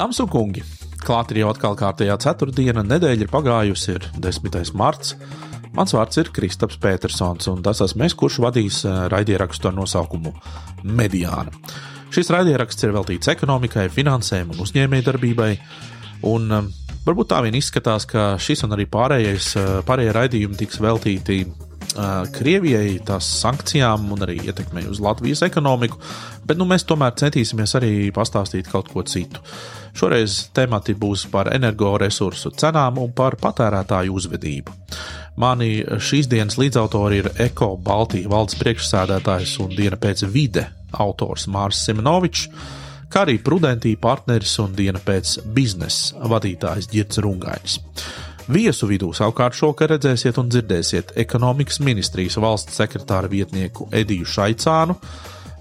Dāmas 0.00 0.16
un 0.22 0.30
kungi, 0.32 0.62
klāt 1.04 1.34
ir 1.34 1.42
jau 1.42 1.50
atkal 1.52 1.74
kārtējā 1.76 2.14
ceturtdiena, 2.22 2.80
nedēļa 2.88 3.26
ir 3.26 3.28
pagājusi, 3.28 3.96
ir 3.98 4.06
10. 4.16 4.70
marts. 4.72 5.10
Mans 5.76 5.92
vārds 5.92 6.16
ir 6.22 6.30
Kristaps 6.32 6.78
Petersons, 6.80 7.50
un 7.52 7.60
tas 7.60 7.82
esmu 7.84 8.06
es, 8.06 8.14
kurš 8.16 8.38
vadīs 8.40 8.78
eh, 8.88 8.94
raidierakstu 9.12 9.68
ar 9.68 9.74
nosaukumu 9.76 10.32
Mediāna. 10.88 11.52
Šis 12.16 12.32
raidieraksts 12.32 12.86
ir 12.86 12.94
veltīts 12.96 13.28
ekonomikai, 13.28 13.90
finansēm 13.92 14.54
un 14.54 14.62
uzņēmējdarbībai, 14.64 15.50
un 16.32 16.46
eh, 16.48 16.70
varbūt 17.04 17.28
tā 17.34 17.42
vien 17.44 17.58
izskatās, 17.60 18.08
ka 18.08 18.30
šis 18.40 18.64
un 18.64 18.72
arī 18.78 18.86
pārējais, 18.88 19.50
eh, 19.60 19.68
pārējie 19.84 20.14
raidījumi 20.16 20.62
tiks 20.62 20.80
veltīti 20.80 21.42
Krievijai, 21.90 23.00
tās 23.02 23.26
sankcijām 23.40 24.04
un 24.14 24.22
arī 24.22 24.36
ietekmei 24.46 24.84
uz 24.86 25.00
Latvijas 25.02 25.42
ekonomiku, 25.42 25.98
bet 26.46 26.56
nu, 26.56 26.62
mēs 26.70 26.86
tomēr 26.86 27.16
centīsimies 27.18 27.74
arī 27.80 27.90
pastāstīt 28.14 28.70
kaut 28.70 28.92
ko 28.94 29.02
citu. 29.02 29.42
Šoreiz 29.96 30.50
temati 30.54 30.94
būs 30.94 31.26
par 31.32 31.50
energoresursu 31.54 32.52
cenām 32.60 33.00
un 33.02 33.12
par 33.16 33.36
patērētāju 33.40 34.14
uzvedību. 34.20 34.76
Mani 35.40 35.80
šīs 35.82 36.28
dienas 36.30 36.58
līdzautori 36.60 37.22
ir 37.22 37.30
Eko 37.46 37.74
Baltijas 37.80 38.30
valdes 38.30 38.58
priekšsēdētājs 38.60 39.56
un 39.64 39.74
diena 39.76 39.98
pēc 40.00 40.26
vide 40.30 40.66
autors 40.92 41.46
Mārs 41.50 41.80
Simonovičs, 41.86 42.48
kā 43.10 43.24
arī 43.24 43.38
Prudentī 43.42 43.94
partneris 43.98 44.56
un 44.62 44.74
diena 44.76 45.00
pēc 45.02 45.38
biznesa 45.54 46.30
vadītājs 46.30 46.90
Girts 46.92 47.22
Rungainis. 47.22 47.78
Viesu 48.50 48.88
vidū 48.90 49.12
savukārt 49.14 49.54
šovakar 49.54 49.92
redzēsiet 49.94 50.38
un 50.42 50.48
dzirdēsiet 50.50 51.12
ekonomikas 51.22 51.78
ministrijas 51.86 52.38
valsts 52.42 52.80
sekretāra 52.80 53.30
vietnieku 53.30 53.86
Ediju 53.94 54.26
Šaicānu, 54.26 54.96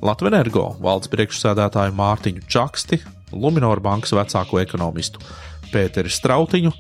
Latvijas 0.02 0.34
energo 0.34 0.66
valdes 0.82 1.12
priekšsēdētāju 1.12 1.94
Mārtiņu 1.98 2.46
Čaksti, 2.50 3.02
Luminoru 3.32 3.84
bankas 3.84 4.14
vecāko 4.16 4.60
ekonomistu 4.62 5.22
Pēteri 5.70 6.10
Strautiņu, 6.10 6.74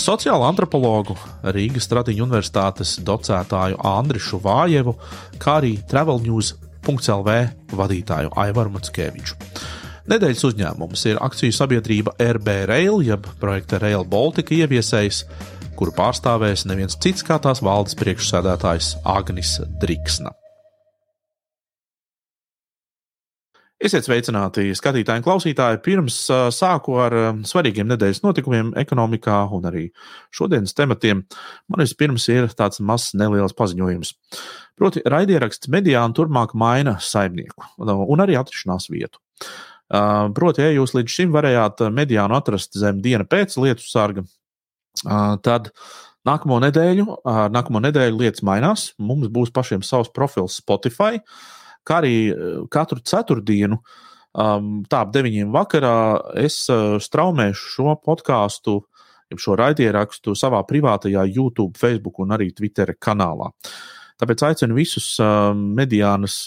sociālo 0.00 0.46
antropologu 0.48 1.16
Rīgas 1.44 1.88
Stradiņu 1.88 2.26
universitātes 2.26 2.96
docētāju 3.04 3.80
Andrišu 3.84 4.40
Vājevu, 4.42 4.96
kā 5.42 5.60
arī 5.60 5.76
Travel 5.88 6.22
News.lv 6.24 7.38
vadītāju 7.76 8.34
Aivaru 8.44 8.76
Matskeviču. 8.78 9.38
Nedēļas 10.10 10.44
uzņēmums 10.48 11.04
ir 11.12 11.20
akciju 11.22 11.54
sabiedrība 11.54 12.16
RB 12.18 12.56
Rail, 12.66 13.02
jeb 13.06 13.28
projekta 13.40 13.78
Rail 13.78 14.02
Baltica 14.02 14.56
ieviesējs, 14.56 15.22
kuru 15.78 15.94
pārstāvēs 15.94 16.66
neviens 16.66 16.98
cits 16.98 17.22
kā 17.26 17.38
tās 17.42 17.62
valdes 17.62 17.94
priekšsēdētājs 18.02 18.96
Agnis 19.06 19.60
Driksna. 19.82 20.34
Esiet 23.82 24.06
sveicināti, 24.06 24.68
skatītāji 24.78 25.18
un 25.18 25.24
klausītāji. 25.26 25.80
Pirms 25.82 26.16
uh, 26.30 26.44
sāku 26.54 26.94
ar 27.02 27.14
uh, 27.18 27.30
svarīgiem 27.42 27.88
nedēļas 27.90 28.20
notikumiem 28.22 28.68
ekonomikā 28.78 29.40
un 29.56 29.64
arī 29.66 29.88
šodienas 30.30 30.76
tematiem, 30.78 31.24
man 31.66 31.82
vispirms 31.82 32.28
ir 32.30 32.46
tāds 32.54 32.78
mazs 32.78 33.16
neliels 33.18 33.56
paziņojums. 33.58 34.12
Proti, 34.78 35.02
raidieraksts 35.02 35.70
mediāna 35.72 36.14
turpmāk 36.14 36.54
maina 36.54 36.94
saimnieku 37.02 37.66
un 37.82 38.22
arī 38.22 38.36
atrašanās 38.38 38.86
vietu. 38.92 39.18
Proti, 40.36 40.62
ja 40.62 40.70
jūs 40.76 40.94
līdz 40.94 41.16
šim 41.16 41.34
varējāt 41.34 41.82
mediānu 41.90 42.36
atrast 42.38 42.78
zem 42.78 43.00
diena 43.02 43.26
pēc 43.26 43.56
lietu 43.60 43.82
sarga, 43.82 44.22
tad 45.42 45.72
nākamo 46.28 46.60
nedēļu, 46.68 47.08
nākamo 47.58 47.82
nedēļu 47.88 48.22
lietas 48.22 48.46
mainās. 48.46 48.86
Mums 49.02 49.26
būs 49.34 49.50
pašiem 49.52 49.82
savs 49.82 50.14
profils 50.14 50.60
Spotify, 50.62 51.18
kā 51.86 52.00
arī 52.02 52.16
katru 52.72 53.02
ceturtdienu. 53.04 53.80
Tā 54.32 55.00
ap 55.04 55.10
deviņiem 55.12 55.50
vakarā 55.52 55.96
es 56.40 56.64
straumēšu 57.04 57.72
šo 57.76 57.96
podkāstu, 58.04 58.78
šo 59.32 59.56
raidierakstu 59.56 60.36
savā 60.36 60.62
privātajā 60.68 61.24
YouTube, 61.28 61.76
Facebook 61.80 62.22
un 62.24 62.32
arī 62.36 62.50
Twitter 62.56 62.94
kanālā. 63.00 63.50
Uh, 63.52 64.02
Tāpēc 64.22 64.42
aicinu 64.46 64.76
visus 64.76 65.06
mediānas 65.58 66.44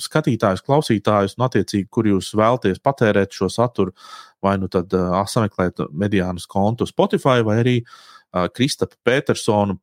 skatītājus, 0.00 0.62
klausītājus, 0.64 1.34
un, 1.36 1.44
attiecīgi, 1.44 1.88
kur 1.92 2.06
jūs 2.08 2.30
vēlaties 2.38 2.80
patērēt 2.80 3.36
šo 3.36 3.50
saturu, 3.52 3.92
vai 4.44 4.54
nu 4.60 4.70
tad 4.72 4.94
sameklēt 5.28 5.82
mediānas 5.92 6.48
kontu 6.48 6.88
Spotify 6.88 7.44
vai 7.44 7.58
arī 7.60 7.76
Kristapa 8.56 8.96
Petersona 9.04 9.76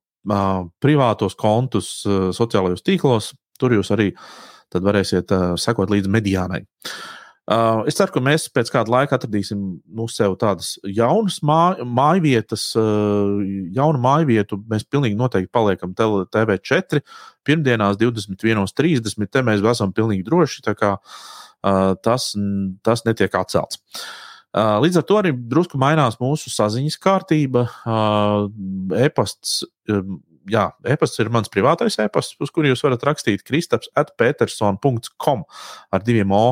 privātos 0.82 1.38
kontus 1.38 2.00
sociālajos 2.06 2.82
tīklos. 2.86 3.36
Tur 3.62 3.78
jūs 3.78 3.94
arī 3.94 4.10
varēsiet 4.74 5.32
sekot 5.62 5.94
līdzi 5.94 6.12
mediānai. 6.12 6.64
Uh, 7.46 7.84
es 7.86 7.94
ceru, 7.94 8.10
ka 8.10 8.22
mēs 8.26 8.48
pēc 8.50 8.72
kāda 8.74 8.90
laika 8.90 9.20
atradīsim 9.20 9.60
nu, 9.78 10.08
sev 10.10 10.34
tādas 10.42 10.72
jaunas 10.90 11.38
māj, 11.46 11.84
mājvietas, 11.86 12.64
uh, 12.82 13.36
jaunu 13.76 14.02
mājvietu. 14.02 14.58
Mēs 14.72 14.88
pilnīgi 14.90 15.18
noteikti 15.20 15.52
paliekam 15.54 15.94
TV4. 15.94 17.04
Pirmdienās 17.46 18.00
21.30. 18.02 19.30
Te 19.30 19.46
mēs 19.46 19.62
esam 19.62 19.94
pilnīgi 19.94 20.26
droši, 20.26 20.64
tā 20.66 20.74
kā 20.80 20.96
uh, 20.98 21.94
tas, 22.02 22.32
tas 22.82 23.06
netiek 23.06 23.38
atcelts. 23.38 23.84
Uh, 24.56 24.80
līdz 24.82 25.04
ar 25.04 25.06
to 25.06 25.22
arī 25.22 25.36
drusku 25.36 25.78
mainās 25.78 26.18
mūsu 26.18 26.50
saziņas 26.50 26.98
kārtība. 27.04 27.68
Uh, 27.86 28.50
e-pasts, 29.06 29.60
jā, 30.52 30.66
e-pasts 30.88 31.22
ir 31.22 31.32
mans 31.34 31.52
privātais 31.52 31.98
e-pasts, 32.02 32.38
uz 32.42 32.52
kuru 32.54 32.72
jūs 32.72 32.84
varat 32.86 33.04
rakstīt 33.08 33.44
kristaps 33.46 33.92
atpeterson.com 33.98 35.46
ar 35.92 36.06
diviem 36.06 36.34
O. 36.36 36.46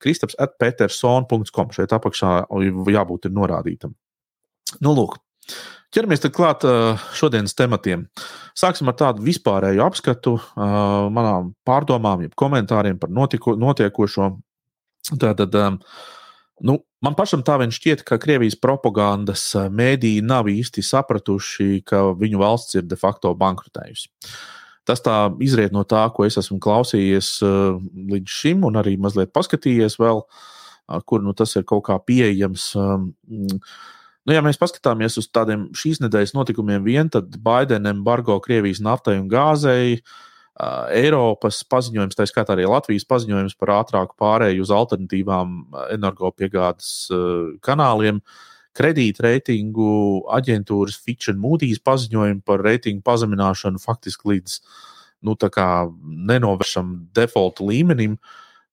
Kristaps 0.00 0.38
atpetersona.com. 0.40 1.74
Šeit 1.76 1.92
apakšā 1.92 2.46
jābūt 2.88 3.28
ir 3.28 3.34
norādītam. 3.36 3.92
Nu, 4.80 4.94
lūk, 4.96 5.18
ķeramies 5.92 6.24
klāt 6.32 6.64
šodienas 7.18 7.56
tematiem. 7.58 8.06
Sāksim 8.56 8.88
ar 8.88 8.96
tādu 8.96 9.26
vispārēju 9.26 9.84
apskatu 9.84 10.38
manām 10.56 11.52
pārdomām, 11.68 12.24
komentāriem 12.38 12.96
par 13.00 13.12
notiko, 13.12 13.56
notiekošo. 13.60 14.30
Tātad, 15.20 15.54
nu, 16.66 16.76
man 17.04 17.16
pašam 17.18 17.42
tā 17.46 17.56
vien 17.60 17.72
šķiet, 17.74 18.04
ka 18.06 18.18
Krievijas 18.20 18.58
propagandas 18.60 19.44
mēdīji 19.72 20.24
nav 20.26 20.50
īsti 20.52 20.84
sapratuši, 20.84 21.82
ka 21.88 22.10
viņu 22.18 22.40
valsts 22.40 22.78
ir 22.78 22.88
de 22.88 22.98
facto 23.00 23.32
bankrotējusi. 23.38 24.10
Tas 24.88 25.04
tā 25.04 25.16
izriet 25.44 25.74
no 25.76 25.84
tā, 25.88 26.06
ko 26.14 26.24
es 26.26 26.38
esmu 26.40 26.58
klausījies 26.62 27.36
uh, 27.46 27.78
līdz 28.10 28.40
šim, 28.40 28.64
un 28.66 28.80
arī 28.80 28.96
mazliet 29.00 29.32
paskatījies 29.36 29.98
vēl, 30.00 30.24
kur 31.06 31.22
nu, 31.22 31.36
tas 31.36 31.54
ir 31.56 31.66
kaut 31.68 31.86
kā 31.90 32.00
pieejams. 32.02 32.72
Um, 32.78 33.10
Nu, 34.28 34.34
ja 34.36 34.42
mēs 34.44 34.58
paskatāmies 34.60 35.14
uz 35.16 35.30
tādiem 35.32 35.62
šīs 35.74 36.02
nedēļas 36.04 36.34
notikumiem, 36.36 36.82
vien, 36.84 37.08
tad 37.10 37.32
Baidena 37.40 37.88
embargo 37.94 38.34
Krievijas 38.44 38.82
naftai 38.84 39.14
un 39.16 39.30
gāzei, 39.32 39.94
uh, 39.96 40.18
Eiropas 40.58 41.62
paziņojums, 41.70 42.16
tā 42.18 42.26
skaitā 42.28 42.52
arī 42.56 42.66
Latvijas 42.68 43.06
paziņojums 43.08 43.56
par 43.60 43.74
ātrāku 43.78 44.16
pārēju 44.20 44.64
uz 44.66 44.72
alternatīvām 44.74 45.54
energopiegādes 45.94 46.90
kanāliem, 47.64 48.20
kredītreitingu 48.76 49.92
aģentūras 50.36 50.98
Fitch 51.00 51.30
un 51.32 51.40
Moody's 51.42 51.80
paziņojumu 51.82 52.44
par 52.46 52.62
reitingu 52.66 53.02
pazemināšanu 53.06 53.80
faktiski 53.82 54.34
līdz 54.34 54.58
nu, 55.26 55.36
nenovēršam 56.30 56.92
defaulta 57.16 57.66
līmenim. 57.66 58.18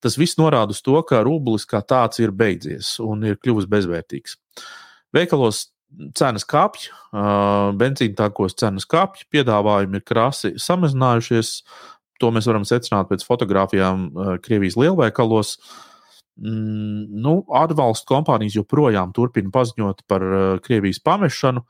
Tas 0.03 0.17
viss 0.19 0.37
norāda 0.37 0.75
uz 0.75 0.83
to, 0.85 0.99
ka 1.07 1.23
rublis 1.25 1.65
kā 1.65 1.81
tāds 1.81 2.21
ir 2.21 2.31
beidzies 2.31 2.97
un 3.01 3.25
ir 3.25 3.39
kļuvis 3.41 3.65
bezvērtīgs. 3.69 4.37
Veikalos 5.15 5.69
cenas 6.17 6.45
kāpj, 6.47 6.89
benzīna 7.79 8.17
tākos 8.21 8.57
cenas 8.59 8.87
kāpj, 8.89 9.27
piedāvājumi 9.33 9.99
ir 9.99 10.05
krasi 10.07 10.53
samazinājušies. 10.61 11.61
To 12.21 12.31
mēs 12.33 12.47
varam 12.49 12.65
secināt 12.65 13.11
pēc 13.11 13.25
fotografijām 13.27 14.09
Krievijas 14.43 14.77
lielveikalos. 14.79 15.57
Mm, 16.37 17.05
nu, 17.23 17.39
ārvalstu 17.53 18.09
kompānijas 18.09 18.57
joprojām 18.57 19.13
turpina 19.13 19.53
paziņot 19.53 20.03
par 20.09 20.25
Krievijas 20.65 21.01
pamešanu. 21.05 21.63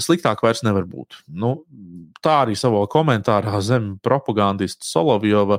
Sliktāk 0.00 0.42
vairs 0.44 0.62
nevar 0.64 0.86
būt. 0.88 1.20
Nu, 1.26 1.64
tā 2.22 2.40
arī 2.44 2.54
savā 2.58 2.84
komentārā 2.90 3.58
zem 3.66 3.96
propagandista 4.02 4.86
Solovjova 4.86 5.58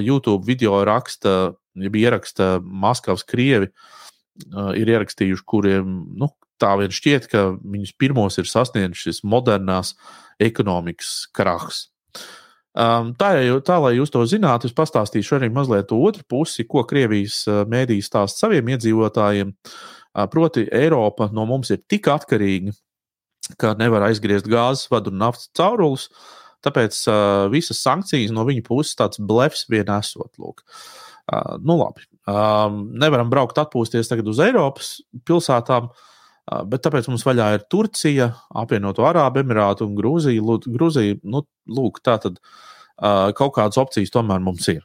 YouTube 0.00 0.44
video 0.44 0.82
raksta, 0.84 1.54
ja 1.76 1.90
ieraksta 2.00 2.58
Maskavas 2.64 3.24
krievi, 3.24 3.70
ir 4.76 4.90
ierakstījuši, 4.90 5.44
kuriem 5.46 5.92
nu, 6.18 6.28
tā 6.62 6.74
vien 6.80 6.92
šķiet, 6.94 7.28
ka 7.32 7.46
viņus 7.58 7.96
pirmos 8.00 8.38
ir 8.40 8.48
sasniedzis 8.50 9.06
šis 9.06 9.24
modernās 9.26 9.94
ekonomikas 10.42 11.24
krahs. 11.34 11.88
Um, 12.74 13.12
tā, 13.14 13.36
ja, 13.38 13.58
tā, 13.62 13.76
lai 13.78 13.92
jūs 13.94 14.10
to 14.10 14.24
zinātu, 14.26 14.66
es 14.66 14.74
pastāstīšu 14.74 15.36
arī 15.36 15.48
mazliet 15.54 15.92
otru 15.94 16.24
pusi, 16.26 16.64
ko 16.66 16.82
Krievijas 16.90 17.44
uh, 17.46 17.60
mēdīs 17.70 18.08
stāsta 18.10 18.46
saviem 18.46 18.72
iedzīvotājiem. 18.74 19.52
Uh, 19.54 20.24
proti, 20.30 20.66
Eiropa 20.74 21.28
no 21.34 21.44
mums 21.46 21.70
ir 21.70 21.84
tik 21.90 22.08
atkarīga, 22.10 22.74
ka 23.60 23.76
nevar 23.78 24.08
aizgriezt 24.08 24.48
gāzes 24.50 24.90
vadu 24.90 25.12
un 25.14 25.22
naftas 25.22 25.52
caurulus. 25.54 26.08
Tāpēc 26.66 26.98
uh, 27.06 27.44
visas 27.52 27.78
sankcijas 27.84 28.34
no 28.34 28.42
viņa 28.48 28.64
puses 28.66 28.98
tāds 28.98 29.22
blefs 29.22 29.68
vien 29.70 29.94
esot. 29.94 30.32
Lūk. 30.40 30.64
Uh, 31.30 31.54
nu, 31.62 31.76
labi. 31.78 32.08
Um, 32.26 32.88
nevaram 32.98 33.30
braukt 33.30 33.60
atpūsties 33.60 34.10
tagad 34.10 34.26
uz 34.32 34.40
Eiropas 34.42 34.96
pilsētām, 35.28 35.92
uh, 35.92 36.13
bet 36.44 36.84
tāpēc 36.84 37.08
mums 37.08 37.24
vaļā 37.24 37.48
ir 37.56 37.66
Turcija, 37.72 38.28
apvienoto 38.62 39.06
Arābu 39.08 39.40
Emirātu 39.40 39.88
un 39.88 39.94
Grūzija. 39.98 40.58
Grūzija 40.68 41.18
nu, 41.24 41.44
lūk, 41.70 42.02
tā 42.04 42.18
tad 42.22 42.40
uh, 42.40 43.30
kaut 43.36 43.54
kādas 43.56 43.80
opcijas 43.80 44.12
tomēr 44.14 44.42
mums 44.44 44.68
ir. 44.72 44.82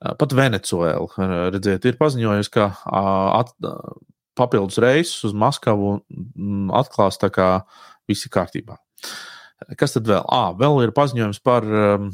Uh, 0.00 0.14
pat 0.16 0.32
Venecuēla, 0.36 1.28
redziet, 1.52 1.84
ir 1.84 2.00
paziņojusi, 2.00 2.52
ka 2.54 2.70
at, 2.88 3.52
papildus 4.38 4.80
reisus 4.80 5.26
uz 5.28 5.36
Maskavu 5.36 5.98
atklās 6.78 7.20
tā 7.20 7.28
kā 7.34 7.50
viss 8.08 8.24
ir 8.24 8.32
kārtībā. 8.32 8.78
Kas 9.76 9.92
tad 9.92 10.06
vēl? 10.08 10.22
À, 10.32 10.54
vēl 10.56 10.86
ir 10.86 10.94
paziņojums 10.96 11.42
par, 11.44 11.66
um, 11.68 12.06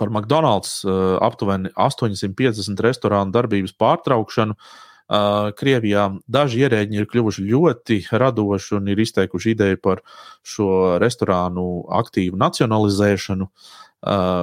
par 0.00 0.08
McDonald's 0.08 0.78
aptuveni 1.20 1.68
850 1.76 2.80
restorānu 2.86 3.34
darbības 3.36 3.76
pārtraukšanu. 3.76 4.56
Uh, 4.56 4.86
Krievijā 5.06 6.04
daži 6.26 6.64
ierēģi 6.66 6.98
ir 6.98 7.06
kļuvuši 7.06 7.44
ļoti 7.46 7.98
radoši 8.10 8.74
un 8.80 8.88
ir 8.90 9.02
izteikuši 9.04 9.52
ideju 9.54 9.78
par 9.82 10.00
šo 10.42 10.96
restorānu 11.02 11.66
aktīvu 11.94 12.38
nacionalizēšanu. 12.40 13.46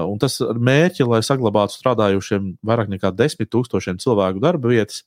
Un 0.07 0.21
tas 0.24 0.39
ir 0.44 0.60
mērķi, 0.60 1.04
lai 1.07 1.19
saglabātu 1.24 1.75
strādājušiem 1.75 2.54
vairāk 2.63 2.94
nekā 2.95 3.12
10 3.15 3.51
tūkstošiem 3.51 4.00
cilvēku 4.04 4.39
darba 4.44 4.71
vietas. 4.71 5.04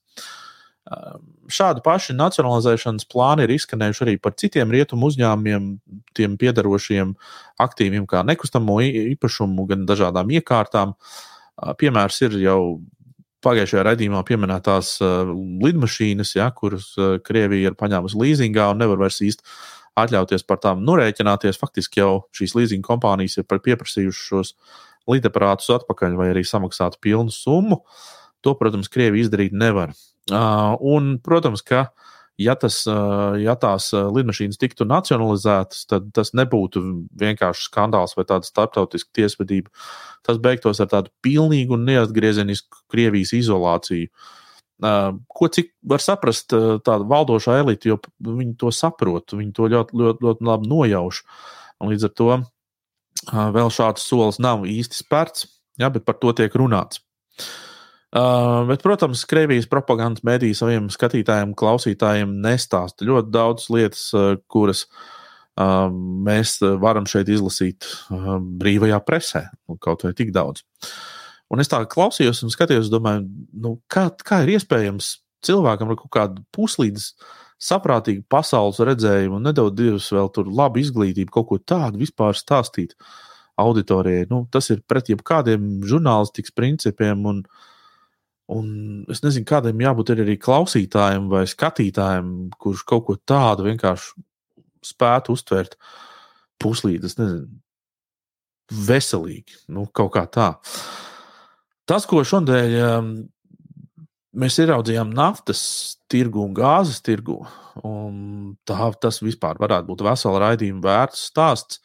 Šādi 1.51 1.83
paši 1.83 2.15
nacionalizēšanas 2.15 3.09
plāni 3.11 3.47
ir 3.47 3.55
izskanējuši 3.57 4.05
arī 4.05 4.15
par 4.23 4.37
citiem 4.39 4.71
rietumu 4.71 5.09
uzņēmumiem, 5.11 5.71
tiem 6.15 6.37
piedarošiem 6.39 7.17
aktīviem, 7.65 8.05
kā 8.07 8.23
nekustamo 8.29 8.79
īpašumu, 8.85 9.67
gan 9.73 9.89
dažādām 9.89 10.31
iekārtām. 10.37 10.95
Piemērs 11.81 12.21
ir 12.29 12.39
jau 12.45 12.61
pagājušajā 13.47 13.87
raidījumā 13.87 14.21
pieminētās 14.27 14.97
lidmašīnas, 15.63 16.35
ja, 16.37 16.51
kuras 16.57 16.91
Krievija 17.27 17.71
ir 17.71 17.79
paņēmusi 17.79 18.19
līzingā 18.21 18.69
un 18.73 18.83
nevar 18.83 19.01
vairs 19.07 19.23
īsti 19.25 19.47
atļauties 19.97 20.45
par 20.47 20.61
tām 20.63 20.83
norēķināties. 20.87 21.61
Faktiski 21.61 22.03
jau 22.03 22.27
šīs 22.37 22.57
līzinga 22.59 22.87
kompānijas 22.91 23.39
ir 23.41 23.47
pieprasījušas 23.49 24.27
šos 24.31 24.53
lidaparātus 25.11 25.71
atpakaļ 25.79 26.19
vai 26.19 26.31
arī 26.33 26.45
samaksāt 26.47 26.99
pilnu 27.05 27.33
summu. 27.33 27.81
To, 28.45 28.55
protams, 28.59 28.91
Krievija 28.93 29.27
izdarīt 29.27 29.55
nevar. 29.57 29.95
Un, 30.31 31.17
protams, 31.23 31.63
ka 31.67 31.89
ja, 32.41 32.55
tas, 32.59 32.83
ja 33.41 33.57
tās 33.61 33.91
lidmašīnas 33.93 34.61
tiktu 34.61 34.87
nacionalizētas, 34.89 35.87
tad 35.91 36.09
tas 36.17 36.33
nebūtu 36.37 36.83
vienkārši 37.19 37.69
skandāls 37.69 38.17
vai 38.19 38.27
tāda 38.29 38.49
starptautiska 38.49 39.13
tiesvedība. 39.21 39.73
Tas 40.27 40.41
beigtos 40.43 40.81
ar 40.83 40.91
tādu 40.93 41.13
pilnīgu 41.25 41.77
un 41.77 41.87
neatgriezenisku 41.89 42.85
Krievijas 42.93 43.35
izolāciju. 43.37 44.11
Ko 45.33 45.49
cik 45.49 45.73
var 45.89 46.05
saprast 46.05 46.53
tāda 46.53 47.01
valdošā 47.09 47.61
elite, 47.63 47.89
jo 47.89 48.01
viņi 48.21 48.57
to 48.61 48.73
saprot, 48.75 49.33
viņi 49.33 49.55
to 49.57 49.71
ļoti, 49.73 49.97
ļoti, 49.97 50.27
ļoti 50.27 50.51
labi 50.51 50.73
nojauš. 50.73 51.23
Līdz 51.87 52.09
ar 52.09 52.17
to 52.17 52.33
vēl 53.57 53.73
šāds 53.73 54.05
solis 54.05 54.41
nav 54.43 54.67
īsti 54.69 55.01
spērts, 55.01 55.49
ja, 55.81 55.89
bet 55.93 56.05
par 56.05 56.21
to 56.21 56.35
tiek 56.37 56.53
runāts. 56.57 57.01
Uh, 57.37 57.66
bet, 58.69 58.83
protams, 58.85 59.25
Krievijas 59.29 59.67
propagandas 59.71 60.25
mēdīja 60.27 60.61
saviem 60.61 60.87
skatītājiem, 60.93 61.57
klausītājiem 61.59 62.37
nestāsta 62.45 63.07
ļoti 63.07 63.33
daudz 63.35 63.67
lietas, 63.75 64.07
uh, 64.15 64.37
kuras 64.53 64.85
uh, 64.87 65.91
mēs 66.27 66.61
varam 66.83 67.09
šeit 67.11 67.29
izlasīt 67.35 67.89
uh, 68.15 68.37
brīvajā 68.39 69.01
presē, 69.07 69.43
nu, 69.67 69.79
kaut 69.83 70.07
vai 70.07 70.15
tik 70.17 70.33
daudz. 70.37 70.65
Un 71.53 71.63
es 71.63 71.71
tā 71.71 71.83
klausījos 71.91 72.45
un 72.47 72.55
skatījos, 72.55 72.91
domāju, 72.95 73.27
nu, 73.59 73.77
kā, 73.91 74.09
kā 74.27 74.41
ir 74.47 74.57
iespējams 74.57 75.17
cilvēkam 75.47 75.93
ar 75.93 76.01
kaut 76.01 76.15
kādu 76.15 76.47
puslīdz 76.55 77.11
saprātīgu 77.67 78.27
pasaules 78.31 78.81
redzējumu, 78.87 79.39
un 79.39 79.49
nedaudz 79.51 79.77
divas 79.79 80.11
vēl 80.15 80.31
tur 80.35 80.51
labu 80.51 80.83
izglītību, 80.83 81.33
kaut 81.35 81.51
ko 81.51 81.59
tādu 81.63 82.03
vispār 82.03 82.39
stāstīt 82.39 82.95
auditorijai. 83.59 84.27
Nu, 84.31 84.45
tas 84.53 84.69
ir 84.71 84.83
pret 84.87 85.09
jebkādiem 85.11 85.81
žurnālistikas 85.89 86.53
principiem. 86.55 87.23
Un, 87.31 87.41
uh, 87.47 87.73
Un 88.53 88.67
es 89.11 89.25
nezinu, 89.25 89.47
kādam 89.49 89.81
jābūt 89.83 90.13
arī 90.15 90.37
klausītājam 90.39 91.27
vai 91.33 91.43
skatītājam, 91.51 92.33
kurš 92.63 92.85
kaut 92.87 93.07
ko 93.09 93.17
tādu 93.19 93.67
vienkārši 93.67 94.13
spētu 94.87 95.35
uztvert 95.35 95.75
puslīdzi, 96.63 97.11
es 97.11 97.19
nezinu, 97.19 97.49
veselīgi, 98.87 99.65
nu, 99.75 99.87
kaut 99.95 100.13
kā 100.15 100.25
tā. 100.31 100.53
Tas, 101.87 102.07
ko 102.07 102.23
šodien 102.27 102.77
um, 102.83 103.11
mēs 104.39 104.59
ieraudzījām 104.63 105.13
naftas 105.15 105.61
tirgu 106.11 106.43
un 106.47 106.55
gāzes 106.55 107.03
tirgu, 107.05 107.41
un 107.87 108.55
tā, 108.67 108.79
tas 109.03 109.21
vispār 109.23 109.59
varētu 109.63 109.91
būt 109.91 110.07
vesela 110.07 110.43
raidījuma 110.49 110.85
vērts 110.87 111.27
stāsts. 111.31 111.83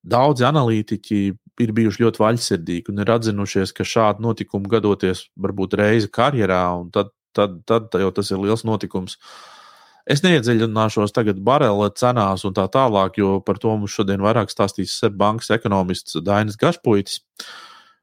Daudzi 0.00 0.46
analītiķi 0.48 1.20
ir 1.60 1.72
bijuši 1.76 2.04
ļoti 2.04 2.22
vaļsirdīgi 2.22 2.92
un 2.92 3.02
ir 3.04 3.12
atzinušies, 3.14 3.74
ka 3.76 3.86
šādi 3.86 4.24
notikumi 4.24 4.70
gadoties 4.72 5.26
varbūt 5.40 5.76
reizi 5.80 6.10
karjerā, 6.12 6.64
un 6.80 6.90
tad, 6.94 7.12
tad, 7.36 7.60
tad 7.68 7.94
jau 8.00 8.10
tas 8.16 8.30
ir 8.32 8.42
liels 8.42 8.64
notikums. 8.66 9.18
Es 10.10 10.24
neiedziļināšos 10.24 11.12
tagad 11.14 11.42
barela 11.44 11.90
cenās 11.92 12.46
un 12.48 12.54
tā 12.56 12.64
tālāk, 12.72 13.20
jo 13.20 13.38
par 13.44 13.60
to 13.62 13.74
mums 13.76 13.94
šodien 13.94 14.22
vairāk 14.24 14.50
stāstīs 14.50 14.96
Seibankas 14.98 15.52
ekonomists 15.54 16.16
Dainis 16.24 16.58
Gašpuitis. 16.60 17.20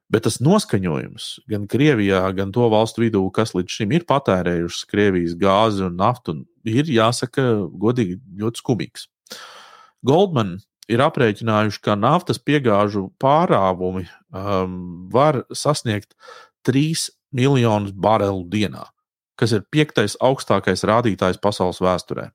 Bet 0.08 0.24
tas 0.24 0.38
noskaņojums 0.40 1.26
gan 1.52 1.66
Krievijā, 1.68 2.22
gan 2.38 2.54
to 2.56 2.70
valstu 2.72 3.04
vidū, 3.04 3.26
kas 3.36 3.52
līdz 3.58 3.74
šim 3.82 3.98
ir 3.98 4.06
patērējušas 4.08 4.88
Krievijas 4.88 5.34
gāzi 5.42 5.84
un 5.84 5.98
naftu, 6.00 6.38
ir 6.64 6.88
jāsaka, 6.88 7.44
godīgi, 7.76 8.16
ļoti 8.40 8.64
skumīgs. 8.64 9.10
Goldman 10.08 10.56
ir 10.92 11.04
aprēķinājuši, 11.04 11.82
ka 11.84 11.96
naftas 12.00 12.40
piegāžu 12.44 13.08
pārāvumi 13.22 14.06
um, 14.08 15.08
var 15.14 15.44
sasniegt 15.56 16.16
3 16.68 17.10
miljonus 17.36 17.94
barelu 17.94 18.46
dienā, 18.52 18.88
kas 19.40 19.54
ir 19.56 19.68
piektais 19.72 20.18
augstākais 20.24 20.86
rādītājs 20.88 21.42
pasaules 21.44 21.82
vēsturē. 21.84 22.30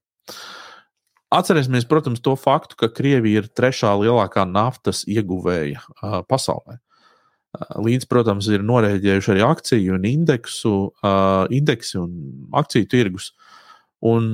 Atcerēsimies, 1.33 1.89
protams, 1.89 2.21
to 2.21 2.35
faktu, 2.37 2.77
ka 2.77 2.91
Krievija 2.93 3.41
ir 3.41 3.49
trešā 3.57 3.95
lielākā 4.03 4.45
naftas 4.49 5.07
ieguvēja 5.09 5.81
uh, 5.81 6.21
pasaulē. 6.29 6.77
Uh, 6.77 7.79
līdz, 7.89 8.05
protams, 8.09 8.51
ir 8.53 8.65
norēģējuši 8.69 9.33
arī 9.33 9.47
akciju 9.47 9.97
un 9.97 10.05
indeksu, 10.09 10.75
uh, 11.01 11.49
indeksi 11.49 11.97
un 12.03 12.13
akciju 12.61 12.91
tirgus. 12.93 13.33
Uh, 13.33 13.52
Un 14.03 14.25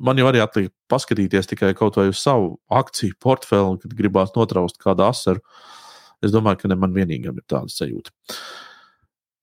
man 0.00 0.16
jau 0.16 0.30
arī 0.30 0.40
atliek 0.40 0.70
paskatīties 0.88 1.50
tikai 1.50 1.74
kaut 1.76 1.98
vai 2.00 2.08
uz 2.08 2.22
savu 2.22 2.54
akciju 2.72 3.18
portfeli, 3.20 3.76
kad 3.82 3.96
gribās 3.98 4.32
notraust 4.36 4.80
kādu 4.80 5.04
asaru. 5.04 5.44
Es 6.24 6.32
domāju, 6.32 6.62
ka 6.62 6.70
ne 6.72 6.78
man 6.80 6.96
vienīgam 6.96 7.36
ir 7.36 7.44
tāda 7.48 7.68
sajūta. 7.72 8.12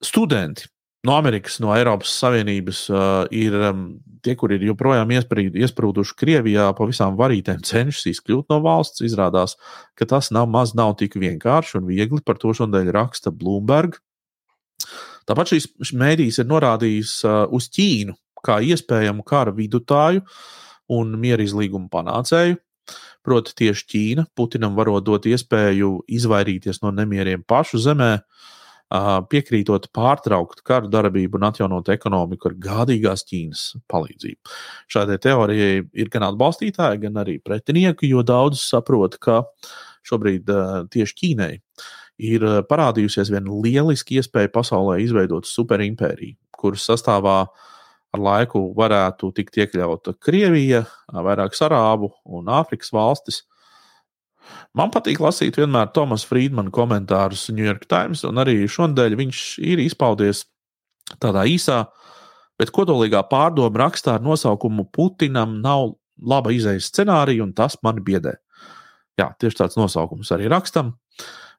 Studenti 0.05 0.65
no 1.07 1.15
Amerikas, 1.17 1.59
no 1.63 1.71
Eiropas 1.75 2.11
Savienības 2.19 2.81
uh, 2.91 3.29
ir 3.33 3.55
um, 3.69 3.85
tie, 4.25 4.35
kuri 4.37 4.57
ir 4.57 4.67
joprojām 4.71 5.11
iesprūduši 5.13 6.17
Krievijā, 6.19 6.67
pa 6.77 6.87
visām 6.89 7.17
varītēm 7.19 7.61
cenšas 7.65 8.09
izkļūt 8.11 8.51
no 8.51 8.59
valsts. 8.65 9.05
Izrādās, 9.05 9.55
ka 9.97 10.09
tas 10.09 10.31
nav 10.35 10.49
maz 10.51 10.73
nav 10.77 10.95
tik 10.99 11.17
vienkārši 11.21 11.79
un 11.79 11.87
viegli. 11.89 12.21
Par 12.25 12.41
to 12.41 12.53
šodien 12.57 12.91
raksta 12.93 13.33
Bloomberg. 13.33 13.99
Tāpat 15.27 15.53
šīs 15.53 15.93
mēdīs 15.97 16.41
ir 16.41 16.49
norādījis 16.49 17.19
uh, 17.27 17.43
uz 17.53 17.69
Ķīnu, 17.73 18.15
kā 18.45 18.59
iespējamu 18.65 19.25
kara 19.27 19.53
vidutāju 19.55 20.23
un 20.93 21.17
miera 21.19 21.43
izlīguma 21.43 21.89
panācēju. 21.91 22.59
Proti, 23.27 23.51
tieši 23.59 23.87
Ķīna 23.91 24.23
Putinam 24.37 24.77
varot 24.77 25.03
dot 25.03 25.25
iespēju 25.27 26.05
izvairīties 26.15 26.79
no 26.79 26.93
nemieriem 26.95 27.43
pašu 27.43 27.81
zemē, 27.83 28.13
piekrītot 29.27 29.89
pārtraukt 29.91 30.61
karu 30.67 30.87
darbību 30.87 31.35
un 31.35 31.49
atjaunot 31.49 31.91
ekonomiku 31.91 32.47
ar 32.47 32.55
gādīgās 32.63 33.25
Ķīnas 33.27 33.65
palīdzību. 33.91 34.55
Šādai 34.87 35.19
teorijai 35.25 35.83
ir 35.91 36.11
gan 36.13 36.29
atbalstītāji, 36.29 37.03
gan 37.03 37.19
arī 37.19 37.35
pretinieki, 37.43 38.07
jo 38.13 38.23
daudz 38.23 38.63
saprot, 38.63 39.19
ka 39.19 39.41
šobrīd 40.07 40.47
tieši 40.95 41.19
Ķīnai 41.19 41.53
ir 42.31 42.47
parādījusies 42.71 43.33
viena 43.33 43.59
lieliska 43.65 44.15
iespēja 44.21 44.55
pasaulē 44.55 45.01
izveidot 45.03 45.51
superimpēriju, 45.51 46.39
kuras 46.55 46.87
sastāvā 46.87 47.41
uh, 47.43 47.67
ar 48.17 48.23
laiku 48.25 48.63
varētu 48.77 49.29
tikt 49.37 49.61
iekļauta 49.61 50.17
Krievija, 50.19 50.83
vairākas 51.13 51.61
arābu 51.67 52.11
un 52.25 52.49
Āfrikas 52.51 52.91
valstis. 52.93 53.43
Man 54.77 54.91
patīk 54.93 55.19
lasīt 55.21 55.57
vienmēr 55.59 55.91
Tomas 55.95 56.25
Friedmana 56.27 56.71
komentārus 56.73 57.47
New 57.51 57.65
York 57.65 57.87
Times, 57.91 58.23
un 58.27 58.39
arī 58.41 58.61
šodien 58.71 59.17
viņš 59.19 59.43
ir 59.67 59.81
izpaudies 59.83 60.45
tādā 61.21 61.45
īsā, 61.47 61.85
bet 62.59 62.71
kodolīgā 62.73 63.21
pārdomu 63.29 63.83
rakstā 63.83 64.17
ar 64.17 64.23
nosaukumu 64.25 64.87
Putinam 64.93 65.59
nav 65.63 65.97
laba 66.17 66.53
izējas 66.55 66.89
scenārija, 66.91 67.43
un 67.45 67.53
tas 67.53 67.77
man 67.83 67.99
biedē. 68.03 68.37
Jā, 69.17 69.31
tieši 69.41 69.63
tāds 69.63 69.77
nosaukums 69.79 70.31
arī 70.33 70.49
rakstam. 70.51 70.95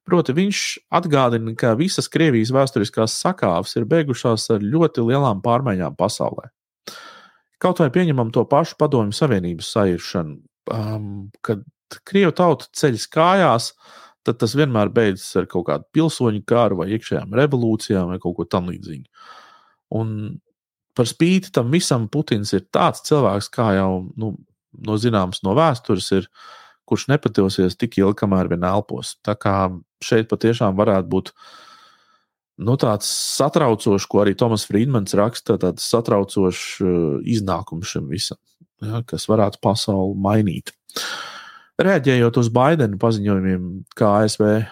Proti, 0.09 0.33
viņš 0.37 0.61
atgādina, 0.95 1.52
ka 1.59 1.75
visas 1.76 2.09
Krievijas 2.09 2.52
vēsturiskās 2.55 3.17
sakāves 3.21 3.75
ir 3.76 3.88
beigušās 3.88 4.47
ar 4.55 4.64
ļoti 4.64 5.05
lielām 5.05 5.43
pārmaiņām 5.45 5.99
pasaulē. 5.99 6.49
Kaut 7.59 7.83
vai 7.83 7.90
pieņemam 7.93 8.31
to 8.33 8.45
pašu 8.49 8.78
Padomju 8.78 9.17
Savienības 9.19 9.73
sairšanu, 9.75 10.38
um, 10.73 11.09
kad 11.43 11.64
Krievu 12.09 12.33
tauta 12.37 12.69
ceļas 12.76 13.07
kājās, 13.11 13.73
tad 14.26 14.38
tas 14.43 14.55
vienmēr 14.57 14.93
beidzas 14.95 15.31
ar 15.40 15.49
kaut 15.50 15.67
kādu 15.69 15.88
pilsoņu 15.97 16.45
kāru 16.49 16.83
vai 16.83 16.90
iekšējām 16.95 17.35
revolūcijām 17.38 18.12
vai 18.12 18.21
kaut 18.23 18.37
ko 18.38 18.47
tamlīdzīgu. 18.52 19.09
Un 19.99 20.38
par 20.99 21.09
spīti 21.09 21.52
tam 21.55 21.73
visam 21.73 22.09
Putins 22.12 22.52
ir 22.57 22.67
tāds 22.75 23.05
cilvēks, 23.09 23.50
kā 23.55 23.71
jau 23.78 23.90
nu, 24.21 24.35
no 24.85 24.99
zināms 25.00 25.43
no 25.47 25.55
vēstures 25.59 26.11
ir, 26.17 26.28
kurš 26.88 27.09
nepatilsies 27.12 27.76
tik 27.78 27.99
ilgi, 28.00 28.18
kamēr 28.23 28.50
vien 28.52 28.66
elpos. 28.66 29.16
Tā 29.26 29.37
kā 29.38 29.54
šeit 30.04 30.30
patiešām 30.30 30.76
varētu 30.78 31.11
būt 31.12 31.33
nu, 32.64 32.75
tāds 32.80 33.09
satraucošs, 33.38 34.09
ko 34.11 34.25
arī 34.25 34.35
Tomas 34.38 34.66
Friedmans 34.68 35.14
raksta, 35.18 35.59
tāds 35.62 35.87
satraucošs 35.87 36.62
uh, 36.83 37.18
iznākums 37.23 37.95
šim 37.95 38.09
visam, 38.11 38.40
ja, 38.83 39.02
kas 39.07 39.28
varētu 39.30 39.62
pasauli 39.64 40.18
mainīt. 40.25 40.75
Rēģējot 41.78 42.40
uz 42.40 42.49
Baidena 42.50 42.99
paziņojumiem, 42.99 43.66
ka 43.94 44.08
ASV 44.25 44.42
uh, 44.49 44.62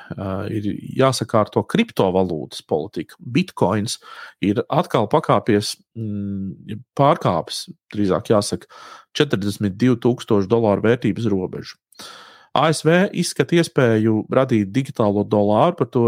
ir 0.51 0.65
jāsakārto 0.99 1.63
kriptovalūtas 1.71 2.65
politika, 2.67 3.15
bitkoins 3.21 4.01
ir 4.43 4.65
atkal 4.67 5.07
pakāpies, 5.13 5.77
mm, 5.95 6.81
pārkāpis, 6.99 7.69
drīzāk 7.95 8.33
jāsaka, 8.33 8.67
42,000 9.15 10.51
dolāru 10.51 10.83
vērtības 10.89 11.31
robežu. 11.31 11.79
ASV 12.59 12.91
izskata 13.15 13.61
iespēju 13.61 14.25
radīt 14.35 14.75
digitālo 14.75 15.23
dolāru, 15.23 15.79
par 15.79 15.93
to 15.95 16.05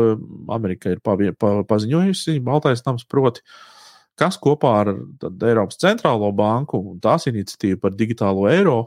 Amerika 0.50 0.90
ir 0.90 0.98
pavie, 1.04 1.30
pa, 1.30 1.60
paziņojusi, 1.68 2.40
Baltais 2.42 2.82
nams 2.88 3.06
proti, 3.06 3.46
kas 4.18 4.40
kopā 4.42 4.76
ar 4.82 4.94
Eiropas 5.30 5.78
centrālo 5.78 6.34
banku 6.34 6.82
un 6.82 6.98
tās 6.98 7.30
iniciatīvu 7.30 7.84
par 7.86 7.94
digitālo 7.94 8.50
eiro 8.50 8.80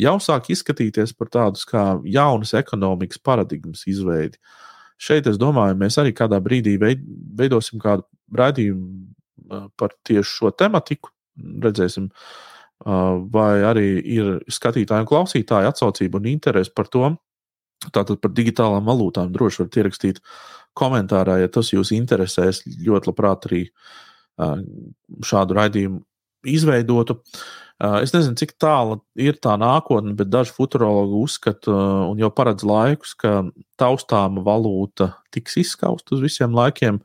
jau 0.00 0.16
sāk 0.22 0.50
izskatīties 0.52 1.14
par 1.16 1.30
tādus 1.32 1.66
kā 1.68 1.84
jaunas 2.04 2.54
ekonomikas 2.58 3.20
paradigmas 3.22 3.86
izveidi. 3.90 4.38
Šeit, 4.96 5.28
es 5.28 5.36
domāju, 5.40 5.76
mēs 5.80 5.98
arī 6.00 6.14
kādā 6.16 6.40
brīdī 6.40 6.78
veidosim 6.80 7.80
kādu 7.82 8.06
raidījumu 8.32 9.60
par 9.76 9.92
tieši 10.08 10.30
šo 10.30 10.50
tematiku. 10.56 11.12
Redzēsim, 11.36 12.08
vai 13.32 13.52
arī 13.68 13.88
ir 14.00 14.30
skatītāji 14.48 15.04
un 15.04 15.10
klausītāji 15.10 15.68
atsaucība 15.68 16.20
un 16.20 16.30
interese 16.32 16.72
par 16.72 16.88
to. 16.88 17.10
Tātad 17.92 18.22
par 18.22 18.32
digitālām 18.32 18.88
valūtām 18.88 19.28
droši 19.34 19.62
varat 19.62 19.76
ierakstīt 19.82 20.22
komentārā, 20.76 21.36
ja 21.42 21.52
tas 21.52 21.74
jūs 21.74 21.92
interesēs. 21.92 22.62
Ļoti 22.64 23.12
labprāt 23.12 23.48
arī 23.50 23.62
šādu 25.24 25.56
raidījumu 25.60 26.00
izveidotu. 26.46 27.20
Es 27.76 28.14
nezinu, 28.14 28.38
cik 28.40 28.54
tālu 28.56 29.02
ir 29.20 29.36
tā 29.42 29.52
nākotne, 29.60 30.14
bet 30.16 30.30
daži 30.32 30.54
futurologi 30.56 31.18
uzskata 31.20 31.72
un 32.08 32.20
jau 32.20 32.30
paredz 32.32 32.64
laikus, 32.64 33.12
ka 33.20 33.42
taustāma 33.76 34.40
valūta 34.44 35.10
tiks 35.34 35.58
izskausta 35.60 36.16
uz 36.16 36.22
visiem 36.24 36.56
laikiem. 36.56 37.02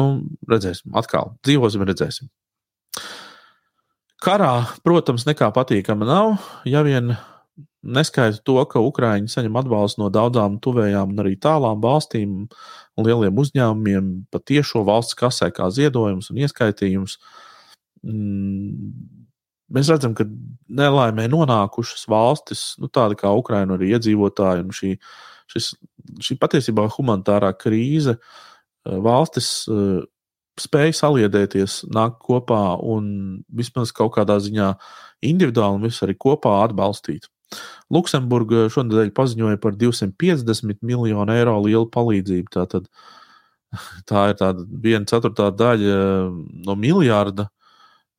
Nu, 0.00 0.06
redzēsim, 0.48 0.94
atkal 0.96 1.34
dzīvosim, 1.44 1.84
redzēsim. 1.84 2.30
Karā, 4.24 4.54
protams, 4.84 5.26
nekā 5.28 5.50
patīkama 5.56 6.08
nav, 6.08 6.32
ja 6.68 6.80
vien 6.84 7.12
neskaita 7.84 8.40
to, 8.44 8.56
ka 8.68 8.80
Ukrāņi 8.84 9.28
saņem 9.32 9.60
atbalstu 9.60 10.02
no 10.02 10.08
daudzām 10.12 10.58
tuvējām 10.64 11.12
un 11.12 11.22
arī 11.22 11.36
tālām 11.40 11.80
valstīm 11.84 12.42
lieliem 13.00 13.36
uzņēmumiem, 13.40 14.10
pat 14.32 14.48
tiešo 14.48 14.84
valsts 14.88 15.16
kasē 15.16 15.48
kā 15.56 15.68
ziedojums 15.72 16.32
un 16.32 16.40
ieskaitījums. 16.44 17.16
Mm, 17.20 17.49
mēs 18.04 19.90
redzam, 19.92 20.14
ka 20.16 20.26
nelaimē 20.68 21.26
nonākušas 21.30 22.06
valstis, 22.10 22.62
nu, 22.80 22.90
tāda 22.92 23.18
kā 23.18 23.32
Ukraina, 23.36 23.76
arī 23.76 23.92
iedzīvotāji, 23.94 24.64
un 24.66 24.76
šī, 24.76 24.94
šis, 25.52 25.72
šī 26.26 26.38
patiesībā 26.40 26.86
humanitārā 26.96 27.52
krīze 27.58 28.16
eh, 28.16 28.96
valstis 29.04 29.50
eh, 29.70 30.00
spēj 30.60 30.94
saliedēties, 30.98 31.82
nākt 31.94 32.20
kopā 32.24 32.62
un 32.84 33.42
vismaz 33.48 33.94
kaut 33.96 34.14
kādā 34.16 34.40
ziņā 34.42 34.72
individuāli 35.26 35.78
un 35.78 35.86
visu 35.88 36.04
arī 36.06 36.16
kopā 36.20 36.60
atbalstīt. 36.64 37.28
Luksemburga 37.90 38.68
šonadēļ 38.70 39.10
paziņoja 39.14 39.58
par 39.62 39.74
250 39.78 40.84
miljonu 40.86 41.34
eiro 41.34 41.56
lielu 41.64 41.88
palīdzību. 41.90 42.52
Tātad, 42.54 42.86
tā 44.10 44.28
ir 44.30 44.38
tāda 44.38 44.66
viena 44.70 45.08
ceturtā 45.10 45.50
daļa 45.54 45.96
no 46.66 46.76
miljarda. 46.78 47.48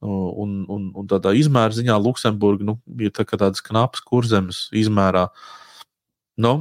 Un, 0.01 0.63
un, 0.65 0.87
un 0.97 1.05
tādā 1.05 1.35
izmēra 1.37 1.75
ziņā 1.77 1.93
Luksemburga 2.01 2.65
nu, 2.65 2.73
ir 2.97 3.11
tā 3.13 3.21
tāds 3.29 3.61
knaps 3.61 4.01
kurzemes 4.01 4.63
izmērā. 4.73 5.27
Nu, 6.41 6.55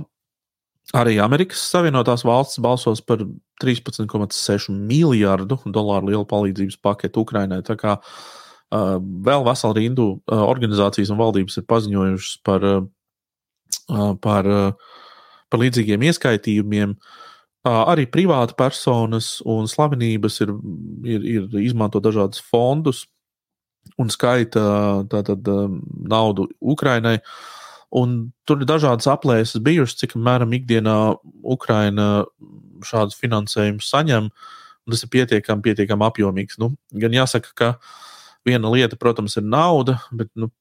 Arī 0.96 1.20
Amerikas 1.22 1.60
Savienotās 1.70 2.24
valstis 2.26 2.58
balsos 2.62 2.98
par 3.06 3.22
13,6 3.62 4.72
miljardu 4.74 5.60
dolāru 5.70 6.10
lielu 6.10 6.26
palīdzības 6.26 6.80
paketu 6.82 7.22
Ukrainai. 7.22 7.60
Tā 7.62 7.76
kā 7.78 7.94
uh, 8.00 8.96
vēl 8.98 9.46
vesela 9.46 9.76
rindu 9.78 10.08
uh, 10.16 10.42
organizācijas 10.48 11.12
un 11.14 11.20
valdības 11.20 11.60
ir 11.60 11.66
paziņojušas 11.70 12.40
par, 12.46 12.66
uh, 12.66 14.16
par, 14.24 14.50
uh, 14.50 14.98
par 15.46 15.62
līdzīgiem 15.62 16.08
ieskaitījumiem. 16.10 16.96
Uh, 17.60 17.84
arī 17.92 18.08
privāta 18.10 18.56
personas 18.58 19.36
un 19.46 19.70
slavenības 19.70 20.40
ir, 20.42 20.54
ir, 21.06 21.30
ir 21.36 21.58
izmanto 21.62 22.02
dažādus 22.02 22.42
fondus 22.50 23.04
un 24.00 24.12
skaita 24.12 24.62
tātad, 25.12 25.48
uh, 25.48 25.72
naudu 26.08 26.48
Ukrainai. 26.60 27.18
Uh, 27.20 27.56
Un 27.90 28.30
tur 28.46 28.62
ir 28.62 28.68
dažādas 28.70 29.08
aplēses 29.10 29.62
bijušas, 29.66 29.98
cik 29.98 30.14
apmēram 30.14 30.52
ikdienā 30.54 30.96
Ukraina 31.42 32.22
šādus 32.86 33.18
finansējumus 33.18 33.90
saņem. 33.90 34.30
Tas 34.90 35.02
ir 35.04 35.10
pietiekami, 35.10 35.64
pietiekami 35.66 36.06
apjomīgs. 36.06 36.58
Nu, 36.62 36.70
gan 36.94 37.14
jāsaka, 37.14 37.50
ka 37.54 37.72
viena 38.46 38.70
lieta, 38.70 38.98
protams, 38.98 39.36
ir 39.38 39.46
nauda, 39.46 39.98
bet 40.14 40.30
nu, 40.38 40.52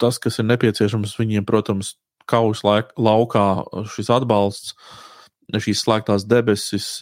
tas, 0.00 0.20
kas 0.22 0.38
ir 0.38 0.46
nepieciešams 0.52 1.18
viņiem, 1.18 1.46
protams, 1.46 1.96
kaujas 2.30 2.62
laukā, 2.62 3.46
šis 3.90 4.10
atbalsts, 4.14 4.76
šīs 5.50 5.82
slēgtās 5.82 6.28
debesis, 6.30 6.92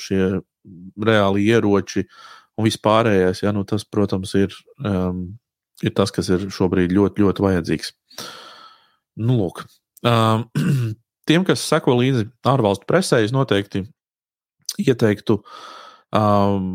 šie 0.00 0.22
reāli 0.96 1.50
ieroči 1.52 2.06
un 2.62 2.68
vispārējais, 2.68 3.42
ja, 3.42 3.52
nu, 3.54 3.66
tas, 3.68 3.84
protams, 3.88 4.36
ir, 4.38 4.54
um, 4.86 5.24
ir 5.82 5.94
tas, 5.98 6.14
kas 6.14 6.30
ir 6.30 6.46
šobrīd 6.54 6.94
ļoti, 6.94 7.24
ļoti 7.24 7.44
vajadzīgs. 7.44 7.92
Nu, 9.22 9.40
lūk. 9.42 9.64
Um, 10.06 10.46
tiem, 11.28 11.46
kas 11.48 11.64
seko 11.66 11.98
līdzi 11.98 12.28
ārvalstu 12.48 12.88
presē, 12.88 13.22
es 13.26 13.34
noteikti 13.34 13.84
ieteiktu 14.80 15.40
um, 16.16 16.68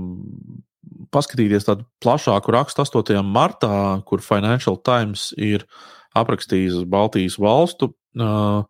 paskatīties 1.13 1.67
tādu 1.67 1.87
plašāku 2.03 2.53
rakstu 2.53 2.83
8. 2.83 3.21
martā, 3.25 4.01
kur 4.07 4.23
Financial 4.23 4.77
Times 4.77 5.31
ir 5.37 5.65
aprakstījis 6.17 6.83
Baltijas 6.89 7.37
valstu 7.41 7.91
uh, 7.93 8.63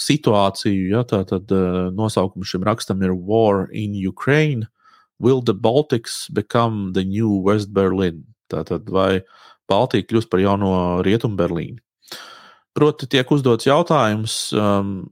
situāciju. 0.00 0.88
Ja, 0.92 1.04
Tātad 1.08 1.52
uh, 1.54 1.86
nosaukums 1.96 2.52
šim 2.52 2.66
rakstam 2.66 3.04
ir 3.04 3.14
War 3.16 3.66
in 3.72 3.96
Ukraine. 4.08 4.68
Will 5.18 5.40
the 5.40 5.54
Baltics 5.54 6.26
become 6.32 6.92
the 6.92 7.04
new 7.04 7.30
West 7.40 7.72
Berlin? 7.72 8.24
Tātad 8.52 8.90
vai 8.92 9.22
Baltija 9.70 10.06
kļūs 10.06 10.28
par 10.30 10.42
jauno 10.42 11.02
Rietumu 11.06 11.38
Berlīnu? 11.38 11.80
Proti, 12.76 13.08
tiek 13.08 13.30
uzdots 13.32 13.64
jautājums, 13.64 14.50
um, 14.52 15.06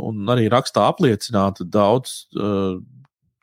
un 0.00 0.32
arī 0.32 0.46
rakstā 0.48 0.86
apliecināta 0.88 1.66
daudz, 1.68 2.22
uh, 2.40 2.78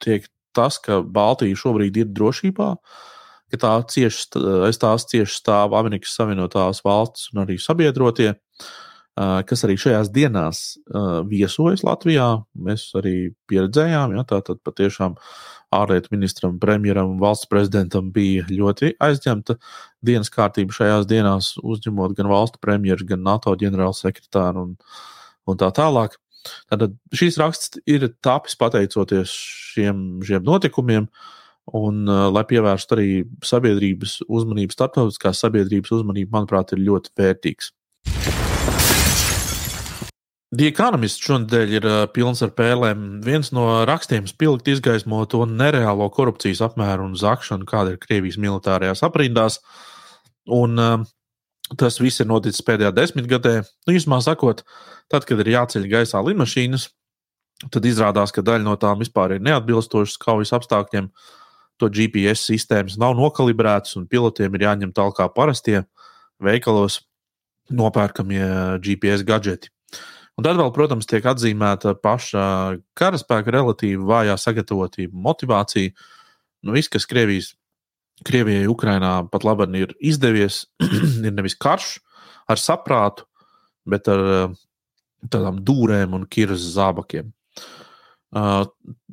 tiek 0.02 0.26
tas, 0.58 0.80
ka 0.82 1.04
Baltija 1.06 1.58
šobrīd 1.60 2.00
ir 2.02 2.10
drošībā, 2.10 2.70
ka 3.54 3.60
tā 3.62 3.76
cieši, 3.94 4.42
aiz 4.66 4.82
tās 4.82 5.06
cieši 5.12 5.38
stāv 5.38 5.78
Amerikas 5.78 6.16
Savienotās 6.18 6.82
valstis 6.86 7.30
un 7.30 7.44
arī 7.44 7.60
sabiedrotie, 7.62 8.32
uh, 8.34 9.38
kas 9.46 9.64
arī 9.68 9.78
šajās 9.78 10.10
dienās 10.18 10.64
uh, 10.90 11.22
viesojas 11.30 11.86
Latvijā. 11.86 12.32
Mēs 12.58 12.90
arī 12.98 13.16
pieredzējām, 13.52 14.18
ja 14.18 14.26
tā 14.26 14.42
tad 14.50 14.66
patiešām 14.66 15.14
ārlietu 15.76 16.14
ministram, 16.14 16.58
premjeram 16.62 17.14
un 17.14 17.20
valsts 17.22 17.50
prezidentam 17.50 18.10
bija 18.14 18.46
ļoti 18.50 18.94
aizņemta 19.06 19.56
dienas 20.06 20.32
kārtība 20.34 20.76
šajās 20.76 21.08
dienās, 21.10 21.54
uzņemot 21.62 22.16
gan 22.18 22.30
valstu 22.32 22.62
premjeru, 22.64 23.06
gan 23.12 23.26
NATO 23.26 23.54
ģenerālsekretāru 23.60 24.66
un, 24.66 24.76
un 25.50 25.60
tā 25.62 25.70
tālāk. 25.76 26.18
Tātad 26.72 26.96
šīs 27.14 27.38
raksts 27.42 27.82
ir 27.90 28.08
tapis 28.26 28.56
pateicoties 28.60 29.34
šiem, 29.74 30.22
šiem 30.26 30.46
notikumiem, 30.48 31.10
un, 31.76 32.06
uh, 32.10 32.28
lai 32.34 32.46
pievērstu 32.50 32.96
arī 32.96 33.10
sabiedrības 33.46 34.22
uzmanību, 34.26 34.74
starptautiskās 34.74 35.44
sabiedrības 35.44 35.94
uzmanību, 36.00 36.32
manuprāt, 36.34 36.74
ir 36.74 36.82
ļoti 36.88 37.14
vērtīgs. 37.20 37.74
The 40.50 40.66
Economist 40.66 41.22
šonadēļ 41.22 41.74
ir 41.78 41.86
pilns 42.10 42.40
ar 42.42 42.50
pēlēm. 42.58 43.20
Viens 43.22 43.52
no 43.54 43.68
rakstiem 43.86 44.26
spilgti 44.26 44.74
izgaismo 44.74 45.22
to 45.30 45.44
nereālo 45.46 46.08
korupcijas 46.10 46.64
apmēru 46.66 47.06
un 47.06 47.14
zakšanu, 47.20 47.68
kāda 47.70 47.94
ir 47.94 48.02
Krievijas 48.02 48.40
militārajās 48.42 49.06
aprindās. 49.06 49.60
Un, 50.50 51.06
tas 51.78 52.02
viss 52.02 52.24
ir 52.24 52.30
noticis 52.32 52.66
pēdējā 52.66 52.90
desmitgadē. 52.98 53.54
Nu, 53.86 53.94
īsumā 53.94 54.24
sakot, 54.26 54.66
tad, 55.12 55.30
kad 55.30 55.46
ir 55.46 55.54
jāceļ 55.54 55.86
gaisā 55.92 56.26
lidmašīnas, 56.26 56.90
tad 57.70 57.86
izrādās, 57.86 58.34
ka 58.34 58.42
daļa 58.42 58.66
no 58.66 58.74
tām 58.82 59.06
vispār 59.06 59.38
ir 59.38 59.46
neatbilstošas 59.46 60.18
kaujas 60.18 60.56
apstākļiem. 60.58 61.14
To 61.80 61.94
GPS 61.94 62.50
sistēmas 62.50 62.98
nav 63.00 63.14
nokalibrētas, 63.22 64.00
un 64.02 64.10
pilotiem 64.10 64.58
ir 64.58 64.66
jāņem 64.66 64.98
tālāk 64.98 65.30
parastie 65.38 65.84
veikalos 66.42 67.04
nopērkamie 67.70 68.82
GPS 68.82 69.22
gadgeti. 69.28 69.70
Un 70.40 70.46
tad 70.46 70.56
vēl, 70.56 70.70
protams, 70.72 71.04
tiek 71.04 71.26
atzīmēta 71.28 71.98
paša 72.00 72.42
karaspēka 72.96 73.52
relatīvi 73.52 74.06
vājā 74.08 74.38
sagatavotība, 74.40 75.12
motivācija. 75.26 75.92
Nu, 76.64 76.72
viss, 76.78 76.88
kas 76.92 77.04
Krievijas, 77.12 77.50
Krievijai, 78.24 78.70
Ukrainā 78.72 79.18
pat 79.32 79.44
labi 79.44 79.68
ir 79.82 79.92
izdevies, 80.00 80.62
ir 81.28 81.36
nevis 81.36 81.58
karš 81.60 81.98
ar 82.48 82.62
saprātu, 82.62 83.28
bet 83.84 84.08
ar 84.08 84.56
tādām 85.28 85.60
dūrēm 85.68 86.16
un 86.16 86.24
kiras 86.32 86.64
zābakiem. 86.78 87.34
Uh, 88.30 88.64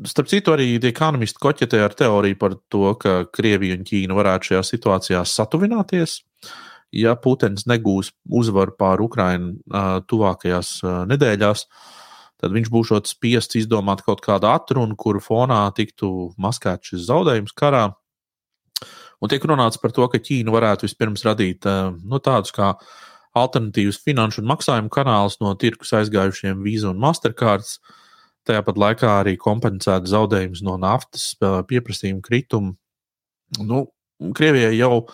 starp 0.07 0.31
citu, 0.31 0.55
arī 0.55 0.77
ekonomisti 0.79 1.43
koķetē 1.43 1.83
ar 1.83 1.99
teoriju 1.99 2.39
par 2.39 2.55
to, 2.71 2.87
ka 3.03 3.25
Krievija 3.35 3.75
un 3.81 3.83
Ķīna 3.89 4.15
varētu 4.15 4.53
šajā 4.53 4.63
situācijā 4.71 5.27
satuvināties. 5.27 6.21
Uh, 6.23 6.55
ja 6.95 7.17
Putins 7.19 7.67
negūs 7.67 8.13
uzvaru 8.27 8.75
pār 8.79 9.03
Ukrajinu 9.05 9.57
tuvākajās 10.11 10.81
nedēļās, 11.11 11.67
tad 12.43 12.53
viņš 12.55 12.71
būs 12.73 12.93
spiests 13.11 13.59
izdomāt 13.59 14.05
kaut 14.07 14.23
kādu 14.25 14.51
atrunu, 14.51 14.97
kuru 14.97 15.23
fonā 15.25 15.65
tiktu 15.77 16.33
maskēts 16.39 16.93
šis 16.93 17.09
zaudējums 17.09 17.57
karā. 17.57 17.89
Un 19.17 19.33
tiek 19.33 19.45
runāts 19.49 19.81
par 19.81 19.95
to, 19.97 20.05
ka 20.13 20.21
Ķīna 20.21 20.53
varētu 20.53 20.85
vispirms 20.85 21.25
radīt 21.25 21.65
nu, 21.65 22.21
tādus 22.21 22.53
kā 22.53 22.75
alternatīvus 23.37 24.01
finanšu 24.05 24.43
un 24.43 24.51
maksājumu 24.53 24.93
kanālus 24.93 25.39
no 25.41 25.55
tirkus 25.61 25.95
aizgājušiem 25.97 26.61
Visa 26.65 26.91
un 26.93 27.01
Mastercards. 27.01 27.79
Tajā 28.47 28.63
pat 28.63 28.77
laikā 28.79 29.11
arī 29.23 29.35
kompensēt 29.41 30.07
zaudējumus 30.07 30.63
no 30.65 30.77
naftas 30.79 31.33
pieprasījuma 31.41 32.23
krituma. 32.25 32.77
Nu, 33.59 33.87
Krievijai 34.37 34.77
jau 34.79 35.07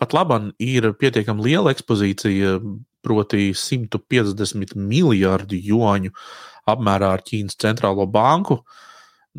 pat 0.00 0.14
labi 0.16 0.38
ir 0.64 0.90
pietiekami 0.98 1.44
liela 1.44 1.74
ekspozīcija, 1.74 2.58
proti 3.04 3.50
150 3.56 4.76
miljardu 4.76 5.58
juāņu 5.70 6.12
apmērā 6.68 7.14
ar 7.16 7.24
Ķīnas 7.24 7.58
centrālo 7.60 8.06
banku. 8.10 8.60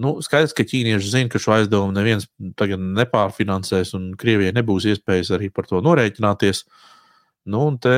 Nu, 0.01 0.15
skaidrs, 0.23 0.55
ka 0.55 0.63
ķīnieši 0.65 1.11
zina, 1.11 1.29
ka 1.29 1.41
šo 1.41 1.57
aizdevumu 1.57 1.93
neviens 1.93 2.25
tagad 2.57 2.81
nepārfinansēs, 2.81 3.91
un 3.97 4.13
Krievijai 4.17 4.55
nebūs 4.55 4.87
iespējas 4.93 5.33
arī 5.35 5.51
par 5.53 5.67
to 5.69 5.81
norēķināties. 5.83 6.63
Nu, 7.51 7.67
un 7.67 7.77
te 7.81 7.97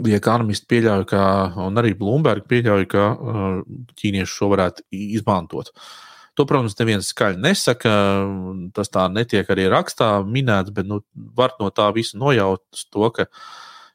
ekonomisti 0.00 0.66
pieļauj, 0.72 1.04
ka, 1.12 1.20
un 1.66 1.78
arī 1.78 1.92
Bloomberg 1.98 2.48
pieļauj, 2.50 2.88
ka 2.90 3.04
uh, 3.12 3.60
ķīnieši 4.00 4.32
šo 4.32 4.50
varētu 4.54 4.88
izmantot. 4.90 5.70
Uh, 5.70 6.13
To, 6.34 6.46
protams, 6.50 6.74
neviens 6.80 7.12
skaļi 7.12 7.38
nesaka. 7.38 7.92
Tas 8.74 8.90
tā 8.90 9.06
netiek 9.12 9.50
arī 9.54 9.68
rakstā 9.70 10.16
minēts, 10.26 10.74
bet 10.74 10.88
nu, 10.90 11.00
var 11.14 11.54
no 11.60 11.70
tā 11.70 11.86
visa 11.94 12.18
nojaut 12.18 12.84
to, 12.90 13.10
ka 13.14 13.28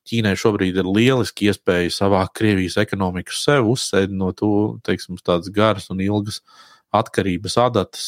Ķīnai 0.09 0.33
šobrīd 0.39 0.79
ir 0.79 0.87
lieliski 0.89 1.49
iespēja 1.51 1.91
savākt 1.93 2.33
Krievijas 2.39 2.79
ekonomiku 2.81 3.35
sev, 3.35 3.67
uzsēst 3.69 4.13
no 4.15 4.31
tādas 4.33 5.51
garas 5.53 5.89
un 5.93 5.99
ilgas 6.01 6.39
atkarības 6.95 7.57
adatas, 7.61 8.05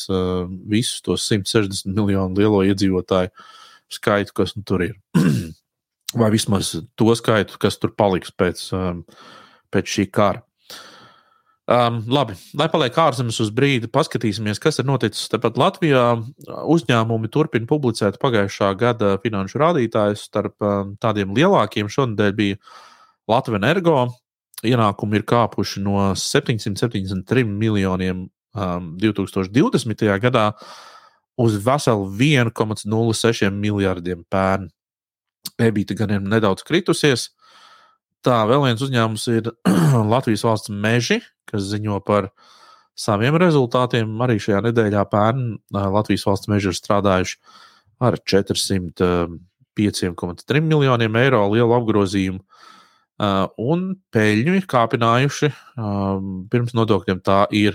visus 0.72 1.04
tos 1.06 1.28
160 1.30 1.92
miljonu 1.94 2.40
lielo 2.40 2.64
iedzīvotāju 2.66 3.30
skaitu, 3.92 4.34
kas 4.40 4.56
nu, 4.56 4.64
tur 4.66 4.88
ir. 4.88 4.96
Vai 6.20 6.32
vismaz 6.34 6.74
to 6.98 7.14
skaitu, 7.16 7.60
kas 7.62 7.78
tur 7.78 7.94
paliks 7.94 8.34
pēc, 8.34 8.64
pēc 9.72 9.94
šī 9.94 10.08
kara. 10.12 10.42
Um, 11.72 12.02
labi, 12.12 12.34
lai 12.58 12.66
paliek 12.72 12.96
ārzemes 13.00 13.38
uz 13.40 13.52
brīdi, 13.56 13.88
paskatīsimies, 13.92 14.60
kas 14.60 14.82
ir 14.82 14.88
noticis 14.90 15.30
tepat 15.32 15.60
Latvijā. 15.62 16.04
Uzņēmumi 16.74 17.30
turpina 17.32 17.70
publicēt 17.70 18.18
pagājušā 18.20 18.74
gada 18.80 19.14
finanšu 19.24 19.62
rādītājus. 19.62 20.26
Starp 20.28 20.66
um, 20.66 20.96
tādiem 21.00 21.32
lielākiem 21.38 21.88
šonadēļ 21.92 22.36
bija 22.36 22.60
Latvijas 23.32 23.62
energo. 23.62 23.98
Ienākumi 24.68 25.22
ir 25.22 25.26
kāpuši 25.30 25.86
no 25.86 26.12
773 26.18 27.46
miljoniem 27.48 28.26
um, 28.28 28.92
2020. 29.00 30.04
gadā 30.26 30.50
uz 31.40 31.56
veselu 31.56 32.10
1,06 32.20 33.54
miljardiem 33.56 34.26
pērn. 34.30 34.68
EBITA 35.62 35.96
gan 35.98 36.18
ir 36.18 36.26
nedaudz 36.26 36.66
kritusies, 36.68 37.30
Tā, 38.22 38.44
vēl 38.46 38.62
viens 38.68 38.82
uzņēmums 38.86 39.24
ir 39.34 39.48
Latvijas 40.14 40.44
valsts 40.46 40.70
meži, 40.70 41.18
kas 41.50 41.66
ziņo 41.72 41.98
par 42.06 42.30
saviem 42.98 43.38
rezultātiem. 43.42 44.22
Arī 44.22 44.40
šajā 44.42 44.62
nedēļā 44.68 45.04
pērn 45.10 45.58
Latvijas 45.74 46.26
valsts 46.30 46.48
meži 46.52 46.68
ir 46.70 46.76
strādājuši 46.78 47.36
ar 48.02 48.18
405,3 48.34 50.62
miljoniem 50.68 51.16
eiro 51.24 51.42
lielu 51.54 51.74
apgrozījumu. 51.80 52.42
Un 53.62 53.80
peļņu 54.14 54.52
ir 54.58 54.66
kāpinājuši 54.70 55.48
pirms 56.54 56.74
nodokļiem. 56.78 57.20
Tā 57.26 57.40
ir 57.58 57.74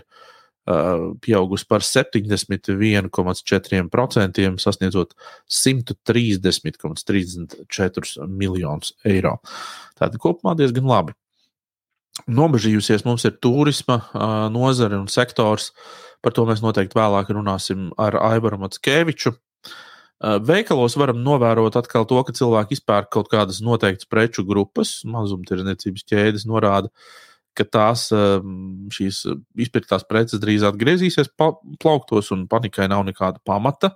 pieaugusi 1.22 1.62
par 1.70 1.86
71,4%, 1.86 4.58
sasniedzot 4.58 5.14
130,34 5.46 8.26
miljonus 8.26 8.90
eiro. 9.06 9.38
Tātad 9.94 10.18
kopumā 10.22 10.58
diezgan 10.58 10.86
labi. 10.90 11.14
Nobežījusies 12.26 13.04
mums 13.06 13.22
ir 13.28 13.38
turisma 13.44 14.00
nozare 14.50 14.96
un 14.98 15.06
sektors. 15.12 15.70
Par 16.24 16.32
to 16.34 16.42
mēs 16.48 16.62
noteikti 16.64 16.98
vēlāk 16.98 17.28
runāsim 17.30 17.92
ar 18.00 18.16
Aivaru 18.32 18.58
Matskeviču. 18.64 19.30
Veikalos 20.48 20.96
varam 20.96 21.18
novērot 21.20 21.76
atkal 21.76 22.08
to, 22.08 22.16
ka 22.24 22.32
cilvēki 22.32 22.72
izpērk 22.78 23.10
kaut 23.12 23.28
kādas 23.28 23.60
noteiktas 23.60 24.08
preču 24.08 24.40
grupas, 24.48 25.04
mazumtirdzniecības 25.04 26.08
ķēdes 26.08 26.48
norāda, 26.48 26.88
ka 27.56 27.66
tās 27.68 28.06
šīs 28.94 29.22
izpirktās 29.66 30.06
preces 30.08 30.42
drīz 30.42 30.66
atgriezīsies 30.68 31.32
plauktos 31.36 32.32
un 32.36 32.46
panikai 32.50 32.88
nav 32.92 33.04
nekāda 33.08 33.42
pamata. 33.44 33.94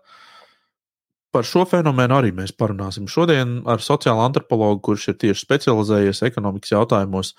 Par 1.31 1.47
šo 1.47 1.63
fenomenu 1.71 2.17
arī 2.17 2.33
mēs 2.35 2.51
parunāsim 2.59 3.07
šodien 3.11 3.61
ar 3.71 3.83
sociālo 3.85 4.25
antropologu, 4.25 4.81
kurš 4.89 5.13
ir 5.13 5.19
tieši 5.23 5.45
specializējies 5.47 6.25
ekonomikas 6.27 6.75
jautājumos, 6.75 7.37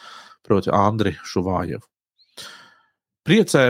proti, 0.48 0.72
Andriu 0.72 1.18
Šuvājevu. 1.28 1.84
Priecē 3.28 3.66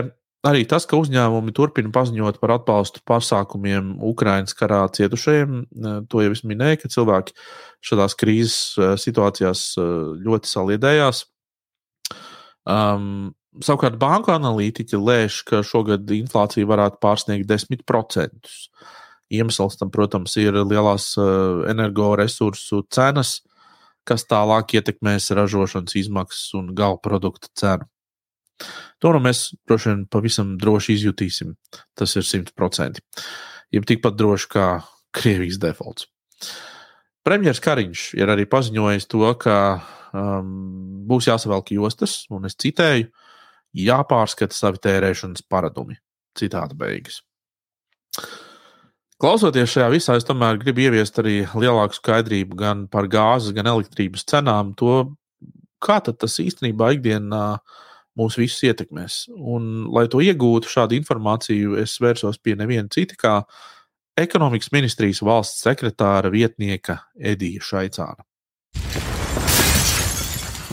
arī 0.46 0.62
tas, 0.68 0.86
ka 0.88 0.98
uzņēmumi 0.98 1.54
turpina 1.54 1.92
paziņot 1.94 2.38
par 2.42 2.56
atbalstu 2.56 3.02
pasākumiem 3.08 3.96
Ukraiņas 4.12 4.56
karā 4.58 4.80
cietušajiem. 4.96 5.58
To 6.10 6.24
jau 6.24 6.32
es 6.34 6.42
minēju, 6.46 6.82
ka 6.82 6.92
cilvēki 6.92 7.36
šādās 7.90 8.16
krīzes 8.18 8.56
eh, 8.78 8.94
situācijās 9.00 9.66
eh, 9.78 9.92
ļoti 10.26 10.50
saliedējās. 10.50 11.26
Um, 12.68 13.32
savukārt, 13.64 13.98
banku 14.00 14.32
analītiķi 14.34 14.98
lēš, 15.00 15.42
ka 15.48 15.62
šogad 15.66 16.10
inflācija 16.14 16.68
varētu 16.68 17.00
pārsniegt 17.02 17.48
10%. 17.50 18.52
Iemesls 19.32 19.78
tam, 19.80 19.90
protams, 19.92 20.36
ir 20.40 20.58
lielās 20.60 21.12
uh, 21.18 21.64
energoresursu 21.72 22.82
cenas, 22.92 23.40
kas 24.08 24.26
tālāk 24.28 24.76
ietekmēs 24.76 25.30
ražošanas 25.36 25.96
izmaksas 25.98 26.52
un 26.58 26.72
gala 26.76 26.98
produkta 27.00 27.50
cenu. 27.58 27.88
To 29.02 29.10
nu 29.14 29.22
mēs 29.24 29.50
droši 29.66 29.90
vien 29.90 30.02
pavisam 30.10 30.54
droši 30.60 30.96
izjutīsim. 30.98 31.56
Tas 31.98 32.14
ir 32.18 32.26
100%. 32.26 33.00
Jeb 33.74 33.88
tikpat 33.88 34.18
droši 34.18 34.50
kā 34.52 34.66
Krievijas 35.12 35.58
defaults. 35.60 36.06
Premjerministrs 37.26 37.62
Kariņš 37.64 38.04
ir 38.18 38.30
arī 38.32 38.46
paziņojis 38.50 39.08
to, 39.10 39.26
ka 39.38 39.56
um, 40.12 41.02
būs 41.08 41.28
jāsavelk 41.30 41.74
jostas, 41.74 42.22
un 42.32 42.48
es 42.48 42.56
citēju, 42.60 43.10
jāpārskata 43.72 44.56
savi 44.56 44.80
tērēšanas 44.84 45.44
paradumi. 45.48 45.98
Citāta 46.38 46.76
beigas. 46.78 47.20
Klausoties 49.22 49.70
šajā 49.70 49.88
visā, 49.92 50.16
es 50.18 50.26
tomēr 50.26 50.58
gribu 50.58 50.82
ieviest 50.82 51.20
arī 51.22 51.42
lielāku 51.46 51.94
skaidrību 51.94 52.56
gan 52.58 52.86
par 52.90 53.06
gāzes, 53.12 53.54
gan 53.54 53.68
elektrības 53.70 54.24
cenām, 54.26 54.72
to, 54.78 55.12
kā 55.82 56.00
tas 56.02 56.40
īstenībā 56.42 56.90
ikdienā 56.96 57.44
mūs 58.18 58.38
visus 58.40 58.64
ietekmēs. 58.66 59.20
Un, 59.36 59.86
lai 59.94 60.08
to 60.10 60.20
iegūtu 60.24 60.72
šādu 60.72 60.98
informāciju, 60.98 61.78
es 61.80 61.94
vērsos 62.02 62.40
pie 62.42 62.56
neviena 62.58 62.90
cita 62.92 63.18
kā 63.20 63.36
ekonomikas 64.18 64.72
ministrijas 64.74 65.22
valsts 65.24 65.64
sekretāra 65.64 66.32
vietnieka 66.34 66.98
Edija 67.16 67.62
Šaicāna. 67.62 68.26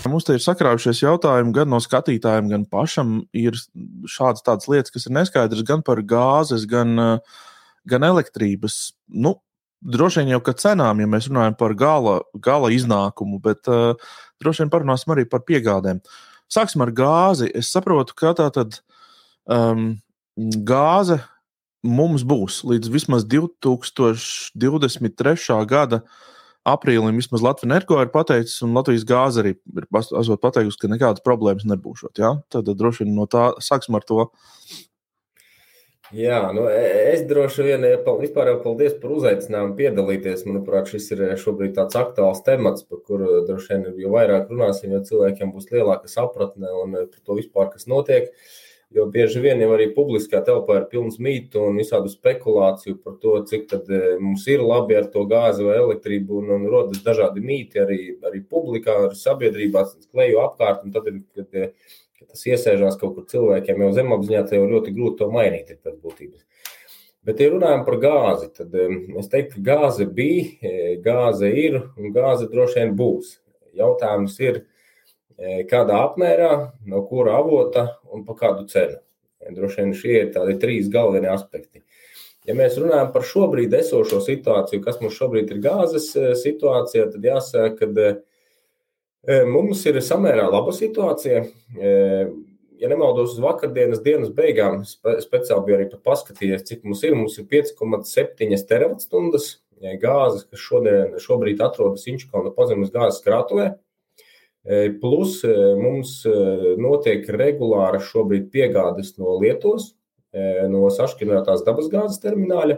Mums 0.08 0.28
te 0.28 0.36
ir 0.38 0.44
sakrājušies 0.44 1.02
jautājumi 1.04 1.52
gan 1.56 1.72
no 1.74 1.80
skatītājiem, 1.84 2.50
gan 2.54 2.64
pašam. 2.70 3.18
Ir 3.36 3.58
šādas 4.08 4.46
tādas 4.46 4.70
lietas, 4.72 4.94
kas 4.94 5.08
ir 5.10 5.16
neskaidras 5.18 5.66
gan 5.68 5.82
par 5.86 6.00
gāzes, 6.08 6.64
gan, 6.70 7.20
gan 7.90 8.08
elektrības. 8.08 8.76
Nu, 9.10 9.36
droši 9.82 10.22
vien 10.22 10.30
jau 10.36 10.42
ka 10.46 10.54
cenām, 10.60 11.00
ja 11.02 11.08
mēs 11.10 11.28
runājam 11.32 11.56
par 11.60 11.72
gala, 11.80 12.16
gala 12.36 12.70
iznākumu, 12.76 13.40
bet 13.44 13.62
uh, 13.72 13.96
droši 14.44 14.62
vien 14.64 14.72
parunāsim 14.74 15.10
arī 15.16 15.24
par 15.30 15.42
piegādēm. 15.48 15.98
Sāksim 16.50 16.82
ar 16.86 16.92
gāzi. 16.96 17.46
Es 17.56 17.68
saprotu, 17.74 18.12
ka 18.18 18.30
tā 18.38 18.48
tad 18.56 18.70
um, 19.46 19.82
gāze 20.38 21.18
mums 21.86 22.24
būs 22.28 22.64
līdz 22.68 22.88
vismaz 22.92 23.24
2023. 23.30 25.66
gada 25.70 25.98
aprīlim. 26.74 27.18
Vismaz 27.20 27.44
Latvijas 27.46 27.70
energo 27.70 27.98
ir 28.04 28.12
pateicis, 28.14 28.60
un 28.66 28.76
Latvijas 28.78 29.08
gāze 29.08 29.42
arī 29.44 29.56
ir 29.56 29.90
pateikusi, 29.90 30.80
ka 30.82 30.92
nekādas 30.92 31.26
problēmas 31.26 31.68
nebūs. 31.70 32.06
Ja? 32.20 32.38
Tad 32.54 32.70
droši 32.70 33.06
vien 33.06 33.18
no 33.18 33.26
tā 33.30 33.52
sāksim 33.64 33.98
ar 34.00 34.06
to. 34.08 34.30
Jā, 36.16 36.40
nu, 36.58 36.64
e, 36.74 36.86
es 37.12 37.20
droši 37.30 37.68
vien 37.68 37.84
vispār 38.18 38.48
jau 38.50 38.56
paldies 38.64 38.96
par 38.98 39.12
uzaicinājumu 39.14 39.76
piedalīties. 39.78 40.48
Manuprāt, 40.48 40.90
šis 40.90 41.12
ir 41.14 41.22
šobrīd 41.38 41.76
tāds 41.76 42.00
aktuāls 42.00 42.42
temats, 42.48 42.88
par 42.90 43.04
kuru 43.06 43.44
droši 43.46 43.76
vien 43.76 44.02
jo 44.02 44.16
vairāk 44.16 44.50
runāsim, 44.50 44.96
jo 44.96 45.04
cilvēkiem 45.06 45.54
būs 45.54 45.70
lielāka 45.70 46.10
sapratne 46.10 46.74
un 46.82 46.98
par 47.04 47.22
to 47.22 47.38
vispār, 47.38 47.70
kas 47.76 47.86
notiek. 47.92 48.32
Uh, 48.34 48.69
Jo 48.90 49.04
bieži 49.14 49.38
vien 49.44 49.60
jau 49.62 49.70
arī 49.76 49.92
publiskā 49.94 50.40
telpā 50.46 50.80
ir 50.80 50.86
pilns 50.90 51.20
mītu 51.22 51.62
un 51.62 51.76
visādu 51.78 52.10
spekulāciju 52.10 52.96
par 53.04 53.20
to, 53.22 53.36
cik 53.46 53.68
tad 53.70 53.90
e, 53.94 54.16
mums 54.18 54.48
ir 54.50 54.64
labi 54.66 54.98
ar 54.98 55.06
to 55.14 55.28
gāzi 55.30 55.68
vai 55.68 55.76
elektrību, 55.78 56.40
un, 56.42 56.50
un 56.56 56.66
rodas 56.74 57.04
dažādi 57.06 57.44
mīti 57.46 57.84
arī, 57.84 58.00
arī 58.26 58.42
publikā, 58.42 58.96
arī 59.06 59.20
sabiedrībā, 59.20 59.84
kleju 60.10 60.42
apkārt. 60.42 60.88
Un 60.88 60.96
tad, 60.96 61.06
kad, 61.38 61.46
e, 61.54 61.68
kad 62.18 62.32
tas 62.32 62.42
iesēžās 62.50 62.98
kaut 62.98 63.14
kur 63.20 63.30
cilvēkiem 63.30 63.86
jau 63.86 63.92
zemapziņā, 64.00 64.42
tad 64.50 64.58
jau 64.58 64.66
ļoti 64.74 64.96
grūti 64.98 65.22
to 65.22 65.30
mainīt 65.38 65.70
pēc 65.78 66.02
būtības. 66.02 66.74
Bet, 67.30 67.46
ja 67.46 67.54
runājam 67.54 67.86
par 67.86 68.00
gāzi, 68.02 68.50
tad 68.58 68.74
e, 68.74 68.90
es 69.22 69.30
teiktu, 69.30 69.60
ka 69.60 69.68
gāze 69.70 70.10
bija, 70.18 70.74
gāze 71.06 71.54
ir 71.54 71.78
un 71.94 72.10
gāze 72.16 72.50
droši 72.50 72.82
vien 72.82 72.98
būs. 72.98 73.36
Jautājums 73.78 74.42
ir, 74.42 74.64
kādā 75.70 76.02
apmērā, 76.10 76.54
no 76.90 77.04
kura 77.08 77.38
avota 77.40 77.86
un 78.12 78.26
par 78.28 78.36
kādu 78.42 78.66
cenu. 78.72 79.00
Droši 79.56 79.82
vien 79.82 79.94
šie 79.96 80.16
ir 80.26 80.34
tādi 80.36 80.58
trīs 80.60 80.90
galvenie 80.92 81.30
aspekti. 81.32 81.84
Ja 82.48 82.56
mēs 82.58 82.76
runājam 82.80 83.12
par 83.14 83.24
šobrīd 83.28 83.74
esošo 83.78 84.20
situāciju, 84.26 84.82
kas 84.84 85.00
mums 85.04 85.16
šobrīd 85.16 85.52
ir 85.54 85.62
gāzes 85.64 86.10
situācija, 86.42 87.08
tad 87.14 87.26
jāsaka, 87.30 87.88
ka 87.88 89.38
mums 89.48 89.84
ir 89.88 90.00
samērā 90.04 90.48
laba 90.50 90.74
situācija. 90.76 91.44
Ja 92.80 92.88
nemaldos, 92.88 93.36
uz 93.36 93.42
vakardienas 93.44 94.00
dienas 94.04 94.32
beigām 94.32 94.82
speciāli 94.88 95.66
bija 95.68 95.78
arī 95.80 95.88
paskatījies, 96.04 96.64
cik 96.68 96.86
mums 96.88 97.04
ir. 97.04 97.16
Mums 97.20 97.36
ir 97.42 97.48
5,7 97.52 98.64
terawatstundas 98.70 99.50
gāzes, 100.00 100.46
kas 100.48 100.64
šodien, 100.64 101.20
šobrīd 101.20 101.60
atrodas 101.64 102.08
Inčukalna 102.08 102.52
pazemes 102.56 102.92
gāzes 102.96 103.24
krātuvē. 103.24 103.74
Plus 105.02 105.40
mums 105.80 106.20
notiek 106.78 107.26
regulāra 107.34 107.98
šobrīd 108.06 108.52
piegādes 108.54 109.16
no 109.18 109.40
Lietuvas, 109.42 109.96
no 110.70 110.92
sašķidrinātās 110.94 111.64
dabasgāzes 111.66 112.22
termināļa. 112.22 112.78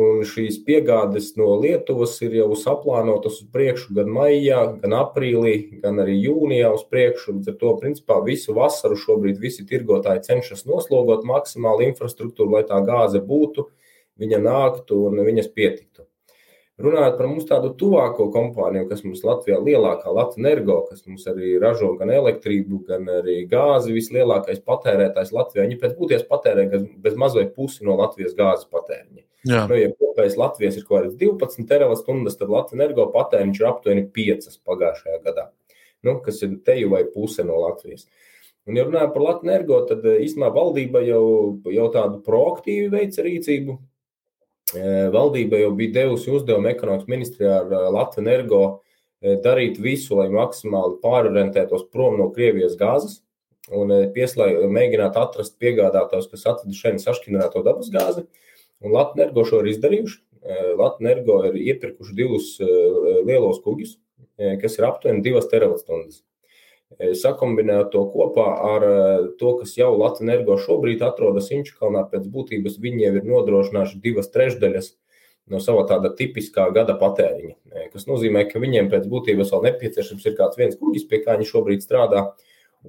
Un 0.00 0.18
šīs 0.28 0.58
piegādes 0.64 1.30
no 1.40 1.54
Lietuvas 1.60 2.18
ir 2.24 2.34
jau 2.36 2.50
saplānotas 2.56 3.38
uz 3.40 3.46
priekšu 3.52 3.94
gan 3.96 4.10
maijā, 4.12 4.58
gan 4.80 4.96
aprīlī, 4.98 5.80
gan 5.80 6.00
arī 6.02 6.18
jūnijā 6.20 6.72
uz 6.76 6.84
priekšu. 6.88 7.38
Līdz 7.38 7.52
ar 7.52 7.56
to, 7.62 7.74
principā, 7.80 8.18
visu 8.24 8.56
vasaru 8.56 8.96
šobrīd 9.00 9.40
visi 9.40 9.64
tirgotāji 9.68 10.24
cenšas 10.28 10.66
noslogot 10.68 11.24
maksimāli 11.28 11.88
infrastruktūru, 11.88 12.56
lai 12.56 12.64
tā 12.68 12.80
gāze 12.84 13.20
būtu, 13.24 13.70
viņa 14.20 14.42
nāktu 14.44 15.00
un 15.08 15.24
viņas 15.28 15.48
pietiktu. 15.56 15.89
Runājot 16.80 17.16
par 17.18 17.28
mums 17.28 17.46
tādu 17.48 17.70
tuvāko 17.76 18.30
kompāniju, 18.32 18.86
kas 18.88 19.02
mums 19.04 19.20
Latvijā 19.26 19.58
ir 19.58 19.66
lielākā, 19.66 20.12
Latvijas 20.16 20.40
energo, 20.40 20.76
kas 20.88 21.02
mums 21.06 21.26
arī 21.28 21.56
ražo 21.60 21.90
gan 21.98 22.12
elektrību, 22.14 22.78
gan 22.88 23.08
arī 23.18 23.42
gāzi, 23.50 23.92
vislielākais 23.96 24.62
patērētājs 24.64 25.34
Latvijā. 25.36 25.66
Viņi 25.66 25.80
pēc 25.82 25.96
būtības 25.98 26.24
patērē 26.30 26.64
bez 27.04 27.18
mazliet 27.20 27.52
pusi 27.56 27.84
no 27.84 27.98
Latvijas 28.00 28.32
gāzes 28.38 28.70
patēriņa. 28.72 29.24
Jā. 29.50 29.64
Nu, 29.68 29.76
ja 29.76 29.90
kopējais 29.92 30.38
Latvijas 30.40 30.78
ir 30.80 30.86
kaut 30.88 31.04
kāds 31.04 31.18
12 31.20 31.68
terawatstundas, 31.68 32.38
tad 32.40 32.52
Latvijas 32.52 32.80
energo 32.80 33.06
patēriņš 33.12 33.60
ir 33.60 33.68
aptuveni 33.70 34.06
5 34.16 34.58
pagājušajā 34.68 35.20
gadā, 35.26 35.46
nu, 36.06 36.18
kas 36.24 36.40
ir 36.44 36.58
teju 36.64 36.94
vai 36.94 37.04
puse 37.12 37.44
no 37.48 37.60
Latvijas. 37.64 38.08
Un, 38.68 38.76
ja 38.76 38.84
runājam 38.84 39.12
par 39.14 39.40
energo, 39.40 39.80
tad 39.88 40.04
īstenībā 40.04 40.52
valdība 40.54 41.00
jau, 41.04 41.24
jau 41.72 41.86
tādu 41.92 42.20
proaktīvu 42.24 42.92
veica 42.92 43.24
rīcību 43.24 43.78
Valdība 44.70 45.58
jau 45.58 45.72
bija 45.74 45.96
devusi 46.02 46.30
uzdevumu 46.30 46.70
ekonomikas 46.70 47.08
ministrijā 47.10 47.56
ar 47.62 47.90
Latviju 47.90 48.22
energo 48.22 48.62
darīt 49.44 49.80
visu, 49.82 50.14
lai 50.16 50.28
maksimāli 50.32 51.00
pārorientētos 51.02 51.88
prom 51.92 52.16
no 52.20 52.30
Krievijas 52.32 52.76
gāzes 52.80 53.18
un 53.74 53.92
pieslēgt, 54.14 54.62
mēģināt 54.70 55.18
atrast 55.18 55.58
piegādātājus, 55.62 56.30
kas 56.30 56.46
atveda 56.54 56.76
šeit 56.78 57.02
sašķidrināto 57.02 57.64
dabas 57.66 57.90
gāzi. 57.92 58.24
Un 58.80 58.94
Latvijas 58.94 59.26
energo 59.26 59.44
šo 59.44 59.60
ir 59.64 59.72
izdarījuši. 59.74 60.18
Latvijas 60.78 61.02
energo 61.04 61.42
ir 61.50 61.58
iepirkuši 61.60 62.16
divus 62.16 62.54
lielos 63.26 63.60
kuģus, 63.66 63.98
kas 64.62 64.78
ir 64.78 64.86
aptuveni 64.88 65.26
2 65.26 65.42
terawatstundas. 65.50 66.22
E, 66.98 67.12
sakombinējot 67.14 67.92
to 67.92 68.02
kopā 68.10 68.46
ar 68.66 68.86
e, 68.86 68.94
to, 69.38 69.52
kas 69.60 69.76
jau 69.78 69.92
Latvijas 69.94 70.26
energo 70.26 70.56
šobrīd 70.58 71.04
atrodas 71.06 71.52
Inčukalnā, 71.54 72.02
pēc 72.10 72.26
būtības 72.32 72.80
viņi 72.82 73.06
jau 73.06 73.14
ir 73.20 73.28
nodrošinājuši 73.30 74.02
divas 74.02 74.30
trešdaļas 74.34 74.90
no 75.50 75.60
sava 75.62 75.84
tāda 75.86 76.10
tipiskā 76.18 76.66
gada 76.74 76.96
patēriņa. 76.98 77.54
E, 77.54 77.86
kas 77.94 78.08
nozīmē, 78.10 78.44
ka 78.50 78.62
viņiem 78.62 78.90
pēc 78.90 79.06
būtības 79.10 79.54
vēl 79.54 79.66
nepieciešams 79.68 80.26
ir 80.26 80.36
kāds 80.38 80.58
viens 80.58 80.78
kuģis, 80.82 81.06
pie 81.10 81.22
kā 81.22 81.38
viņi 81.38 81.50
šobrīd 81.52 81.86
strādā, 81.86 82.26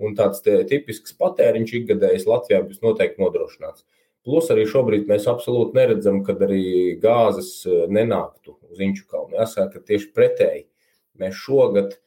un 0.01 0.17
tāds 0.17 0.41
tipisks 0.43 1.13
patēriņš 1.21 1.77
ikgadējs 1.81 2.29
Latvijā 2.29 2.61
būs 2.65 2.81
noteikti 2.81 3.21
nodrošināts. 3.21 3.85
Plus 4.25 4.49
arī 4.53 4.67
šobrīd 4.69 5.07
mēs 5.09 5.25
absolūti 5.29 5.77
neredzam, 5.77 6.21
kad 6.25 6.41
arī 6.45 6.97
gāzes 7.01 7.63
nenāktu 7.89 8.53
uz 8.69 8.81
Inčukalnu. 8.81 9.33
Jāsaka, 9.39 9.79
ka 9.79 9.89
tieši 9.89 10.11
pretēji 10.13 10.67
mēs 11.21 11.37
šogad 11.41 11.97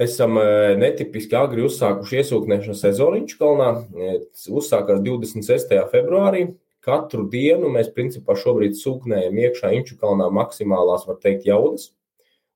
esam 0.00 0.38
e, 0.38 0.46
netipiski 0.78 1.36
agri 1.38 1.64
uzsākuši 1.66 2.20
iesūknēšanas 2.22 2.82
sezonu 2.84 3.20
Inčukalnā. 3.22 3.68
E, 3.92 4.16
uzsākās 4.48 5.02
26. 5.04 5.76
februārī. 5.92 6.46
Katru 6.84 7.26
dienu 7.28 7.68
mēs 7.74 7.90
principā 7.92 8.36
šobrīd 8.38 8.78
sūknējam 8.78 9.38
iekšā 9.44 9.72
Inčukalnā 9.76 10.30
maksimālās, 10.32 11.04
var 11.08 11.18
teikt, 11.22 11.48
jaudas, 11.48 11.90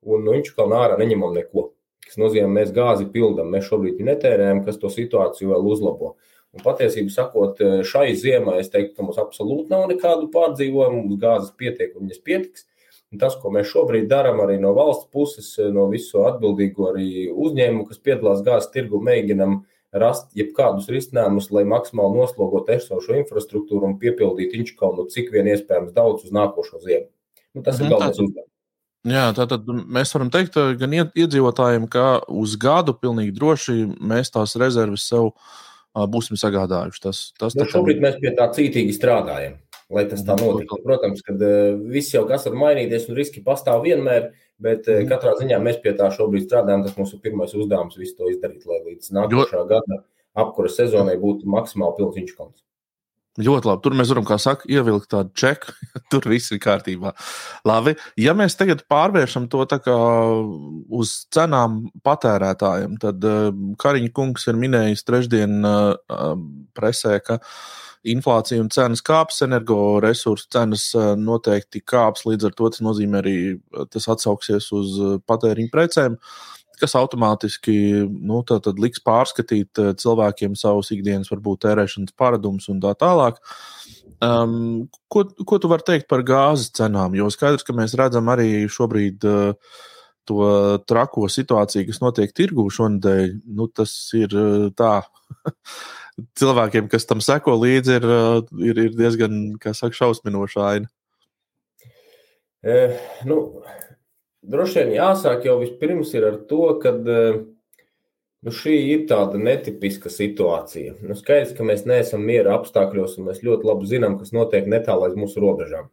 un 0.01 0.23
no 0.25 0.35
Inčukalnā 0.37 0.79
ārā 0.87 0.99
neņemam 1.01 1.35
neko. 1.35 1.71
Tas 2.07 2.19
nozīmē, 2.19 2.49
mēs 2.51 2.73
gāzi 2.75 3.07
pildām, 3.11 3.51
mēs 3.53 3.67
šobrīd 3.69 4.01
netērējam, 4.03 4.63
kas 4.65 4.79
to 4.81 4.91
situāciju 4.91 5.53
vēl 5.53 5.69
uzlabo. 5.75 6.15
Un 6.53 6.61
patiesībā 6.65 7.11
sakot, 7.13 7.61
e, 7.61 7.81
šai 7.87 8.11
ziemai 8.19 8.59
es 8.61 8.69
teiktu, 8.73 8.95
ka 8.97 9.05
mums 9.05 9.19
absolūti 9.21 9.71
nav 9.73 9.87
nekādu 9.91 10.29
pārdzīvojumu, 10.33 11.05
mums 11.07 11.21
gāzes 11.21 11.55
pietiek 11.59 11.95
un 11.95 12.07
viņas 12.07 12.23
pietiks. 12.25 12.67
Un 13.13 13.19
tas, 13.21 13.35
ko 13.37 13.51
mēs 13.53 13.69
šobrīd 13.69 14.07
darām 14.09 14.39
arī 14.41 14.55
no 14.57 14.71
valsts 14.73 15.05
puses, 15.13 15.51
no 15.69 15.85
visu 15.91 16.23
atbildīgo 16.25 16.95
uzņēmumu, 17.29 17.85
kas 17.85 18.01
piedalās 18.01 18.41
gāzes 18.45 18.71
tirgu, 18.73 18.97
mēģinam 19.05 19.59
rast 20.01 20.31
jebkādus 20.33 20.87
risinājumus, 20.89 21.51
lai 21.53 21.61
maksimāli 21.69 22.17
noslogotu 22.17 22.73
esošo 22.73 23.13
infrastruktūru 23.19 23.85
un 23.91 23.99
piepildītu 24.01 24.57
Inčukalnu 24.57 25.05
cik 25.13 25.29
vien 25.35 25.51
iespējams 25.51 25.93
daudz 25.93 26.25
uz 26.25 26.33
nākošo 26.33 26.81
ziemu. 26.81 27.05
Nu, 27.53 27.61
tas 27.61 27.77
mhm, 27.77 27.85
ir 27.85 27.93
galvenais 27.93 28.23
uzdevums. 28.23 28.49
Jā, 29.13 29.27
tātad 29.35 29.67
mēs 29.67 30.15
varam 30.15 30.31
teikt 30.33 30.57
gan 30.79 30.97
iedzīvotājiem, 30.97 31.85
ka 31.91 32.07
uz 32.31 32.55
gadu 32.57 32.95
pilnīgi 32.97 33.35
droši 33.35 33.75
mēs 33.99 34.33
tās 34.33 34.55
rezerves 34.57 35.05
sev 35.11 35.35
būsim 35.93 36.39
sagādājuši. 36.39 37.03
Tas, 37.03 37.25
tas 37.37 37.53
nu, 37.59 37.67
šobrīd 37.69 38.01
mēs 38.01 38.17
pie 38.23 38.33
tā 38.39 38.49
cītīgi 38.55 38.95
strādājam 38.95 39.59
lai 39.93 40.05
tas 40.09 40.23
tā 40.25 40.35
notiktu. 40.39 40.79
Protams, 40.85 41.21
ka 41.25 41.35
uh, 41.35 41.77
viss 41.93 42.13
jau 42.15 42.25
kas 42.29 42.47
var 42.49 42.57
mainīties, 42.65 43.07
un 43.09 43.19
riski 43.19 43.43
pastāv 43.45 43.85
vienmēr, 43.85 44.31
bet 44.63 44.89
uh, 44.91 45.03
katrā 45.09 45.35
ziņā 45.39 45.61
mēs 45.63 45.79
pie 45.83 45.95
tā 45.99 46.09
šobrīd 46.13 46.47
strādājam. 46.47 46.85
Tas 46.87 46.97
mūsu 46.99 47.21
pirmais 47.23 47.55
uzdevums 47.57 47.99
visu 47.99 48.17
to 48.19 48.33
izdarīt, 48.33 48.65
lai 48.69 48.81
līdz 48.89 49.13
nākošā 49.19 49.63
gada 49.69 50.03
apkura 50.43 50.71
sezonai 50.73 51.17
būtu 51.21 51.49
maksimāli 51.49 51.99
pilns 51.99 52.21
inčkons. 52.23 52.61
Ļoti 53.41 53.65
labi. 53.65 53.81
Tur 53.81 53.95
mēs 53.97 54.11
varam, 54.13 54.25
kā 54.29 54.35
saka, 54.37 54.67
ievilkt 54.69 55.07
tādu 55.09 55.31
čeku. 55.33 55.73
Tur 56.13 56.27
viss 56.29 56.53
ir 56.53 56.59
kārtībā. 56.61 57.15
Labi. 57.65 57.95
Ja 58.21 58.35
mēs 58.37 58.53
tagad 58.59 58.83
pārvēršam 58.89 59.47
to 59.49 59.65
uz 60.93 61.13
cenām 61.33 61.79
patērētājiem, 62.05 62.99
tad 63.01 63.25
uh, 63.25 63.49
Kariņa 63.81 64.13
kungs 64.13 64.45
ir 64.49 64.59
minējis 64.61 65.05
trešdien 65.09 65.65
presē, 66.77 67.17
ka 67.25 67.39
uh, 67.39 67.57
inflācija 68.03 68.61
un 68.61 68.69
cenas 68.73 69.03
kāps, 69.05 69.41
energoresursu 69.45 70.49
cenas 70.53 70.89
eh, 70.97 71.13
noteikti 71.19 71.83
kāps. 71.87 72.25
Līdz 72.27 72.49
ar 72.49 72.57
to 72.57 72.71
tas 72.73 72.83
nozīmē 72.85 73.21
arī, 73.23 73.37
eh, 73.55 73.85
tas 73.93 74.09
atsauksies 74.11 74.69
uz 74.75 74.97
eh, 74.99 75.15
patēriņa 75.29 75.73
precēm. 75.73 76.19
kas 76.81 76.95
automātiski 76.99 77.73
nu, 78.27 78.41
liks 78.81 78.99
pārskatīt 79.05 79.79
cilvēkiem 80.01 80.55
savus 80.57 80.89
ikdienas, 80.91 81.29
varbūt 81.31 81.61
tērēšanas 81.63 82.15
paradumus 82.17 82.65
un 82.67 82.81
tā 82.83 82.91
tālāk. 82.99 83.37
Um, 84.19 84.89
ko, 85.07 85.23
ko 85.47 85.59
tu 85.61 85.69
vari 85.71 85.85
teikt 85.87 86.09
par 86.09 86.25
gāzes 86.27 86.73
cenām? 86.75 87.15
Jo 87.15 87.29
skaidrs, 87.31 87.63
ka 87.63 87.77
mēs 87.77 87.93
redzam 87.95 88.27
arī 88.33 88.65
šobrīd 88.67 89.23
uh, 89.29 89.53
to 90.27 90.49
trako 90.89 91.29
situāciju, 91.31 91.87
kas 91.87 92.01
notiek 92.03 92.35
tirgū 92.35 92.67
šonadēļ. 92.73 93.35
Nu, 93.55 93.69
tas 93.71 93.93
ir 94.19 94.35
uh, 94.35 94.67
tā. 94.75 94.97
Cilvēkiem, 96.39 96.89
kas 96.91 97.07
tam 97.09 97.23
seko 97.25 97.55
līdzi, 97.57 97.95
ir, 97.97 98.05
uh, 98.05 98.59
ir, 98.61 98.83
ir 98.89 98.97
diezgan, 98.97 99.39
saka, 99.63 99.95
šausminoša 99.97 100.67
aina. 100.67 100.91
E, 102.63 102.75
nu, 103.27 103.39
droši 104.45 104.83
vien 104.83 104.93
jāsāk 104.99 105.47
jau 105.49 105.57
vispirms 105.63 106.13
ar 106.21 106.37
to, 106.47 106.67
ka 106.83 106.93
uh, 106.93 107.41
Nu, 108.43 108.51
šī 108.51 108.73
ir 108.91 109.03
tāda 109.07 109.39
netipiska 109.39 110.09
situācija. 110.11 110.97
Nu, 110.99 111.15
skaidrs, 111.15 111.53
ka 111.55 111.63
mēs 111.63 111.85
neesam 111.87 112.25
miera 112.27 112.57
apstākļos, 112.57 113.15
un 113.19 113.29
mēs 113.29 113.39
ļoti 113.45 113.69
labi 113.69 113.87
zinām, 113.87 114.17
kas 114.19 114.33
notiek 114.35 114.67
netālu 114.67 115.07
aiz 115.07 115.15
mūsu 115.15 115.39
robežām. 115.39 115.87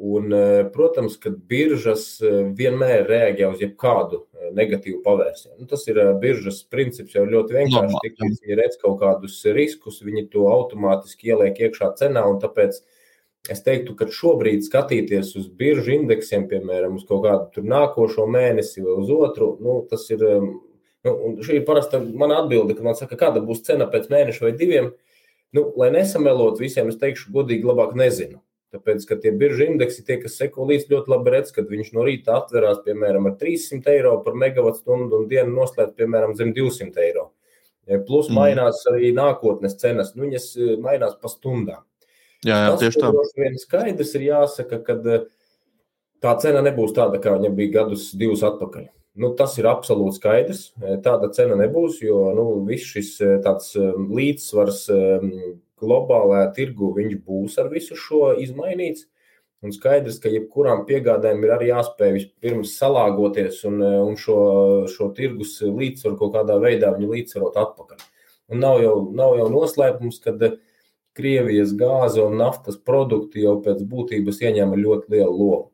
Un, 0.00 0.32
e, 0.32 0.64
protams, 0.72 1.18
ka 1.20 1.28
biržas 1.28 2.04
e, 2.24 2.30
vienmēr 2.56 3.02
reaģē 3.04 3.50
uz 3.52 3.60
jebkādu 3.60 4.22
e, 4.22 4.46
negatīvu 4.56 5.02
pavērsienu. 5.04 5.58
Nu, 5.60 5.68
tas 5.68 5.84
ir 5.92 6.00
biržas 6.22 6.62
princips 6.72 7.18
jau 7.18 7.26
ļoti 7.28 7.58
vienkārši. 7.58 8.00
Tik 8.06 8.22
līdz 8.24 8.40
viņi 8.46 8.56
redz 8.62 8.78
kaut 8.80 8.96
kādus 9.02 9.36
riskus, 9.52 10.00
viņi 10.06 10.30
to 10.32 10.46
automātiski 10.48 11.34
ieliek 11.34 11.60
iekšā 11.66 11.90
cenā. 12.00 12.24
Tāpēc 12.40 12.80
es 13.52 13.62
teiktu, 13.66 13.92
ka 13.98 14.08
šobrīd 14.08 14.64
skatīties 14.64 15.34
uz 15.36 15.52
biržu 15.60 15.92
indeksiem, 15.98 16.48
piemēram, 16.48 16.96
uz 16.96 17.04
kaut 17.04 17.26
kādu 17.28 17.68
nākošo 17.68 18.24
mēnesi 18.24 18.80
vai 18.86 18.96
uz 19.04 19.12
otru, 19.20 19.52
nu, 19.60 19.82
tas 19.92 20.08
ir 20.16 20.24
Nu, 21.00 21.14
šī 21.40 21.54
ir 21.56 21.62
parasta 21.64 21.96
mana 22.00 22.42
atbilde, 22.42 22.74
kad 22.76 22.84
man 22.84 22.96
saka, 22.98 23.16
kāda 23.16 23.40
būs 23.40 23.62
cena 23.64 23.86
pēc 23.88 24.10
mēneša 24.12 24.44
vai 24.44 24.50
diviem. 24.52 24.90
Nu, 25.56 25.62
lai 25.80 25.88
nesamelot 25.94 26.60
visiem, 26.60 26.90
es 26.92 26.98
teikšu, 27.00 27.32
godīgi, 27.32 27.64
labāk 27.64 27.94
nezinu. 27.96 28.42
Tāpēc, 28.70 29.02
ka 29.08 29.16
tie 29.18 29.32
biržu 29.34 29.64
indeksi, 29.66 30.04
tie, 30.06 30.20
kas 30.22 30.36
seko 30.38 30.68
līdzi, 30.68 30.92
ļoti 30.92 31.10
labi 31.10 31.32
redz, 31.34 31.50
kad 31.56 31.66
viņš 31.70 31.88
no 31.96 32.04
rīta 32.06 32.36
atverās, 32.38 32.78
piemēram, 32.84 33.26
ar 33.26 33.34
300 33.40 33.90
eiro 33.96 34.12
par 34.22 34.36
megawattstundu 34.38 35.18
un 35.18 35.26
dienu 35.30 35.56
noslēdz, 35.56 35.96
piemēram, 35.98 36.36
zem 36.38 36.52
200 36.54 37.02
eiro. 37.02 37.30
Plus 38.06 38.28
mm. 38.30 38.36
mainās 38.36 38.84
arī 38.86 39.10
nākotnes 39.16 39.74
cenas, 39.80 40.14
nu, 40.14 40.28
viņas 40.28 40.46
eh, 40.54 40.76
mainās 40.82 41.16
pa 41.18 41.32
stundām. 41.32 41.82
Jā, 42.46 42.54
jā 42.54 42.70
Tas, 42.70 42.80
tieši 42.84 43.02
tā. 43.02 43.10
Tas 43.16 43.34
viens 43.40 43.66
skaidrs 43.66 44.14
ir 44.14 44.26
jāsaka, 44.28 44.78
ka 44.86 44.98
eh, 45.16 45.26
tā 46.22 46.36
cena 46.44 46.62
nebūs 46.62 46.94
tāda, 46.94 47.18
kā 47.22 47.34
viņa 47.34 47.50
bija 47.56 47.80
gadus 47.80 48.12
divus 48.14 48.46
atpakaļ. 48.46 48.86
Nu, 49.20 49.32
tas 49.36 49.56
ir 49.58 49.66
absolūti 49.66 50.20
skaidrs. 50.20 50.60
E, 50.78 50.94
tāda 51.02 51.32
cena 51.34 51.56
nebūs, 51.58 51.98
jo 52.04 52.28
nu, 52.36 52.44
viss 52.68 52.92
šis 52.94 53.16
e, 53.20 53.30
tāds 53.42 53.72
e, 53.74 53.90
līdzsvars 53.98 54.84
globālajā 55.80 56.52
tirgu 56.56 56.92
būs 57.26 57.58
ar 57.58 57.70
visu 57.72 57.96
šo 57.96 58.34
izmainīts. 58.38 59.06
Un 59.60 59.74
skaidrs, 59.76 60.16
ka 60.22 60.30
jebkurām 60.32 60.86
piegādēm 60.88 61.42
ir 61.44 61.50
arī 61.52 61.66
jāspēj 61.68 62.12
vispirms 62.14 62.78
salāgoties 62.80 63.58
un, 63.68 63.82
un 63.82 64.16
šo, 64.16 64.38
šo 64.88 65.10
tirgus 65.16 65.58
līdzsvaru 65.60 66.16
kaut 66.16 66.32
kādā 66.38 66.56
veidā 66.62 66.94
līdzsvarot 66.96 67.58
atpakaļ. 67.60 68.06
Un 68.50 68.64
nav 68.64 68.80
jau, 68.80 68.94
nav 69.12 69.36
jau 69.36 69.50
noslēpums, 69.52 70.22
ka 70.24 70.32
Krievijas 71.20 71.74
gāze 71.74 72.22
un 72.22 72.38
naftas 72.38 72.78
produkti 72.78 73.42
jau 73.42 73.56
pēc 73.64 73.82
būtības 73.90 74.40
ieņem 74.46 74.76
ļoti 74.78 75.16
lielu 75.16 75.36
lomu. 75.36 75.70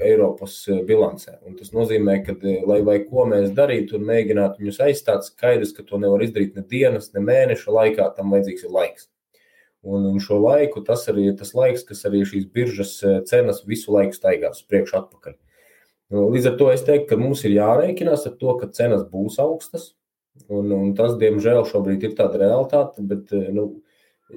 Eiropas 0.00 0.56
eh, 0.68 0.82
bilancē. 0.86 1.38
Un 1.46 1.56
tas 1.58 1.72
nozīmē, 1.74 2.20
ka, 2.26 2.34
eh, 2.46 2.60
lai 2.66 2.80
vai 2.86 2.98
ko 3.04 3.26
mēs 3.28 3.50
darītu 3.56 3.98
un 3.98 4.06
mēģinātu 4.10 4.62
viņus 4.62 4.82
aizstāt, 4.86 5.26
skaidrs, 5.26 5.74
ka 5.76 5.84
to 5.86 6.00
nevar 6.02 6.22
izdarīt 6.24 6.56
ne 6.56 6.64
dienas, 6.70 7.10
ne 7.14 7.24
mēneša 7.24 7.74
laikā, 7.76 8.10
tam 8.16 8.34
vajadzīgs 8.34 8.66
ir 8.66 8.76
laiks. 8.76 9.09
Un, 9.80 10.04
un 10.10 10.18
šo 10.20 10.36
laiku 10.42 10.82
tas 10.84 11.06
arī 11.08 11.30
ir 11.30 11.36
tas 11.40 11.54
laiks, 11.56 11.86
kas 11.88 12.04
arī 12.08 12.20
šīs 12.28 12.50
biržas 12.52 12.98
eh, 13.02 13.20
cenas 13.28 13.62
visu 13.68 13.94
laiku 13.94 14.16
staigās 14.16 14.60
uz 14.60 14.66
priekšu, 14.68 14.98
atpakaļ. 14.98 15.38
Nu, 16.10 16.26
līdz 16.34 16.50
ar 16.50 16.58
to 16.60 16.68
es 16.72 16.82
teiktu, 16.84 17.06
ka 17.12 17.20
mums 17.20 17.44
ir 17.46 17.54
jārēķinās 17.54 18.26
ar 18.28 18.34
to, 18.40 18.56
ka 18.60 18.68
cenas 18.76 19.06
būs 19.08 19.38
augstas. 19.40 19.92
Un, 20.48 20.72
un 20.74 20.90
tas, 20.98 21.14
diemžēl, 21.20 21.62
šobrīd 21.68 22.04
ir 22.06 22.16
tāda 22.18 22.40
realitāte. 22.40 23.04
Bet, 23.06 23.32
nu, 23.54 23.66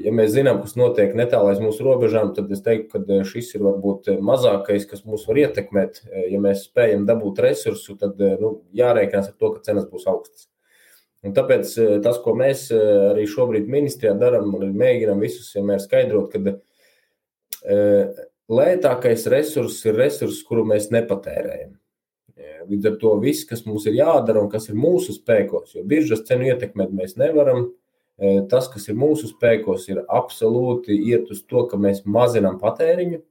ja 0.02 0.14
mēs 0.16 0.34
zinām, 0.34 0.62
kas 0.64 0.76
notiek 0.80 1.14
netālu 1.18 1.52
aiz 1.52 1.62
mūsu 1.64 1.86
robežām, 1.86 2.34
tad 2.38 2.52
es 2.54 2.64
teiktu, 2.66 2.90
ka 2.94 3.04
eh, 3.04 3.24
šis 3.28 3.54
ir 3.58 3.66
varbūt 3.68 4.10
eh, 4.14 4.22
mazākais, 4.32 4.88
kas 4.90 5.06
mūs 5.08 5.28
var 5.30 5.42
ietekmēt. 5.44 6.02
Eh, 6.08 6.30
ja 6.34 6.42
mēs 6.44 6.66
spējam 6.70 7.06
dabūt 7.10 7.44
resursu, 7.46 7.98
tad 8.00 8.22
nu, 8.42 8.56
jārēķinās 8.78 9.32
ar 9.32 9.38
to, 9.38 9.54
ka 9.56 9.64
cenas 9.68 9.88
būs 9.90 10.08
augstas. 10.10 10.48
Un 11.24 11.36
tāpēc 11.36 11.76
tas, 12.04 12.18
ko 12.24 12.34
mēs 12.36 12.68
arī 12.76 13.24
šobrīd 13.32 13.70
ministrijā 13.72 14.12
darām, 14.20 14.52
ir 14.60 14.74
mēģinām 14.76 15.22
visus 15.24 15.54
vienmēr 15.56 15.80
skaidrot, 15.80 16.34
ka 16.34 16.38
lētākais 18.52 19.30
resurs 19.32 19.78
ir 19.88 19.96
resurs, 20.02 20.42
kuru 20.44 20.66
mēs 20.68 20.90
nepatērējam. 20.92 21.78
Līdz 22.68 22.90
ar 22.90 22.98
to 23.00 23.14
viss, 23.24 23.48
kas 23.48 23.64
mums 23.68 23.88
ir 23.88 23.96
jādara 24.00 24.44
un 24.44 24.50
kas 24.52 24.68
ir 24.72 24.76
mūsu 24.80 25.16
spēkos, 25.16 25.78
jo 25.78 25.86
biržas 25.88 26.26
cenu 26.28 26.50
ietekmēt 26.52 26.92
mēs 26.96 27.16
nevaram, 27.20 27.70
Tas, 28.50 28.68
kas 28.70 28.86
ir 28.92 28.98
mūsu 29.00 29.28
spēkos, 29.32 29.88
ir 29.90 30.04
absolūti 30.06 30.94
iet 31.10 31.32
uz 31.34 31.42
to, 31.50 31.66
ka 31.70 31.80
mēs 31.82 32.04
mazinām 32.06 32.60
patēriņu 32.62 33.24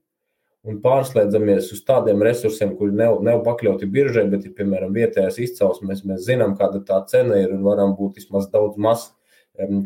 un 0.63 0.79
pārslēdzamies 0.83 1.71
uz 1.75 1.81
tādiem 1.87 2.23
resursiem, 2.23 2.73
kuri 2.79 2.95
nav, 2.95 3.19
nav 3.25 3.41
pakļauti 3.45 3.89
biržai, 3.91 4.25
bet 4.31 4.47
ir 4.47 4.55
piemēram 4.57 4.93
vietējais 4.95 5.41
izcelsmes. 5.47 6.05
Mēs 6.07 6.23
zinām, 6.27 6.55
kāda 6.59 6.83
tā 6.87 7.01
cena 7.09 7.39
ir 7.41 7.51
un 7.55 7.65
varam 7.67 7.95
būt 7.97 8.21
vismaz 8.21 8.47
daudz 8.53 8.79
maz 8.79 9.11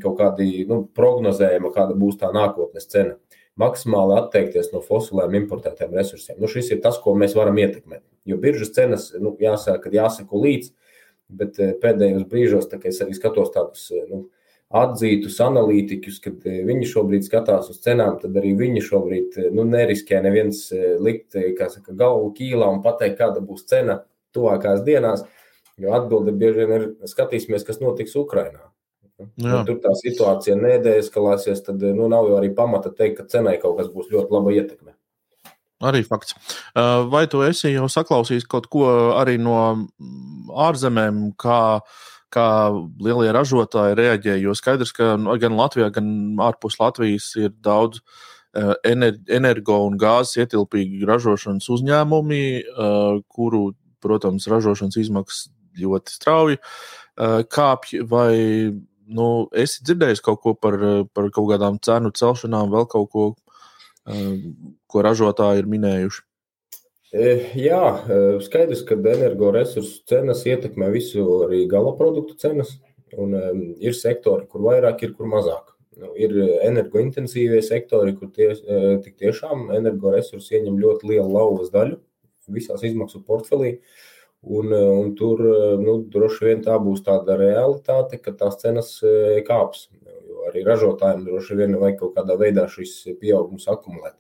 kaut 0.01 0.15
kādi 0.19 0.63
nu, 0.69 0.83
prognozējama, 0.95 1.73
kāda 1.75 1.97
būs 1.97 2.19
tā 2.21 2.29
nākotnes 2.35 2.87
cena. 2.87 3.17
Maksimāli 3.57 4.15
atteikties 4.19 4.69
no 4.71 4.83
fosiliem 4.85 5.33
importētiem 5.41 5.95
resursiem. 5.97 6.37
Nu, 6.39 6.47
šis 6.51 6.69
ir 6.71 6.81
tas, 6.83 6.99
ko 7.01 7.15
mēs 7.17 7.33
varam 7.35 7.57
ietekmēt. 7.57 8.03
Jo 8.29 8.37
biržas 8.39 8.71
cenas, 8.75 9.09
nu, 9.17 9.33
jāsaka, 9.41 9.91
jāsako 9.91 10.43
līdzi, 10.43 10.71
bet 11.41 11.57
pēdējos 11.81 12.27
brīžos, 12.29 12.69
tā, 12.69 12.79
es 12.85 13.01
arī 13.03 13.17
skatos 13.17 13.49
tādus 13.55 13.89
nu, 14.11 14.27
atzītus 14.75 15.37
analītiķus, 15.43 16.19
kad 16.23 16.45
e, 16.47 16.59
viņi 16.67 16.87
šobrīd 16.91 17.25
skatās 17.27 17.69
uz 17.71 17.79
cenām, 17.83 18.17
tad 18.19 18.35
arī 18.39 18.51
viņi 18.59 18.83
šobrīd 18.83 19.37
e, 19.39 19.49
nu, 19.55 19.63
neriskē 19.67 20.19
neviens 20.23 20.65
e, 20.75 20.97
likt 20.99 21.37
saka, 21.71 21.95
galvu 21.95 22.33
kīlā 22.35 22.67
un 22.75 22.81
pateikt, 22.83 23.17
kāda 23.21 23.43
būs 23.43 23.63
cena 23.69 24.01
tuvākās 24.35 24.83
dienās. 24.87 25.23
Jo 25.77 25.93
atbilde 25.93 26.33
bieži 26.33 26.65
vien 26.65 26.73
ir 26.73 26.85
skatīsimies, 27.07 27.63
kas 27.63 27.79
notiks 27.79 28.17
Ukrajinā. 28.17 28.65
Ja 29.41 29.63
tur 29.65 29.79
tā 29.81 29.93
situācija 29.97 30.57
nedeeskalēsies, 30.59 31.63
tad 31.65 31.81
nu, 31.81 32.09
nav 32.09 32.27
jau 32.29 32.35
arī 32.37 32.51
pamata 32.53 32.91
teikt, 32.93 33.21
ka 33.21 33.25
cenai 33.31 33.55
kaut 33.61 33.77
kas 33.79 33.87
būs 33.93 34.11
ļoti 34.13 34.33
laba 34.33 34.53
ietekme. 34.53 34.93
Arī 35.85 36.01
fakts. 36.05 36.33
Vai 36.73 37.23
tu 37.29 37.43
esi 37.45 37.71
jau 37.75 37.85
saklausījis 37.89 38.45
kaut 38.49 38.65
ko 38.73 38.85
arī 39.17 39.37
no 39.41 39.57
ārzemēm, 40.65 41.23
kā 41.37 41.59
uh, 41.77 42.05
kā 42.33 42.47
lielie 43.03 43.31
ražotāji 43.35 43.97
reaģē. 43.97 44.37
Jo 44.41 44.55
skaidrs, 44.57 44.93
ka 44.95 45.15
nu, 45.19 45.35
gan 45.41 45.55
Latvijā, 45.57 45.89
gan 45.95 46.09
ārpus 46.43 46.79
Latvijas 46.81 47.29
ir 47.39 47.53
daudz 47.63 48.01
uh, 48.01 48.75
energo 48.83 49.79
un 49.87 49.97
gāzes 50.01 50.41
ietilpīgi 50.43 51.07
ražošanas 51.07 51.69
uzņēmumi, 51.77 52.43
uh, 52.73 53.21
kuru, 53.31 53.71
protams, 54.03 54.49
ražošanas 54.51 54.99
izmaksas 54.99 55.47
ļoti 55.79 56.15
strauji 56.17 56.59
uh, 56.59 57.41
kāpj. 57.47 58.03
Vai 58.11 58.31
nu, 59.07 59.27
esi 59.55 59.83
dzirdējis 59.87 60.23
kaut 60.25 60.43
ko 60.43 60.55
par, 60.59 60.79
par 61.15 61.31
kaut 61.31 61.51
kādām 61.53 61.79
cenu 61.83 62.11
celšanām, 62.11 62.73
vēl 62.73 62.89
kaut 62.91 63.11
ko, 63.13 63.27
ko 64.87 65.03
ražotāji 65.03 65.63
ir 65.63 65.69
minējuši? 65.71 66.26
E, 67.15 67.37
jā, 67.55 67.83
e, 68.03 68.19
skaidrs, 68.43 68.83
ka 68.87 68.97
energoresursu 68.99 70.03
cenas 70.09 70.43
ietekmē 70.43 70.89
visu 70.91 71.23
arī 71.45 71.63
gala 71.71 71.95
produktu 71.95 72.35
cenas. 72.39 72.75
Un, 73.15 73.31
um, 73.31 73.61
ir 73.79 73.95
sektori, 73.95 74.43
kur 74.51 74.65
vairāk, 74.65 75.05
ir 75.05 75.13
kur 75.15 75.29
mazāk. 75.31 75.71
Nu, 75.97 76.09
ir 76.19 76.33
energointensīvie 76.67 77.61
sektori, 77.63 78.11
kur 78.19 78.29
tie, 78.35 78.49
tik 79.01 79.15
tiešām 79.17 79.71
energoresursi 79.77 80.57
ieņem 80.59 80.75
ļoti 80.83 81.07
lielu 81.13 81.31
lauvas 81.31 81.71
daļu 81.73 81.97
visās 82.53 82.83
izmaksu 82.85 83.23
portfelī. 83.23 83.77
Un, 84.43 84.69
un 84.75 85.15
tur 85.17 85.41
nu, 85.81 85.97
droši 86.13 86.49
vien 86.49 86.61
tā 86.63 86.75
būs 86.83 87.01
tāda 87.07 87.39
realitāte, 87.39 88.19
ka 88.21 88.35
tās 88.37 88.59
cenas 88.61 88.91
kāps. 89.47 89.87
Jo 90.27 90.45
arī 90.51 90.61
ražotājiem 90.67 91.25
droši 91.25 91.57
vien 91.63 91.79
vajag 91.79 91.99
kaut 92.03 92.13
kādā 92.19 92.37
veidā 92.39 92.67
šis 92.71 92.99
pieaugums 93.21 93.65
akumulēt. 93.71 94.15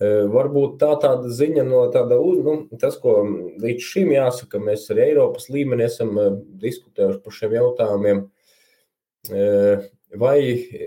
Varbūt 0.00 0.78
tā 0.80 0.94
tāda 1.02 1.28
ziņa 1.28 1.64
no 1.68 1.82
tāda, 1.92 2.16
nu, 2.16 2.54
tas, 2.80 2.96
ko 3.00 3.18
līdz 3.60 3.88
šim 3.90 4.14
jāsaka, 4.14 4.60
mēs 4.62 4.86
arī 4.92 5.10
Eiropas 5.10 5.50
līmenī 5.52 5.84
esam 5.84 6.16
diskutējuši 6.62 7.20
par 7.20 7.36
šiem 7.36 7.56
jautājumiem, 7.58 8.22
vai 10.22 10.36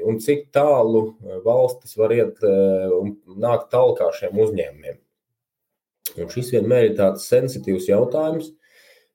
un 0.10 0.18
cik 0.26 0.48
tālu 0.56 1.04
valstis 1.46 1.94
var 2.02 2.16
iet 2.18 2.42
un 2.42 3.14
nākt 3.46 3.70
talkā 3.76 4.10
šiem 4.18 4.42
uzņēmumiem. 4.42 4.98
Un 6.16 6.32
šis 6.34 6.50
vienmēr 6.56 6.90
ir 6.90 6.98
tāds 6.98 7.30
sensitīvs 7.30 7.92
jautājums, 7.92 8.56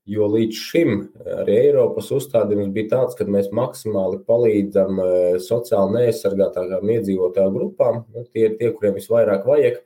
Jo 0.09 0.27
līdz 0.33 0.57
šim 0.57 0.93
arī 1.43 1.59
Eiropas 1.67 2.09
uzstādījums 2.17 2.73
bija 2.75 2.89
tāds, 2.95 3.17
ka 3.19 3.27
mēs 3.29 3.51
maksimāli 3.55 4.23
palīdzam 4.27 4.99
sociāli 5.45 5.99
neaizsargātākām 5.99 6.93
iedzīvotāju 6.97 7.53
grupām. 7.55 8.05
Nu, 8.15 8.25
tie 8.33 8.49
ir 8.49 8.57
tie, 8.59 8.73
kuriem 8.73 8.97
visvairāk 8.97 9.45
vajag. 9.47 9.83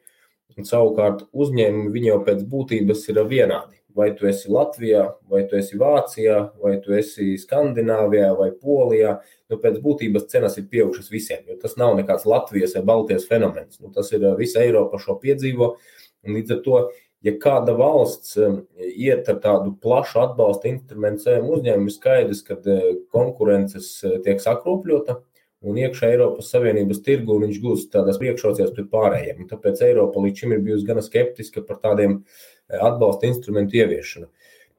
Un 0.55 0.69
savukārt 0.69 1.25
uzņēmumi 1.35 2.05
jau 2.07 2.21
pēc 2.27 2.45
būtības 2.47 3.03
ir 3.11 3.19
vienādi. 3.27 3.81
Vai 3.95 4.09
tu 4.19 4.27
esi 4.27 4.51
Latvijā, 4.51 5.05
vai 5.31 5.45
tu 5.51 5.59
esi 5.59 5.79
Vācijā, 5.79 6.39
vai 6.63 6.77
tu 6.83 6.95
esi 6.95 7.35
Skandināvijā, 7.39 8.33
vai 8.39 8.49
Polijā. 8.55 9.17
Nu, 9.51 9.59
pēc 9.63 9.79
būtības 9.83 10.27
cenas 10.31 10.59
ir 10.59 10.67
pieaugušas 10.71 11.11
visiem, 11.13 11.45
tas 11.63 11.77
nav 11.79 11.95
nekāds 11.99 12.27
Latvijas 12.27 12.75
vai 12.79 12.83
Baltijas 12.91 13.27
fenomens. 13.31 13.79
Nu, 13.83 13.93
tas 13.95 14.11
ir 14.15 14.25
visa 14.39 14.63
Eiropa 14.63 14.99
šo 15.03 15.19
piedzīvo. 15.23 15.75
Līdz 16.25 16.57
ar 16.57 16.61
to, 16.65 16.81
ja 17.25 17.35
kāda 17.41 17.75
valsts 17.79 18.37
iet 18.79 19.29
ar 19.33 19.39
tādu 19.43 19.75
plašu 19.83 20.21
atbalsta 20.23 20.71
instrumentu 20.71 21.27
saviem 21.27 21.51
uzņēmumiem, 21.57 21.89
ir 21.89 21.97
skaidrs, 21.97 22.43
ka 22.47 22.59
konkurences 23.15 23.97
tiek 24.27 24.43
sakropļota 24.45 25.21
un 25.65 25.81
iekšā 25.81 26.13
Eiropas 26.13 26.51
Savienības 26.53 27.03
tirgu 27.05 27.39
viņš 27.43 27.61
gūst 27.63 27.93
tādas 27.95 28.19
priekšrocības 28.21 28.73
pret 28.77 28.91
pārējiem. 28.93 29.45
Un 29.45 29.51
tāpēc 29.51 29.81
Eiropa 29.87 30.23
līdz 30.25 30.43
šim 30.43 30.57
ir 30.57 30.65
bijusi 30.65 30.89
gana 30.89 31.05
skeptiska 31.05 31.65
par 31.65 31.81
tādiem 31.85 32.19
eh, 32.21 32.79
atbalsta 32.79 33.29
instrumentu 33.31 33.81
ieviešanu. 33.81 34.29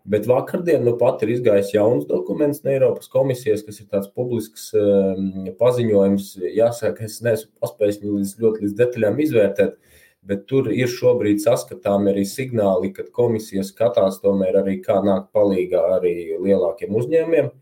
Bet 0.05 0.27
vakardien 0.29 0.83
nu 0.85 0.93
pat 0.99 1.23
ir 1.25 1.31
izgājis 1.33 1.71
jauns 1.73 2.05
dokuments 2.05 2.61
no 2.61 2.69
Eiropas 2.69 3.09
komisijas, 3.09 3.63
kas 3.65 3.81
ir 3.81 3.87
tāds 3.89 4.11
publisks 4.13 4.67
um, 4.77 5.47
paziņojums. 5.57 6.27
Jāsaka, 6.53 7.07
es 7.07 7.17
neesmu 7.25 7.49
paspējis 7.63 8.03
viņu 8.03 8.19
līdz, 8.19 8.35
ļoti 8.43 8.65
līdz 8.67 8.75
detaļām 8.83 9.17
izvērtēt, 9.25 9.79
bet 10.25 10.47
tur 10.49 10.71
ir 10.73 10.89
šobrīd 10.89 11.43
saskatāmi 11.43 12.11
arī 12.11 12.25
signāli, 12.29 12.93
ka 12.95 13.05
komisija 13.13 13.63
skatās 13.65 14.21
tomēr 14.23 14.61
arī 14.63 14.79
kā 14.85 14.97
nākt 15.05 15.31
palīgā 15.35 15.83
arī 15.99 16.15
lielākiem 16.41 16.97
uzņēmumiem. 16.97 17.51
Uh, 17.51 17.61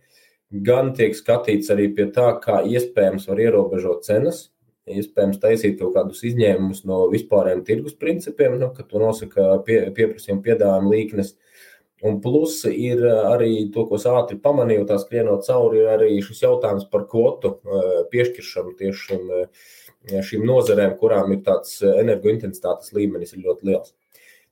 gan 0.53 0.93
tiek 0.97 1.15
skatīts 1.17 1.71
arī 1.73 1.89
pie 1.95 2.09
tā, 2.13 2.29
kā 2.43 2.61
iespējams 2.69 3.27
var 3.29 3.41
ierobežot 3.41 4.03
cenas, 4.05 4.49
iespējams 4.89 5.39
taisīt 5.41 5.79
kaut 5.79 5.95
kādus 5.95 6.23
izņēmumus 6.27 6.83
no 6.85 7.05
vispārējiem 7.11 7.63
tirgus 7.65 7.95
principiem, 7.97 8.59
nu, 8.61 8.69
kad 8.75 8.89
to 8.91 9.01
nosaka 9.01 9.57
pie, 9.65 9.79
pieprasījuma 9.95 10.43
piedāvājuma 10.45 10.93
līknes. 10.93 11.37
Un 12.03 12.17
plus 12.19 12.57
ir 12.67 12.99
arī 13.07 13.69
to, 13.71 13.85
ko 13.87 13.95
es 13.95 14.03
ātri 14.11 14.35
pamanīju, 14.43 14.83
tā 14.89 14.97
skrienot 14.99 15.45
cauri, 15.47 15.79
ir 15.79 15.91
arī 15.93 16.17
šis 16.25 16.41
jautājums 16.43 16.89
par 16.91 17.05
kvotu 17.07 17.53
eh, 17.63 18.01
piešķiršanu 18.11 18.73
tieši 18.81 19.05
šim, 19.07 19.29
eh, 19.31 19.69
šīm 20.03 20.45
nozarēm, 20.47 20.97
kurām 20.99 21.31
ir 21.35 21.43
tāds 21.45 21.79
energointensitātes 21.83 22.93
līmenis 22.95 23.35
ļoti 23.37 23.69
liels. 23.69 23.93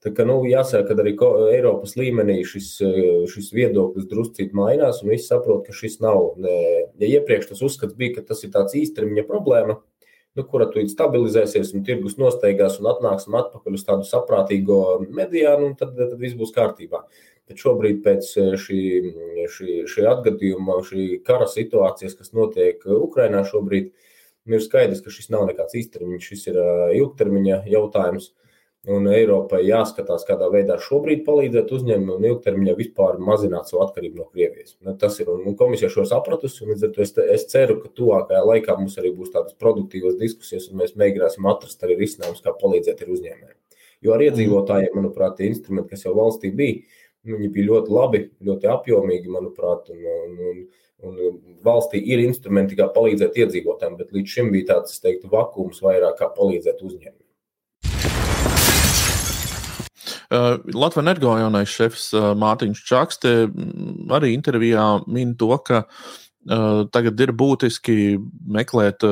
Tā 0.01 0.09
kā, 0.17 0.25
nu, 0.25 0.39
jāsaka, 0.49 0.95
ka 0.95 1.03
arī 1.03 1.11
Eiropas 1.53 1.93
līmenī 1.93 2.39
šis, 2.47 2.71
šis 3.29 3.51
viedoklis 3.53 4.07
druscīt 4.09 4.55
mainās, 4.57 5.03
un 5.03 5.11
viss 5.13 5.29
saprot, 5.29 5.67
ka 5.67 5.75
šis 5.77 5.99
nav. 6.01 6.39
Ja 6.41 7.09
iepriekš 7.19 7.51
tas 7.51 7.61
uzskats 7.67 7.97
bija, 7.97 8.15
ka 8.15 8.25
tas 8.31 8.41
ir 8.41 8.49
tāds 8.55 8.73
īstermiņa 8.79 9.27
problēma, 9.29 9.77
nu, 10.33 10.45
kura 10.49 10.65
tu 10.73 10.81
stabilizēsies 10.89 11.75
un 11.75 11.85
tirgus 11.85 12.17
nosteigās 12.17 12.79
un 12.81 12.89
atnāksim 12.89 13.37
atpakaļ 13.43 13.77
uz 13.77 13.85
tādu 13.85 14.07
saprātīgo 14.09 14.81
mediānu, 15.05 15.75
tad, 15.77 15.93
tad 15.99 16.17
viss 16.17 16.39
būs 16.39 16.55
kārtībā. 16.55 17.03
Bet 17.51 17.61
šobrīd 17.61 18.01
pēc 18.01 18.31
šī, 18.57 18.81
šī, 19.53 19.81
šī 19.91 20.07
atgadījuma, 20.09 20.79
šī 20.87 21.19
kara 21.27 21.45
situācijas, 21.51 22.17
kas 22.17 22.33
notiek 22.33 22.81
Ukrainā 22.89 23.43
šobrīd, 23.45 23.91
nu, 23.91 24.10
ir 24.49 24.61
skaidrs, 24.63 25.01
ka 25.05 25.13
šis 25.13 25.31
nav 25.33 25.47
nekāds 25.49 25.77
īstermiņš, 25.77 26.29
šis 26.31 26.47
ir 26.51 26.61
ilgtermiņa 26.99 27.63
jautājums. 27.71 28.31
Un 28.89 29.05
Eiropai 29.05 29.59
jāskatās, 29.61 30.23
kādā 30.25 30.47
veidā 30.49 30.73
šobrīd 30.81 31.19
palīdzēt 31.27 31.69
uzņēmumiem 31.75 32.15
un 32.15 32.23
ilgtermiņā 32.31 32.73
vispār 32.79 33.19
mazināt 33.21 33.69
savu 33.69 33.83
atkarību 33.83 34.17
no 34.17 34.25
Krievijas. 34.31 34.73
Nu, 34.81 34.95
tas 34.97 35.19
ir 35.21 35.29
un 35.29 35.53
komisija 35.59 35.91
šo 35.93 36.07
sapratusi. 36.09 36.65
Līdz 36.65 36.87
ar 36.87 36.95
to 36.95 37.03
es, 37.05 37.13
es 37.35 37.45
ceru, 37.51 37.75
ka 37.83 37.91
tuvākajā 37.93 38.41
laikā 38.41 38.79
mums 38.79 38.97
arī 38.97 39.11
būs 39.13 39.29
tādas 39.35 39.53
produktīvas 39.61 40.17
diskusijas, 40.17 40.71
un 40.71 40.81
mēs 40.81 40.95
mēģināsim 40.97 41.45
atrast 41.53 41.85
arī 41.85 41.99
risinājumus, 42.01 42.41
kā 42.41 42.55
palīdzēt 42.57 43.05
uzņēmējiem. 43.05 43.59
Jo 44.01 44.15
ar 44.15 44.25
iedzīvotājiem, 44.25 44.97
manuprāt, 44.97 45.37
tie 45.37 45.51
instrumenti, 45.51 45.93
kas 45.93 46.07
jau 46.07 46.15
valstī 46.17 46.49
bija, 46.49 46.81
viņi 47.29 47.49
bija 47.53 47.69
ļoti 47.69 47.93
labi, 47.93 48.23
ļoti 48.47 48.69
apjomīgi, 48.71 49.29
manuprāt. 49.29 49.91
Un, 49.93 50.07
un, 50.09 50.39
un, 50.49 50.63
Un 51.01 51.17
valstī 51.65 52.01
ir 52.13 52.21
instrumenti, 52.21 52.77
kā 52.77 52.85
palīdzēt 52.93 53.39
iedzīvotājiem, 53.41 53.97
bet 53.97 54.13
līdz 54.13 54.35
šim 54.35 54.51
bija 54.53 54.75
tāds, 54.75 54.93
es 54.93 55.01
teiktu, 55.01 55.31
vakums 55.31 55.81
vairāk 55.81 56.19
kā 56.19 56.29
palīdzēt 56.35 56.83
uzņēmumiem. 56.85 57.27
Uh, 60.31 60.61
Latvijas 60.71 61.01
energo 61.01 61.33
jaunais 61.35 61.71
šefs 61.73 62.05
uh, 62.15 62.29
Mārtiņš 62.39 62.83
Čakste 62.87 63.31
mm, 63.49 64.05
arī 64.15 64.29
intervijā 64.31 64.85
min 65.11 65.33
to, 65.35 65.49
ka 65.59 65.81
uh, 65.83 66.85
tagad 66.93 67.19
ir 67.19 67.33
būtiski 67.35 68.15
meklēt 68.47 69.03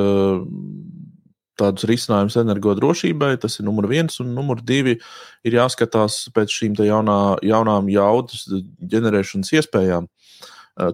tādus 1.60 1.86
risinājumus 1.89 2.38
energodrošībai. 2.39 3.34
Tas 3.43 3.60
ir 3.60 3.67
numur 3.67 3.89
viens, 3.91 4.15
un 4.23 4.32
numur 4.38 4.62
divi 4.63 4.95
ir 5.43 5.58
jāskatās 5.60 6.21
pēc 6.36 6.56
šīm 6.56 6.80
jaunā, 6.88 7.19
jaunām 7.45 7.91
jaudas 7.91 8.47
ģenerēšanas 8.80 9.54
iespējām. 9.60 10.08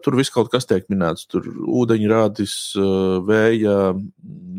Tur 0.01 0.15
viss 0.17 0.33
kaut 0.33 0.49
kas 0.49 0.65
tiek 0.65 0.87
minēts, 0.89 1.27
tur 1.29 1.45
ūdeņradis, 1.45 2.53
vēja 3.27 3.75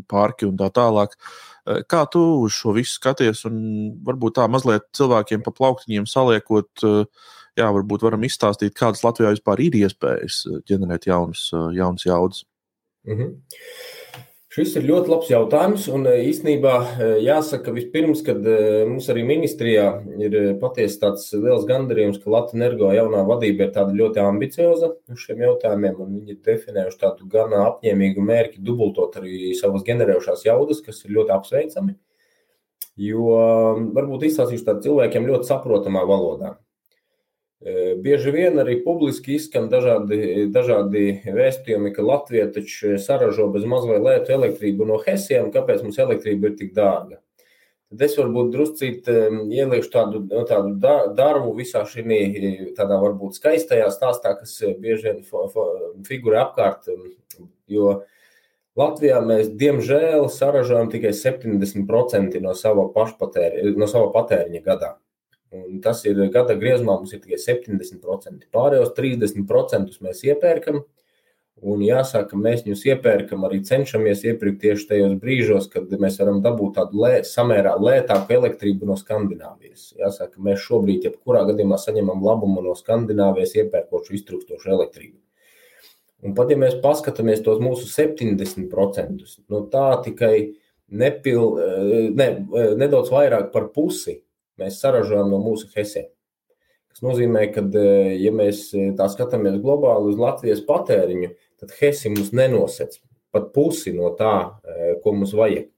parki 0.07 0.47
un 0.47 0.59
tā 0.61 0.71
tālāk. 0.71 1.17
Eh, 1.67 1.83
kā 1.91 2.05
tu 2.11 2.23
uz 2.45 2.55
šo 2.55 2.73
visu 2.77 2.95
skaties, 2.95 3.43
un 3.49 3.57
varbūt 4.07 4.37
tā 4.39 4.47
mazliet 4.51 4.87
cilvēkiem 4.95 5.43
pa 5.43 5.53
plauktiņiem 5.55 6.07
saliekot, 6.07 6.71
eh, 6.87 7.31
jā, 7.59 7.71
varbūt 7.75 8.07
varam 8.07 8.23
izstāstīt, 8.23 8.77
kādas 8.79 9.03
Latvijā 9.03 9.35
vispār 9.35 9.65
ir 9.65 9.79
iespējas 9.83 10.45
eh, 10.47 10.61
ģenerēt 10.71 11.09
jaunas, 11.11 11.49
jaunas 11.75 12.07
jaudas? 12.07 12.45
Mm 13.07 13.19
-hmm. 13.19 13.35
Šis 14.57 14.71
ir 14.79 14.87
ļoti 14.88 15.11
labs 15.12 15.27
jautājums. 15.29 15.83
Un 15.92 16.07
e, 16.09 16.14
īstenībā 16.31 16.71
e, 16.81 17.09
jāsaka, 17.27 17.75
vispirms, 17.77 18.23
kad 18.25 18.40
e, 18.49 18.87
mums 18.88 19.05
arī 19.12 19.21
ministrijā 19.29 19.85
ir 20.16 20.37
patiesi 20.62 20.97
tāds 21.03 21.27
liels 21.35 21.66
gandarījums, 21.69 22.23
ka 22.23 22.33
Latvijas 22.33 22.57
energo 22.57 22.88
jaunā 22.97 23.21
vadība 23.29 23.66
ir 23.66 23.75
tāda 23.75 23.92
ļoti 23.99 24.23
ambicioza 24.25 24.95
uz 25.12 25.21
šiem 25.27 25.45
jautājumiem. 25.45 26.01
Viņi 26.01 26.33
ir 26.33 26.40
definējuši 26.49 27.01
tādu 27.05 27.29
gan 27.37 27.53
apņēmīgu 27.61 28.25
mērķi, 28.33 28.64
dubultot 28.64 29.21
arī 29.21 29.53
savas 29.61 29.85
generējušās 29.85 30.49
jaudas, 30.49 30.81
kas 30.88 31.05
ir 31.05 31.19
ļoti 31.19 31.37
apsveicami. 31.37 31.99
Jo 33.11 33.29
varbūt 33.92 34.25
izstāstīšu 34.31 34.71
tādu 34.71 34.88
cilvēkiem 34.88 35.29
ļoti 35.35 35.53
saprotamā 35.53 36.09
valodā. 36.09 36.57
Bieži 37.64 38.31
vien 38.35 38.59
arī 38.61 38.75
publiski 38.85 39.38
izskan 39.38 39.71
dažādi, 39.73 40.45
dažādi 40.53 41.05
vēstījumi, 41.25 41.95
ka 41.97 42.05
Latvija 42.05 42.51
taču 42.53 42.99
saražo 43.01 43.47
bez 43.55 43.64
maz 43.64 43.87
vai 43.88 43.97
lētu 43.97 44.35
elektrību 44.37 44.85
no 44.85 44.99
Hesiem, 45.01 45.49
kāpēc 45.55 45.81
mums 45.83 45.97
elektrība 46.05 46.51
ir 46.51 46.59
tik 46.59 46.75
dārga. 46.77 47.23
Tad 47.87 48.03
es 48.03 48.16
varbūt 48.19 48.51
druscīt 48.53 49.09
ielieku 49.09 49.88
tādu, 49.88 50.21
tādu 50.51 50.75
darbu 51.16 51.55
visā 51.57 51.85
šī 51.88 52.05
tādā 52.77 52.99
varbūt 53.01 53.38
skaistajā 53.38 53.88
stāstā, 53.95 54.35
kas 54.37 54.59
bieži 54.83 55.14
vien 55.14 55.25
figurē 56.05 56.42
apkārt. 56.42 56.90
Jo 57.71 58.03
Latvijā 58.77 59.23
mēs 59.25 59.49
diemžēl 59.57 60.29
saražojam 60.29 60.90
tikai 60.92 61.14
70% 61.16 62.37
no 62.45 62.53
sava 62.53 62.85
no 62.85 63.88
sava 63.88 64.12
patēriņa 64.12 64.64
gadā. 64.66 64.97
Un 65.54 65.78
tas 65.82 66.02
ir 66.09 66.18
gada 66.35 66.56
griezumā, 66.59 66.96
mums 66.98 67.14
ir 67.14 67.22
tikai 67.22 67.38
70%. 67.38 68.48
Pārējos 68.54 68.92
30% 68.96 70.00
mēs 70.02 70.22
iepērkam. 70.26 70.82
Un 71.64 71.80
jāsaka, 71.80 72.37
mēs 72.37 72.66
viņus 72.66 72.82
iepērkam, 72.90 73.46
arī 73.46 73.62
cenšamies 73.64 74.26
iepirkt 74.26 74.59
tieši 74.61 74.88
tajos 74.90 75.14
brīžos, 75.22 75.70
kad 75.72 75.94
mēs 76.02 76.18
varam 76.20 76.42
dabūt 76.44 76.74
tādu 76.76 77.00
lē, 77.00 77.12
samērā 77.24 77.78
lētāku 77.80 78.35
elektrību 78.37 78.90
no 78.90 78.96
Skandināvijas. 79.00 79.87
Jāsaka, 79.96 80.37
mēs 80.44 80.61
šobrīd, 80.66 81.06
jebkurā 81.09 81.46
gadījumā, 81.48 81.78
saņemam 81.80 82.20
labumu 82.26 82.61
no 82.66 82.74
Skandināvijas, 82.76 83.54
iepērkot 83.62 84.11
šo 84.11 84.18
iztrūkstošu 84.18 84.74
elektrību. 84.76 85.16
Un 86.26 86.36
pat 86.36 86.53
ja 86.53 86.61
mēs 86.61 86.76
paskatāmies 86.82 87.40
tos 87.47 87.62
mūsu 87.62 87.88
70%, 87.88 89.24
no 89.53 89.64
tā 89.72 89.88
tikai 90.05 90.34
nepil, 90.92 91.57
ne, 92.18 92.28
nedaudz 92.76 93.09
vairāk 93.14 93.49
par 93.55 93.70
pusi 93.72 94.18
mēs 94.61 94.80
saražojam 94.82 95.32
no 95.32 95.40
mūsu 95.42 95.70
hesiem. 95.74 96.09
Tas 96.96 97.02
nozīmē, 97.04 97.42
ka, 97.52 97.61
e, 97.76 98.14
ja 98.22 98.32
mēs 98.32 98.70
e, 98.72 98.90
tā 98.96 99.09
skatāmies 99.12 99.59
globāli 99.61 100.14
uz 100.14 100.20
Latvijas 100.20 100.62
patēriņu, 100.64 101.34
tad 101.61 101.74
hesi 101.76 102.12
mums 102.12 102.32
nenosec 102.32 102.96
pat 103.36 103.50
pusi 103.52 103.92
no 103.92 104.14
tā, 104.16 104.36
e, 104.64 104.94
ko 105.02 105.12
mums 105.12 105.34
vajag. 105.36 105.68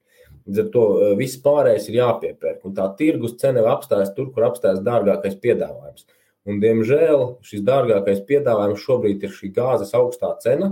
Līdz 0.48 0.60
ar 0.62 0.68
to 0.72 0.84
viss 1.18 1.40
pārējais 1.44 1.88
ir 1.90 1.98
jāpiepērk. 1.98 2.62
Un 2.64 2.76
tā 2.76 2.86
tirgus 2.96 3.34
cena 3.40 3.66
apstājas 3.68 4.14
tur, 4.16 4.30
kur 4.32 4.46
apstājas 4.46 4.78
dārgākais 4.86 5.34
piedāvājums. 5.42 6.06
Un, 6.48 6.62
diemžēl 6.62 7.24
šis 7.44 7.66
dārgākais 7.66 8.22
piedāvājums 8.30 8.84
šobrīd 8.86 9.26
ir 9.26 9.34
šī 9.34 9.50
gāzes 9.58 9.90
augstā 9.98 10.30
cena. 10.40 10.70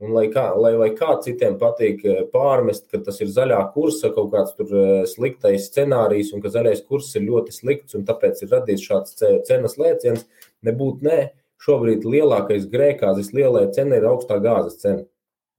Un, 0.00 0.14
lai 0.16 0.30
kā, 0.32 0.46
lai, 0.56 0.70
lai 0.80 0.88
kā 0.96 1.12
citiem 1.20 1.58
patīk 1.60 2.00
pārmest, 2.32 2.86
ka 2.88 3.02
tas 3.04 3.18
ir 3.20 3.28
zaļā 3.28 3.58
kursa 3.74 4.08
kaut 4.14 4.30
kāds 4.32 4.54
tur 4.56 4.70
sliktais 5.10 5.66
scenārijs, 5.68 6.30
un 6.32 6.40
ka 6.40 6.48
zaļais 6.54 6.80
kurs 6.88 7.10
ir 7.20 7.26
ļoti 7.26 7.52
slikts, 7.52 7.98
un 7.98 8.06
tāpēc 8.08 8.40
ir 8.40 8.54
radies 8.54 8.86
šāds 8.86 9.18
cenas 9.48 9.76
lēciens, 9.76 10.24
nebūtu 10.64 11.04
nē. 11.04 11.20
Šobrīd 11.60 12.06
lielākais 12.08 12.64
grēkāzes 12.72 13.34
lielai 13.36 13.66
cena 13.76 13.98
ir 14.00 14.06
augstā 14.08 14.38
gāzes 14.40 14.80
cena. 14.80 15.04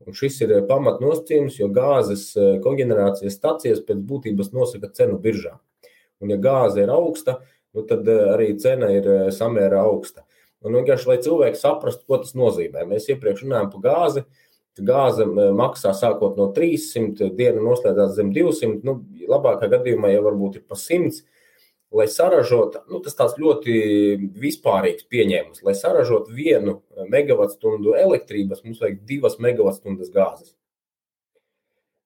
Un 0.01 0.17
šis 0.17 0.39
ir 0.41 0.55
pamatnosacījums, 0.65 1.59
jo 1.61 1.69
gāzes 1.69 2.31
koģenerācijas 2.65 3.37
stacijas 3.37 3.83
pēc 3.85 4.01
būtības 4.09 4.49
nosaka 4.55 4.89
cenu 4.97 5.19
biržā. 5.21 5.53
Un, 6.17 6.33
ja 6.33 6.39
gāze 6.41 6.81
ir 6.81 6.89
augsta, 6.89 7.37
nu, 7.77 7.85
tad 7.85 8.09
arī 8.09 8.55
cena 8.61 8.89
ir 8.93 9.05
samērā 9.37 9.85
augsta. 9.85 10.25
Un 10.61 10.77
vienkārši, 10.77 11.09
lai 11.09 11.17
cilvēki 11.25 11.57
saprastu, 11.57 12.05
ko 12.05 12.21
tas 12.21 12.35
nozīmē. 12.37 12.85
Mēs 12.89 13.09
iepriekš 13.09 13.45
runājām 13.47 13.71
par 13.73 13.83
gāzi. 13.87 14.25
Gāze 14.81 15.25
maksā 15.57 15.91
sākot 15.97 16.37
no 16.39 16.47
300, 16.55 17.27
diena 17.37 17.59
noslēdzās 17.61 18.15
zem 18.15 18.31
200, 18.33 18.85
nu, 18.87 19.01
labākā 19.29 19.67
gadījumā 19.73 20.13
jau 20.13 20.23
varbūt 20.29 20.61
ir 20.61 20.65
pa 20.69 20.77
100. 20.79 21.25
Lai 21.91 22.05
saražotu, 22.07 22.79
nu, 22.87 23.01
tas 23.03 23.17
tāds 23.19 23.35
ļoti 23.35 23.73
vispārīgs 24.39 25.09
pieņēmums, 25.11 25.59
lai 25.67 25.73
saražotu 25.75 26.31
vienu 26.31 26.77
megawattstundu 27.11 27.97
elektrības, 27.99 28.63
mums 28.63 28.79
vajag 28.79 29.01
divas 29.09 29.35
megawattstundas 29.43 30.13
gāzes. 30.13 30.53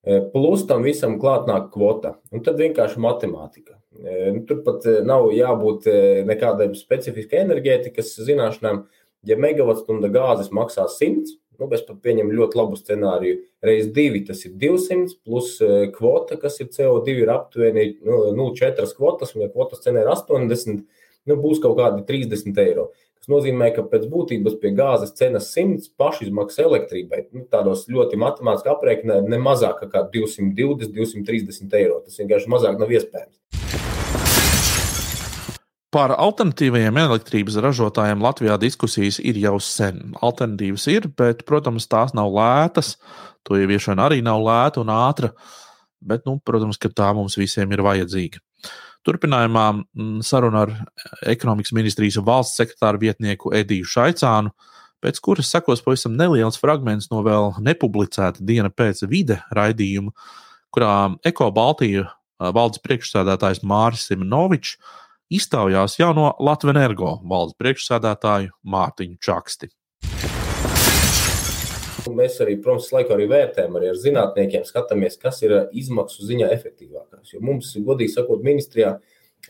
Plus 0.06 0.66
tam 0.70 0.84
visam 0.86 1.16
klāt 1.22 1.47
nāk 1.49 1.72
kvota. 1.74 2.16
Un 2.34 2.43
tad 2.45 2.60
vienkārši 2.62 3.01
matemātika. 3.01 3.80
Nu, 3.95 4.43
tur 4.45 4.60
pat 4.66 4.86
nav 5.08 5.32
jābūt 5.34 5.88
nekādai 6.28 6.70
specifiskai 6.78 7.41
enerģētikas 7.45 8.12
zināšanām. 8.28 8.84
Ja 9.26 9.39
megavatstunda 9.41 10.12
gāzes 10.14 10.51
maksā 10.53 10.86
100, 10.91 11.32
nu, 11.58 11.70
es 11.74 11.82
pat 11.88 11.97
pieņemu 12.06 12.36
ļoti 12.38 12.60
labu 12.60 12.78
scenāriju. 12.78 13.39
Reiz 13.66 13.88
divi 13.95 14.22
tas 14.28 14.43
ir 14.45 14.53
200, 14.62 15.16
plus 15.26 15.56
kvota, 15.95 16.38
kas 16.38 16.60
ir 16.62 16.70
CO2, 16.76 17.16
ir 17.24 17.32
aptuveni 17.34 17.88
nu, 18.06 18.20
0,4 18.38 18.86
kvotas, 18.99 19.34
un 19.34 19.47
ja 19.47 19.49
kvotas 19.49 19.82
cena 19.82 20.03
ir 20.03 20.12
80, 20.12 20.84
nu, 21.26 21.39
būs 21.41 21.64
kaut 21.64 21.80
kādi 21.80 22.06
30 22.06 22.62
eiro. 22.62 22.91
Tas 23.26 23.32
nozīmē, 23.34 23.72
ka 23.74 23.82
pēc 23.90 24.04
būtības 24.06 24.54
pie 24.62 24.70
gāzes 24.78 25.16
cenas 25.18 25.48
100 25.56 25.88
pašizmaksas 25.98 26.62
elektrībai, 26.62 27.24
nu, 27.34 27.42
tādos 27.50 27.88
ļoti 27.90 28.20
matemātiski 28.22 28.70
aprēķinā, 28.70 29.16
ne 29.26 29.40
mazāk 29.42 29.80
kā 29.90 30.04
220, 30.14 30.94
230 30.94 31.74
eiro. 31.80 31.96
Tas 32.06 32.22
vienkārši 32.22 32.52
mazāk 32.54 32.78
nav 32.78 32.94
iespējams. 32.94 33.34
Par 35.90 36.14
alternatīvajiem 36.14 37.02
elektrības 37.08 37.58
ražotājiem 37.66 38.22
Latvijā 38.22 38.60
diskusijas 38.62 39.18
ir 39.18 39.42
jau 39.42 39.58
sen. 39.58 40.14
Alternatīvas 40.22 40.86
ir, 40.94 41.10
bet, 41.18 41.42
protams, 41.50 41.90
tās 41.90 42.14
nav 42.14 42.30
lētas. 42.30 42.94
To 43.50 43.58
ieviešana 43.58 44.06
arī 44.06 44.22
nav 44.22 44.46
lēta 44.46 44.86
un 44.86 44.94
ātra, 44.94 45.34
bet, 45.98 46.30
nu, 46.30 46.38
protams, 46.46 46.78
ka 46.78 46.94
tā 46.94 47.10
mums 47.18 47.42
visiem 47.42 47.74
ir 47.74 47.82
vajadzīga. 47.90 48.46
Turpinājumā 49.06 49.66
mm, 49.76 50.24
saruna 50.26 50.66
ar 50.66 50.72
ekonomikas 51.30 51.76
ministrijas 51.78 52.18
valsts 52.26 52.58
sekretāru 52.58 53.03
vietnieku 53.03 53.53
Ediju 53.53 53.86
Šaicānu, 53.89 54.53
pēc 55.06 55.22
kuras 55.22 55.51
sekos 55.53 55.84
pavisam 55.86 56.16
neliels 56.18 56.58
fragments 56.58 57.12
no 57.12 57.22
vēl 57.26 57.53
nepublicēta 57.62 58.41
diena 58.41 58.72
pēc 58.74 59.03
vide 59.12 59.41
raidījuma, 59.53 60.14
kurā 60.74 60.95
Eko 61.28 61.51
Baltija 61.53 62.08
valdes 62.39 62.82
priekšsēdētājs 62.84 63.62
Māris 63.64 64.08
Simonovičs 64.10 64.76
iztaujās 65.36 65.99
jauno 65.99 66.34
Latvijas 66.39 66.76
energo 66.76 67.16
valdes 67.30 67.58
priekšsēdētāju 67.62 68.53
Mārtiņu 68.74 69.22
Čaksti. 69.22 69.70
Mēs 72.14 72.38
arī, 72.43 72.56
protams, 72.62 72.91
laiku 72.93 73.16
arī 73.16 73.26
vērtējam, 73.32 73.76
arī 73.80 73.89
ar 73.91 73.99
zinātniekiem 73.99 74.66
skatāmies, 74.68 75.18
kas 75.22 75.41
ir 75.45 75.56
izmaksu 75.74 76.26
ziņā 76.28 76.51
efektīvākais. 76.53 77.34
Jo 77.34 77.41
mums, 77.41 77.72
godīgi 77.88 78.14
sakot, 78.14 78.43
ministrijā 78.45 78.95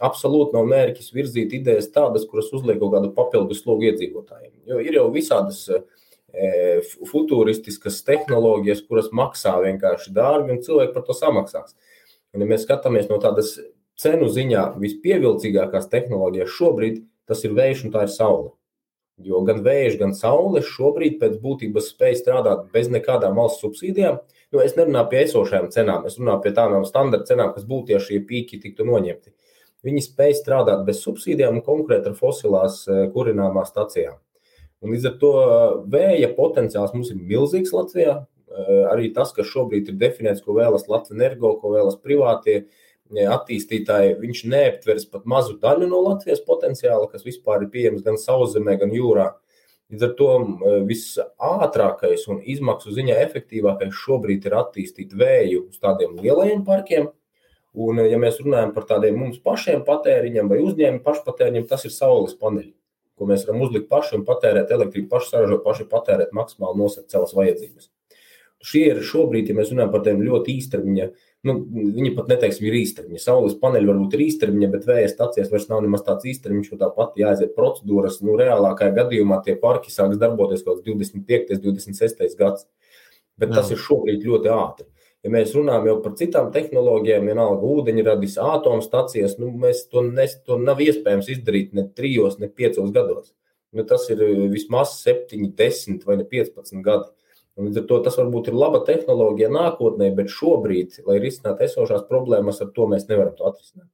absolūti 0.04 0.56
nav 0.56 0.68
mērķis 0.72 1.12
virzīt 1.16 1.56
idejas 1.58 1.90
tādas, 1.96 2.26
kuras 2.30 2.52
uzliek 2.56 2.80
kaut 2.80 2.96
kādu 2.96 3.12
papildus 3.16 3.64
slogu 3.64 3.90
iedzīvotājiem. 3.90 4.54
Jo 4.72 4.80
ir 4.84 5.00
jau 5.00 5.06
visādas 5.14 5.62
e, 5.70 5.82
futuristiskas 7.12 8.02
tehnoloģijas, 8.08 8.84
kuras 8.88 9.12
maksā 9.16 9.56
vienkārši 9.66 10.14
dārgi, 10.16 10.56
un 10.56 10.64
cilvēki 10.66 10.96
par 10.96 11.08
to 11.08 11.16
samaksās. 11.16 11.76
Un, 12.36 12.44
ja 12.44 12.50
mēs 12.50 12.66
skatāmies 12.68 13.10
no 13.12 13.20
tādas 13.24 13.56
cenu 14.00 14.28
ziņā 14.32 14.74
vispievilcīgākās 14.82 15.88
tehnoloģijas 15.92 16.56
šobrīd 16.56 17.04
tas 17.30 17.42
ir 17.48 17.56
vējš 17.58 17.88
un 17.88 17.96
tā 17.96 18.06
ir 18.06 18.12
saule. 18.14 18.52
Jo 19.24 19.40
gan 19.48 19.62
vējš, 19.64 19.96
gan 20.02 20.12
saule 20.16 20.60
šobrīd 20.66 21.22
pēc 21.22 21.38
būtības 21.40 21.88
spēj 21.94 22.18
strādāt 22.20 22.66
bez 22.74 22.90
nekādām 22.92 23.38
valsts 23.40 23.64
subsīdijām. 23.64 24.20
Nu, 24.52 24.60
es 24.60 24.76
nerunāju 24.76 25.08
par 25.12 25.22
esošajām 25.22 25.70
cenām, 25.72 26.04
es 26.10 26.18
runāju 26.20 26.44
par 26.44 26.56
tādām 26.58 26.84
standarta 26.88 27.32
cenām, 27.32 27.54
kas 27.56 27.64
būtu, 27.70 27.96
ja 27.96 28.02
šie 28.04 28.20
pīki 28.28 28.60
tiktu 28.60 28.88
noņemti. 28.88 29.32
Viņi 29.88 30.04
spēj 30.04 30.36
strādāt 30.42 30.84
bez 30.88 31.00
subsīdijām 31.06 31.62
un 31.62 31.64
konkurēt 31.64 32.10
ar 32.10 32.16
fosilās 32.20 32.82
eh, 32.90 33.06
kurināmās 33.14 33.72
stacijām. 33.72 34.20
Un 34.84 34.92
līdz 34.92 35.10
ar 35.12 35.18
to 35.22 35.34
eh, 35.42 35.66
vēja 35.96 36.32
potenciāls 36.36 36.96
mums 36.96 37.14
ir 37.14 37.22
milzīgs 37.22 37.72
Latvijā. 37.76 38.18
Eh, 38.26 38.82
arī 38.92 39.14
tas, 39.16 39.32
kas 39.36 39.48
šobrīd 39.48 39.94
ir 39.94 40.00
definēts, 40.02 40.44
ko 40.44 40.58
vēlas 40.60 40.90
Latvijas 40.92 41.16
energo, 41.16 41.54
ko 41.62 41.72
vēlas 41.78 42.00
privātie, 42.04 42.66
uh, 42.66 42.85
attīstītāji, 43.14 44.16
viņš 44.20 44.44
neaptvers 44.50 45.06
pat 45.06 45.26
mazu 45.26 45.58
daļu 45.62 45.88
no 45.90 46.02
Latvijas 46.02 46.42
potenciāla, 46.42 47.08
kas 47.12 47.24
vispār 47.24 47.64
ir 47.64 47.70
pieejams 47.70 48.02
gan 48.04 48.18
sauszemē, 48.18 48.80
gan 48.82 48.92
jūrā. 48.92 49.34
Līdz 49.92 50.04
ar 50.08 50.14
to 50.18 50.30
visātrākais 50.90 52.26
un 52.34 52.42
izmaksu 52.42 52.92
ziņā 52.96 53.20
efektīvākais 53.28 53.94
šobrīd 53.94 54.48
ir 54.48 54.56
attīstīt 54.58 55.14
vēju 55.14 55.68
uz 55.70 55.78
tādiem 55.78 56.18
lielajiem 56.18 56.64
parkiem. 56.66 57.12
Un, 57.76 58.00
ja 58.08 58.18
mēs 58.18 58.40
runājam 58.42 58.72
par 58.74 58.88
tādiem 58.90 59.20
mums 59.20 59.38
pašiem 59.44 59.84
patēriņiem 59.86 60.50
vai 60.50 60.62
uzņēmumu 60.64 61.04
pašpatēriņiem, 61.06 61.68
tas 61.70 61.84
ir 61.86 61.94
saules 61.94 62.34
paneļi, 62.40 62.72
ko 63.20 63.28
mēs 63.30 63.44
varam 63.46 63.66
uzlikt 63.68 63.90
paši 63.92 64.16
un 64.18 64.24
patērēt 64.26 64.72
elektrību, 64.72 65.10
paši 65.12 65.34
saražot, 65.34 65.62
paši 65.68 65.86
patērēt 65.92 66.34
maksimāli 66.34 66.80
nosakt 66.80 67.12
savas 67.12 67.36
vajadzības. 67.36 67.92
Šie 68.66 68.86
ir 68.94 69.04
šobrīd, 69.06 69.52
ja 69.52 69.60
mēs 69.60 69.74
runājam 69.76 69.92
par 69.92 70.06
tiem 70.08 70.24
ļoti 70.24 70.56
īstermiņa 70.56 71.10
uh, 71.12 71.25
nu, 71.46 71.56
viņi 71.96 72.12
pat 72.18 72.32
neteiks, 72.32 72.58
ka 72.62 72.68
ir 72.68 72.78
īstermiņa. 72.80 73.22
Saules 73.22 73.56
paneļi 73.62 73.90
varbūt 73.92 74.16
ir 74.18 74.24
īstermiņa, 74.26 74.70
bet 74.74 74.88
vēja 74.90 75.12
stācijas 75.12 75.52
vairs 75.54 75.70
nav 75.70 75.84
nemaz 75.86 76.04
tāds 76.08 76.28
īstermiņš, 76.32 76.72
jo 76.72 76.80
tāpat 76.82 77.20
jāaiziet 77.22 77.54
procedūras. 77.58 78.20
Nu, 78.26 78.36
reālākajā 78.40 78.96
gadījumā 78.98 79.40
tie 79.46 79.56
parki 79.62 79.94
sāks 79.94 80.20
darboties 80.22 80.66
kaut 80.66 80.82
kāds 80.82 80.90
25, 80.90 81.62
26 81.64 82.38
gads. 82.40 82.68
Bet 83.40 83.52
Jā. 83.52 83.60
tas 83.60 83.72
ir 83.72 83.82
šobrīd 83.82 84.24
ļoti 84.26 84.52
ātri. 84.56 84.90
Ja 85.26 85.32
mēs 85.34 85.56
runājam 85.58 85.88
jau 85.90 85.96
par 86.04 86.14
citām 86.20 86.52
tehnoloģijām, 86.54 87.26
vienalga 87.26 87.66
ūdeņradis, 87.66 88.36
atomstacijas, 88.46 89.40
nu, 89.42 89.50
mēs 89.64 89.88
to, 89.90 90.04
nes, 90.06 90.36
to 90.46 90.60
nav 90.62 90.84
iespējams 90.86 91.32
izdarīt 91.34 91.74
ne 91.74 91.88
trijos, 91.98 92.38
ne 92.38 92.46
piecos 92.46 92.92
gados. 92.94 93.32
Nu, 93.74 93.84
tas 93.90 94.06
ir 94.14 94.22
vismaz 94.54 95.00
7, 95.02 95.50
10 95.58 96.06
vai 96.06 96.20
15 96.22 96.84
gadi. 96.86 97.10
Līdz 97.56 97.78
ar 97.80 97.84
to 97.88 97.98
tas 98.04 98.18
varbūt 98.20 98.50
ir 98.52 98.56
laba 98.60 98.82
tehnoloģija 98.84 99.48
nākotnē, 99.48 100.10
bet 100.18 100.28
šobrīd, 100.34 100.98
lai 101.08 101.22
risinātu 101.24 101.64
esošās 101.64 102.02
problēmas, 102.10 102.60
ar 102.60 102.74
to 102.76 102.88
mēs 102.92 103.08
nevaram 103.08 103.32
to 103.38 103.48
atrisināt. 103.48 103.88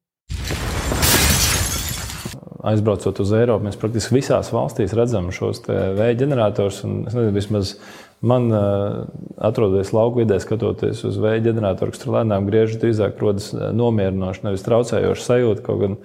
Aizbraucot 2.72 3.22
uz 3.22 3.34
Eiropu, 3.38 3.68
mēs 3.68 3.78
praktiski 3.78 4.18
visās 4.18 4.50
valstīs 4.54 4.96
redzam 4.98 5.30
šos 5.34 5.62
vēja 5.70 6.18
ģeneratorus. 6.24 6.82
Nezinu, 6.90 7.30
vismaz 7.38 7.76
man, 8.26 8.50
atrodoties 9.38 9.94
lauku 9.94 10.24
vidē, 10.24 10.42
skatoties 10.42 11.06
uz 11.06 11.22
vēja 11.22 11.46
ģeneratoru, 11.52 11.94
kas 11.94 12.02
tur 12.02 12.16
lēnām 12.18 12.50
griežas, 12.50 12.82
drīzāk 12.82 13.22
rodas 13.22 13.52
nomierinoša, 13.54 14.46
nevis 14.48 14.66
traucējoša 14.66 15.28
sajūta. 15.28 15.66
Kaut 15.66 15.82
gan 15.86 15.98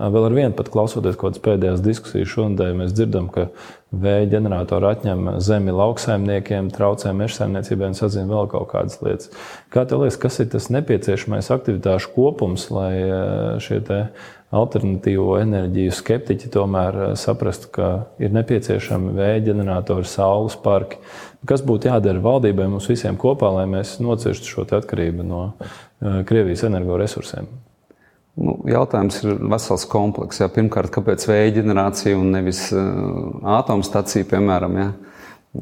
Vēl 0.00 0.30
ar 0.30 0.32
vienu, 0.32 0.54
pat 0.56 0.70
klausoties 0.72 1.18
kaut 1.20 1.34
kādas 1.34 1.42
pēdējās 1.44 1.82
diskusijas 1.84 2.30
šodien, 2.32 2.78
mēs 2.78 2.94
dzirdam, 2.96 3.26
ka 3.28 3.50
vēja 3.92 4.30
ģeneratori 4.32 4.88
atņem 4.88 5.26
zemi 5.44 5.74
lauksaimniekiem, 5.76 6.70
traucē 6.72 7.12
mežsaimniecībai 7.18 7.90
un 7.90 7.98
sazina 7.98 8.30
vēl 8.30 8.48
kaut 8.48 8.70
kādas 8.72 8.96
lietas. 9.04 9.28
Kā 9.68 9.84
tev 9.84 10.00
liekas, 10.00 10.16
kas 10.22 10.40
ir 10.40 10.48
tas 10.54 10.70
nepieciešamais 10.72 11.52
aktivitāšu 11.52 12.14
kopums, 12.14 12.70
lai 12.72 12.94
šie 13.60 13.82
alternatīvo 14.56 15.36
enerģiju 15.42 15.92
skeptiķi 16.00 16.48
tomēr 16.56 17.00
saprastu, 17.20 17.68
ka 17.76 17.90
ir 18.22 18.32
nepieciešami 18.34 19.12
vēja 19.20 19.46
ģeneratori, 19.50 20.08
saules 20.08 20.56
parki? 20.64 21.02
Kas 21.44 21.60
būtu 21.66 21.92
jādara 21.92 22.24
valdībai 22.24 22.72
mums 22.72 22.88
visiem 22.88 23.20
kopā, 23.20 23.52
lai 23.52 23.68
mēs 23.68 23.98
nocirstu 24.00 24.48
šo 24.48 24.70
atkarību 24.80 25.28
no 25.28 25.50
Krievijas 26.00 26.64
energoresursiem? 26.70 27.50
Nu, 28.38 28.54
jautājums 28.70 29.18
ir 29.24 29.40
vesels 29.50 29.84
komplekss. 29.90 30.42
Pirmkārt, 30.54 30.92
kāpēc 30.94 31.26
vēja 31.28 31.56
ģenerācija 31.58 32.18
un 32.18 32.30
nevis 32.36 32.68
uh, 32.72 33.40
atomstacija, 33.58 34.28
piemēram? 34.30 34.78
Ja? 34.78 34.90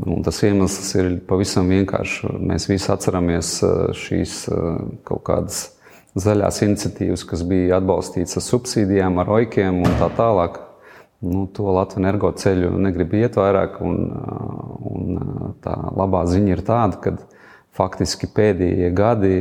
Un 0.05 0.21
tas 0.27 0.43
iemesls 0.45 0.93
ir 1.01 1.15
pavisam 1.29 1.71
vienkāršs. 1.73 2.29
Mēs 2.45 2.69
visi 2.69 2.91
atceramies 2.93 3.55
uh, 3.65 3.89
šīs 3.97 4.43
uh, 4.53 4.77
kaut 5.09 5.25
kādas 5.31 5.63
zaļās 6.19 6.61
iniciatīvas, 6.67 7.25
kas 7.29 7.45
bija 7.49 7.79
atbalstītas 7.79 8.37
ar 8.41 8.45
subsīdijām, 8.45 9.17
ar 9.23 9.33
oikiem 9.39 9.83
un 9.85 9.99
tā 10.01 10.11
tālāk. 10.19 10.61
nu, 11.21 11.47
to 11.51 11.73
Latvijas 11.73 11.99
energo 11.99 12.31
ceļu 12.31 12.77
negrib 12.79 13.15
iet 13.19 13.37
vairāk. 13.41 13.81
Un, 13.81 13.97
un 14.93 15.57
tā 15.65 15.75
labā 15.97 16.27
ziņa 16.29 16.53
ir 16.53 16.63
tāda, 16.69 17.01
ka 17.01 17.17
faktiski 17.79 18.29
pēdējie 18.35 18.91
gadi 18.97 19.35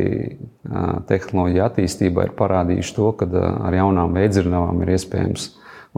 tehnoloģija 1.10 1.70
attīstībā 1.72 2.28
ir 2.28 2.36
parādījuši 2.38 2.94
to, 2.98 3.12
ka 3.20 3.30
ar 3.38 3.78
jaunām 3.78 4.14
veidzirnavām 4.18 4.84
ir 4.86 4.94
iespējams 4.98 5.48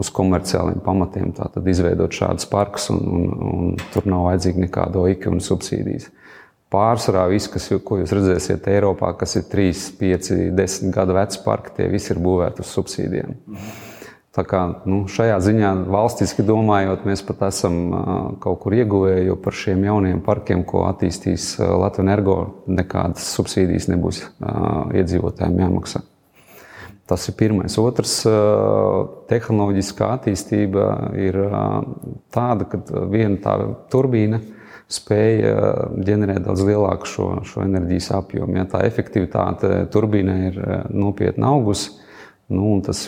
uz 0.00 0.08
komerciāliem 0.16 0.80
pamatiem 0.84 1.34
izveidot 1.68 2.16
šādus 2.16 2.48
parkus, 2.48 2.88
un, 2.94 3.02
un, 3.04 3.28
un 3.50 3.76
tur 3.92 4.08
nav 4.08 4.30
vajadzīga 4.30 4.64
nekāda 4.64 5.02
oika 5.02 5.32
un 5.32 5.44
subsīdijas. 5.44 6.08
Pārsvarā 6.70 7.24
viss, 7.32 7.50
kas, 7.50 7.66
ko 7.84 7.98
jūs 7.98 8.14
redzēsiet 8.14 8.68
Eiropā, 8.70 9.10
kas 9.18 9.34
ir 9.40 9.48
3, 9.50 9.86
5, 10.00 10.32
10 10.56 10.94
gadu 10.94 11.18
veci 11.18 11.42
parki, 11.44 11.74
tie 11.76 11.90
visi 11.90 12.14
ir 12.14 12.22
būvēti 12.22 12.62
uz 12.62 12.74
subsīdiem. 12.78 13.38
Mhm. 13.50 13.89
Tā 14.30 14.44
kā, 14.46 14.60
nu, 14.86 15.08
šajā 15.10 15.40
ziņā 15.42 15.70
valstiski 15.90 16.44
domājot, 16.46 17.02
mēs 17.08 17.24
pat 17.26 17.40
esam 17.48 17.80
kaut 18.38 18.60
kur 18.62 18.76
ieguvēji, 18.78 19.24
jo 19.26 19.34
par 19.42 19.56
šiem 19.58 19.82
jauniem 19.88 20.20
parkiem, 20.22 20.62
ko 20.62 20.84
attīstīs 20.86 21.56
Latvijas 21.58 22.04
energo, 22.04 22.36
nekādas 22.70 23.26
subsīdijas 23.34 23.88
nebūs 23.90 24.22
iedzīvotājiem 24.94 25.58
jāmaksā. 25.64 26.04
Tas 27.10 27.26
ir 27.26 27.34
pirmais. 27.40 27.74
Otrs, 27.82 28.20
tehnoloģiskā 29.32 30.12
attīstība 30.14 30.84
ir 31.18 31.40
tāda, 32.30 32.68
ka 32.70 32.78
viena 33.10 33.34
tā 33.42 33.56
turbīna 33.90 34.38
spēja 34.90 35.56
ģenerēt 36.06 36.44
daudz 36.46 36.62
lielāku 36.66 37.10
šo, 37.10 37.26
šo 37.50 37.64
enerģijas 37.66 38.12
apjomu. 38.14 38.60
Ja 38.60 38.68
tā 38.70 38.84
efektivitāte 38.86 39.88
turbīnai 39.90 40.38
ir 40.52 40.62
nopietni 40.94 41.46
augusi, 41.50 41.96
Nu, 42.50 42.80
tas 42.82 43.04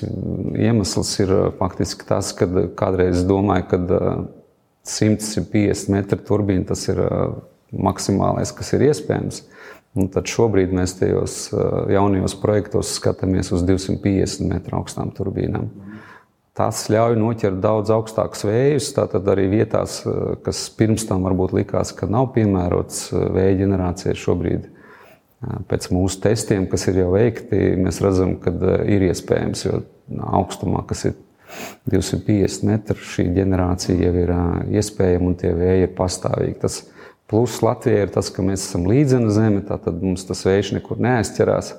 iemesls 0.55 1.17
ir 1.25 1.33
faktiski 1.59 2.07
tas, 2.07 2.31
ka 2.39 2.47
kādreiz 2.79 3.25
domāju, 3.27 3.65
ka 3.73 3.79
150 4.87 5.91
metru 5.91 6.21
turbīna 6.23 6.69
tas 6.69 6.87
ir 6.91 7.01
maksimālais, 7.73 8.53
kas 8.55 8.71
ir 8.77 8.87
iespējams. 8.91 9.43
Un 9.99 10.09
tad 10.09 10.31
šobrīd 10.31 10.71
mēs 10.73 10.95
tajos 10.97 11.35
jaunajos 11.93 12.37
projektos 12.41 12.95
skatāmies 12.97 13.51
uz 13.53 13.65
250 13.69 14.47
metru 14.49 14.79
augstām 14.79 15.11
turbīnām. 15.13 15.69
Tas 16.57 16.85
ļauj 16.93 17.17
noķert 17.17 17.59
daudz 17.65 17.91
augstākus 17.93 18.45
vējus. 18.45 18.93
Tātad 18.97 19.29
arī 19.33 19.49
vietās, 19.53 20.03
kas 20.45 20.63
pirms 20.77 21.07
tam 21.09 21.25
varbūt 21.27 21.55
likās, 21.57 21.95
ka 21.97 22.09
nav 22.09 22.31
piemērots 22.37 23.09
vēja 23.13 23.59
ģenerācijai, 23.65 24.17
šobrīd 24.23 24.71
Pēc 25.43 25.89
mūsu 25.91 26.21
testiem, 26.23 26.69
kas 26.71 26.87
ir 26.87 27.01
jau 27.01 27.09
veikti, 27.17 27.59
mēs 27.83 27.99
redzam, 28.05 28.37
ka 28.43 28.53
ir 28.87 29.09
iespējams, 29.09 29.65
jo 29.67 29.81
augstumā, 30.23 30.85
kas 30.87 31.09
ir 31.11 31.17
250 31.91 32.67
metri, 32.69 32.99
šī 33.13 33.27
ģenerācija 33.37 33.99
jau 33.99 34.13
ir 34.23 34.33
iespējama 34.79 35.33
un 35.33 35.39
tie 35.41 35.51
vēji 35.57 35.89
ir 35.89 35.95
pastāvīgi. 35.99 36.61
Tas 36.63 36.79
pluss 37.31 37.63
Latvijai 37.65 38.07
ir 38.07 38.15
tas, 38.15 38.31
ka 38.33 38.45
mēs 38.47 38.69
esam 38.69 38.87
līdzena 38.89 39.33
zeme, 39.35 39.65
tad 39.67 39.99
mums 39.99 40.27
tas 40.29 40.45
vējš 40.47 40.77
nekur 40.79 41.03
neaizķerās. 41.03 41.75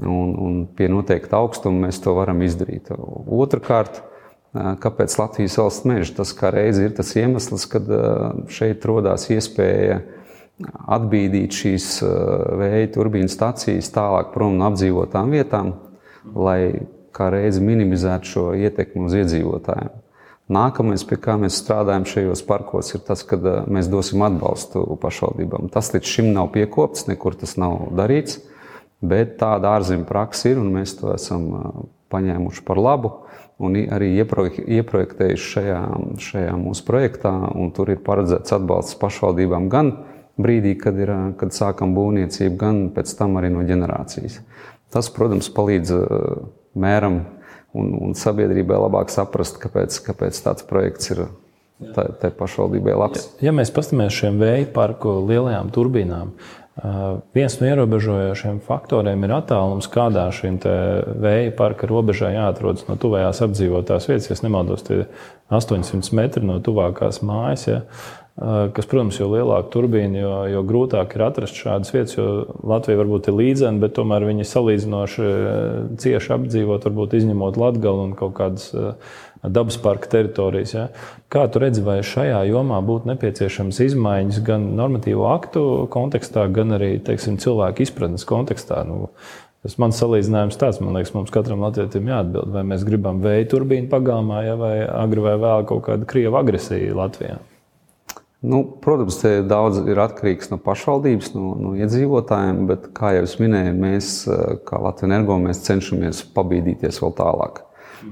Un, 0.00 0.34
un 0.38 0.60
pie 0.78 0.86
noteikta 0.90 1.40
augstuma 1.40 1.86
mēs 1.86 1.98
to 2.02 2.14
varam 2.14 2.42
izdarīt. 2.46 2.92
Otrakārt, 2.94 4.02
kāpēc 4.54 5.16
Latvijas 5.18 5.58
valsts 5.58 5.86
meža? 5.86 6.14
Tas 6.20 6.34
kā 6.36 6.52
reizi 6.54 6.86
ir 6.86 6.94
tas 6.98 7.10
iemesls, 7.18 7.66
kad 7.70 7.86
šeit 8.50 8.86
rodās 8.86 9.26
iespēja 9.30 10.02
atbīdīt 10.68 11.56
šīs 11.56 11.88
eh, 12.04 12.10
vēja 12.60 12.90
turbīnu 12.96 13.30
stacijas 13.32 13.90
tālāk 13.94 14.32
prom 14.34 14.58
no 14.58 14.68
apdzīvotām 14.70 15.32
vietām, 15.34 15.74
lai 16.34 16.86
kā 17.16 17.30
reizi 17.32 17.62
minimizētu 17.64 18.32
šo 18.34 18.46
ietekmi 18.58 19.06
uz 19.08 19.16
iedzīvotājiem. 19.22 19.92
Nākamais, 20.50 21.04
pie 21.06 21.14
kā 21.22 21.36
mēs 21.38 21.60
strādājam 21.62 22.04
šajos 22.10 22.40
parkos, 22.42 22.88
ir 22.96 23.04
tas, 23.06 23.22
ka 23.26 23.38
eh, 23.38 23.62
mēs 23.70 23.90
dosim 23.92 24.22
atbalstu 24.26 24.84
pašvaldībām. 25.02 25.70
Tas 25.72 25.92
līdz 25.94 26.14
šim 26.16 26.32
nav 26.36 26.52
piekopts, 26.56 27.06
nekur 27.10 27.38
tas 27.38 27.56
nav 27.60 27.88
darīts, 27.96 28.40
bet 29.00 29.38
tāda 29.40 29.76
ārzemju 29.78 30.08
praksa 30.08 30.52
ir 30.52 30.60
un 30.60 30.72
mēs 30.74 30.98
to 31.00 31.14
esam 31.14 31.48
eh, 31.54 31.82
paņēmuši 32.10 32.66
par 32.66 32.80
labu 32.82 33.14
un 33.60 33.76
arī 33.92 34.14
ieprojektējuši 34.24 35.50
šajā, 35.54 35.80
šajā 36.24 36.54
mūsu 36.56 36.84
projektā. 36.86 37.32
Tur 37.76 37.92
ir 37.92 38.00
paredzēts 38.04 38.54
atbalsts 38.56 38.96
pašvaldībām 39.00 39.68
gan 39.72 39.92
brīdī, 40.44 40.76
kad, 40.80 40.98
ir, 41.00 41.12
kad 41.40 41.54
sākam 41.56 41.94
būvniecību, 41.96 42.56
gan 42.60 42.80
pēc 42.94 43.12
tam 43.18 43.38
arī 43.40 43.52
no 43.54 43.64
ģenerācijas. 43.66 44.40
Tas, 44.90 45.10
protams, 45.14 45.50
palīdz 45.54 45.92
mēram 46.80 47.20
un, 47.76 47.92
un 48.08 48.16
sabiedrībai 48.18 48.80
labāk 48.86 49.12
saprast, 49.14 49.60
kāpēc, 49.62 50.00
kāpēc 50.08 50.40
tāds 50.44 50.66
projekts 50.66 51.12
ir 51.14 51.26
tā, 51.94 52.08
tā 52.22 52.32
pašvaldībai 52.36 52.96
labs. 52.98 53.28
Ja, 53.38 53.50
ja 53.50 53.56
mēs 53.56 53.72
paskatāmies 53.74 54.16
šiem 54.16 54.40
vēja 54.42 54.66
parku 54.74 55.20
lielajām 55.28 55.70
turbīnām, 55.74 56.34
viens 57.34 57.56
no 57.60 57.66
ierobežojošiem 57.68 58.60
faktoriem 58.64 59.24
ir 59.26 59.34
attālums, 59.36 59.88
kādā 59.90 60.26
šim 60.32 60.56
vēja 61.20 61.52
parka 61.58 61.88
robežā 61.90 62.30
jāatrodas 62.32 62.86
no 62.88 62.96
tuvējās 63.00 63.42
apdzīvotās 63.44 64.08
vietas. 64.08 64.30
Ja 64.30 64.38
nemaldos, 64.46 64.84
tie 64.86 65.02
800 65.52 66.14
metri 66.16 66.46
no 66.46 66.60
tuvākās 66.64 67.20
mājas. 67.26 67.66
Ja. 67.68 67.80
Eh, 68.38 68.70
kas, 68.72 68.86
protams, 68.88 69.18
jo 69.18 69.26
lielāka 69.28 69.68
turbīna, 69.74 70.20
jo, 70.22 70.34
jo 70.48 70.60
grūtāk 70.64 71.16
ir 71.16 71.24
atrast 71.26 71.58
šādas 71.60 71.90
vietas. 71.92 72.14
Jo 72.16 72.28
Latvija 72.64 73.00
varbūt 73.02 73.28
ir 73.28 73.36
līdzena, 73.36 73.82
bet 73.82 73.96
tomēr 73.98 74.24
viņi 74.28 74.46
salīdzinoši 74.48 75.26
eh, 75.26 75.58
cieši 76.00 76.32
apdzīvot, 76.38 76.86
varbūt 76.86 77.18
izņemot 77.18 77.58
Latviju 77.60 78.06
un 78.06 78.14
kaut 78.16 78.32
kādas 78.38 78.70
eh, 78.72 79.10
dabas 79.42 79.76
parka 79.82 80.08
teritorijas. 80.14 80.72
Ja? 80.72 80.86
Kā 81.32 81.44
tu 81.50 81.60
redzi, 81.60 81.84
vai 81.84 81.98
šajā 82.06 82.40
jomā 82.48 82.80
būtu 82.86 83.10
nepieciešams 83.10 83.82
izmaiņas 83.90 84.40
gan 84.46 84.70
normatīvo 84.78 85.28
aktu 85.34 85.66
kontekstā, 85.92 86.46
gan 86.54 86.78
arī 86.78 86.94
teiksim, 87.04 87.36
cilvēku 87.42 87.84
izpratnes 87.84 88.28
kontekstā? 88.28 88.84
Nu, 88.88 89.10
Tas 89.60 89.74
mans 89.76 89.98
salīdzinājums 90.00 90.56
tāds, 90.56 90.78
man 90.80 90.94
liekas, 90.96 91.10
mums 91.12 91.28
katram 91.34 91.60
latvijam 91.60 92.06
jāatbild, 92.08 92.48
vai 92.54 92.62
mēs 92.64 92.80
gribam 92.88 93.20
vēja 93.20 93.44
turbīnu 93.52 93.90
pagalmā, 93.92 94.40
ja, 94.46 94.56
vai 94.56 94.72
agri 94.88 95.20
vai 95.20 95.36
vēl 95.36 95.68
kaut 95.68 95.84
kāda 95.84 96.08
krieva 96.08 96.40
agresija 96.40 96.96
Latvijā. 96.96 97.36
Nu, 98.40 98.62
protams, 98.80 99.18
te 99.20 99.42
daudz 99.44 99.82
ir 99.84 99.98
atkarīgs 100.00 100.48
no 100.48 100.56
pašvaldības, 100.64 101.34
no, 101.34 101.50
no 101.60 101.74
iedzīvotājiem, 101.76 102.62
bet, 102.70 102.86
kā 102.96 103.12
jau 103.18 103.26
es 103.26 103.34
minēju, 103.40 103.74
mēs, 103.76 104.12
eh, 104.32 104.54
kā 104.64 104.80
Latvijas 104.80 105.10
energo, 105.10 105.36
mēs 105.42 105.60
cenšamies 105.66 106.22
pabīdīties 106.36 107.02
vēl 107.04 107.12
tālāk. 107.18 107.60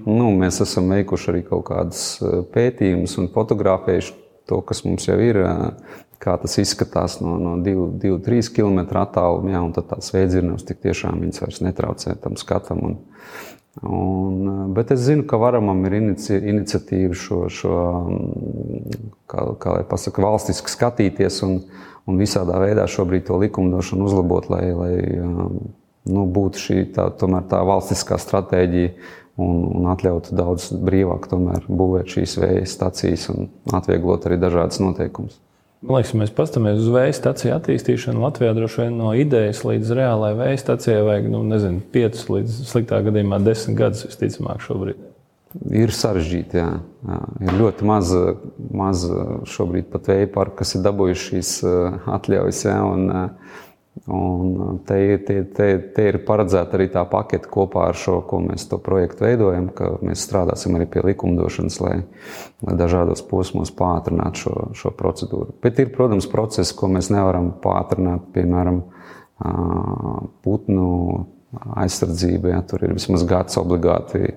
Nu, 0.04 0.28
mēs 0.36 0.60
esam 0.60 0.90
veikuši 0.92 1.30
arī 1.32 1.40
kaut 1.48 1.64
kādus 1.70 2.02
eh, 2.20 2.42
pētījumus 2.52 3.16
un 3.22 3.30
fotografējuši 3.32 4.12
to, 4.48 4.60
kas 4.68 4.84
mums 4.84 5.08
jau 5.08 5.16
ir, 5.16 5.40
eh, 5.40 5.96
kā 6.20 6.36
tas 6.42 6.58
izskatās 6.60 7.22
no, 7.24 7.38
no 7.40 7.56
2-3 7.64 8.52
km 8.52 8.84
attālumā. 9.00 9.54
Ja, 9.54 9.64
tad 9.78 9.88
tās 9.94 10.12
veidzirnavas 10.12 10.68
tik 10.68 10.82
tiešām 10.84 11.24
viņas 11.24 11.40
vairs 11.46 11.62
netraucē 11.64 12.18
tam 12.20 12.36
skatam. 12.36 12.84
Un, 12.84 12.98
Un, 13.82 14.72
bet 14.74 14.90
es 14.90 15.04
zinu, 15.06 15.22
ka 15.28 15.38
varamam 15.38 15.84
ir 15.86 15.98
inici, 16.00 16.34
iniciatīva 16.34 17.14
šo, 17.14 17.44
šo 17.52 17.74
kā, 19.30 19.44
kā 19.62 19.76
lai 19.76 19.84
pasaka, 19.86 20.24
valstiski 20.24 20.72
skatīties 20.72 21.38
un, 21.46 21.60
un 22.08 22.18
visādā 22.18 22.58
veidā 22.58 22.88
šobrīd 22.90 23.28
to 23.28 23.38
likumdošanu 23.38 24.08
uzlabot, 24.08 24.50
lai, 24.50 24.64
lai 24.74 24.92
nu, 26.08 26.26
būtu 26.26 26.64
šī 26.64 26.78
tā, 26.96 27.06
tā 27.14 27.62
valstiskā 27.70 28.18
stratēģija 28.18 28.94
un, 29.38 29.62
un 29.78 29.90
atļautu 29.94 30.34
daudz 30.34 30.72
brīvāk 30.74 31.30
būvēt 31.68 32.16
šīs 32.16 32.38
vēja 32.42 32.66
stacijas 32.66 33.28
un 33.30 33.46
atvieglot 33.78 34.26
arī 34.26 34.40
dažādas 34.42 34.82
noteikumus. 34.82 35.38
Man 35.78 36.00
liekas, 36.00 36.14
mēs 36.18 36.32
paskatāmies 36.34 36.80
uz 36.82 36.88
vēja 36.90 37.12
stāciju 37.14 37.52
attīstīšanu. 37.54 38.18
Latvijā 38.24 38.50
droši 38.56 38.80
vien 38.82 38.96
no 38.98 39.12
idejas 39.14 39.60
līdz 39.62 39.92
reālai 39.94 40.32
vēja 40.34 40.58
stācijai 40.64 41.04
vajag 41.06 41.28
nu, 41.30 41.44
nezinu, 41.46 41.84
5 41.94 42.24
līdz 42.34 42.56
sliktā 42.66 42.98
gadījumā 43.06 43.38
10 43.46 43.78
gadus 43.78 44.02
visticamāk 44.08 44.64
šobrīd. 44.64 45.04
Ir 45.70 45.94
sarežģīti. 45.94 46.58
Jā. 46.58 46.72
Jā. 47.06 47.20
Ir 47.46 47.54
ļoti 47.60 47.86
maz, 47.86 48.10
maz 48.74 49.06
šobrīd 49.48 49.86
pat 49.92 50.10
vēja 50.10 50.32
parku, 50.34 50.58
kas 50.64 50.74
ir 50.74 50.82
dabūjuši 50.84 51.30
šīs 51.30 51.52
atļaujas. 52.18 52.64
Jā, 52.66 52.76
un, 52.82 53.06
Un 54.06 54.78
te, 54.86 55.18
te, 55.26 55.40
te, 55.54 55.66
te 55.94 56.04
ir 56.10 56.20
paredzēta 56.26 56.76
arī 56.78 56.86
tā 56.92 57.02
pakete 57.08 57.48
kopā 57.50 57.88
ar 57.90 57.96
šo, 57.98 58.20
ko 58.28 58.40
mēs 58.44 58.68
to 58.70 58.78
projektu 58.82 59.24
veidojam, 59.26 59.70
ka 59.74 59.90
mēs 60.04 60.22
strādāsim 60.28 60.76
arī 60.78 60.86
pie 60.92 61.02
likumdošanas, 61.08 61.78
lai, 61.82 61.96
lai 62.64 62.76
dažādos 62.78 63.24
posmos 63.26 63.72
pātrinātu 63.74 64.44
šo, 64.44 64.54
šo 64.78 64.92
procedūru. 64.96 65.56
Bet 65.64 65.80
ir, 65.82 65.90
protams, 65.94 66.28
procesi, 66.30 66.76
ko 66.78 66.90
mēs 66.92 67.10
nevaram 67.14 67.50
pātrināt, 67.64 68.28
piemēram, 68.36 68.82
putnu 70.44 70.90
aizsardzība. 71.76 72.52
Ja, 72.52 72.60
tur 72.66 72.84
ir 72.84 72.94
vismaz 72.98 73.24
gads 73.28 73.58
obligāti. 73.60 74.34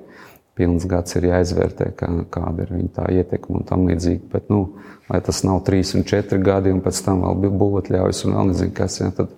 Pilns 0.58 0.84
gads 0.90 1.16
ir 1.16 1.30
jāizvērtē, 1.30 1.94
kā, 1.96 2.10
kāda 2.30 2.66
ir 2.66 2.74
viņa 2.76 3.06
ietekme 3.22 3.62
un 3.62 3.68
tam 3.68 3.86
līdzīgi. 3.88 4.26
Bet, 4.34 4.50
nu, 4.52 4.82
lai 5.10 5.22
tas 5.24 5.46
nav 5.48 5.62
trīs 5.68 5.94
un 5.96 6.04
četri 6.08 6.42
gadi, 6.44 6.74
un 6.76 6.82
pēc 6.84 7.00
tam 7.06 7.24
vēl 7.24 7.54
būvot 7.56 7.88
ļaujas 7.94 8.26
un 8.28 8.36
vēl 8.36 8.52
nezinu, 8.52 8.74
kas, 8.76 9.00
ja, 9.00 9.14
tad 9.16 9.32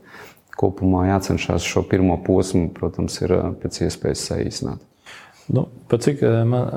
kopumā 0.60 1.08
jācenšas 1.12 1.66
šo 1.68 1.86
pirmo 1.90 2.18
posmu, 2.26 2.70
protams, 2.76 3.20
ir 3.24 3.36
pēc 3.62 3.86
iespējas 3.88 4.28
saīsināt. 4.32 4.90
Nu, 5.52 5.66
cik 5.92 6.22
man, 6.48 6.70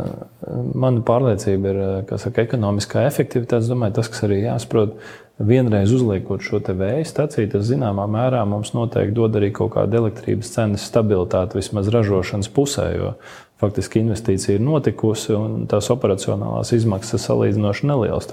mana 0.74 1.02
pārliecība 1.06 1.70
ir, 1.70 1.78
ka 2.08 2.18
ekonomiskā 2.42 3.04
efektivitāte, 3.06 3.68
domāju, 3.70 3.94
tas, 4.00 4.10
kas 4.10 4.24
arī 4.26 4.40
jāsaprot, 4.42 4.96
vienreiz 5.38 5.92
uzliekot 5.94 6.42
šo 6.42 6.58
vēja 6.66 7.04
staciju, 7.06 7.50
tas 7.52 7.66
zināmā 7.68 8.08
mērā 8.10 8.42
mums 8.48 8.72
noteikti 8.74 9.14
dod 9.14 9.36
arī 9.38 9.52
kaut 9.54 9.74
kādu 9.76 10.00
elektrības 10.00 10.50
cenas 10.54 10.86
stabilitāti 10.88 11.60
vismaz 11.60 11.92
ražošanas 11.92 12.50
pusē. 12.56 12.88
Jo 12.96 13.12
faktiski 13.60 14.02
investīcija 14.02 14.56
ir 14.56 14.64
notikusi 14.64 15.32
un 15.36 15.64
tās 15.70 15.88
operacionālās 15.92 16.74
izmaksas 16.76 17.20
ir 17.20 17.24
salīdzinoši 17.28 17.88
nelielas. 17.88 18.28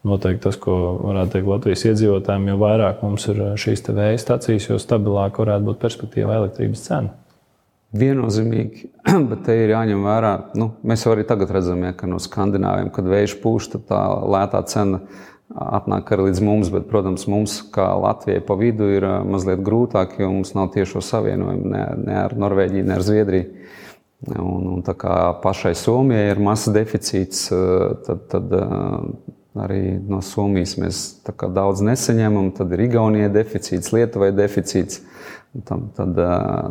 Noteikti 0.00 0.46
tas, 0.46 0.56
ko 0.56 0.74
varētu 1.02 1.34
teikt 1.34 1.48
Latvijas 1.50 1.82
iedzīvotājiem, 1.90 2.46
jo 2.48 2.60
vairāk 2.62 3.02
mums 3.04 3.26
ir 3.28 3.40
šīs 3.60 3.82
vēja 3.90 4.20
stācijas, 4.22 4.70
jo 4.70 4.78
stabilāk 4.80 5.40
varētu 5.42 5.66
būt 5.66 5.80
perspektīva 5.82 6.38
elektrības 6.40 6.84
cena. 6.86 7.16
Viennozīmīgi, 8.00 8.86
bet 9.30 9.42
te 9.44 9.56
ir 9.60 9.74
jāņem 9.74 10.06
vērā, 10.06 10.30
nu, 10.56 10.70
mēs 10.86 11.04
jau 11.04 11.12
arī 11.12 11.26
tagad 11.28 11.50
redzam, 11.52 11.82
ja, 11.84 11.92
ka 11.92 12.08
no 12.08 12.20
skandināviem, 12.22 12.88
kad 12.94 13.10
vējš 13.12 13.34
pūš, 13.42 13.72
tad 13.74 13.84
tā 13.90 13.98
lētā 14.30 14.62
cena 14.70 15.02
atnāk 15.50 16.12
arī 16.14 16.28
līdz 16.28 16.40
mums. 16.46 16.70
Bet, 16.72 16.86
protams, 16.88 17.26
mums, 17.28 17.58
kā 17.74 17.90
Latvijai 18.00 18.44
pa 18.46 18.56
vidu, 18.56 18.86
ir 18.94 19.04
mazliet 19.26 19.60
grūtāk, 19.66 20.16
jo 20.22 20.30
mums 20.32 20.54
nav 20.56 20.70
tiešo 20.76 21.02
savienojumu 21.04 21.74
ne, 21.74 21.82
ne 22.06 22.16
ar 22.22 22.36
Norvēģiju, 22.38 22.86
ne 22.86 22.96
ar 22.96 23.04
Zviedriju. 23.04 23.66
Un, 24.36 24.64
un 24.76 24.80
tā 24.84 24.94
kā 25.00 25.14
pašai 25.42 25.72
Somijai 25.76 26.30
ir 26.30 26.40
mazs 26.44 26.68
deficīts, 26.72 27.46
tad, 28.06 28.26
tad 28.30 28.56
arī 29.58 29.98
no 30.06 30.20
Somijas 30.22 30.76
mēs 30.78 31.04
daudz 31.26 31.82
nesaņemam. 31.86 32.52
Tad 32.56 32.72
ir 32.76 32.86
Igaunijai 32.86 33.30
deficīts, 33.34 33.92
Lietuvai 33.94 34.30
deficīts. 34.36 35.02
Tad, 35.66 35.88
tad 35.96 36.18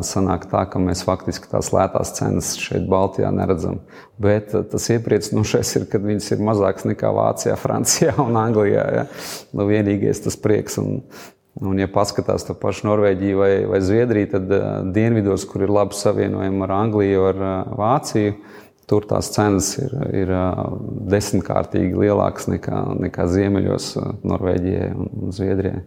sanāk 0.08 0.46
tā, 0.48 0.62
ka 0.72 0.80
mēs 0.80 1.02
faktiski 1.04 1.50
tās 1.50 1.68
lētās 1.74 2.14
cenas 2.16 2.54
šeit, 2.56 2.86
Baltijā, 2.88 3.28
neredzam. 3.34 3.82
Bet 4.16 4.54
tas 4.72 4.86
iepriecinošais 4.94 5.74
ir, 5.76 5.84
ka 5.90 6.00
viņas 6.00 6.30
ir 6.32 6.40
mazākas 6.48 6.88
nekā 6.88 7.10
Vācijā, 7.12 7.58
Francijā 7.64 8.16
un 8.24 8.40
Anglijā. 8.40 8.86
Ja? 8.96 9.04
Nu, 9.52 9.68
vienīgais 9.68 10.24
tas 10.24 10.40
prieks. 10.40 10.80
Un, 10.80 11.04
Un, 11.60 11.76
ja 11.82 11.88
paskatās 11.90 12.44
to 12.46 12.54
pašu 12.56 12.86
Norvēģiju 12.86 13.36
vai, 13.36 13.50
vai 13.68 13.80
Zviedriju, 13.84 14.28
tad 14.32 14.52
uh, 14.54 14.66
dienvidos, 14.94 15.42
kur 15.50 15.66
ir 15.66 15.72
labi 15.74 15.98
savienojumi 15.98 16.62
ar 16.64 16.72
Angliju, 16.72 17.24
ar 17.26 17.40
uh, 17.42 17.72
Vāciju, 17.76 18.36
tur 18.90 19.06
tās 19.06 19.30
cenas 19.34 19.70
ir, 19.78 19.94
ir 20.22 20.32
desmitkārtīgi 21.10 21.94
lielākas 21.94 22.50
nekā, 22.50 22.82
nekā 23.06 23.28
ziemeļos 23.30 23.92
Norvēģijai 24.26 24.90
un, 24.96 25.30
Zviedrijai. 25.34 25.84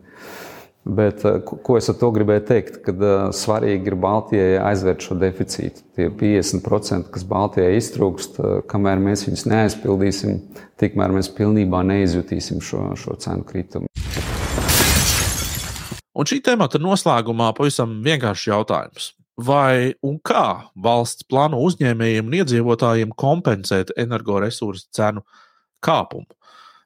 Bet, 0.84 1.22
ko 1.64 1.78
es 1.80 1.88
ar 1.88 1.96
to 1.96 2.10
gribēju 2.12 2.44
teikt? 2.48 2.82
Kad 2.84 3.04
svarīgi 3.36 3.88
ir 3.88 3.96
Baltijai 4.04 4.58
aizvērt 4.60 5.06
šo 5.06 5.16
deficītu. 5.20 5.86
Tie 5.96 6.10
50%, 6.12 7.08
kas 7.14 7.24
Baltijai 7.28 7.78
iztrūkst, 7.80 8.42
kamēr 8.72 9.00
mēs 9.00 9.24
viņus 9.30 9.46
neaizpildīsim, 9.48 10.42
tikmēr 10.84 11.16
mēs 11.16 11.32
pilnībā 11.38 11.86
neizjutīsim 11.88 12.60
šo, 12.64 12.90
šo 13.00 13.16
cenu 13.24 13.48
kritumu. 13.48 13.88
Un 16.14 16.28
šī 16.30 16.44
temata 16.46 16.84
noslēgumā 16.84 17.54
pavisam 17.58 18.02
vienkāršs 18.04 18.50
jautājums. 18.52 19.14
Vai 19.42 19.96
un 20.06 20.20
kā 20.22 20.70
valsts 20.78 21.26
plāno 21.26 21.58
uzņēmējiem 21.66 22.28
un 22.30 22.36
iedzīvotājiem 22.38 23.16
kompensēt 23.18 23.90
energoresursu 23.98 24.86
cenu 24.94 25.24
kāpumu? 25.82 26.30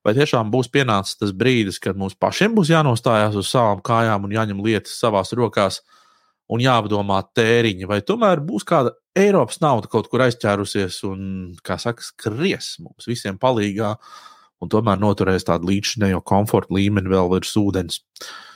Vai 0.08 0.14
tiešām 0.16 0.48
būs 0.54 0.70
pienācis 0.72 1.20
tas 1.20 1.34
brīdis, 1.36 1.82
kad 1.84 2.00
mums 2.00 2.16
pašiem 2.16 2.56
būs 2.56 2.72
jānostājās 2.72 3.36
uz 3.36 3.52
savām 3.52 3.84
kājām 3.84 4.24
un 4.24 4.38
jāņem 4.38 4.64
lietas 4.64 4.96
savās 4.96 5.36
rokās 5.36 5.82
un 6.48 6.64
jāapdomā 6.64 7.20
tēriņi, 7.36 7.90
vai 7.90 8.00
tomēr 8.00 8.40
būs 8.40 8.64
kāda 8.64 8.96
Eiropas 9.18 9.60
nauda 9.60 9.92
kaut 9.92 10.08
kur 10.08 10.24
aizķērusies 10.24 11.02
un, 11.10 11.22
kā 11.60 11.76
saka, 11.82 12.06
skries 12.06 12.78
mums 12.80 13.10
visiem 13.12 13.36
palīgā 13.42 13.98
un 14.64 14.72
tomēr 14.72 15.02
noturēs 15.04 15.44
tādu 15.50 15.68
līdzinējo 15.68 16.24
komforta 16.24 16.72
līmeni 16.78 17.12
vēl 17.12 17.28
virs 17.34 17.58
ūdens. 17.60 18.00
Uh, 18.00 18.48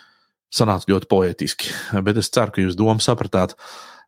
sanāca 0.52 0.92
ļoti 0.92 1.10
poetiski, 1.12 1.72
bet 2.06 2.20
es 2.22 2.30
ceru, 2.34 2.54
ka 2.54 2.66
jūs 2.66 2.78
domu 2.80 3.04
sapratāt. 3.04 3.56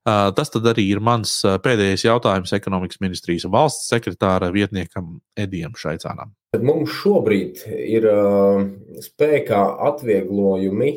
Tas 0.03 0.51
arī 0.59 0.83
ir 0.91 0.99
mans 0.99 1.31
pēdējais 1.63 2.03
jautājums 2.03 2.51
ekonomikas 2.57 2.99
ministrijas 2.99 3.45
valsts 3.47 3.87
sekretāra 3.87 4.49
vietniekam 4.51 5.21
Edijam 5.39 5.77
Šaicānam. 5.79 6.33
Mums 6.59 6.91
šobrīd 6.99 7.63
ir 7.71 8.09
spēkā 9.05 9.61
atvieglojumi 9.87 10.91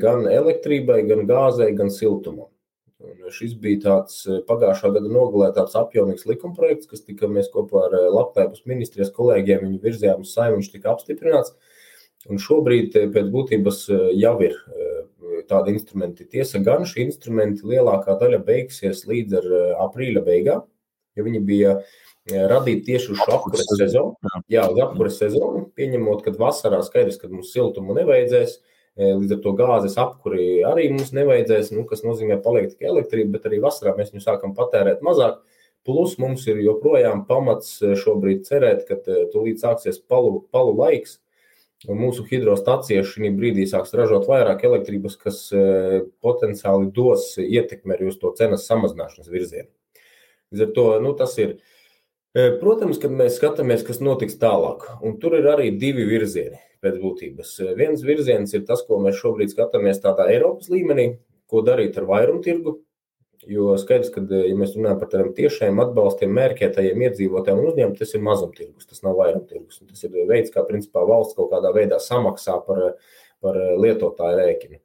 gan 0.00 0.28
elektrībai, 0.28 1.00
gan 1.08 1.24
gāzei, 1.30 1.72
gan 1.78 1.88
siltumam. 1.90 2.50
Un 3.02 3.32
šis 3.34 3.56
bija 3.58 3.80
tāds 3.88 4.20
pagājušā 4.46 4.92
gada 4.94 5.08
nogalē 5.08 5.48
tāds 5.56 5.74
apjomīgs 5.80 6.28
likumprojekts, 6.28 6.86
kas 6.92 7.02
tika 7.02 7.26
mēs 7.32 7.48
kopā 7.50 7.88
ar 7.88 7.96
Labklājības 8.12 8.68
ministrijas 8.68 9.10
kolēģiem 9.16 9.80
virzījām 9.82 10.22
uz 10.22 10.36
saimnu, 10.36 10.60
viņš 10.60 10.70
tika 10.76 10.92
apstiprināts. 10.92 11.56
Uh, 11.56 11.71
Un 12.30 12.38
šobrīd 12.38 12.96
eh, 12.98 13.08
pēc 13.12 13.30
būtības 13.32 13.82
eh, 13.90 14.02
jau 14.22 14.36
ir 14.44 14.54
eh, 14.54 15.42
tādi 15.50 15.74
instrumenti. 15.74 16.28
Tiesa 16.30 16.62
gan 16.62 16.86
šie 16.86 17.06
instrumenti 17.08 17.66
lielākā 17.66 18.14
daļa 18.20 18.42
beigsies 18.46 19.02
līdz 19.10 19.40
aprīļa 19.82 20.22
beigām, 20.26 20.62
jo 21.18 21.24
viņi 21.26 21.40
bija 21.44 21.76
radīti 22.48 22.92
tieši 22.92 23.10
uz 23.10 23.18
šo 23.24 23.32
apkures 23.34 23.66
sezonu. 23.74 24.36
Jā, 24.52 24.68
uz 24.70 24.78
apkures 24.84 25.16
sezonu, 25.18 25.64
pieņemot, 25.74 26.22
ka 26.22 26.34
vasarā 26.38 26.78
skaidrs, 26.86 27.18
ka 27.18 27.30
mums 27.32 27.50
siltumu 27.50 27.96
nevajadzēs. 27.96 28.60
Līdz 29.02 29.34
ar 29.34 29.40
to 29.42 29.54
gāzes 29.58 29.96
apkuri 29.98 30.60
arī 30.68 30.86
mums 30.92 31.10
nevajadzēs, 31.16 31.72
nu, 31.74 31.82
kas 31.88 32.04
nozīmē, 32.06 32.36
paliek 32.44 32.70
tikai 32.70 32.92
elektrība, 32.92 33.34
bet 33.34 33.48
arī 33.50 33.58
vasarā 33.64 33.96
mēs 33.98 34.12
viņu 34.14 34.22
sākam 34.22 34.54
patērēt 34.54 35.02
mazāk. 35.02 35.40
Plus 35.82 36.14
mums 36.22 36.46
ir 36.46 36.62
joprojām 36.62 37.24
pamats 37.26 37.80
šobrīd 38.04 38.46
cerēt, 38.46 38.86
ka 38.86 39.00
tūlīt 39.02 39.64
sāksies 39.64 39.98
palu, 40.06 40.44
palu 40.54 40.76
laiks, 40.78 41.18
Mūsu 41.88 42.22
hidrostacija 42.28 43.02
šī 43.06 43.32
brīdī 43.34 43.64
sāks 43.66 43.94
ražot 43.98 44.28
vairāk 44.30 44.62
elektrības, 44.68 45.16
kas 45.18 45.38
e, 45.50 46.02
potenciāli 46.22 46.92
dos 46.94 47.32
ietekmi 47.42 47.96
arī 47.96 48.10
uz 48.12 48.18
to 48.20 48.30
cenas 48.38 48.68
samazināšanas 48.70 49.30
virzienu. 49.32 49.70
Līdz 50.52 50.66
ar 50.66 50.74
to 50.76 50.84
nu, 51.02 51.14
tas 51.18 51.34
ir. 51.42 51.56
E, 52.32 52.52
protams, 52.60 53.00
kad 53.02 53.14
mēs 53.16 53.40
skatāmies, 53.40 53.82
kas 53.88 53.98
notiks 54.04 54.38
tālāk, 54.40 54.86
un 55.02 55.18
tur 55.22 55.34
ir 55.40 55.48
arī 55.50 55.72
divi 55.80 56.06
virzieni 56.06 56.60
pēc 56.82 57.02
būtības. 57.02 57.56
Viens 57.78 58.06
virziens 58.06 58.54
ir 58.54 58.64
tas, 58.68 58.84
ko 58.86 59.00
mēs 59.02 59.18
šobrīd 59.18 59.52
skatāmies 59.52 60.00
tādā 60.02 60.28
Eiropas 60.30 60.70
līmenī, 60.72 61.16
ko 61.50 61.64
darīt 61.66 61.98
ar 61.98 62.06
vairumtirgu, 62.08 62.78
Jo 63.50 63.72
skaidrs, 63.80 64.12
ka, 64.14 64.22
eh, 64.22 64.46
ja 64.50 64.58
mēs 64.58 64.76
runājam 64.76 65.00
par 65.00 65.08
tādiem 65.10 65.32
tiešiem 65.34 65.80
atbalstiem 65.82 66.30
mērķētajiem 66.36 67.02
iedzīvotājiem 67.08 67.58
un 67.58 67.72
uzņēmumiem, 67.72 67.98
tas 67.98 68.14
ir 68.14 68.22
mazumtirgus, 68.22 68.86
tas 68.86 69.02
nav 69.02 69.18
vairumtirgus. 69.18 69.80
Tas 69.88 70.04
ir 70.06 70.14
veids, 70.30 70.52
kā 70.54 70.62
principā 70.68 71.02
valsts 71.08 71.34
kaut 71.38 71.50
kādā 71.50 71.74
veidā 71.74 71.98
samaksā 71.98 72.60
par, 72.66 72.94
par 73.42 73.58
lietotāju 73.82 74.38
rēķinu. 74.38 74.78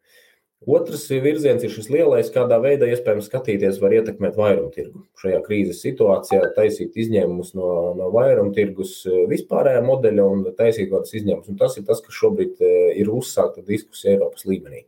Otrs 0.66 1.04
virziens 1.22 1.62
ir 1.62 1.70
šis 1.70 1.86
lielais, 1.94 2.32
kādā 2.34 2.58
veidā 2.58 2.88
iespējams 2.90 3.28
skatīties, 3.30 3.78
var 3.78 3.94
ietekmēt 3.94 4.40
vairumtirgu. 4.40 5.04
Šajā 5.22 5.44
krīzes 5.46 5.84
situācijā 5.86 6.48
taisīt 6.56 6.98
izņēmumus 6.98 7.54
no, 7.60 7.70
no 8.00 8.08
vairumtirgus 8.16 9.04
eh, 9.06 9.20
vispārējā 9.30 9.84
modeļa 9.86 10.26
un 10.26 10.42
taisīt 10.58 10.90
kādus 10.90 11.14
izņēmumus. 11.20 11.52
Un 11.54 11.60
tas 11.62 11.78
ir 11.78 11.86
tas, 11.86 12.02
kas 12.02 12.18
šobrīd 12.18 12.58
eh, 12.66 12.98
ir 13.04 13.14
uzsākta 13.14 13.62
diskusija 13.68 14.16
Eiropas 14.16 14.50
līmenī. 14.50 14.88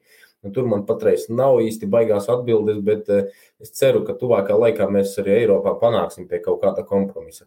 Tur 0.56 0.70
man 0.72 0.86
patreiz 0.88 1.26
nav 1.28 1.58
īsti 1.60 1.90
baigās 1.92 2.30
atbildes, 2.32 2.78
bet 2.86 3.10
uh, 3.12 3.26
Es 3.60 3.74
ceru, 3.76 4.06
ka 4.08 4.16
tuvākā 4.16 4.56
laikā 4.56 4.86
mēs 4.92 5.18
arī 5.20 5.34
Eiropā 5.42 5.74
panāksim 5.82 6.30
pie 6.30 6.40
kaut 6.44 6.62
kāda 6.62 6.86
kompromisa. 6.88 7.44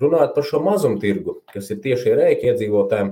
Runājot 0.00 0.32
par 0.36 0.46
šo 0.48 0.60
mazumtirgu, 0.64 1.34
kas 1.52 1.68
ir 1.74 1.82
tieši 1.84 2.14
rēķi 2.16 2.48
iedzīvotājiem, 2.48 3.10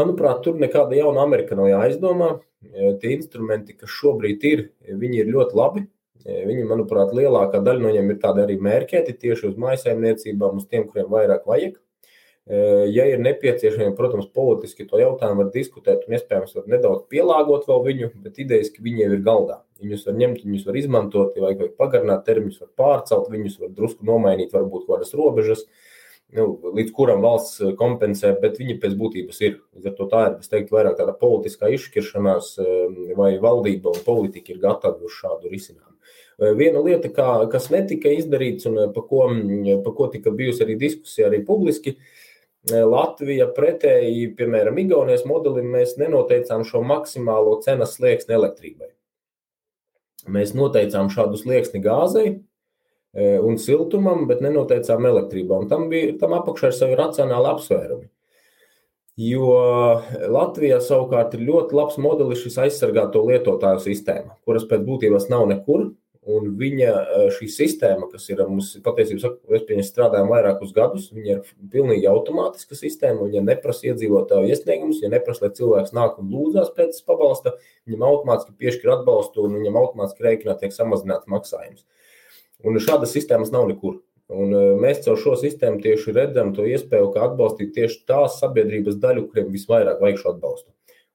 manuprāt, 0.00 0.40
tur 0.46 0.56
nekāda 0.60 0.96
jauna 0.96 1.26
Amerika 1.26 1.58
nav 1.58 1.68
jāizdomā. 1.68 2.30
E, 2.64 2.94
tie 3.02 3.12
instrumenti, 3.18 3.76
kas 3.76 3.92
šobrīd 3.92 4.46
ir, 4.48 4.64
viņi 4.88 5.20
ir 5.20 5.32
ļoti 5.34 5.58
labi. 5.58 5.84
Viņi, 6.22 6.64
manuprāt, 6.70 7.12
lielākā 7.18 7.60
daļa 7.66 7.82
no 7.82 7.90
viņiem 7.90 8.12
ir 8.14 8.18
tādi 8.22 8.44
arī 8.44 8.56
mērķēti 8.62 9.16
tieši 9.24 9.48
uz 9.50 9.56
mājsaimniecībām, 9.60 10.60
uz 10.62 10.68
tiem, 10.70 10.86
kuriem 10.88 11.10
vairāk 11.12 11.48
vajag. 11.50 11.76
Ja 12.50 13.04
ir 13.06 13.20
nepieciešami, 13.22 13.94
protams, 13.94 14.26
politiski 14.34 14.82
to 14.90 14.98
jautājumu 14.98 15.44
var 15.44 15.50
diskutēt 15.54 16.08
un 16.08 16.16
iespējams 16.16 16.56
var 16.56 16.64
nedaudz 16.72 17.04
pielāgot 17.12 17.68
vēl 17.68 17.82
viņu, 17.86 18.08
bet 18.24 18.40
idejas, 18.42 18.72
ka 18.74 18.82
viņi 18.82 19.04
jau 19.04 19.10
ir 19.14 19.20
galdā. 19.22 19.58
Viņus 19.82 20.08
var 20.08 20.16
ņemt, 20.18 20.40
viņus 20.42 20.64
var 20.66 20.78
izmantot, 20.80 21.36
ja 21.38 21.44
vajag 21.44 21.76
pagarināt 21.78 22.24
termiņus, 22.26 22.64
var 22.64 22.72
pārcelt, 22.82 23.28
viņus 23.30 23.60
var 23.62 23.70
drusku 23.76 24.06
nomainīt, 24.08 24.50
varbūt 24.56 24.88
kādas 24.88 25.14
robežas, 25.14 25.62
nu, 26.34 26.48
līdz 26.80 26.90
kuram 26.96 27.22
valsts 27.22 27.62
kompensē, 27.78 28.32
bet 28.42 28.58
viņi 28.58 28.80
pēc 28.82 28.96
būtības 28.98 29.38
ir. 29.46 29.60
Līdz 29.76 29.92
ar 29.92 29.94
to 30.00 30.08
tā 30.10 30.24
ir, 30.26 30.34
es 30.42 30.50
teiktu, 30.50 30.74
vairāk 30.74 30.98
tāda 30.98 31.14
politiskā 31.20 31.70
izšķiršanās, 31.76 32.56
vai 33.20 33.36
valdība 33.42 33.94
un 33.94 34.02
politika 34.02 34.50
ir 34.50 34.58
gatavi 34.66 35.06
uz 35.06 35.14
šādu 35.20 35.52
risinājumu. 35.52 35.94
Viena 36.58 36.82
lieta, 36.82 37.06
kā, 37.12 37.28
kas 37.52 37.68
netika 37.70 38.10
izdarīts 38.10 38.66
un 38.66 38.80
par 38.96 39.06
ko, 39.06 39.28
pa 39.84 39.94
ko 39.94 40.10
tika 40.10 40.32
bijusi 40.34 40.64
arī 40.64 40.74
diskusija 40.80 41.28
arī 41.28 41.42
publiski, 41.46 41.92
ir 41.94 42.20
Latvija 42.70 43.48
pretēji, 43.56 44.28
piemēram, 44.38 44.76
Igaunijas 44.78 45.24
modelim, 45.26 45.72
mēs 45.74 45.96
nenoteicām 45.98 46.62
šo 46.66 46.84
maksimālo 46.86 47.56
cenas 47.64 47.96
slieksni 47.96 48.36
elektrībai. 48.36 48.92
Mēs 50.30 50.52
noteicām 50.54 51.10
šādu 51.10 51.40
slieksni 51.40 51.82
gāzei, 51.82 52.36
un 53.42 53.58
siltumam, 53.58 54.28
bet 54.30 54.40
nenoteicām 54.44 55.06
elektrībā. 55.10 55.58
Un 55.58 55.68
tam 55.68 55.88
bija 55.90 56.14
tam 56.20 56.36
apakšā 56.38 56.70
ir 56.70 56.76
savi 56.76 56.98
racionāli 57.00 57.50
apsvērumi. 57.50 58.06
Jo 59.20 59.48
Latvijā 60.32 60.78
savukārt 60.80 61.34
ir 61.36 61.42
ļoti 61.44 61.76
labs 61.76 61.98
modelis 62.00 62.40
šis 62.46 62.56
aizsargāto 62.62 63.20
lietotāju 63.28 63.82
sistēma, 63.84 64.38
kuras 64.46 64.64
pēc 64.70 64.86
būtības 64.86 65.28
nav 65.28 65.44
nekur. 65.50 65.90
Un 66.22 66.52
viņa 66.54 66.90
šī 67.34 67.48
sistēma, 67.50 68.06
kas 68.12 68.28
ir 68.30 68.38
mums 68.46 68.68
patiesībā, 68.84 69.32
mēs 69.50 69.64
pie 69.66 69.74
viņas 69.74 69.88
strādājam 69.90 70.28
vairākus 70.30 70.70
gadus, 70.76 71.08
viņa 71.10 71.32
ir 71.32 71.48
pilnīgi 71.72 72.06
automātiska 72.06 72.78
sistēma. 72.78 73.26
Viņa 73.26 73.42
neprasa 73.48 73.88
iedzīvotāju 73.88 74.52
iesniegumus, 74.52 75.00
viņa 75.02 75.16
neprasa, 75.16 75.48
lai 75.48 75.56
cilvēks 75.56 75.96
nāk 75.98 76.20
un 76.22 76.28
lūdzās 76.30 76.70
pēc 76.76 77.00
pabalsta. 77.08 77.56
Viņam 77.90 78.06
automātiski 78.06 78.54
piešķir 78.62 78.92
atbalstu 78.94 79.42
un 79.48 79.56
viņam 79.58 79.80
automātiski 79.80 80.28
rēķinā 80.28 80.54
tiek 80.60 80.76
samazināts 80.76 81.26
maksājums. 81.32 81.82
Un 82.62 82.78
šādas 82.78 83.16
sistēmas 83.16 83.50
nav 83.50 83.66
nekur. 83.72 83.98
Un 84.30 84.54
mēs 84.78 85.02
caur 85.02 85.18
šo 85.18 85.34
sistēmu 85.40 85.82
tieši 85.82 86.14
redzam 86.14 86.54
to 86.54 86.68
iespēju, 86.70 87.10
kā 87.16 87.26
atbalstīt 87.26 87.74
tieši 87.74 87.98
tās 88.06 88.38
sabiedrības 88.38 89.00
daļu, 89.02 89.26
kuriem 89.32 89.50
visvairāk 89.52 89.98
vajag 90.00 90.22
šo 90.22 90.36
atbalstu. 90.36 90.70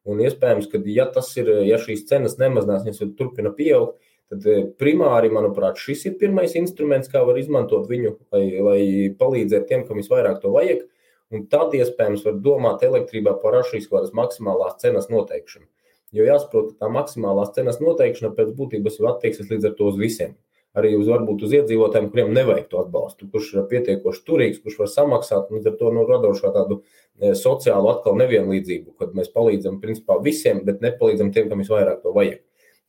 Un 0.08 0.20
iespējams, 0.24 0.68
ka 0.72 0.84
ja 0.92 1.08
ir, 1.40 1.50
ja 1.68 1.80
šīs 1.80 2.06
cenas 2.12 2.38
nemazinās, 2.40 2.84
viņas 2.84 3.16
turpina 3.16 3.56
pieaugt, 3.56 3.98
Tad 4.32 4.44
eh, 4.52 4.66
primāri, 4.82 5.32
manuprāt, 5.32 5.80
šis 5.80 6.04
ir 6.10 6.18
pirmais 6.20 6.56
instruments, 6.60 7.08
kā 7.12 7.22
var 7.28 7.40
izmantot 7.40 7.88
viņu, 7.88 8.14
lai, 8.36 8.44
lai 8.68 8.82
palīdzētu 9.20 9.70
tiem, 9.70 9.86
kam 9.88 10.02
visvairāk 10.02 10.42
to 10.44 10.52
vajag. 10.56 10.84
Un 11.32 11.48
tad 11.52 11.74
iespējams 11.76 12.24
var 12.24 12.38
domāt 12.44 12.84
elektrībā 12.88 13.34
par 13.42 13.60
kādas 13.60 14.14
maksimālās 14.16 14.78
cenas 14.84 15.10
noteikšanu. 15.12 15.68
Jo 16.16 16.24
jāsaprot, 16.24 16.70
ka 16.72 16.86
tā 16.86 16.92
maksimālās 16.92 17.52
cenas 17.56 17.82
noteikšana 17.84 18.32
pēc 18.36 18.54
būtības 18.56 19.00
jau 19.00 19.10
attieksies 19.12 19.50
līdz 19.52 19.68
ar 19.68 19.74
to 19.80 19.90
uz 19.92 19.98
visiem. 20.00 20.38
Arī 20.78 20.94
uz 20.96 21.08
varbūt 21.10 21.44
uz 21.44 21.56
iedzīvotājiem, 21.58 22.08
kuriem 22.14 22.34
nevajag 22.36 22.68
to 22.72 22.80
atbalstu, 22.80 23.28
kurš 23.34 23.50
ir 23.56 23.66
pietiekoši 23.72 24.24
turīgs, 24.28 24.60
kurš 24.64 24.78
var 24.84 24.92
samaksāt, 24.94 25.50
un 25.50 25.58
līdz 25.58 25.72
ar 25.72 25.78
to 25.80 25.92
nu, 25.96 26.04
radošā 26.08 26.52
tādu 26.56 26.80
eh, 26.84 27.34
sociālu 27.36 27.92
atkal 27.92 28.20
nevienlīdzību, 28.22 28.94
kad 29.02 29.16
mēs 29.18 29.32
palīdzam 29.34 29.82
principā 29.84 30.20
visiem, 30.24 30.62
bet 30.68 30.84
nepalīdzam 30.86 31.34
tiem, 31.34 31.50
kam 31.50 31.64
visvairāk 31.64 32.04
to 32.06 32.14
vajag. 32.16 32.44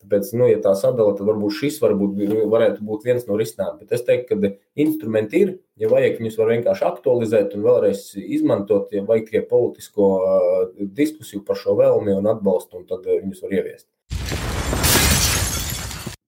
Tāpēc, 0.09 0.29
nu, 0.41 0.47
ja 0.49 0.57
tā 0.65 0.71
sadala, 0.73 1.13
tad 1.13 1.27
varbūt 1.29 1.53
šis 1.59 1.75
varbūt, 1.83 2.15
varētu 2.49 2.81
būt 2.89 3.03
viens 3.05 3.27
no 3.29 3.35
risinājumiem. 3.37 3.83
Bet 3.83 3.91
es 3.93 4.07
teiktu, 4.07 4.39
ka 4.41 4.51
instrumenti 4.81 5.43
ir, 5.45 5.51
ja 5.77 5.91
vajag, 5.91 6.17
viņus 6.23 6.39
var 6.41 6.49
vienkārši 6.55 6.87
aktualizēt 6.89 7.53
un 7.59 7.67
vēlreiz 7.67 8.07
izmantot, 8.17 8.89
ja 8.97 9.05
vajag 9.05 9.29
tikai 9.29 9.45
politisko 9.51 10.09
uh, 10.17 10.57
diskusiju 10.97 11.43
par 11.45 11.61
šo 11.61 11.77
vēlmi 11.77 12.17
un 12.17 12.33
atbalstu, 12.33 12.81
un 12.81 12.89
tad 12.89 13.05
uh, 13.05 13.21
viņus 13.21 13.45
var 13.45 13.55
ieviest. 13.61 13.87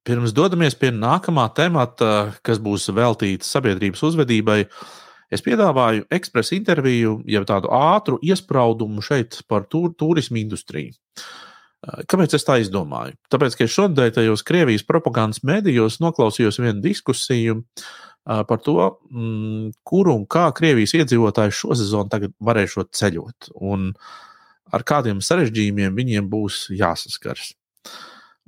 Pirms 0.05 0.37
dodamies 0.37 0.77
pie 0.77 0.93
nākamā 0.93 1.49
temata, 1.57 2.35
kas 2.45 2.61
būs 2.61 2.91
veltīts 2.93 3.49
sabiedrības 3.49 4.05
uzvedībai, 4.13 4.63
es 5.33 5.41
piedāvāju 5.47 6.05
ekspresa 6.13 6.59
interviju, 6.61 7.23
jau 7.25 7.47
tādu 7.49 7.73
ātru 7.73 8.21
iespraudumu 8.21 9.01
šeit 9.01 9.41
par 9.49 9.65
tur, 9.73 9.95
turismu 9.97 10.45
industriju. 10.45 10.99
Kāpēc 11.81 12.35
es 12.37 12.45
tā 12.45 12.59
izdomāju? 12.61 13.15
Tāpēc, 13.33 13.55
ka 13.57 13.67
šodien 13.71 14.13
tajos 14.13 14.45
Krievijas 14.45 14.85
propagandas 14.85 15.41
mēdījos 15.49 15.97
noklausījos 16.05 16.61
vienu 16.61 16.83
diskusiju 16.85 17.63
par 18.25 18.61
to, 18.61 18.75
mm, 19.09 19.71
kur 19.89 20.11
un 20.13 20.27
kā 20.29 20.51
Krievijas 20.57 20.93
iedzīvotāji 20.99 21.55
šo 21.57 21.77
sezonu 21.79 22.13
tagad 22.13 22.35
varēšot 22.37 22.91
ceļot 22.93 23.49
un 23.65 23.95
ar 24.71 24.85
kādiem 24.85 25.23
sarežģījumiem 25.25 25.97
viņiem 25.97 26.29
būs 26.29 26.67
jāsaskars. 26.77 27.55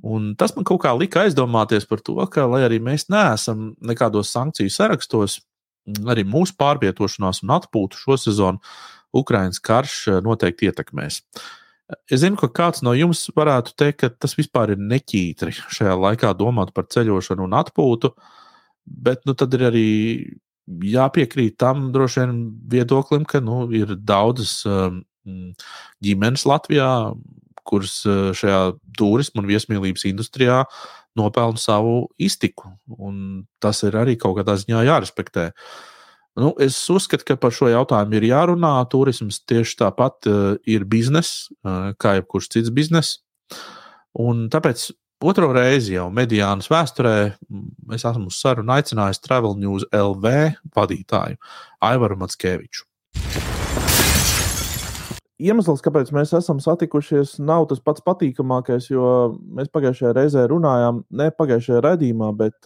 Un 0.05 0.35
tas 0.37 0.53
man 0.53 0.67
kaut 0.67 0.83
kā 0.83 0.93
lika 0.93 1.23
aizdomāties 1.25 1.89
par 1.89 2.03
to, 2.05 2.19
ka, 2.29 2.45
lai 2.45 2.61
arī 2.67 2.77
mēs 2.83 3.07
neesam 3.09 3.71
nekādos 3.81 4.29
sankciju 4.35 4.69
sarakstos, 4.69 5.39
arī 6.05 6.21
mūsu 6.27 6.53
pārvietošanās 6.59 7.41
un 7.43 7.57
atpūtu 7.57 7.97
šo 7.97 8.19
sezonu 8.19 8.61
Ukraiņas 9.15 9.63
karš 9.63 9.97
noteikti 10.23 10.69
ietekmēs. 10.69 11.21
Uh, 11.23 11.51
Es 12.07 12.21
zinu, 12.23 12.37
ka 12.39 12.47
kāds 12.47 12.83
no 12.85 12.93
jums 12.95 13.25
varētu 13.35 13.73
teikt, 13.79 13.99
ka 13.99 14.09
tas 14.25 14.37
vispār 14.37 14.73
ir 14.73 14.81
neķītri 14.81 15.51
šajā 15.51 15.95
laikā 15.99 16.31
domāt 16.39 16.71
par 16.75 16.87
ceļošanu 16.93 17.43
un 17.43 17.57
atpūtu, 17.59 18.13
bet 18.85 19.23
nu, 19.27 19.35
tad 19.35 19.53
ir 19.57 19.67
arī 19.67 19.87
jāpiekrīt 20.93 21.57
tam 21.59 21.89
droši 21.95 22.23
vien 22.23 22.37
viedoklim, 22.71 23.27
ka 23.27 23.43
nu, 23.43 23.65
ir 23.75 23.97
daudzas 23.99 24.61
um, 24.69 25.01
ģimenes 26.03 26.47
Latvijā, 26.47 26.89
kuras 27.67 27.99
uh, 28.07 28.31
šajā 28.35 28.61
turismu 28.99 29.43
un 29.43 29.51
viesmīlības 29.51 30.07
industrijā 30.07 30.63
nopelna 31.19 31.59
savu 31.59 32.07
iztiku. 32.17 32.71
Tas 33.61 33.83
ir 33.83 33.99
arī 33.99 34.15
kaut 34.19 34.39
kādā 34.39 34.55
ziņā 34.63 34.87
jārespektē. 34.87 35.51
Uh, 35.51 35.92
Nu, 36.33 36.55
es 36.57 36.79
uzskatu, 36.89 37.27
ka 37.27 37.35
par 37.37 37.53
šo 37.53 37.67
jautājumu 37.69 38.17
ir 38.17 38.23
jārunā. 38.31 38.71
Turisms 38.89 39.37
tieši 39.45 39.75
tāpat 39.83 40.29
uh, 40.29 40.37
ir 40.65 40.85
bizness, 40.89 41.51
uh, 41.61 41.91
kā 42.01 42.15
jebkurš 42.17 42.47
cits 42.55 42.71
bizness. 42.73 43.19
Un 44.17 44.47
tāpēc 44.53 44.87
otro 45.21 45.51
reizi 45.53 45.93
jau 45.93 46.07
mediānas 46.13 46.71
vēsturē 46.73 47.13
es 47.93 48.05
esmu 48.09 48.31
uz 48.31 48.39
sarunu 48.41 48.73
aicinājis 48.73 49.21
Travel 49.21 49.53
News 49.61 49.85
LV 49.93 50.33
vadītāju 50.73 51.37
Aivaru 51.85 52.17
Matskeviču. 52.23 52.87
Iemesls, 55.43 55.85
kāpēc 55.85 56.09
mēs 56.15 56.33
esam 56.37 56.57
satikušies, 56.63 57.35
nav 57.45 57.67
tas 57.69 57.81
pats 57.83 58.01
patīkamākais, 58.05 58.89
jo 58.89 59.05
mēs 59.53 59.69
pagājušajā 59.73 60.15
reizē 60.17 60.47
runājām, 60.49 61.03
ne 61.13 61.29
pagājušajā 61.35 61.85
redzījumā, 61.85 62.33
bet, 62.41 62.57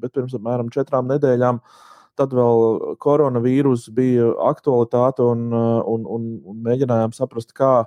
bet 0.00 0.14
pirms 0.14 0.34
apmēram 0.38 0.70
četrām 0.72 1.10
nedēļām 1.10 1.58
uh, 1.60 1.80
Tad 2.20 2.34
vēl 2.36 2.96
koronavīrus 3.00 3.86
bija 3.96 4.32
aktualitāte 4.50 5.24
un, 5.24 5.46
un, 5.52 6.02
un, 6.04 6.26
un 6.44 6.58
mēģinājām 6.66 7.14
saprast, 7.16 7.54
kā 7.56 7.86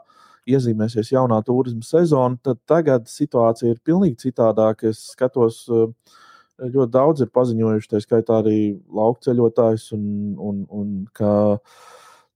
iezīmēsies 0.50 1.12
jaunā 1.14 1.42
turisma 1.46 1.86
sezona. 1.86 2.38
Tad 2.46 2.62
tagad 2.70 3.10
situācija 3.10 3.74
ir 3.74 3.82
pilnīgi 3.86 4.28
citādāka. 4.28 4.90
Es 4.94 5.04
skatos, 5.14 5.64
ļoti 6.62 6.92
daudz 6.94 7.26
ir 7.26 7.32
paziņojuši, 7.36 7.92
tā 7.92 8.02
skaitā 8.04 8.40
arī 8.42 8.60
laukceļotājs, 8.94 9.92
un, 9.98 10.08
un, 10.40 10.64
un 10.70 10.92
ka 11.16 11.32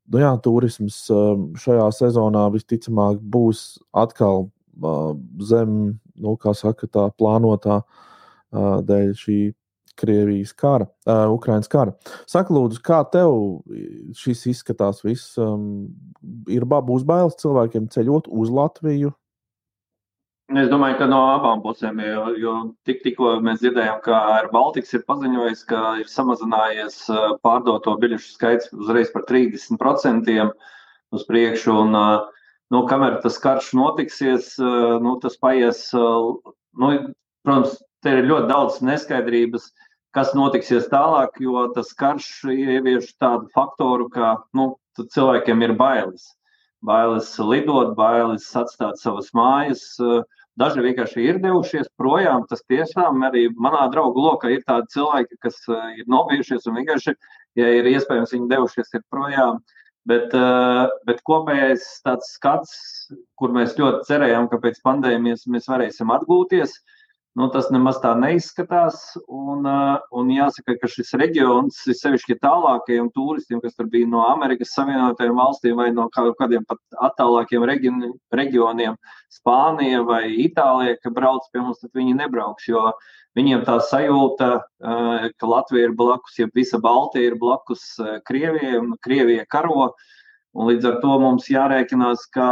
nu 0.10 0.24
jā, 0.24 0.32
turisms 0.44 1.04
šajā 1.64 1.90
sezonā 1.96 2.48
visticamāk 2.54 3.22
būs 3.22 3.80
atkal 3.98 4.50
zem, 5.46 5.74
nu, 6.20 6.36
kā 6.40 6.54
saka, 6.58 6.88
tā 6.88 7.10
plānotā 7.20 7.82
dēļ 8.52 9.14
šī 9.18 9.40
Krievijas 10.00 10.54
kara, 10.58 10.88
uh, 11.06 11.28
Ukraiņas 11.36 11.72
kara. 11.72 11.96
Saka, 12.30 12.54
lūdzu, 12.56 12.82
kā 12.86 13.02
tev 13.12 13.64
šis 14.18 14.46
izskatās? 14.54 15.04
Viss 15.06 15.38
um, 15.42 15.90
ir 16.52 16.68
būs 16.70 17.08
bailes 17.08 17.40
cilvēkiem 17.42 17.90
ceļot 17.94 18.30
uz 18.32 18.54
Latviju. 18.54 19.14
Es 20.50 20.66
domāju, 20.66 20.96
ka 20.98 21.06
no 21.06 21.20
abām 21.30 21.60
pusēm, 21.62 22.00
jo, 22.02 22.22
jo 22.42 22.54
tik, 22.90 23.04
tikko 23.04 23.36
mēs 23.46 23.60
dzirdējām, 23.62 24.00
ka 24.02 24.18
Air 24.34 24.48
Baltics 24.50 24.96
ir 24.98 25.04
paziņojis, 25.06 25.62
ka 25.70 25.82
ir 26.02 26.10
samazinājies 26.10 27.04
pārdoto 27.46 27.94
biļešu 28.02 28.32
skaits 28.34 28.72
uzreiz 28.74 29.12
par 29.14 29.28
30% 29.30 30.34
uz 31.14 31.28
priekšu. 31.30 31.76
Un, 31.84 31.94
nu, 32.74 32.82
kamēr 32.90 33.20
tas 33.22 33.38
karš 33.44 33.76
notiksies, 33.78 34.56
nu, 34.58 35.14
tas 35.22 35.38
paies. 35.38 35.84
Nu, 35.94 36.90
protams, 37.46 37.78
te 38.02 38.18
ir 38.18 38.26
ļoti 38.32 38.50
daudz 38.50 38.82
neskaidrības. 38.90 39.70
Uh, 39.70 39.89
kas 40.16 40.34
notiksies 40.38 40.90
tālāk, 40.92 41.38
jo 41.44 41.68
tas 41.76 41.94
karš 41.98 42.28
ievieš 42.54 43.14
tādu 43.22 43.50
faktoru, 43.56 44.10
ka 44.14 44.38
nu, 44.58 44.74
cilvēkiem 45.00 45.64
ir 45.68 45.76
bailes. 45.80 46.34
Bailes 46.86 47.32
lidot, 47.44 47.96
bailes 47.98 48.46
atstāt 48.56 49.00
savas 49.02 49.32
mājas. 49.36 49.84
Daži 50.60 50.84
vienkārši 50.84 51.26
ir 51.28 51.42
devušies 51.44 51.88
projām. 52.00 52.46
Tas 52.50 52.64
tiešām 52.72 53.22
arī 53.28 53.48
manā 53.56 53.86
draugu 53.94 54.24
lokā 54.26 54.52
ir 54.56 54.64
tādi 54.68 54.96
cilvēki, 54.96 55.40
kas 55.44 55.60
ir 55.70 56.08
nobijušies 56.12 56.68
un 56.68 56.80
vienkārši, 56.82 57.16
ja 57.60 57.70
ir 57.80 57.88
iespējams, 57.94 58.34
viņi 58.36 58.50
devušies 58.56 58.96
projām. 59.12 59.62
Bet, 60.10 60.32
bet 61.06 61.20
kopējais 61.28 61.84
tāds 62.02 62.32
skats, 62.34 62.72
kur 63.38 63.52
mēs 63.54 63.76
ļoti 63.78 64.08
cerējām, 64.08 64.48
ka 64.50 64.58
pēc 64.64 64.80
pandēmijas 64.88 65.44
mēs 65.52 65.68
varēsim 65.70 66.10
atgūties, 66.16 66.72
uh, 66.72 66.99
Nu, 67.38 67.46
tas 67.54 67.68
nemaz 67.70 68.00
tā 68.02 68.16
neizskatās. 68.18 68.98
Un, 69.30 69.68
un 70.18 70.32
jāsaka, 70.34 70.74
ka 70.82 70.90
šis 70.90 71.14
reģions 71.22 71.78
sevišķi 71.86 72.40
tālākajiem 72.42 73.12
turistiem, 73.14 73.62
kas 73.62 73.78
tur 73.78 73.90
bija 73.92 74.10
no 74.10 74.24
Amerikas 74.26 74.74
Savienotajām 74.74 75.38
valstīm 75.38 75.78
vai 75.78 75.92
no 75.94 76.08
kādiem 76.16 76.66
pat 76.68 76.82
attālākiem 77.10 77.68
reģioniem, 77.70 78.98
Spānija 79.30 80.02
vai 80.10 80.24
Itālija, 80.48 80.98
ka 81.04 81.14
brauc 81.14 81.46
pie 81.54 81.62
mums, 81.62 81.80
tad 81.84 81.94
viņi 81.94 82.18
nebrauks. 82.18 82.68
Jo 82.72 82.90
viņiem 83.38 83.64
tā 83.70 83.78
sajūta, 83.92 84.52
ka 84.82 85.54
Latvija 85.54 85.92
ir 85.92 85.98
blakus, 86.02 86.42
ja 86.42 86.50
visa 86.58 86.82
Baltija 86.82 87.30
ir 87.30 87.40
blakus 87.40 87.92
Krievijai 88.26 88.82
un 88.82 88.96
Krievija 89.06 89.46
karo. 89.46 89.92
Un 90.58 90.74
līdz 90.74 90.86
ar 90.90 91.02
to 91.04 91.16
mums 91.22 91.46
jārēķinās, 91.54 92.26
ka 92.34 92.46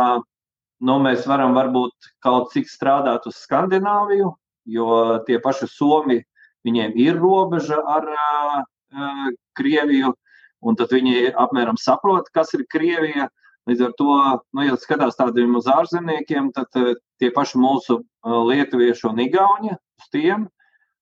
nu, 0.85 0.99
mēs 1.01 1.25
varam 1.25 1.57
varbūt 1.57 2.13
kaut 2.21 2.51
cik 2.53 2.69
strādāt 2.69 3.25
uz 3.25 3.39
Skandināviju, 3.41 4.35
jo 4.67 5.19
tie 5.27 5.39
paši 5.43 5.69
Somi 5.71 6.19
viņiem 6.67 6.95
ir 6.99 7.19
robeža 7.19 7.79
ar 7.87 8.07
uh, 8.11 9.29
Krieviju, 9.57 10.13
un 10.61 10.77
tad 10.79 10.91
viņi 10.93 11.31
apmēram 11.37 11.79
saprot, 11.79 12.29
kas 12.33 12.53
ir 12.57 12.67
Krievija. 12.71 13.29
Līdz 13.67 13.81
ar 13.83 13.93
to, 13.99 14.13
nu, 14.55 14.63
ja 14.63 14.77
skatās 14.79 15.17
tādiem 15.19 15.57
uz 15.59 15.67
ārzemniekiem, 15.71 16.51
tad 16.55 16.71
uh, 16.79 16.93
tie 17.19 17.31
paši 17.35 17.59
mūsu 17.59 17.99
uh, 17.99 18.37
lietuvieši 18.47 19.09
un 19.09 19.23
igauņi 19.25 19.73
uz 19.75 20.11
tiem, 20.13 20.45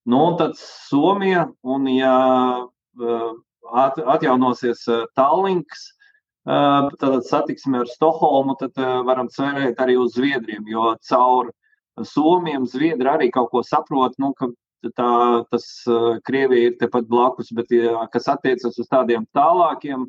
nu, 0.10 0.22
un 0.30 0.40
tad 0.40 0.56
Somija, 0.60 1.48
un 1.62 1.90
ja 1.94 2.16
uh, 2.64 3.28
at, 3.74 4.00
atjaunosies 4.18 4.86
uh, 4.90 5.06
Tallinks, 5.18 5.92
tad 6.46 7.24
satiksme 7.26 7.80
ar 7.82 7.88
Stokholmu, 7.90 8.54
tad 8.60 8.78
varam 9.08 9.26
cerēt 9.34 9.80
arī 9.82 9.96
uz 9.98 10.14
Zviedriem, 10.14 10.68
jo 10.70 10.92
caur 11.10 11.50
Somijam 12.04 12.66
Zviedri 12.68 13.08
arī 13.08 13.32
kaut 13.32 13.52
ko 13.54 13.64
saprot, 13.64 14.18
nu, 14.20 14.34
ka 14.36 14.50
tā, 14.98 15.12
tas 15.52 15.66
Krievija 16.28 16.72
ir 16.72 16.78
tepat 16.82 17.08
blakus, 17.08 17.54
bet 17.56 17.72
kas 18.12 18.28
attiecas 18.32 18.78
uz 18.82 18.90
tādiem 18.92 19.26
tālākiem, 19.36 20.06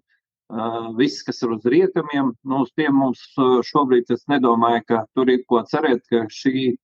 viss, 0.98 1.22
kas 1.26 1.42
ir 1.42 1.54
uz 1.56 1.64
rietumiem, 1.66 2.32
nu, 2.44 2.62
uz 2.62 2.72
tiem 2.78 2.94
mums 2.94 3.22
šobrīd 3.66 4.10
es 4.14 4.26
nedomāju, 4.30 4.82
ka 4.88 5.04
tur 5.14 5.30
ir 5.30 5.46
ko 5.48 5.62
cerēt, 5.66 6.04
ka 6.10 6.26
šī 6.30 6.74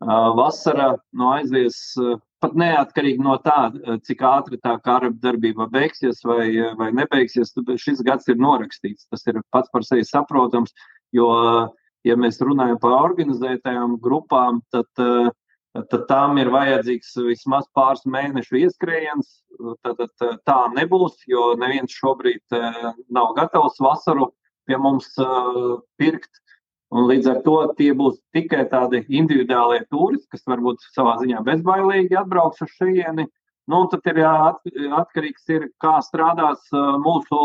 vasara 0.00 0.96
nu, 1.12 1.30
aizies 1.32 1.96
pat 2.42 2.52
neatkarīgi 2.58 3.22
no 3.22 3.38
tā, 3.40 3.70
cik 4.04 4.22
ātri 4.28 4.58
tā 4.60 4.74
kara 4.84 5.08
darbība 5.10 5.70
beigsies 5.72 6.20
vai, 6.24 6.50
vai 6.76 6.90
nebeigsies, 6.92 7.54
šis 7.80 8.02
gads 8.04 8.28
ir 8.28 8.36
norakstīts. 8.36 9.06
Tas 9.10 9.24
ir 9.26 9.40
pats 9.54 9.72
par 9.72 9.86
sevi 9.86 10.04
saprotams, 10.04 10.74
jo, 11.16 11.30
ja 12.06 12.16
mēs 12.18 12.40
runājam 12.44 12.78
par 12.82 12.94
organizētajām 13.00 13.98
grupām, 14.02 14.62
tad, 14.74 14.88
tad 15.90 16.06
tām 16.10 16.38
ir 16.40 16.52
vajadzīgs 16.54 17.14
vismaz 17.26 17.66
pāris 17.76 18.06
mēnešu 18.08 18.60
ieskrējiens. 18.62 19.40
Tad, 19.84 20.02
tad 20.20 20.40
tā 20.46 20.58
nebūs, 20.76 21.22
jo 21.30 21.54
neviens 21.60 21.94
šobrīd 21.96 22.58
nav 23.12 23.32
gatavs 23.38 23.80
vasaru 23.82 24.30
pie 24.68 24.78
mums 24.82 25.14
pirkt. 26.00 26.42
Un 26.94 27.08
līdz 27.08 27.26
ar 27.32 27.38
to 27.42 27.56
tie 27.78 27.90
būs 27.98 28.20
tikai 28.36 28.62
tādi 28.70 29.00
individuālie 29.10 29.80
turisti, 29.90 30.28
kas 30.30 30.44
varbūt 30.46 30.84
savā 30.94 31.16
ziņā 31.18 31.40
bezbailīgi 31.48 32.14
atbrauks 32.20 32.62
uz 32.62 32.70
šejieni. 32.78 33.26
Nu, 33.66 33.80
tad 33.90 34.06
ir 34.06 34.20
atkarīgs, 34.22 35.48
ir, 35.50 35.66
kā 35.82 35.96
strādās 36.06 36.62
mūsu 37.02 37.40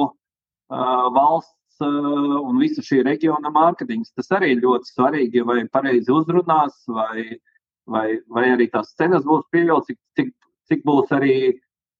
valsts 0.69 1.57
un 1.85 2.59
visa 2.61 2.83
šī 2.85 3.01
reģiona 3.07 3.51
mārketings. 3.53 4.13
Tas 4.17 4.31
arī 4.37 4.55
ir 4.55 4.63
ļoti 4.65 4.93
svarīgi, 4.93 5.43
vai 5.47 5.63
pareizi 5.71 6.13
uzrunās, 6.13 6.83
vai, 6.91 7.25
vai, 7.89 8.07
vai 8.29 8.45
arī 8.55 8.69
tās 8.71 8.93
cenas 8.99 9.25
būs 9.27 9.47
pieļautas, 9.53 9.91
cik, 9.91 9.99
cik, 10.19 10.33
cik 10.71 10.83
būs 10.87 11.13
arī 11.17 11.35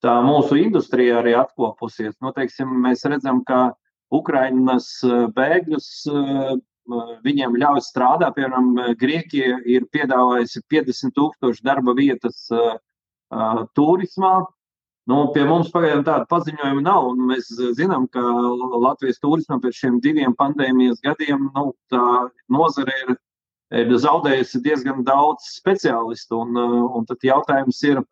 tā 0.02 0.18
mūsu 0.26 0.58
industrija 0.62 1.20
arī 1.22 1.36
atkopusies. 1.38 2.16
Nu, 2.22 2.34
teiksim, 2.36 2.74
mēs 2.86 3.06
redzam, 3.10 3.44
ka 3.46 3.72
Ukrainas 4.12 4.90
bēgļus 5.36 5.90
viņiem 7.26 7.58
ļauj 7.62 7.84
strādāt. 7.86 8.36
Piemēram, 8.36 8.74
Grieķija 9.00 9.62
ir 9.70 9.86
piedāvājusi 9.94 10.64
50 10.74 11.16
tūkstošu 11.16 11.64
darba 11.64 11.94
vietas 11.98 12.48
turismā. 13.78 14.34
Nu, 15.10 15.18
pie 15.34 15.44
mums 15.50 15.72
pagaidām 15.74 16.04
tāda 16.06 16.28
paziņojuma 16.30 16.84
nav. 16.86 17.10
Mēs 17.32 17.50
zinām, 17.78 18.06
ka 18.14 18.22
Latvijas 18.22 19.20
turismam 19.24 19.62
pēc 19.64 19.80
šiem 19.80 19.98
diviem 20.04 20.36
pandēmijas 20.38 21.02
gadiem 21.02 21.48
nu, 21.56 21.72
tā 21.90 22.04
nozare 22.54 22.94
ir, 23.06 23.16
ir 23.82 23.96
zaudējusi 24.04 24.62
diezgan 24.62 25.02
daudz 25.08 25.50
speciālistu. 25.56 26.44
Un, 26.46 26.62
un 27.00 27.10
tad 27.10 27.26
jautājums 27.26 27.82
ir, 27.90 28.04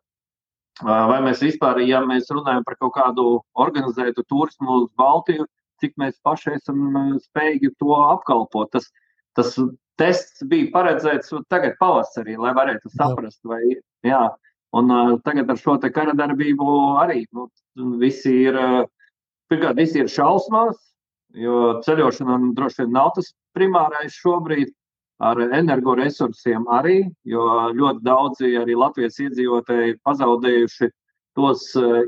vai 0.82 1.22
mēs 1.28 1.46
vispār, 1.46 1.84
ja 1.86 2.02
mēs 2.10 2.32
runājam 2.34 2.66
par 2.66 2.80
kaut 2.82 2.96
kādu 2.98 3.30
organizētu 3.54 4.26
turismu 4.26 4.82
uz 4.82 4.90
Baltiju, 4.98 5.46
cik 5.80 5.96
mēs 6.00 6.18
paši 6.26 6.56
esam 6.58 6.90
eh, 6.90 7.14
spējīgi 7.30 7.74
to 7.80 7.96
apkalpot. 8.00 8.72
Tas, 8.74 8.90
tas 9.38 9.56
tests 10.00 10.44
bija 10.50 10.72
paredzēts 10.74 11.34
tagad 11.52 11.78
pavasarī, 11.80 12.38
lai 12.40 12.54
varētu 12.58 12.92
saprast, 12.96 13.42
vai 13.48 13.62
jā. 14.06 14.24
Un 14.78 14.92
uh, 14.94 15.16
tagad 15.26 15.50
ar 15.50 15.58
šo 15.58 15.78
kara 15.94 16.14
darbību 16.14 16.68
arī 17.02 17.24
nu, 17.34 17.48
visi 18.02 18.34
ir, 18.50 18.58
pirmkārt, 19.50 19.78
visi 19.78 20.04
ir 20.04 20.12
šausmās, 20.12 20.78
jo 21.34 21.80
ceļošana 21.86 22.38
droši 22.58 22.84
vien 22.84 22.94
nav 22.94 23.14
tas 23.16 23.34
primārais 23.58 24.14
šobrīd. 24.14 24.76
Ar 25.20 25.36
energoresursiem 25.36 26.64
arī, 26.72 27.02
jo 27.28 27.44
ļoti 27.76 28.06
daudzi 28.08 28.54
arī 28.56 28.78
Latvijas 28.80 29.18
iedzīvotāji 29.20 29.90
ir 29.92 29.98
pazaudējuši 30.08 30.88
tos 31.36 31.66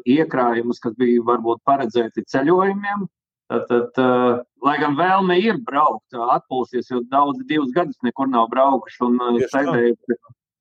iekrājumus, 0.07 0.79
kas 0.79 0.95
bija 0.95 1.25
varbūt 1.27 1.59
paredzēti 1.67 2.23
ceļojumiem, 2.31 3.03
Tad, 3.51 3.67
tad, 3.67 4.45
lai 4.63 4.77
gan 4.79 4.93
vēlme 4.95 5.35
ir 5.43 5.57
braukt, 5.67 6.15
atpūsties, 6.15 6.87
jo 6.87 7.01
daudz 7.11 7.41
divus 7.49 7.73
gadus 7.75 7.97
nekur 8.05 8.29
nav 8.31 8.47
braukuši 8.53 9.01
un 9.03 9.17
sēdējuši. 9.51 10.17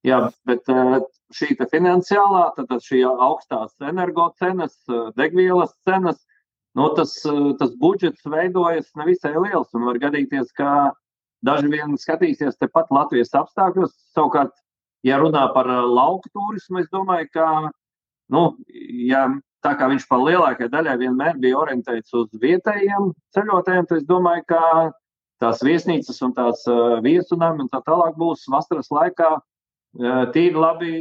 Jā, 0.09 0.18
bet 0.48 0.66
šī 1.35 1.55
finansiālā, 1.70 2.45
tad 2.57 2.72
šī 2.85 3.03
augstās 3.07 3.74
energocenas, 3.87 4.76
degvielas 5.18 5.72
cenas, 5.87 6.18
nu, 6.78 6.89
tas, 6.97 7.14
tas 7.59 7.74
budžets 7.81 8.26
veidojas 8.26 8.91
nevisai 8.99 9.35
liels 9.37 9.70
un 9.74 9.87
var 9.89 10.01
gadīties, 10.03 10.53
ka 10.57 10.93
daži 11.47 11.70
vien 11.72 11.97
skatīsies 11.99 12.59
tepat 12.61 12.91
Latvijas 12.95 13.35
apstākļos. 13.39 13.95
Savukārt, 14.14 14.53
ja 15.07 15.20
runā 15.22 15.47
par 15.55 15.70
lauku 15.70 16.31
turismu, 16.35 16.83
es 16.83 16.91
domāju, 16.93 17.31
ka, 17.35 17.47
nu, 18.35 18.45
ja 19.09 19.26
tā 19.64 19.74
kā 19.76 19.91
viņš 19.91 20.07
par 20.09 20.24
lielākajai 20.24 20.72
daļai 20.72 20.97
vienmēr 21.05 21.39
bija 21.41 21.61
orientēts 21.61 22.14
uz 22.16 22.31
vietējiem 22.43 23.12
ceļotājiem, 23.37 23.89
tad 23.89 24.03
es 24.03 24.09
domāju, 24.09 24.47
ka 24.51 24.62
tās 25.41 25.62
viesnīcas 25.64 26.20
un 26.26 26.35
tās 26.37 26.64
viesunājumi 27.05 27.64
un 27.64 27.72
tā 27.72 27.81
tālāk 27.87 28.16
būs 28.20 28.45
vasaras 28.53 28.91
laikā 28.93 29.39
tīri 30.34 30.57
labi 30.57 30.93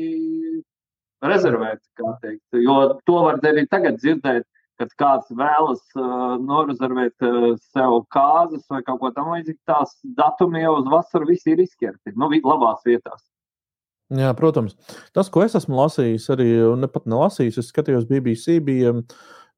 rezervēti. 1.26 2.38
Jo 2.64 2.78
to 3.06 3.24
var 3.26 3.42
arī 3.44 3.66
tagad 3.70 4.00
dzirdēt, 4.00 4.48
kad 4.80 4.94
kāds 4.96 5.34
vēlas 5.36 5.82
uh, 6.00 6.38
norezervēt 6.40 7.26
uh, 7.28 7.50
sev 7.74 7.98
kāzas 8.16 8.64
vai 8.72 8.80
kaut 8.88 9.02
ko 9.02 9.12
tamlīdzīgu. 9.12 9.60
Tās 9.68 9.98
datumi 10.16 10.64
jau 10.64 10.78
uz 10.80 10.88
vasaru 10.88 11.28
visi 11.34 11.52
ir 11.52 11.66
izķerti, 11.66 12.16
nu, 12.16 12.32
labās 12.32 12.86
vietās. 12.88 13.26
Jā, 14.10 14.32
protams. 14.34 14.74
Tas, 15.14 15.28
ko 15.30 15.44
es 15.44 15.54
esmu 15.60 15.78
lasījis, 15.78 16.24
arī 16.34 16.48
ne 16.80 16.88
pat 16.90 17.06
nelasījis, 17.12 17.60
es 17.62 17.68
skatījos 17.70 18.08
BBC, 18.10 18.58
bija, 18.66 18.96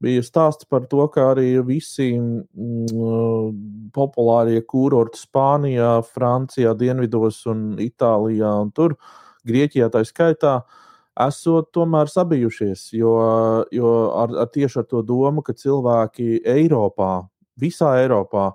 bija 0.01 0.23
stāsts 0.25 0.67
par 0.69 0.87
to, 0.91 1.05
ka 1.13 1.31
arī 1.35 1.53
visi 1.65 2.11
mm, 2.17 3.89
populārie 3.95 4.61
kurorti 4.65 5.21
Spānijā, 5.21 5.93
Francijā, 6.07 6.73
Dienvidos 6.77 7.43
un 7.51 7.75
Itālijā 7.81 8.53
un 8.63 8.71
tur, 8.75 8.97
Grieķijā 9.47 9.89
tā 9.93 10.03
skaitā, 10.05 10.59
esot 11.21 11.71
tomēr 11.75 12.09
sabijušies, 12.09 12.87
jo, 12.97 13.13
jo 13.73 13.93
ar, 14.17 14.33
ar 14.45 14.49
tieši 14.53 14.81
ar 14.81 14.89
to 14.89 15.01
domu, 15.05 15.43
ka 15.45 15.55
cilvēki 15.57 16.43
Eiropā, 16.47 17.13
visā 17.61 17.95
Eiropā, 18.01 18.51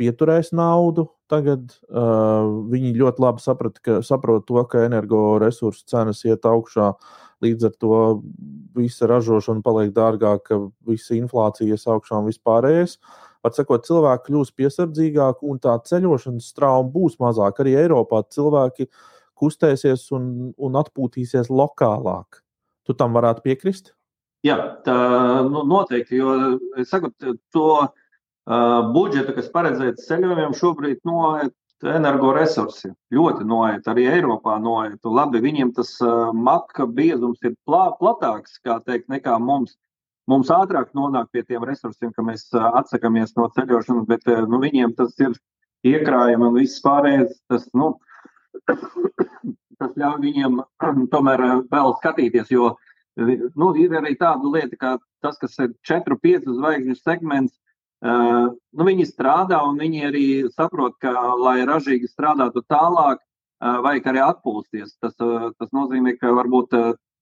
pieturēs 0.00 0.52
naudu, 0.56 1.08
tagad. 1.30 1.72
Uh, 1.90 2.66
viņi 2.70 2.94
ļoti 3.00 3.22
labi 3.22 3.42
saprata, 3.42 3.82
ka, 3.82 3.98
saprot 4.06 4.46
to, 4.48 4.60
ka 4.70 4.84
energoresursu 4.86 5.86
cenas 5.90 6.22
iet 6.28 6.46
augšā. 6.46 6.92
Līdz 7.44 7.68
ar 7.68 7.74
to 7.80 7.96
visa 8.76 9.08
ražošana 9.10 9.64
paliek 9.64 9.92
dārgāka, 9.96 10.58
visa 10.88 11.16
inflācija 11.16 11.76
augšā 11.76 12.20
un 12.20 12.30
vispārējais. 12.30 12.96
Var 13.44 13.54
sakot, 13.54 13.84
cilvēki 13.86 14.30
kļūs 14.30 14.54
piesardzīgāki 14.56 15.46
un 15.46 15.60
tā 15.62 15.76
ceļošanas 15.86 16.48
strauma 16.54 16.88
būs 16.92 17.18
mazāka. 17.22 17.62
Arī 17.62 17.76
Eiropā 17.82 18.22
cilvēki 18.32 18.88
kustēsies 19.36 20.08
un, 20.16 20.54
un 20.56 20.80
atpūtīsies 20.80 21.52
lokālāk. 21.52 22.40
Tu 22.88 22.96
tam 22.96 23.14
varētu 23.18 23.44
piekrist? 23.44 23.92
Jā, 24.46 24.56
tā 24.86 24.96
nu, 25.46 25.62
noteikti. 25.68 26.20
Jo 26.22 26.56
saku, 26.88 27.12
to 27.52 27.68
Uh, 28.46 28.92
budžetu, 28.94 29.32
kas 29.34 29.48
paredzēts 29.50 30.04
ceļojumiem, 30.06 30.52
šobrīd 30.54 31.00
noiet 31.08 31.50
energoresursi. 31.84 32.92
Ļoti 33.12 33.46
noiet, 33.48 33.88
arī 33.90 34.06
Eiropā 34.10 34.56
noiet. 34.62 35.00
Labi, 35.04 35.42
viņiem 35.44 35.72
tas 35.76 35.92
uh, 36.04 36.30
maka 36.32 36.86
biezums 36.86 37.42
ir 37.44 37.56
plā, 37.68 37.90
platāks, 38.00 38.60
teikt, 38.64 39.08
nekā 39.12 39.36
mums. 39.42 39.76
Mums 40.26 40.48
ātrāk 40.50 40.90
nonāk 40.96 41.28
pie 41.30 41.44
tiem 41.46 41.62
resursiem, 41.64 42.10
ka 42.16 42.24
mēs 42.26 42.48
uh, 42.54 42.72
atsakāmies 42.80 43.36
no 43.36 43.50
ceļošanas, 43.54 44.08
bet 44.08 44.26
nu, 44.48 44.60
viņiem 44.62 44.96
tas 44.98 45.14
ir 45.22 45.36
iekrājumi 45.86 46.48
un 46.48 46.56
viss 46.56 46.82
pārējais. 46.82 47.36
Tas, 47.52 47.68
nu, 47.76 47.92
tas 48.66 49.92
ļauj 50.00 50.18
viņiem 50.24 50.60
tomēr 51.12 51.44
vēl 51.70 51.94
skatīties, 52.00 52.50
jo 52.50 52.72
nu, 53.16 53.70
ir 53.78 53.94
arī 53.96 54.16
tāda 54.18 54.50
lieta, 54.50 54.76
ka 54.80 54.96
tas, 55.24 55.38
kas 55.40 55.56
ir 55.62 55.72
4-5 55.88 56.50
zvaigžņu 56.58 56.96
segments, 56.98 57.56
Uh, 58.04 58.50
nu, 58.76 58.84
viņi 58.84 59.06
strādā 59.08 59.62
un 59.64 59.78
viņi 59.80 60.02
arī 60.04 60.26
saprot, 60.52 60.98
ka, 61.00 61.14
lai 61.40 61.62
ražīgi 61.64 62.10
strādātu 62.10 62.60
tālāk, 62.68 63.22
uh, 63.22 63.78
vajag 63.86 64.10
arī 64.12 64.20
atpūsties. 64.26 64.98
Tas, 65.00 65.16
uh, 65.24 65.48
tas 65.56 65.72
nozīmē, 65.72 66.18
ka 66.20 66.34
varbūt 66.36 66.76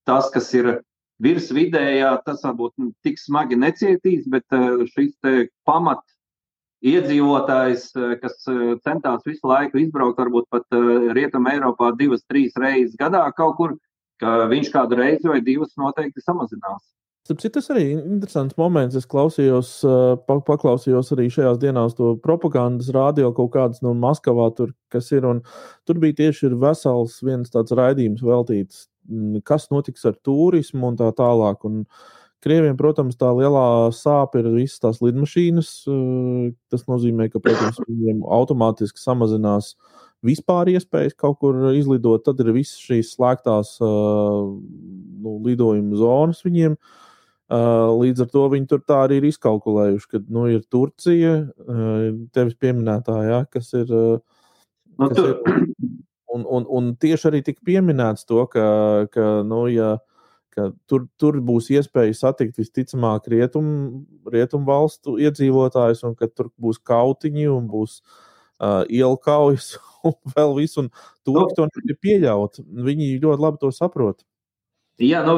tas, 0.05 0.31
kas 0.35 0.51
ir 0.59 0.81
virs 1.23 1.53
vidējā 1.55 2.11
tas 2.27 2.43
varbūt 2.43 2.91
tik 3.07 3.21
smagi 3.23 3.57
necietīs, 3.57 4.27
bet 4.27 4.45
šis 4.91 5.15
pamat 5.65 6.03
iedzīvotājs, 6.85 7.87
kas 8.21 8.43
centās 8.85 9.23
visu 9.25 9.49
laiku 9.49 9.79
izbraukt, 9.81 10.19
varbūt 10.21 10.51
pat 10.53 10.77
Rietumē 11.17 11.55
Eiropā 11.55 11.95
divas, 11.97 12.27
trīs 12.29 12.53
reizes 12.61 12.99
gadā 13.01 13.23
kaut 13.39 13.57
kur, 13.57 13.77
ka 14.21 14.45
viņš 14.51 14.73
kādu 14.75 14.99
reizi 14.99 15.31
vai 15.31 15.41
divas 15.41 15.73
noteikti 15.81 16.21
samazinās. 16.21 16.83
Tāpēc 17.25 17.55
tas 17.55 17.71
arī 17.73 17.83
ir 17.95 18.01
interesants 18.05 18.57
moments. 18.61 18.97
Es 18.99 19.07
klausījos, 19.09 19.69
pa, 20.29 20.35
paklausījos 20.45 21.09
arī 21.15 21.31
šajās 21.33 21.61
dienās 21.63 21.95
to 21.97 22.11
propagandas 22.21 22.91
rādio 22.93 23.31
kaut 23.37 23.55
kādas 23.55 23.81
no 23.85 23.95
Maskavā, 23.97 24.51
tur, 24.57 24.75
kas 24.93 25.09
ir. 25.17 25.25
Tur 25.89 26.01
bija 26.03 26.19
tieši 26.19 26.51
vesels 26.61 27.15
viens 27.25 27.49
tāds 27.55 27.73
raidījums 27.73 28.21
veltīts, 28.25 28.83
kas 29.49 29.71
notiks 29.73 30.05
ar 30.11 30.19
turismu 30.21 30.91
un 30.91 30.99
tā 31.01 31.09
tālāk. 31.17 31.65
Un 31.65 31.87
Krieviem, 32.45 32.75
protams, 32.77 33.17
tā 33.17 33.31
lielā 33.33 33.89
sāpe 33.97 34.43
ir 34.43 34.51
visas 34.53 34.83
tās 34.83 34.99
lidmašīnas. 35.01 35.71
Tas 36.69 36.85
nozīmē, 36.91 37.31
ka, 37.33 37.41
protams, 37.41 37.79
viņiem 37.89 38.21
automātiski 38.37 39.01
samazinās 39.01 39.71
vispār 40.25 40.75
iespējas 40.75 41.17
kaut 41.17 41.39
kur 41.41 41.57
izlidot. 41.73 42.27
Tad 42.29 42.45
ir 42.45 42.53
visas 42.59 42.85
šīs 42.85 43.15
slēgtās 43.17 43.79
nu, 43.81 45.39
lidojuma 45.49 45.97
zonas 46.05 46.45
viņiem. 46.45 46.77
Uh, 46.77 47.01
līdz 47.53 48.25
ar 48.25 48.31
to 48.33 48.47
viņi 48.53 48.71
tur 48.71 48.81
tā 48.89 49.03
arī 49.05 49.21
ir 49.21 49.29
izkalkulējuši, 49.29 50.09
ka 50.11 50.23
nu, 50.33 50.47
ir 50.53 50.65
Turcija, 50.73 51.35
uh, 51.45 52.07
tevis 52.33 52.57
pieminētā, 52.57 53.19
ja, 53.29 53.45
kas 53.53 53.73
ir. 53.77 53.91
Uh, 53.93 54.19
nu, 54.99 55.11
kas 55.11 55.21
ir 55.21 55.37
un, 56.35 56.45
un, 56.49 56.67
un 56.69 56.91
tieši 57.01 57.31
arī 57.31 57.43
tika 57.47 57.63
pieminēts 57.67 58.27
to, 58.29 58.43
ka, 58.51 58.67
ka, 59.15 59.29
nu, 59.47 59.65
ja, 59.71 59.95
ka 60.55 60.71
tur, 60.91 61.07
tur 61.21 61.39
būs 61.45 61.71
iespēja 61.75 62.17
satikt 62.17 62.59
visticamāk 62.61 63.29
rietumu 63.31 64.05
rietum 64.33 64.67
valstu 64.67 65.19
iedzīvotājus, 65.23 66.05
un 66.09 66.17
ka 66.19 66.31
tur 66.31 66.51
būs 66.61 66.81
kautiņi 66.83 67.49
un 67.53 67.69
būs 67.71 68.01
uh, 68.01 68.83
ielu 68.89 69.19
kaujas 69.23 69.75
un 70.09 70.17
vēl 70.35 70.57
viss. 70.61 70.79
Un 70.81 70.91
turki 71.27 71.59
to 71.59 71.69
nevar 71.71 71.99
pieļaut. 72.07 72.63
Viņi 72.89 73.11
ļoti 73.23 73.47
labi 73.47 73.63
to 73.63 73.75
saprot. 73.75 74.25
Jā, 75.03 75.25
nu, 75.27 75.35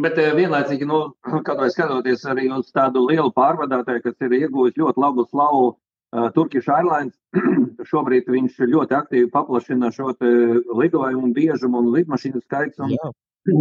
bet 0.00 0.16
eh, 0.16 0.30
vienlaicīgi, 0.32 0.86
nu, 0.88 1.00
kad 1.46 1.58
vai 1.60 1.68
skatoties 1.72 2.24
arī 2.30 2.48
uz 2.54 2.70
tādu 2.72 3.04
lielu 3.04 3.32
pārvadātāju, 3.36 4.00
kas 4.06 4.24
ir 4.24 4.36
ieguvis 4.38 4.78
ļoti 4.80 5.02
labu 5.02 5.26
slavu, 5.28 5.66
uh, 5.74 6.30
Turkish 6.32 6.70
Airlines, 6.72 7.12
šobrīd 7.90 8.30
viņš 8.32 8.62
ļoti 8.72 8.96
aktīvi 8.96 9.28
paplašina 9.34 9.92
šo 9.92 10.14
lidojumu 10.80 11.34
biežumu 11.36 11.82
un 11.82 11.92
lidmašīnu 11.98 12.40
skaits. 12.46 12.80
Un 12.80 12.94
Jā. 12.94 13.12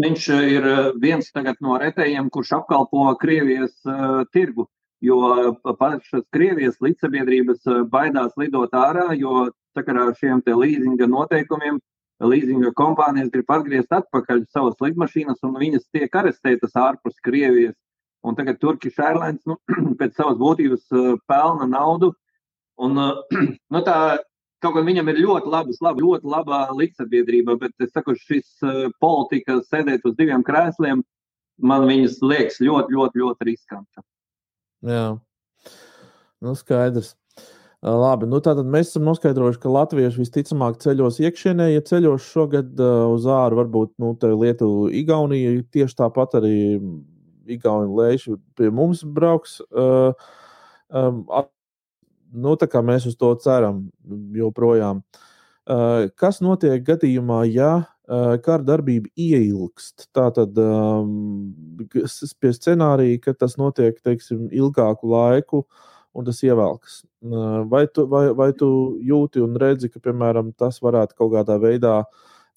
viņš 0.05 0.29
ir 0.47 0.69
viens 1.03 1.27
no 1.59 1.75
retējiem, 1.81 2.29
kurš 2.31 2.53
apkalpo 2.61 3.11
Krievijas 3.19 3.75
uh, 3.83 4.23
tirgu. 4.31 4.69
Jo 5.03 5.57
pašas 5.75 6.23
Krievijas 6.31 6.77
līdzsabiedrības 6.79 7.65
baidās 7.91 8.31
lidot 8.39 8.71
ārā, 8.71 9.09
jo 9.19 9.49
sakarā 9.75 10.07
ar 10.07 10.15
šiem 10.15 10.39
līzinga 10.47 11.09
noteikumiem 11.11 11.81
līzinga 12.21 12.73
kompānijas 12.77 13.31
grib 13.33 13.49
atgriezt 13.51 13.93
atpakaļ 13.93 14.43
savas 14.53 14.77
lidmašīnas, 14.83 15.41
un 15.43 15.55
viņas 15.59 15.87
tiek 15.95 16.13
arestētas 16.15 16.75
ārpus 16.79 17.17
Krievijas. 17.25 17.75
Un 18.23 18.37
tagad 18.37 18.59
Turkish 18.61 19.01
Airlines 19.03 19.41
nu, 19.49 19.57
pēc 19.99 20.15
savas 20.15 20.37
būtības 20.39 20.85
uh, 20.95 21.15
pelna 21.27 21.67
naudu. 21.67 22.13
Un, 22.79 22.95
uh, 22.99 23.39
nu, 23.73 23.81
tā, 23.83 23.97
kaut 24.63 24.77
gan 24.77 24.87
viņam 24.87 25.11
ir 25.11 25.23
ļoti 25.25 25.51
laba, 25.51 25.75
laba, 25.83 26.05
ļoti 26.05 26.31
laba 26.31 26.61
līdzsabiedrība, 26.77 27.57
bet 27.59 27.75
es 27.83 27.91
saku, 27.95 28.15
šis 28.19 28.55
uh, 28.63 28.87
politika 29.03 29.59
sēdēt 29.67 30.07
uz 30.07 30.15
diviem 30.19 30.45
krēsliem, 30.47 31.03
man 31.59 31.89
viņas 31.89 32.21
liekas 32.23 32.61
ļoti, 32.63 32.95
ļoti, 32.95 33.23
ļoti 33.25 33.49
riskanta. 33.51 34.05
Jā, 34.83 35.03
nu 36.43 36.55
skaidrs. 36.59 37.13
Labi, 37.83 38.29
nu 38.31 38.39
tātad 38.39 38.67
mēs 38.71 38.93
esam 38.93 39.03
noskaidrojuši, 39.09 39.59
ka 39.59 39.71
latvieši 39.75 40.21
visticamāk 40.21 40.77
ceļos 40.79 41.17
iekšienē, 41.19 41.65
ja 41.73 41.81
ceļos 41.83 42.29
šogad 42.31 42.79
uh, 42.79 43.09
uz 43.11 43.27
āru, 43.27 43.59
varbūt 43.59 43.91
nu, 43.99 44.13
Lietuva, 44.39 44.87
Igaunija, 44.95 45.57
tieši 45.75 45.97
tāpat 45.99 46.37
arī 46.39 46.53
Igauni 47.51 47.91
lēši 47.91 48.37
pie 48.55 48.71
mums 48.71 49.03
brauks. 49.03 49.57
Uh, 49.67 50.15
um, 50.95 51.25
at, 51.27 51.51
nu, 52.31 52.55
tā 52.55 52.71
kā 52.71 52.79
mēs 52.79 53.09
uz 53.11 53.19
to 53.19 53.35
ceram 53.43 53.89
joprojām. 54.31 55.03
Uh, 55.67 56.07
kas 56.15 56.39
notiek 56.39 56.79
gadījumā, 56.87 57.43
ja 57.51 57.73
uh, 57.83 58.35
kara 58.47 58.63
darbība 58.63 59.11
ieilgst? 59.19 60.07
Tātad 60.15 60.55
um, 60.55 61.51
pie 61.91 62.55
scenārija, 62.55 63.25
ka 63.27 63.35
tas 63.43 63.59
notiek, 63.59 63.99
teiksim, 64.07 64.47
ilgāku 64.55 65.11
laiku. 65.11 65.67
Uh, 65.67 65.89
un 66.13 66.25
tas 66.25 66.41
ievelkas. 66.45 67.01
Vai 67.69 67.85
tu, 67.87 68.05
vai, 68.09 68.27
vai 68.37 68.51
tu 68.57 68.67
jūti 69.01 69.41
un 69.43 69.57
redzi, 69.59 69.89
ka, 69.91 70.01
piemēram, 70.03 70.53
tas 70.57 70.79
varētu 70.83 71.17
kaut 71.17 71.33
kādā 71.35 71.57
veidā 71.61 72.01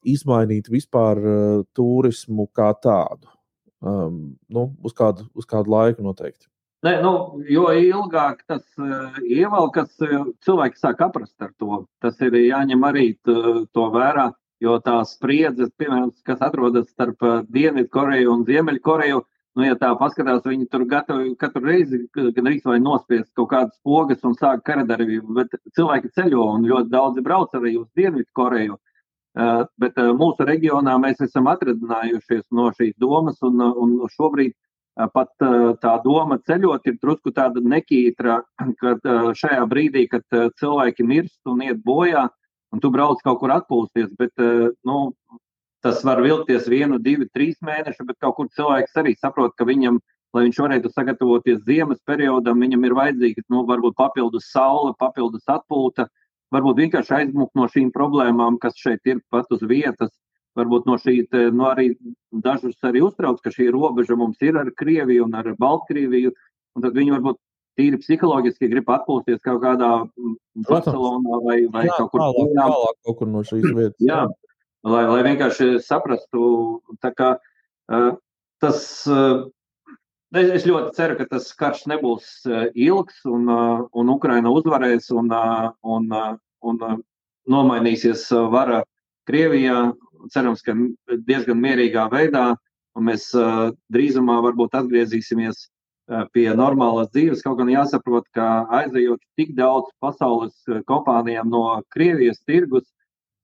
izmainīt 0.07 0.69
vispār 0.71 1.21
uh, 1.23 1.63
turismu 1.75 2.49
kā 2.55 2.71
tādu? 2.83 3.31
Um, 3.87 4.37
nu, 4.53 4.69
uz, 4.85 4.95
kādu, 4.97 5.27
uz 5.37 5.47
kādu 5.49 5.73
laiku 5.73 6.05
noteikti. 6.05 6.49
Nē, 6.87 6.99
nu, 7.03 7.43
jo 7.51 7.67
ilgāk 7.73 8.43
tas 8.49 8.65
uh, 8.79 9.17
ievelkas, 9.25 9.95
cilvēki 10.45 10.81
sāk 10.81 11.01
aprast 11.07 11.37
ar 11.43 11.55
to. 11.59 11.85
Tas 12.03 12.21
ir 12.25 12.37
jāņem 12.39 12.85
arī 12.87 13.07
to 13.25 13.87
vērā, 13.95 14.31
jo 14.63 14.77
tā 14.85 14.99
spriedze, 15.09 15.71
piemēram, 15.81 16.13
kas 16.27 16.45
atrodas 16.45 16.91
starp 16.93 17.25
Dienvidkoreju 17.53 18.33
un 18.33 18.45
Ziemeļkoreju, 18.49 19.23
uh, 19.23 19.36
Nu, 19.57 19.65
ja 19.65 19.77
tā 19.81 19.89
paskatās, 19.97 20.43
viņi 20.45 20.67
tur 20.69 20.83
gatavi 20.85 21.31
katru 21.41 21.63
reizi 21.65 22.03
gan 22.13 22.49
arī 22.51 22.59
vai 22.65 22.77
nospiest 22.77 23.31
kaut 23.39 23.49
kādas 23.55 23.79
pogas 23.85 24.21
un 24.29 24.35
sāk 24.37 24.61
karadarbību, 24.69 25.33
bet 25.39 25.57
cilvēki 25.79 26.13
ceļo 26.13 26.45
un 26.59 26.67
ļoti 26.69 26.93
daudzi 26.93 27.25
brauc 27.25 27.57
arī 27.57 27.73
uz 27.81 27.87
Dienvidu 27.97 28.29
Koreju. 28.37 28.77
Uh, 29.37 29.65
bet 29.81 29.97
uh, 30.01 30.13
mūsu 30.17 30.45
reģionā 30.49 30.95
mēs 31.01 31.19
esam 31.25 31.49
atradinājušies 31.53 32.45
no 32.57 32.71
šīs 32.77 32.95
domas, 33.01 33.41
un, 33.45 33.61
un 33.61 33.97
šobrīd 34.13 34.53
uh, 34.53 35.09
pat 35.13 35.33
tā 35.81 35.95
doma 36.05 36.39
ceļot 36.41 36.89
ir 36.89 37.01
drusku 37.01 37.33
tāda 37.37 37.61
nekītra, 37.61 38.39
kad 38.83 39.09
šajā 39.41 39.65
brīdī, 39.73 40.05
kad 40.13 40.25
cilvēki 40.61 41.05
mirst 41.05 41.41
un 41.49 41.65
iet 41.65 41.81
bojā, 41.85 42.29
un 42.73 42.85
tu 42.85 42.93
brauc 42.93 43.25
kaut 43.25 43.41
kur 43.41 43.57
atpūsties, 43.57 44.13
bet 44.21 44.33
nu, 44.89 45.01
Tas 45.87 46.01
var 46.03 46.19
vilkties 46.19 46.65
vienu, 46.67 46.97
divu, 46.99 47.29
trīs 47.31 47.61
mēnešus, 47.63 48.09
bet 48.09 48.17
kaut 48.25 48.35
kur 48.35 48.49
cilvēks 48.59 48.97
arī 48.99 49.13
saprot, 49.15 49.53
ka 49.55 49.63
viņam, 49.69 50.01
lai 50.35 50.43
viņš 50.49 50.57
varētu 50.59 50.91
sagatavoties 50.91 51.61
ziemas 51.69 52.01
periodam, 52.11 52.59
viņam 52.65 52.87
ir 52.89 52.95
vajadzīga 52.99 53.45
nu, 53.55 53.61
varbūt 53.69 53.95
papildus 54.01 54.49
saule, 54.51 54.97
papildus 54.99 55.47
atpūta, 55.47 56.09
varbūt 56.55 56.81
vienkārši 56.83 57.15
aizmukt 57.21 57.55
no 57.55 57.69
šīm 57.71 57.93
problēmām, 57.95 58.59
kas 58.59 58.75
šeit 58.81 59.07
ir 59.07 59.21
pat 59.31 59.47
uz 59.55 59.63
vietas. 59.63 60.11
Varbūt 60.59 60.89
no 60.89 60.97
šī, 60.99 61.21
nu, 61.55 61.69
arī 61.69 61.91
dažus 62.33 62.83
arī 62.89 63.05
uztrauc, 63.07 63.39
ka 63.45 63.53
šī 63.55 63.69
robeža 63.71 64.17
mums 64.19 64.43
ir 64.43 64.59
ar 64.59 64.73
Krieviju 64.75 65.29
un 65.29 65.39
ar 65.39 65.53
Baltkrieviju, 65.61 66.33
un 66.75 66.87
tad 66.87 66.97
viņi 66.99 67.15
varbūt 67.15 67.39
tīri 67.77 68.01
psiholoģiski 68.01 68.71
grib 68.73 68.91
atpūsties 68.91 69.43
kaut 69.45 69.61
kādā 69.63 69.93
Barcelonā 70.67 71.41
vai, 71.45 71.59
vai 71.71 71.85
Jā, 71.87 72.01
kaut 72.01 72.11
kur 72.17 72.25
tālāk, 72.25 72.55
tālāk 72.57 72.99
kaut 73.05 73.19
kur 73.21 73.31
no 73.31 73.45
šīs 73.45 73.69
vietas. 73.69 74.01
Jā, 74.01 74.23
lai, 74.87 75.05
lai 75.11 75.21
vienkārši 75.27 75.77
saprastu, 75.85 76.47
kā, 77.03 77.37
tas. 78.63 78.81
Uh, 79.11 79.47
Es 80.37 80.65
ļoti 80.67 80.91
ceru, 80.97 81.15
ka 81.17 81.25
tas 81.31 81.47
karš 81.55 81.85
nebūs 81.87 82.25
ilgs, 82.75 83.21
un, 83.31 83.47
un 83.95 84.09
Ukraina 84.11 84.51
uzvarēs, 84.51 85.07
un, 85.15 85.31
un, 85.87 86.09
un 86.67 86.81
nomainīsies 87.47 88.27
vara 88.53 88.83
Krievijā. 89.31 89.93
Cerams, 90.35 90.65
ka 90.67 90.75
diezgan 91.29 91.63
mierīgā 91.63 92.09
veidā, 92.11 92.57
mēs 92.99 93.29
drīzumā 93.95 94.41
varbūt 94.49 94.75
atgriezīsimies 94.81 95.69
pie 96.35 96.49
normālas 96.59 97.13
dzīves. 97.15 97.45
Kaut 97.47 97.61
gan 97.63 97.71
jāsaprot, 97.71 98.27
ka 98.35 98.67
aizejot 98.83 99.23
tik 99.39 99.55
daudz 99.57 99.95
pasaules 100.03 100.59
kompānijām 100.91 101.55
no 101.55 101.63
Krievijas 101.95 102.43
tirgus, 102.51 102.91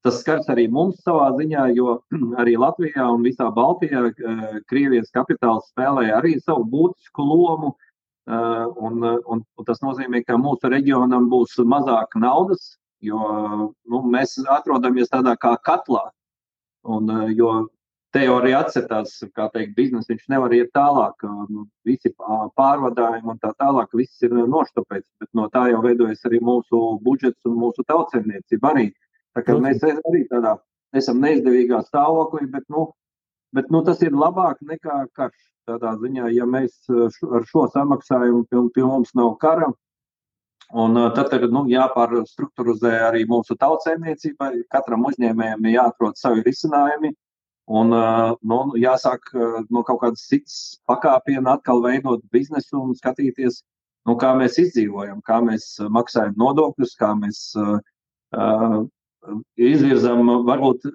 Tas 0.03 0.19
skars 0.19 0.49
arī 0.51 0.65
mums 0.67 0.99
savā 1.05 1.29
ziņā, 1.37 1.69
jo 1.77 1.97
arī 2.41 2.57
Latvijā 2.59 3.07
un 3.13 3.23
visā 3.23 3.47
Baltijā 3.55 4.09
Krievijas 4.67 5.13
kapitāls 5.15 5.69
spēlē 5.71 6.09
arī 6.17 6.35
savu 6.41 6.67
būtisku 6.75 7.27
lomu. 7.27 7.73
Un, 8.23 9.03
un, 9.03 9.41
un 9.43 9.65
tas 9.67 9.81
nozīmē, 9.83 10.21
ka 10.23 10.37
mūsu 10.39 10.69
reģionam 10.71 11.25
būs 11.31 11.57
mazāk 11.67 12.15
naudas, 12.15 12.77
jo 13.03 13.19
nu, 13.19 13.99
mēs 14.13 14.37
atrodamies 14.47 15.11
tādā 15.11 15.33
kā 15.39 15.57
katlā. 15.67 16.05
Un, 16.87 17.09
jo 17.35 17.51
teorija 18.15 18.61
atcerās, 18.63 19.15
kā 19.35 19.47
teikt, 19.53 19.73
biznesa 19.77 20.13
viņš 20.13 20.27
nevar 20.31 20.53
iet 20.55 20.71
tālāk. 20.75 21.23
Visi 21.87 22.13
pārvadājumi 22.59 23.33
un 23.33 23.39
tā 23.43 23.53
tālāk, 23.59 23.91
viss 23.97 24.23
ir 24.23 24.35
noštopēts, 24.35 25.09
bet 25.19 25.31
no 25.37 25.47
tā 25.53 25.69
jau 25.73 25.81
veidojas 25.85 26.23
arī 26.29 26.39
mūsu 26.43 26.83
budžets 27.03 27.49
un 27.49 27.57
mūsu 27.63 27.85
tautsēmniecība 27.89 28.73
arī. 28.73 28.91
Tā 29.33 29.55
mēs 29.57 29.81
arī 29.89 30.25
tādā 30.29 30.57
esam 30.97 31.21
neizdevīgā 31.23 31.81
stāvoklī, 31.87 32.45
bet 32.51 32.67
nu, 32.69 32.91
bet 33.55 33.71
nu, 33.73 33.81
tas 33.85 34.01
ir 34.05 34.13
labāk 34.13 34.61
nekā 34.61 35.05
karš. 35.17 35.49
Tādā 35.63 35.93
ziņā, 35.95 36.27
ja 36.35 36.43
mēs 36.43 36.89
ar 36.91 37.45
šo 37.47 37.69
samaksājumu 37.71 38.43
pie, 38.51 38.59
pie 38.75 38.81
mums 38.83 39.13
nav 39.15 39.37
kara, 39.39 39.69
un 40.75 40.97
tad 41.15 41.31
ir 41.37 41.45
nu, 41.55 41.61
jāpārstruktūrizē 41.71 42.91
arī 43.05 43.21
mūsu 43.31 43.55
tautsēmniecībai, 43.61 44.65
katram 44.73 45.07
uzņēmējam 45.07 45.63
ir 45.63 45.75
jāatrod 45.77 46.19
savi 46.19 46.43
risinājumi, 46.43 47.13
un 47.79 47.95
nu, 47.95 48.57
jāsāk 48.75 49.31
no 49.71 49.85
kaut 49.87 50.01
kādas 50.01 50.25
citas 50.27 50.57
pakāpiena 50.91 51.55
atkal 51.55 51.79
veidot 51.85 52.25
biznesu 52.35 52.81
un 52.81 52.91
skatīties, 52.99 53.61
nu, 54.03 54.17
kā 54.19 54.33
mēs 54.35 54.59
izdzīvojam, 54.65 55.23
kā 55.23 55.39
mēs 55.47 55.77
maksājam 55.95 56.35
nodokļus, 56.43 56.97
kā 56.99 57.13
mēs 57.23 57.45
uh, 57.55 57.79
izvirzam 59.59 60.27
varbūt 60.47 60.87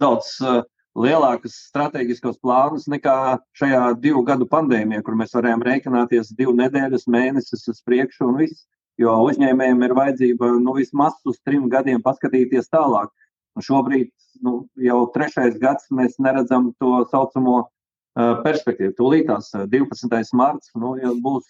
daudz 0.00 0.36
uh, 0.44 0.62
lielākus 0.98 1.54
strateģiskos 1.68 2.40
plānus 2.42 2.88
nekā 2.90 3.38
šajā 3.58 3.82
divu 4.02 4.24
gadu 4.26 4.48
pandēmijā, 4.50 5.04
kur 5.06 5.16
mēs 5.18 5.34
varējām 5.36 5.62
rēķināties 5.66 6.34
divu 6.38 6.54
nedēļas, 6.58 7.06
mēnesis 7.10 7.68
uz 7.70 7.80
priekšu 7.86 8.30
un 8.30 8.40
viss. 8.42 8.66
Jo 9.00 9.14
uzņēmējiem 9.24 9.84
ir 9.86 9.94
vajadzība 9.96 10.50
nu, 10.60 10.74
vismaz 10.76 11.14
uz 11.24 11.38
trim 11.46 11.70
gadiem 11.72 12.02
paskatīties 12.04 12.68
tālāk. 12.68 13.08
Un 13.56 13.64
šobrīd 13.64 14.10
nu, 14.44 14.66
jau 14.76 14.98
trešais 15.14 15.56
gads 15.62 15.88
mēs 15.94 16.18
neredzam 16.20 16.68
to 16.82 16.98
saucamo 17.10 17.56
uh, 17.62 18.34
perspektīvu. 18.44 18.92
Tūlīt 18.98 19.30
tās 19.30 19.48
12. 19.54 20.34
marts 20.36 20.74
nu, 20.76 20.92
būs 21.24 21.48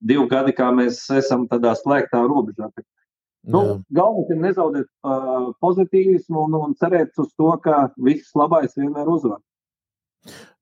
divi 0.00 0.26
gadi, 0.30 0.56
kā 0.56 0.72
mēs 0.74 1.04
esam 1.14 1.46
tādā 1.50 1.76
slēgtā 1.78 2.24
robežā. 2.26 2.72
Nu, 3.46 3.60
Galvenais 3.94 4.32
ir 4.34 4.40
nezaudēt 4.42 4.88
uh, 5.06 5.50
pozitīvismu 5.62 6.42
un, 6.48 6.56
un 6.58 6.74
cerēt 6.80 7.14
uz 7.22 7.30
to, 7.38 7.52
ka 7.62 7.88
viss 8.02 8.34
labais 8.36 8.74
vienmēr 8.76 9.08
uzvar. 9.08 9.38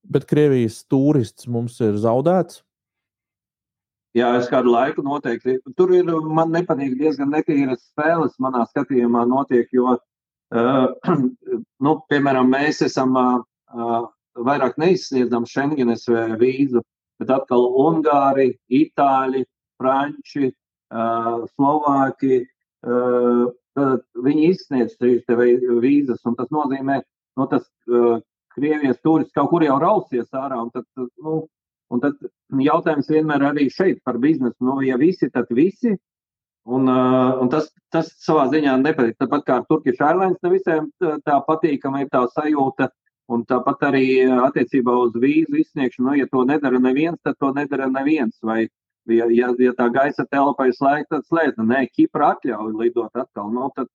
Bet 0.06 0.26
Krievijas 0.30 0.82
turists 0.90 1.48
mums 1.50 1.80
ir 1.82 1.96
zaudēts. 1.98 2.60
Jā, 4.16 4.30
es 4.38 4.46
kādu 4.48 4.70
laiku 4.72 5.02
noteikti. 5.04 5.58
Tur 5.76 5.92
ir 5.96 6.08
man 6.08 6.52
nepatīk 6.54 6.94
diezgan 7.00 7.32
netīras 7.34 7.82
spēles, 7.90 8.36
manā 8.40 8.62
skatījumā 8.68 9.26
notiek, 9.28 9.66
jo, 9.76 9.96
uh, 9.96 10.86
nu, 11.84 11.96
piemēram, 12.12 12.52
mēs 12.52 12.84
esam 12.86 13.16
uh, 13.18 14.06
vairāk 14.36 14.78
neizsniedzam 14.80 15.48
Schengenes 15.48 16.06
vīzu, 16.40 16.84
bet 17.20 17.32
atkal 17.32 17.66
Ungāri, 17.82 18.52
Itāļi, 18.72 19.44
Franči, 19.80 20.52
uh, 20.52 21.44
Slovāki, 21.56 22.44
viņi 22.84 24.48
izsniedz 24.50 24.96
šīs 24.96 25.24
vīzas, 25.82 26.22
un 26.28 26.36
tas 26.38 26.50
nozīmē, 26.54 27.00
nu, 27.36 27.46
tas 27.50 27.66
Krievijas 28.56 29.00
turists 29.04 29.36
kaut 29.36 29.50
kur 29.52 29.64
jau 29.64 29.76
rausies 29.80 30.28
ārā, 30.32 30.58
un 30.62 30.70
tad, 30.72 30.86
nu, 31.20 31.42
un 31.92 32.02
tad 32.02 32.16
jautājums 32.56 33.10
vienmēr 33.12 33.44
arī 33.50 33.66
šeit 33.72 34.00
par 34.04 34.16
biznesu, 34.22 34.56
nu, 34.64 34.78
ja 34.86 34.96
visi, 35.00 35.28
tad 35.32 35.50
visi, 35.52 35.92
un, 36.66 36.88
uh, 36.88 37.36
un 37.42 37.50
tas, 37.52 37.68
tas 37.92 38.08
savā 38.24 38.46
ziņā 38.54 38.78
nepatīk. 38.80 39.18
Tāpat 39.20 39.44
kā 39.46 39.58
ar 39.60 39.66
Turkish 39.68 40.00
Airlines, 40.02 40.40
ne 40.42 40.54
visiem 40.54 40.88
tā 40.98 41.36
patīkama 41.46 42.02
ir 42.02 42.08
tā 42.12 42.24
sajūta, 42.32 42.88
un 43.32 43.44
tāpat 43.44 43.84
arī 43.90 44.06
attiecībā 44.48 44.94
uz 45.04 45.14
vīzu 45.20 45.60
izsniegšanu, 45.62 46.08
nu, 46.08 46.16
ja 46.22 46.26
to 46.30 46.46
nedara 46.48 46.80
neviens, 46.82 47.20
tad 47.26 47.38
to 47.42 47.52
nedara 47.54 47.90
neviens, 47.92 48.38
vai 48.42 48.66
Ja, 49.06 49.28
ja, 49.30 49.52
ja 49.62 49.72
tā 49.78 49.86
gaisa 49.94 50.24
telpa 50.26 50.66
ir 50.66 50.74
slēgta, 50.74 51.20
tad 51.20 51.28
slēgta. 51.28 51.62
Nē, 51.66 51.84
Kipra 51.94 52.32
atļauj 52.34 52.72
lidot 52.74 53.14
atkal. 53.14 53.52
Nu, 53.54 53.68
tad, 53.76 53.90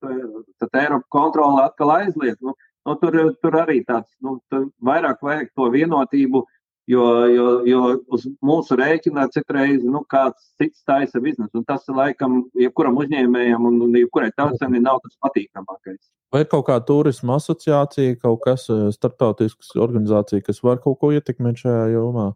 tad 0.62 0.80
Eiropa 0.80 1.07
kontrole 1.12 1.66
atkal 1.66 1.91
aizliedz. 1.97 2.39
Nu, 2.39 2.55
nu, 2.88 2.95
tur, 3.01 3.18
tur 3.43 3.59
arī 3.59 3.82
tāds 3.88 4.07
nu, 4.24 4.38
vairāk 4.80 5.20
vajag 5.26 5.51
to 5.57 5.68
vienotību, 5.74 6.45
jo, 6.91 7.03
jo, 7.28 7.49
jo 7.68 7.82
uz 8.16 8.26
mūsu 8.39 8.80
rēķina 8.80 9.28
citreiz 9.36 9.84
nu, 9.84 10.05
kāds 10.07 10.53
cits 10.62 10.88
taisa 10.88 11.20
biznesu. 11.20 11.59
Un 11.59 11.68
tas, 11.68 11.84
laikam, 11.91 12.45
jebkuram 12.55 13.03
uzņēmējam 13.03 13.68
un, 13.68 13.84
un 13.89 13.99
jebkurai 13.99 14.32
tautsēmē 14.38 14.80
nav 14.80 15.03
tas 15.03 15.20
patīkamākais. 15.28 16.01
Vai 16.32 16.45
ir 16.45 16.51
kaut 16.51 16.70
kāda 16.70 16.88
turisma 16.88 17.36
asociācija, 17.41 18.16
kaut 18.24 18.45
kas 18.47 18.70
starptautisks 18.95 19.76
organizācija, 19.76 20.47
kas 20.47 20.64
var 20.64 20.80
kaut 20.80 21.01
ko 21.03 21.12
ietekmēt 21.12 21.66
šajā 21.66 21.89
jomā? 21.97 22.32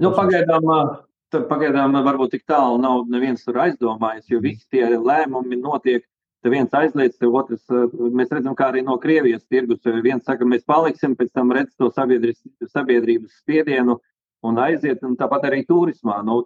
Nu, 0.00 0.14
pagaidām, 0.16 0.64
Tad 0.64 1.07
pagaidām 1.32 1.96
varbūt 2.04 2.36
tik 2.36 2.44
tālu 2.48 2.78
nav 2.82 3.08
neviens 3.12 3.44
tur 3.44 3.58
aizdomājis, 3.64 4.28
jo 4.32 4.40
visi 4.44 4.66
tie 4.72 4.86
lēmumi 4.94 5.60
notiek. 5.60 6.06
Te 6.42 6.52
viens 6.52 6.70
aizliedz, 6.70 7.16
te 7.18 7.26
otrs, 7.26 7.64
mēs 8.14 8.30
redzam, 8.30 8.54
kā 8.54 8.68
arī 8.70 8.84
no 8.86 8.94
Krievijas 9.02 9.42
tirgus. 9.50 9.80
Viens 10.04 10.22
saka, 10.24 10.46
mēs 10.46 10.62
paliksim, 10.70 11.16
pēc 11.18 11.32
tam 11.34 11.50
redz 11.52 11.74
to 11.74 11.90
sabiedrības 11.90 13.40
spiedienu 13.40 13.96
un 14.46 14.60
aiziet, 14.62 15.02
un 15.02 15.16
tāpat 15.18 15.48
arī 15.48 15.64
turismā. 15.66 16.20
Nu, 16.22 16.44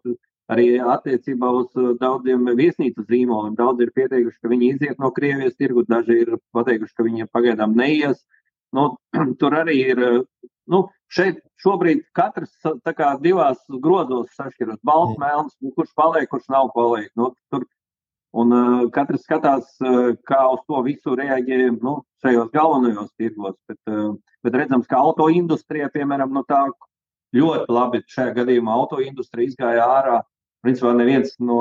arī 0.52 0.78
attiecībā 0.80 1.50
uz 1.60 1.76
daudziem 2.00 2.48
viesnīcu 2.56 3.04
zīmoliem. 3.08 3.52
Daudz 3.58 3.84
ir 3.84 3.92
pieteikuši, 3.94 4.40
ka 4.40 4.52
viņi 4.52 4.70
iziet 4.74 5.02
no 5.02 5.12
Krievijas 5.14 5.58
tirgu, 5.60 5.84
daži 5.88 6.22
ir 6.24 6.38
pateikuši, 6.56 6.96
ka 6.96 7.06
viņi 7.06 7.28
pagaidām 7.32 7.76
neies. 7.76 8.24
Nu, 8.72 8.94
tur 9.40 9.58
arī 9.60 9.76
ir 9.92 10.02
nu, 10.72 10.86
šeit 11.12 11.38
šobrīd 11.62 12.02
katrs 12.16 12.52
kā, 12.96 13.12
divās 13.22 13.60
grozos 13.84 14.32
sašķiras. 14.38 14.80
Balts, 14.86 15.18
melns, 15.20 15.54
nu, 15.62 15.72
kurš 15.76 15.92
paliek, 15.98 16.28
kurš 16.30 16.48
nav 16.52 16.72
paliek. 16.76 17.10
Nu, 17.18 17.30
tur, 17.52 17.66
un 18.42 18.54
uh, 18.56 18.84
katrs 18.94 19.24
skatās, 19.26 19.74
uh, 19.84 20.14
kā 20.28 20.40
uz 20.54 20.62
to 20.68 20.82
visu 20.86 21.16
reaģē 21.18 21.60
nu, 21.74 21.98
šajos 22.24 22.52
galvenajos 22.54 23.12
tirgos. 23.20 23.58
Bet, 23.68 23.80
uh, 23.92 24.14
bet 24.44 24.58
redzams, 24.62 24.88
ka 24.90 25.02
auto 25.02 25.28
industrija, 25.32 25.90
piemēram, 25.92 26.32
nu, 26.34 26.44
tā 26.48 26.64
ļoti 27.36 27.72
labi 27.72 28.02
šajā 28.12 28.36
gadījumā 28.40 28.76
auto 28.76 29.00
industrija 29.04 29.52
izgāja 29.52 29.88
ārā. 29.98 30.22
Principā 30.62 30.92
neviens 30.94 31.34
no 31.42 31.60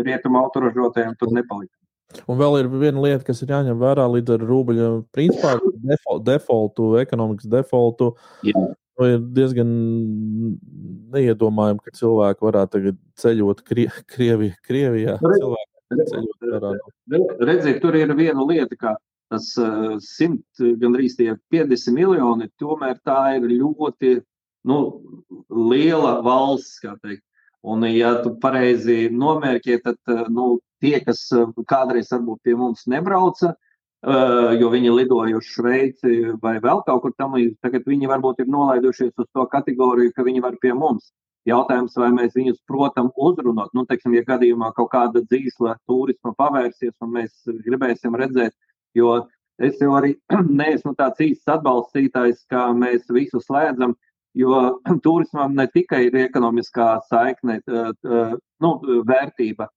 rietumu 0.00 0.40
autoražotājiem 0.42 1.14
tur 1.20 1.32
nepalika. 1.34 1.76
Un 2.30 2.38
vēl 2.38 2.60
ir 2.60 2.70
viena 2.70 3.02
lieta, 3.02 3.24
kas 3.26 3.42
ir 3.42 3.50
jāņem 3.50 3.78
vērā 3.80 4.04
līdz 4.12 4.36
ar 4.36 4.44
rubļa 4.46 4.88
principā 5.14 5.56
defaultu, 6.26 6.94
ekonomikas 7.00 7.48
defaultu. 7.50 8.12
Jā. 8.46 8.64
Nu, 8.94 9.06
ir 9.10 9.22
diezgan 9.34 9.70
neiedomājami, 11.14 11.82
ka 11.82 11.94
cilvēki 11.98 12.46
varētu 12.46 12.76
tagad 12.76 13.00
ceļot 13.18 13.64
Krie, 13.66 13.88
Krievi, 14.10 14.52
Krievijā. 14.62 15.16
Redziet, 17.42 17.80
tur 17.82 17.98
ir 17.98 18.14
viena 18.14 18.46
lieta, 18.46 18.78
ka 18.78 18.94
tas 19.32 19.50
uh, 19.58 19.96
simt, 20.02 20.46
gandrīz 20.78 21.18
tie 21.18 21.32
50 21.50 21.96
miljoni, 21.96 22.50
tomēr 22.60 23.00
tā 23.02 23.18
ir 23.40 23.48
ļoti 23.50 24.20
nu, 24.70 24.78
liela 25.50 26.20
valsts, 26.24 26.78
kā 26.84 26.94
teikt. 27.02 27.24
Un, 27.64 27.82
ja 27.88 28.12
tu 28.20 28.34
pareizi 28.42 29.08
nomērķi, 29.10 29.78
tad 29.86 30.14
nu, 30.28 30.58
tie, 30.84 30.98
kas 31.04 31.26
eh, 31.32 31.48
kādreiz 31.70 32.12
varbūt 32.12 32.44
pie 32.44 32.54
mums 32.60 32.84
nebrauca, 32.90 33.54
eh, 33.54 34.54
jo 34.60 34.70
viņi 34.72 34.92
lidoja 34.92 35.40
uz 35.40 35.50
Šveici 35.54 36.34
vai 36.42 36.58
vēl 36.64 36.84
kaut 36.86 37.04
kur 37.04 37.14
tam 37.18 37.36
līdzīgi, 37.38 37.60
tagad 37.64 37.88
viņi 37.88 38.10
varbūt 38.12 38.44
ir 38.44 38.50
nolaidušies 38.52 39.12
uz 39.16 39.28
to 39.32 39.46
kategoriju, 39.52 40.14
ka 40.16 40.26
viņi 40.26 40.44
var 40.44 40.58
pie 40.62 40.74
mums. 40.76 41.12
Jautājums, 41.44 41.96
vai 42.00 42.08
mēs 42.16 42.32
viņus, 42.32 42.62
protams, 42.68 43.12
uzrunāt, 43.20 43.68
nu, 43.76 43.84
teiksim, 43.84 44.14
ja 44.16 44.24
gadījumā 44.24 44.70
kaut 44.76 44.88
kāda 44.94 45.20
dzīsla 45.26 45.74
turisma 45.88 46.32
pavērsies 46.38 46.94
un 47.04 47.12
mēs 47.18 47.34
gribēsim 47.66 48.16
redzēt, 48.16 48.54
jo 48.96 49.18
es 49.60 49.76
jau 49.80 49.92
arī 49.98 50.14
neesmu 50.62 50.94
tāds 50.96 51.20
īsts 51.20 51.52
atbalstītājs, 51.56 52.46
kā 52.52 52.70
mēs 52.72 53.04
visu 53.12 53.42
slēdzam, 53.44 53.92
jo 54.40 54.62
turismam 55.04 55.52
ne 55.56 55.68
tikai 55.68 56.06
ir 56.08 56.16
ekonomiskā 56.24 56.94
saikne, 57.12 57.60
nu, 58.64 58.72
vērtība, 59.12 59.68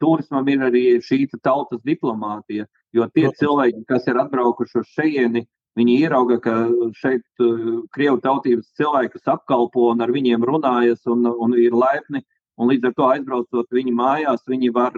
turismam 0.00 0.48
ir 0.48 0.66
arī 0.66 0.84
šī 1.04 1.26
tautas 1.42 1.80
diplomātija, 1.86 2.66
jo 2.92 3.06
tie 3.14 3.28
Protams. 3.28 3.38
cilvēki, 3.38 3.84
kas 3.88 4.06
ir 4.10 4.18
atbraukuši 4.18 4.78
uz 4.80 4.92
šejieni, 4.96 5.44
viņi 5.78 5.96
ierauga, 6.02 6.40
ka 6.42 6.54
šeit 6.98 7.22
krievu 7.94 8.18
tautības 8.20 8.72
cilvēkus 8.78 9.30
apkalpo 9.30 9.92
un 9.92 10.02
ar 10.02 10.10
viņiem 10.10 10.42
runājas 10.42 11.06
un, 11.06 11.26
un 11.26 11.54
ir 11.54 11.76
laipni, 11.76 12.24
un 12.58 12.72
līdz 12.72 12.90
ar 12.90 12.96
to 12.96 13.10
aizbraucot 13.14 13.70
viņu 13.78 13.94
mājās, 13.94 14.42
viņi 14.50 14.72
var 14.74 14.96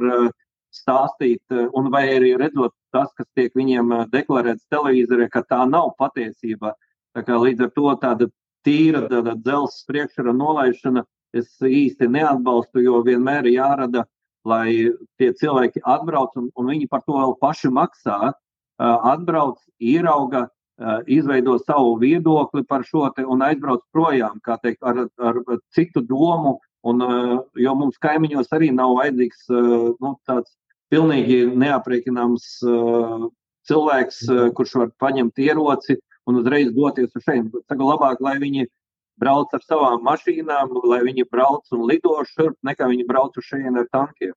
stāstīt, 0.72 1.42
un 1.76 1.90
vai 1.92 2.06
arī 2.14 2.32
redzot 2.40 2.72
tas, 2.92 3.12
kas 3.16 3.28
tiek 3.36 3.52
viņiem 3.54 4.08
deklarēts 4.12 4.64
televīzorē, 4.72 5.28
ka 5.28 5.44
tā 5.44 5.60
nav 5.68 5.92
patiesība. 6.00 6.72
Tā 7.12 7.24
kā 7.26 7.36
līdz 7.36 7.66
ar 7.66 7.72
to 7.76 7.92
tāda 8.00 8.28
tīra 8.64 9.04
dzelzs 9.36 9.84
priekšara 9.88 10.32
nolaišana 10.32 11.04
es 11.36 11.52
īsti 11.60 12.08
neatbalstu, 12.08 12.80
jo 12.84 13.02
vienmēr 13.04 13.48
jārada 13.52 14.06
lai 14.48 14.90
tie 15.20 15.30
cilvēki 15.38 15.82
atbrauc 15.86 16.34
un, 16.40 16.48
un 16.58 16.72
viņi 16.72 16.88
par 16.90 17.04
to 17.06 17.18
vēl 17.18 17.36
paši 17.40 17.70
maksā. 17.72 18.32
Atbrauc, 18.82 19.60
ierauga, 19.78 20.48
izveido 21.06 21.58
savu 21.62 21.94
viedokli 22.00 22.64
par 22.66 22.82
šo 22.86 23.08
te 23.14 23.24
un 23.28 23.44
aizbrauc 23.46 23.84
projām, 23.94 24.40
teikt, 24.62 24.80
ar, 24.82 25.06
ar 25.18 25.40
citu 25.74 26.02
domu. 26.02 26.58
Un, 26.82 26.98
jo 27.54 27.74
mums 27.78 28.00
kaimiņos 28.02 28.50
arī 28.56 28.72
nav 28.74 28.96
vajadzīgs 28.98 29.44
nu, 29.52 30.16
tāds 30.26 30.50
pilnīgi 30.90 31.44
neaprēķināms 31.54 32.48
cilvēks, 33.70 34.24
kurš 34.58 34.74
var 34.80 34.90
paņemt 34.98 35.38
ieroci 35.38 36.00
un 36.26 36.40
uzreiz 36.40 36.72
doties 36.74 37.14
uz 37.14 37.22
šeit. 37.22 37.54
Saku, 37.68 37.86
labāk, 37.86 38.18
lai 38.24 38.34
viņi 38.42 38.66
brauc 39.22 39.54
ar 39.54 39.62
savām 39.64 40.02
mašīnām, 40.06 40.74
lai 40.90 41.00
viņi 41.06 41.26
brauc 41.30 41.70
un 41.74 41.86
lido 41.90 42.16
šurp, 42.32 42.58
nekā 42.66 42.90
viņi 42.90 43.06
brauc 43.08 43.38
uz 43.38 43.48
šejienu 43.48 43.84
ar 43.84 43.90
tankiem. 43.94 44.34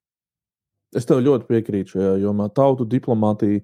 Es 0.96 1.08
tev 1.10 1.24
ļoti 1.26 1.50
piekrītu 1.50 1.98
šajā 1.98 2.16
jomā. 2.24 2.48
Tautu 2.56 2.86
diplomātija 2.88 3.64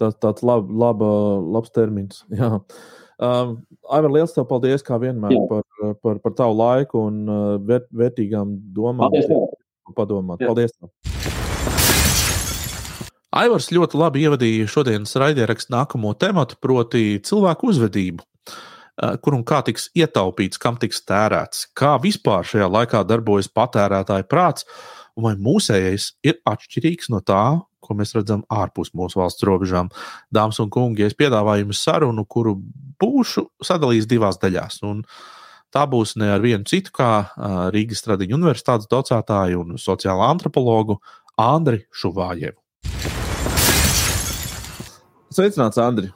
tā, 0.00 0.10
tāds 0.24 0.44
lab, 0.44 0.68
laba, 0.68 1.10
labs 1.56 1.72
termins. 1.74 2.24
Jā. 2.38 2.58
Um, 3.18 3.56
Aivar, 3.90 4.12
liels 4.14 4.34
tev 4.34 4.46
paldies, 4.50 4.84
kā 4.86 4.98
vienmēr, 5.02 5.34
Jā. 5.34 5.46
par, 5.50 5.94
par, 6.04 6.20
par 6.22 6.36
tavu 6.38 6.58
laiku 6.58 7.06
un 7.08 7.24
uh, 7.26 7.46
vērt, 7.66 7.88
vērtīgām 8.02 8.58
domām. 8.76 9.08
Paldies! 9.08 9.56
Padomāt. 9.96 10.44
Jā. 10.44 10.52
Paldies! 10.52 10.76
Tev. 10.76 10.92
Aivars 13.38 13.68
ļoti 13.74 13.98
labi 14.00 14.22
ievadīja 14.24 14.68
šodienas 14.72 15.12
raidierakstu 15.20 15.74
nākamo 15.74 16.14
tematu, 16.18 16.56
proti, 16.64 17.18
cilvēku 17.24 17.68
uzvedību. 17.72 18.24
Uh, 18.98 19.14
kur 19.22 19.36
un 19.36 19.44
kā 19.46 19.60
tiks 19.62 19.92
ietaupīts, 19.94 20.58
kam 20.58 20.74
tiks 20.80 21.04
tērēts, 21.06 21.68
kā 21.78 21.92
vispār 22.02 22.42
šajā 22.42 22.66
laikā 22.66 23.04
darbojas 23.06 23.46
patērētāja 23.54 24.26
prāts, 24.26 24.66
un 25.14 25.28
vai 25.28 25.34
mūsējais 25.38 26.08
ir 26.26 26.40
atšķirīgs 26.42 27.12
no 27.14 27.20
tā, 27.22 27.60
ko 27.78 27.94
mēs 27.94 28.16
redzam 28.16 28.42
ārpus 28.50 28.90
mūsu 28.98 29.20
valsts 29.20 29.46
robežām. 29.46 29.92
Dāmas 30.34 30.58
un 30.58 30.70
kungi, 30.74 31.06
es 31.06 31.14
piedāvāju 31.14 31.68
jums 31.68 31.84
sarunu, 31.86 32.26
kuru 32.26 32.56
būšu 32.98 33.46
sadalījis 33.62 34.10
divās 34.10 34.42
daļās. 34.42 34.80
Un 34.90 35.04
tā 35.70 35.86
būs 35.86 36.16
ne 36.18 36.32
ar 36.34 36.42
vienu 36.42 36.66
citu, 36.66 36.90
kā 36.98 37.30
Rīgas 37.70 38.02
Tradiņu 38.02 38.34
universitātes 38.34 38.90
docētāju 38.90 39.62
un 39.62 39.78
sociālo 39.78 40.26
antropologu 40.26 40.98
Andri 41.38 41.84
Šuvājevu. 41.94 42.58
Sveicināts, 45.30 45.78
Andri! 45.78 46.10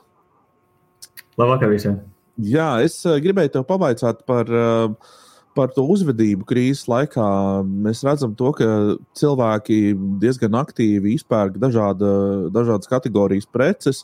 Labvakar 1.39 1.71
visiem! 1.71 2.12
Jā, 2.41 2.69
es 2.81 2.95
gribēju 3.05 3.51
tev 3.53 3.67
pavaicāt 3.69 4.23
par 4.25 4.49
uh, 4.49 5.13
par 5.57 5.71
to 5.73 5.85
uzvedību 5.93 6.45
krīzes 6.49 6.87
laikā 6.89 7.25
mēs 7.67 8.03
redzam, 8.05 8.33
to, 8.37 8.51
ka 8.57 8.67
cilvēki 9.17 9.93
diezgan 10.21 10.57
aktīvi 10.59 11.15
izpērk 11.17 11.59
dažāda, 11.61 12.13
dažādas 12.53 12.89
kategorijas 12.91 13.49
preces. 13.49 14.03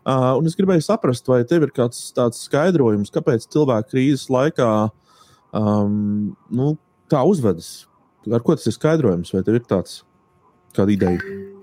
Uh, 0.00 0.38
es 0.48 0.56
gribēju 0.56 0.84
saprast, 0.84 1.28
vai 1.28 1.42
tev 1.48 1.66
ir 1.66 1.74
kāds 1.76 2.08
tāds 2.16 2.40
skaidrojums, 2.46 3.12
kāpēc 3.12 3.48
cilvēki 3.52 3.92
krīzes 3.92 4.28
laikā 4.32 4.70
um, 5.56 6.32
nu, 6.48 6.74
tā 7.12 7.24
uzvedas. 7.28 7.86
Ar 8.30 8.44
ko 8.44 8.56
tas 8.56 8.68
ir 8.68 8.76
skaidrojums, 8.76 9.32
vai 9.36 9.44
tev 9.44 9.60
ir 9.60 9.66
tāds 9.68 10.02
kāda 10.76 10.96
ideja? 10.96 11.59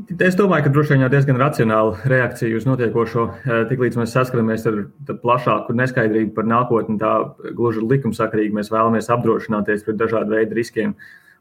Es 0.00 0.36
domāju, 0.38 0.64
ka 0.64 0.70
droši 0.72 0.94
vien 0.94 1.02
jau 1.04 1.10
diezgan 1.12 1.36
racionāla 1.36 2.08
reakcija 2.08 2.56
uz 2.56 2.64
notiekošo. 2.64 3.26
Eh, 3.44 3.64
tiklīdz 3.68 3.98
mēs 4.00 4.14
saskaramies 4.16 4.64
ar 4.70 4.78
plašāku 5.20 5.76
neskaidrību 5.76 6.32
par 6.34 6.48
nākotni, 6.48 6.96
tā 6.98 7.12
gluži 7.52 7.84
likumsakarīgi 7.84 8.56
mēs 8.56 8.72
vēlamies 8.72 9.10
apdrošināties 9.12 9.84
pret 9.84 9.98
dažādu 10.00 10.32
veidu 10.32 10.56
riskiem. 10.56 10.94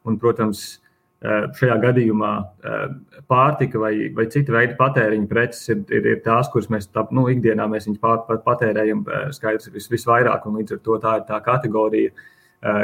Un, 0.03 0.17
protams, 0.19 0.81
eh, 1.23 1.47
šajā 1.55 1.77
gadījumā 1.85 2.33
eh, 2.41 2.83
pārtika 3.31 3.79
vai, 3.79 3.93
vai 4.19 4.27
cita 4.27 4.51
veida 4.51 4.75
patēriņa 4.75 5.31
preces 5.31 5.71
ir, 5.71 5.85
ir, 5.89 6.11
ir 6.17 6.21
tās, 6.25 6.51
kuras 6.51 6.67
mēs 6.67 6.91
tā, 6.91 7.05
nu, 7.15 7.29
ikdienā 7.31 7.69
mēs 7.71 7.87
pār, 8.03 8.25
pār, 8.27 8.43
patērējam 8.43 9.05
skaidrs 9.31 9.71
vis, 9.71 9.87
visvairāk. 9.95 10.43
Līdz 10.59 10.75
ar 10.75 10.83
to 10.83 10.99
tā 10.99 11.15
ir 11.21 11.25
tā 11.31 11.39
kategorija, 11.39 12.11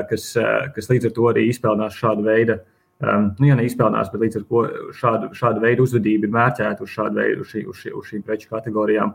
kas, 0.10 0.32
kas 0.74 0.90
līdz 0.90 1.12
ar 1.12 1.16
to 1.20 1.30
arī 1.30 1.50
izpelnās 1.52 2.00
šādu 2.00 2.24
veidu 2.24 2.62
Um, 2.98 3.28
nu, 3.38 3.46
ja 3.46 3.54
neizpelnās, 3.54 4.08
bet 4.10 4.24
līdz 4.24 4.40
ar 4.40 4.46
to 4.50 4.62
šādu, 4.98 5.28
šādu 5.38 5.62
veidu 5.62 5.84
uzvedība 5.86 6.26
ir 6.26 6.32
mērķēta 6.34 6.82
uz, 6.82 6.96
veidu, 7.14 7.44
uz, 7.44 7.52
šī, 7.52 7.62
uz, 7.70 7.82
šī, 7.84 7.92
uz 7.94 8.08
šīm 8.10 8.24
preču 8.26 8.48
kategorijām. 8.50 9.12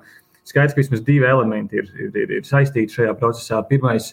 Skaidrs, 0.47 0.77
ka 0.77 0.83
vismaz 0.85 1.01
divi 1.03 1.27
elementi 1.27 1.81
ir, 1.81 1.89
ir, 1.99 2.13
ir, 2.23 2.35
ir 2.39 2.45
saistīti 2.47 2.95
šajā 2.95 3.17
procesā. 3.19 3.59
Pirmais 3.67 4.13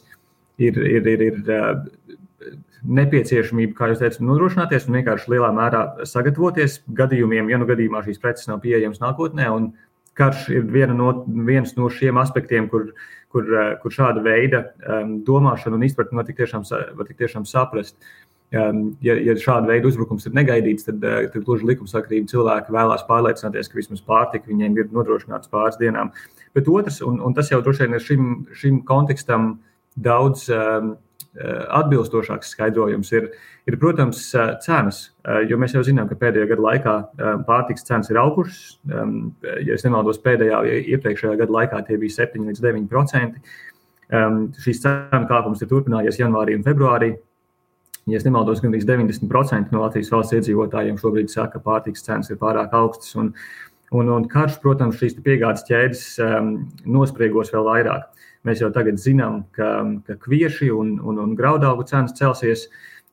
ir, 0.57 0.73
ir, 0.73 1.05
ir, 1.13 1.21
ir 1.27 1.51
uh, 1.53 2.55
nepieciešamība, 2.81 3.75
kā 3.77 3.91
jūs 3.91 4.01
teicat, 4.01 4.23
nodrošināties 4.25 4.87
un 4.89 4.97
vienkārši 4.97 5.35
lielā 5.35 5.51
mērā 5.53 5.83
sagatavoties 6.09 6.79
gadījumiem, 6.97 7.51
ja 7.53 7.59
nu 7.61 7.67
gadījumā 7.69 8.01
šīs 8.07 8.21
preces 8.23 8.49
nav 8.49 8.63
pieejamas 8.65 9.03
nākotnē. 9.03 9.51
Karš 10.17 10.47
ir 10.49 10.65
viena 10.65 10.95
no, 10.97 11.11
viens 11.45 11.75
no 11.77 11.91
šiem 11.93 12.17
aspektiem, 12.17 12.71
kur, 12.73 12.89
kur, 13.29 13.53
uh, 13.53 13.69
kur 13.85 13.93
šāda 13.93 14.25
veida 14.25 14.65
um, 14.81 15.19
domāšana 15.29 15.77
un 15.77 15.85
izpratne 15.85 16.17
var 16.23 16.25
tik 16.25 16.41
tiešām, 16.41 16.65
var 16.97 17.05
tik 17.05 17.21
tiešām 17.21 17.45
saprast. 17.45 17.99
Uh, 18.01 18.28
ja, 18.51 19.15
ja 19.15 19.35
šāda 19.37 19.69
veida 19.69 19.89
uzbrukums 19.89 20.25
ir 20.25 20.33
negaidīts, 20.37 20.87
tad, 20.87 21.03
uh, 21.05 21.27
tad 21.33 21.45
gluži 21.45 21.67
likumsakrīgi 21.69 22.31
cilvēki 22.31 22.73
vēlās 22.73 23.05
pārliecināties, 23.09 23.69
ka 23.69 23.77
vismaz 23.77 24.01
pārtika 24.05 24.49
viņiem 24.49 24.79
ir 24.79 24.89
nodrošināts 24.95 25.51
pāris 25.51 25.77
dienām. 25.81 26.13
Bet 26.57 26.69
otrs, 26.71 27.01
un, 27.05 27.19
un 27.21 27.37
tas 27.37 27.51
jau 27.51 27.61
droši 27.65 27.85
vien 27.85 27.99
ir 27.99 28.05
šim, 28.05 28.31
šim 28.57 28.81
kontekstam 28.87 29.53
daudz 29.99 30.47
um, 30.53 30.95
atbilstošāks 31.69 32.55
skaidrojums, 32.55 33.11
ir, 33.13 33.29
ir 33.69 33.77
protams, 33.79 34.23
cenas. 34.65 35.01
Jo 35.47 35.59
mēs 35.61 35.75
jau 35.75 35.83
zinām, 35.85 36.09
ka 36.09 36.17
pēdējā 36.19 36.49
gada 36.49 36.65
laikā 36.65 36.95
um, 36.97 37.43
pārtikas 37.47 37.85
cenas 37.87 38.09
ir 38.09 38.17
augušas. 38.19 38.79
Ja 39.61 39.77
es 39.77 39.85
nemaldos, 39.85 40.19
pēdējā, 40.25 40.63
iepriekšējā 40.95 41.37
gada 41.43 41.57
laikā 41.59 41.83
tie 41.87 41.99
bija 42.01 42.17
7 42.25 42.49
līdz 42.49 42.65
9 42.65 42.89
procenti. 42.89 43.43
Šīs 44.09 44.81
cenu 44.81 45.29
kāpums 45.29 45.61
ir 45.61 45.69
turpinājies 45.69 46.17
janvārī 46.17 46.57
un 46.57 46.65
februārī. 46.65 47.13
Ja 48.07 48.17
es 48.17 48.25
nemaldos, 48.25 48.61
gandrīz 48.63 48.85
90% 48.87 49.73
no 49.73 49.83
Latvijas 49.83 50.11
valsts 50.13 50.35
iedzīvotājiem 50.37 50.97
šobrīd 50.99 51.31
saka, 51.31 51.57
ka 51.57 51.65
pārtikas 51.65 52.05
cenas 52.05 52.31
ir 52.31 52.39
pārāk 52.41 52.73
augstas. 52.77 53.11
Un, 53.19 53.33
un, 53.91 54.11
un 54.15 54.27
karš, 54.29 54.59
protams, 54.63 54.97
šīs 55.01 55.17
piegādes 55.25 55.65
ķēdes 55.67 56.05
um, 56.25 56.53
nospriegos 56.89 57.51
vēl 57.53 57.67
vairāk. 57.67 58.07
Mēs 58.47 58.63
jau 58.63 58.69
tagad 58.73 59.01
zinām, 59.01 59.43
ka, 59.53 59.73
ka 60.07 60.15
kvieši 60.23 60.71
un, 60.71 60.95
un, 61.03 61.19
un 61.25 61.35
graudaugu 61.37 61.85
cenas 61.89 62.15
celsies. 62.17 62.69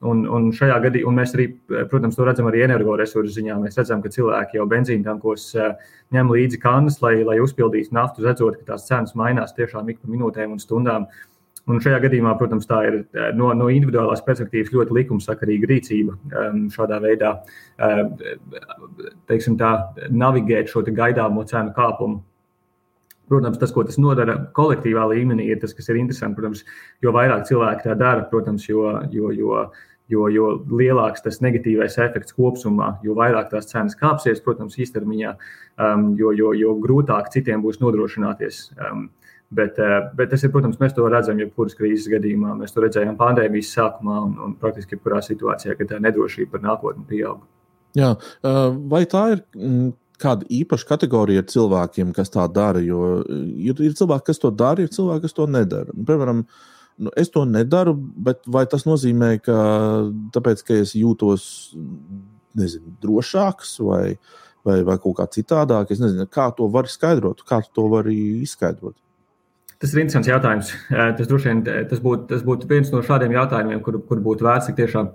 Un, 0.07 0.27
un 0.29 0.51
šajā 0.53 0.75
gadījumā 0.85 1.23
mēs 1.23 1.31
arī, 1.33 1.47
protams, 1.89 2.19
to 2.19 2.25
redzam 2.29 2.51
arī 2.51 2.67
energoresursu 2.67 3.33
ziņā. 3.39 3.57
Mēs 3.63 3.79
redzam, 3.81 4.03
ka 4.05 4.13
cilvēki 4.13 4.61
jau 4.61 4.67
benzīna 4.69 5.09
tankos 5.09 5.49
uh, 5.57 5.73
ņem 6.15 6.33
līdzi 6.37 6.61
kannas, 6.63 7.01
lai, 7.03 7.19
lai 7.25 7.39
uzpildītu 7.43 7.97
naftu, 7.97 8.25
redzot, 8.29 8.61
ka 8.61 8.75
tās 8.75 8.85
cenas 8.89 9.17
mainās 9.19 9.57
tiešām 9.57 9.89
ik 9.91 10.03
pa 10.03 10.13
minūtēm 10.13 10.53
un 10.53 10.61
stundām. 10.63 11.09
Uh, 11.09 11.36
Un 11.67 11.81
šajā 11.83 11.99
gadījumā, 12.05 12.37
protams, 12.39 12.69
tā 12.71 12.79
ir 12.87 12.97
no, 13.35 13.49
no 13.59 13.67
individuālās 13.75 14.21
perspektīvas 14.23 14.71
ļoti 14.71 14.95
likumsakarīga 15.01 15.71
rīcība 15.73 16.15
šādā 16.71 17.01
veidā, 17.03 17.33
teiksim, 19.27 19.57
tā, 19.59 19.73
navigēt 20.15 20.71
šo 20.71 20.85
gaidāmo 20.87 21.43
cenu 21.51 21.75
kāpumu. 21.75 22.23
Protams, 23.27 23.59
tas, 23.59 23.73
ko 23.75 23.83
tas 23.83 23.99
nodara 23.99 24.37
kolektīvā 24.55 25.09
līmenī, 25.11 25.49
ir 25.51 25.59
tas, 25.59 25.75
kas 25.75 25.91
ir 25.91 25.99
interesanti. 25.99 26.39
Protams, 26.39 26.63
jo 27.03 27.11
vairāk 27.17 27.49
cilvēki 27.49 27.89
tā 27.89 27.97
dara, 27.99 28.23
protams, 28.31 28.69
jo, 28.69 28.85
jo, 29.11 29.33
jo, 29.35 29.65
jo, 30.15 30.29
jo 30.31 30.51
lielāks 30.71 31.25
tas 31.25 31.43
negatīvais 31.43 31.99
efekts 32.07 32.37
kopumā, 32.37 32.93
jo 33.03 33.19
vairāk 33.19 33.51
tās 33.51 33.67
cenas 33.73 33.99
kāpsies, 33.99 34.39
protams, 34.45 34.79
īstermiņā, 34.79 35.35
um, 35.83 36.13
jo, 36.15 36.31
jo, 36.39 36.55
jo 36.55 36.79
grūtāk 36.87 37.33
citiem 37.35 37.67
būs 37.67 37.83
nodrošināties. 37.83 38.69
Um, 38.79 39.09
Bet, 39.51 39.79
eh, 39.79 40.01
bet 40.19 40.33
tas 40.33 40.43
ir, 40.43 40.51
protams, 40.51 40.79
mēs 40.81 40.95
to 40.97 41.07
redzam 41.07 41.39
jebkuras 41.39 41.77
krīzes 41.79 42.11
gadījumā. 42.11 42.57
Mēs 42.59 42.75
to 42.75 42.83
redzējām 42.83 43.15
pandēmijas 43.19 43.71
sākumā 43.77 44.17
un, 44.25 44.33
un 44.43 44.57
praktiski 44.59 44.97
jebkurā 44.97 45.21
situācijā, 45.23 45.77
kad 45.79 45.93
tā 45.93 46.01
nedrošība 46.03 46.57
par 46.57 46.65
nākotni 46.65 47.07
pieaug. 47.07 47.45
Jā, 47.97 48.17
eh, 48.19 48.59
vai 48.91 49.05
tā 49.07 49.23
ir 49.37 49.45
mm, 49.55 49.93
kāda 50.23 50.49
īpaša 50.51 50.89
kategorija 50.89 51.45
ar 51.45 51.47
cilvēkiem, 51.53 52.11
kas 52.17 52.35
tā 52.35 52.49
dara? 52.51 52.83
Jo 52.83 53.21
ir, 53.29 53.79
ir 53.87 53.95
cilvēki, 53.95 54.27
kas 54.33 54.43
to 54.43 54.51
dara, 54.51 54.83
ir 54.83 54.91
cilvēki, 54.91 55.29
kas 55.29 55.39
to 55.39 55.47
nedara. 55.47 55.95
Nu, 55.95 56.09
piemēram, 56.11 56.43
nu, 57.07 57.15
es 57.23 57.31
to 57.31 57.47
nedaru, 57.47 57.95
bet 57.95 58.43
vai 58.51 58.67
tas 58.67 58.83
nozīmē, 58.89 59.37
ka 59.47 59.61
tāpēc, 60.35 60.67
ka 60.67 60.83
es 60.83 60.97
jūtos 60.99 61.49
nezinu, 62.59 62.97
drošāks 62.99 63.79
vai, 63.87 64.17
vai, 64.67 64.81
vai 64.83 64.99
kaut 64.99 65.21
kā 65.21 65.31
citādāk, 65.39 65.95
es 65.95 66.03
nezinu, 66.03 66.27
kā 66.27 66.51
to 66.57 66.67
var 66.73 66.91
skaidrot, 66.91 67.47
kā 67.47 67.63
to 67.71 67.87
var 67.95 68.11
izskaidrot? 68.11 68.99
Tas 69.77 69.93
ir 69.93 70.01
interesants 70.01 70.29
jautājums. 70.31 70.71
Tas, 70.89 71.29
vien, 71.45 71.59
tas, 71.67 72.01
būtu, 72.01 72.25
tas 72.31 72.45
būtu 72.47 72.69
viens 72.71 72.89
no 72.95 73.03
šādiem 73.05 73.35
jautājumiem, 73.37 73.83
kur, 73.85 73.99
kur 74.09 74.23
būtu 74.25 74.47
vērts 74.47 74.71
tiešām 74.79 75.11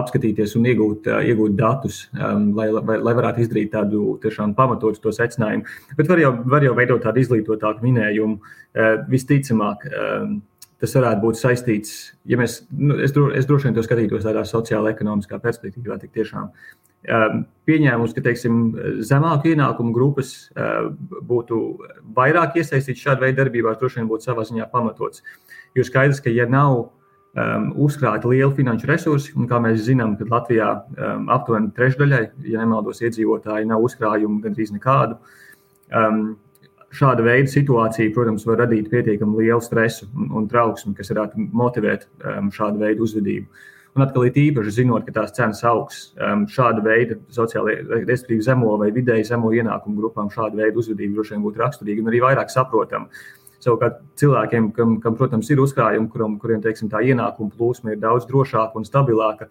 apskatīties 0.00 0.52
un 0.58 0.68
iegūt, 0.68 1.08
iegūt 1.30 1.54
datus, 1.56 2.02
lai, 2.12 2.68
lai, 2.74 2.98
lai 3.00 3.14
varētu 3.16 3.40
izdarīt 3.46 3.72
tādu 3.72 4.18
tiešām 4.20 4.52
pamatotu 4.58 5.00
to 5.06 5.14
secinājumu. 5.16 5.64
Bet 5.96 6.12
var 6.12 6.20
jau, 6.20 6.34
var 6.56 6.66
jau 6.66 6.74
veidot 6.76 7.00
tādu 7.06 7.24
izglītotāku 7.24 7.86
minējumu. 7.86 8.36
Visticamāk, 9.08 9.88
tas 10.84 10.96
varētu 10.98 11.24
būt 11.24 11.40
saistīts, 11.40 11.96
ja 12.28 12.36
mēs, 12.36 12.60
nu, 12.76 12.98
es, 13.00 13.16
dro, 13.16 13.30
es 13.32 13.48
droši 13.48 13.70
vien 13.70 13.78
to 13.78 13.84
skatītos 13.86 14.26
tādā 14.26 14.44
sociālā, 14.48 14.92
ekonomiskā 14.92 15.40
perspektīvā, 15.40 15.96
tik 16.02 16.12
tiešām. 16.18 16.50
Ehm, 17.04 17.44
pieņēmums, 17.68 18.14
ka 18.16 18.22
teiksim, 18.24 18.60
zemāku 19.04 19.50
ienākumu 19.52 19.92
grupas 19.92 20.32
ehm, 20.56 20.94
būtu 21.28 21.60
vairāk 22.16 22.56
iesaistītas 22.60 23.02
šāda 23.02 23.26
veida 23.26 23.42
darbībās, 23.42 23.76
droši 23.80 24.00
vien 24.00 24.08
būtu 24.08 24.28
savā 24.28 24.44
ziņā 24.48 24.70
pamatots. 24.72 25.24
Jo 25.76 25.84
skaidrs, 25.84 26.22
ka 26.24 26.32
ja 26.32 26.46
nav 26.48 26.78
um, 27.34 27.66
uzkrāti 27.84 28.30
lieli 28.30 28.56
finanšu 28.56 28.88
resursi, 28.88 29.34
un 29.36 29.48
kā 29.50 29.60
mēs 29.60 29.82
zinām, 29.88 30.14
tad 30.20 30.32
Latvijā 30.32 30.70
um, 30.80 31.28
aptuveni 31.34 31.74
trešdaļai, 31.76 32.22
ja 32.48 32.62
nemaldos, 32.62 33.02
iedzīvotāji 33.04 33.68
nav 33.68 33.84
uzkrājumu 33.84 34.40
gandrīz 34.44 34.72
nekādu. 34.72 35.18
Um, 35.92 36.24
šāda 36.94 37.26
veida 37.26 37.50
situācija, 37.50 38.14
protams, 38.14 38.46
var 38.48 38.62
radīt 38.64 38.88
pietiekami 38.92 39.42
lielu 39.42 39.60
stresu 39.64 40.08
un, 40.14 40.30
un 40.40 40.48
trauksmi, 40.48 40.94
kas 40.96 41.12
varētu 41.12 41.50
motivēt 41.52 42.08
um, 42.22 42.52
šādu 42.54 42.80
veidu 42.80 43.04
uzvedību. 43.08 43.64
Un 43.94 44.02
atkal 44.02 44.26
ir 44.26 44.38
īpaši 44.48 44.72
zinot, 44.80 45.04
ka 45.06 45.12
tās 45.20 45.32
cenas 45.36 45.60
augs 45.70 46.00
um, 46.18 46.48
šāda 46.50 46.82
veida 46.82 47.14
sociālajā, 47.34 48.02
respektīvi 48.08 48.42
zemo 48.42 48.72
vai 48.80 48.88
vidēji 48.94 49.28
zemo 49.28 49.52
ienākumu 49.54 50.00
grupām, 50.00 50.32
šāda 50.34 50.58
veida 50.58 50.80
uzvedība 50.82 51.20
droši 51.20 51.36
vien 51.36 51.44
būtu 51.44 51.62
raksturīga 51.62 52.02
un 52.02 52.10
arī 52.10 52.22
vairāk 52.24 52.50
saprotama. 52.50 53.06
Savukārt 53.62 54.00
cilvēkiem, 54.20 54.72
kam, 54.76 54.96
kam 55.00 55.14
protams, 55.16 55.48
ir 55.54 55.62
uzkrājumi, 55.62 56.10
kuriem, 56.12 56.34
kuriem 56.42 56.64
teiksim, 56.64 56.90
tā 56.92 57.04
ienākuma 57.06 57.54
plūsma 57.54 57.94
ir 57.94 58.02
daudz 58.02 58.26
drošāka 58.28 58.76
un 58.76 58.88
stabilāka, 58.88 59.46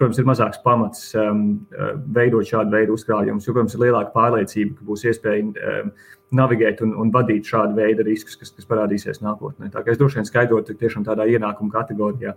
protams, 0.00 0.20
ir 0.20 0.28
mazāks 0.28 0.62
pamats 0.64 1.10
um, 1.18 1.44
uh, 1.76 1.92
veidot 2.16 2.48
šādu 2.48 2.72
veidu 2.72 2.96
uzkrājumus, 2.96 3.46
jo, 3.46 3.54
protams, 3.56 3.76
ir 3.76 3.84
lielāka 3.84 4.14
pārliecība, 4.14 4.78
ka 4.78 4.88
būs 4.88 5.04
iespēja 5.10 5.44
um, 5.44 5.92
navigēt 6.36 6.80
un, 6.84 6.92
un 7.02 7.10
vadīt 7.14 7.48
šādu 7.50 7.74
veidu 7.76 8.04
riskus, 8.06 8.36
kas, 8.38 8.52
kas 8.54 8.68
parādīsies 8.70 9.22
nākotnē. 9.24 9.70
Tā 9.74 9.82
kā 9.82 9.92
es 9.92 9.98
droši 10.00 10.20
vien 10.20 10.28
skaidrotu 10.28 10.76
tiešām 10.78 11.04
tādā 11.06 11.26
ienākuma 11.30 11.72
kategorijā. 11.74 12.36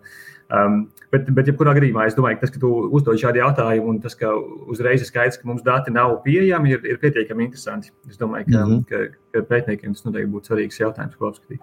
Um, 0.54 0.80
bet, 1.14 1.30
bet, 1.30 1.50
jebkurā 1.52 1.76
gadījumā, 1.78 2.08
es 2.10 2.18
domāju, 2.18 2.40
ka 2.40 2.48
tas, 2.48 2.56
ka 2.56 2.62
tu 2.64 2.72
uzdod 2.98 3.22
šādu 3.22 3.44
jautājumu 3.44 3.94
un 3.94 4.02
tas, 4.04 4.18
ka 4.18 4.34
uzreiz 4.74 5.06
ir 5.06 5.10
skaidrs, 5.10 5.40
ka 5.42 5.50
mums 5.50 5.66
dati 5.66 5.94
nav 5.94 6.18
pieejami, 6.26 6.76
ir, 6.76 6.88
ir 6.90 7.02
pietiekami 7.02 7.48
interesanti. 7.48 7.94
Es 8.10 8.20
domāju, 8.22 8.50
ka, 8.50 8.66
mm 8.66 8.74
-hmm. 8.74 8.90
ka, 8.90 9.22
ka 9.38 9.46
pētniekiem 9.54 9.94
tas 9.94 10.06
noteikti 10.10 10.34
būtu 10.34 10.52
svarīgs 10.52 10.82
jautājums, 10.82 11.16
ko 11.20 11.30
apskatīt. 11.30 11.62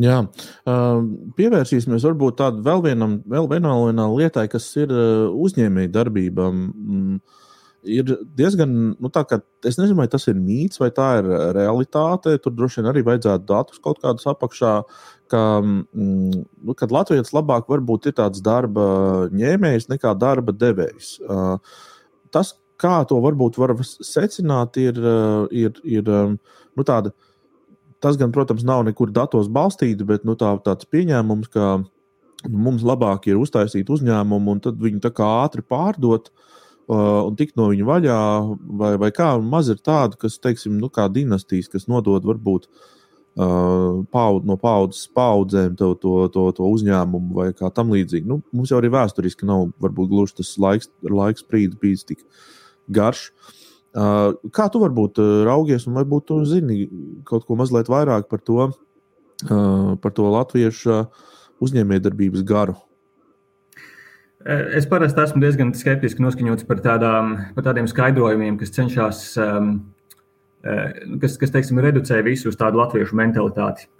Jā, 0.00 0.22
pievērsīsimies 1.36 2.06
varbūt 2.08 2.38
tādam 2.38 2.64
vēl 2.64 2.82
vienam, 2.86 3.18
vēl 3.28 3.48
vienam 3.50 4.14
lietai, 4.16 4.46
kas 4.48 4.70
ir 4.80 4.92
uzņēmēji 4.94 5.92
darbībām. 5.92 6.62
Mm, 6.70 7.18
ir 7.84 8.14
diezgan, 8.38 8.72
nu, 8.96 9.10
tā 9.12 9.26
kā 9.28 9.40
es 9.68 9.76
nezinu, 9.76 9.98
vai 10.00 10.08
tas 10.12 10.24
ir 10.32 10.40
mīts 10.40 10.80
vai 10.80 10.88
tā 10.96 11.10
ir 11.20 11.28
realitāte. 11.56 12.38
Tur 12.40 12.56
droši 12.56 12.80
vien 12.80 12.90
arī 12.92 13.04
vajadzētu 13.10 13.48
datus 13.50 13.82
kaut 13.84 14.00
kādus 14.00 14.24
apakšā, 14.32 14.72
ka, 15.32 15.44
mm, 15.60 16.42
nu, 16.64 16.78
Latvijas 16.96 17.34
labāk 17.36 17.68
varbūt 17.68 18.08
ir 18.08 18.16
tāds 18.22 18.40
darba 18.44 19.28
ņēmējs 19.36 19.90
nekā 19.92 20.16
darba 20.16 20.56
devējs. 20.56 21.18
Tas, 22.32 22.56
kā 22.80 23.02
to 23.04 23.20
varbūt 23.20 23.60
var 23.60 23.76
secināt, 23.84 24.80
ir, 24.80 24.96
ir, 25.52 25.76
ir 25.84 26.08
nu, 26.08 26.86
tāda 26.88 27.12
Tas, 28.00 28.16
gan, 28.16 28.32
protams, 28.32 28.64
nav 28.64 28.84
nekur 28.86 29.10
datos 29.12 29.50
balstīts, 29.52 30.06
bet 30.08 30.24
nu, 30.24 30.36
tā, 30.40 30.54
tāds 30.64 30.88
pieņēmums, 30.88 31.50
ka 31.52 31.64
nu, 31.80 32.56
mums 32.68 32.84
labāk 32.86 33.28
ir 33.28 33.40
uztaisīt 33.40 33.90
uzņēmumu 33.92 34.54
un 34.54 34.62
tad 34.64 34.78
viņu 34.80 35.02
tā 35.04 35.10
kā 35.12 35.26
ātri 35.42 35.60
pārdot 35.60 36.30
uh, 36.30 37.26
un 37.26 37.36
tikt 37.36 37.60
no 37.60 37.68
viņa 37.72 37.88
vaļā, 37.90 38.22
vai, 38.80 38.94
vai 39.02 39.10
kā 39.12 39.34
maz 39.44 39.68
ir 39.68 39.82
tādu, 39.84 40.16
kas, 40.20 40.38
teiksim, 40.40 40.78
nu, 40.80 40.88
kā 40.88 41.10
dinastijas, 41.12 41.68
kas 41.68 41.84
nodod 41.92 42.24
varbūt 42.24 42.70
uh, 42.70 44.00
paud, 44.16 44.48
no 44.48 44.56
paudzes 44.60 45.04
paudzēm 45.12 45.76
to, 45.76 45.92
to, 46.00 46.16
to, 46.32 46.48
to 46.56 46.72
uzņēmumu 46.72 47.36
vai 47.36 47.50
kā 47.52 47.68
tam 47.76 47.92
līdzīgi. 47.92 48.24
Nu, 48.32 48.40
mums 48.56 48.72
jau 48.72 48.80
arī 48.80 48.94
vēsturiski 48.96 49.48
nav 49.48 49.68
varbūt 49.84 50.08
gluži 50.08 50.40
tas 50.40 50.56
laiks, 50.56 50.88
laiks 51.04 51.44
brīdis 51.44 51.84
bijis 51.84 52.08
tik 52.14 52.24
garš. 52.88 53.28
Uh, 53.28 53.56
Kā 53.90 54.68
tu 54.70 54.82
varbūt 54.82 55.18
raugies, 55.48 55.88
un 55.88 55.96
varbūt 55.98 56.28
tu 56.28 56.38
zini 56.46 56.84
kaut 57.26 57.46
ko 57.48 57.56
mazliet 57.58 57.90
vairāk 57.90 58.28
par 58.30 58.42
to, 58.46 58.68
par 59.48 60.14
to 60.14 60.28
latviešu 60.30 61.02
uzņēmējdarbības 61.60 62.44
garu? 62.46 62.76
Es 64.40 64.86
parasti 64.88 65.20
esmu 65.20 65.42
diezgan 65.42 65.74
skeptiski 65.76 66.22
noskaņots 66.24 66.64
par, 66.68 66.78
tādām, 66.84 67.34
par 67.56 67.66
tādiem 67.66 67.88
skaidrojumiem, 67.90 68.56
kas 68.62 68.72
cenšas, 68.72 69.18
kas, 71.20 71.34
kas 71.42 71.52
teiksim, 71.52 71.82
reducē 71.82 72.22
visu 72.24 72.48
uz 72.48 72.56
tādu 72.56 72.80
latviešu 72.80 73.18
mentalitāti, 73.20 73.90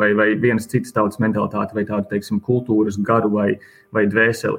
vai, 0.00 0.10
vai 0.18 0.32
vienas 0.42 0.66
citas 0.72 0.96
tautas 0.96 1.20
mentalitāti, 1.22 1.76
vai 1.76 1.84
tādu 1.86 2.08
teiksim, 2.10 2.40
kultūras 2.42 2.98
garu 2.98 3.30
vai, 3.36 3.52
vai 3.94 4.08
dvēseli. 4.10 4.58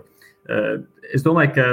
Es 1.12 1.26
domāju, 1.28 1.58
ka 1.58 1.68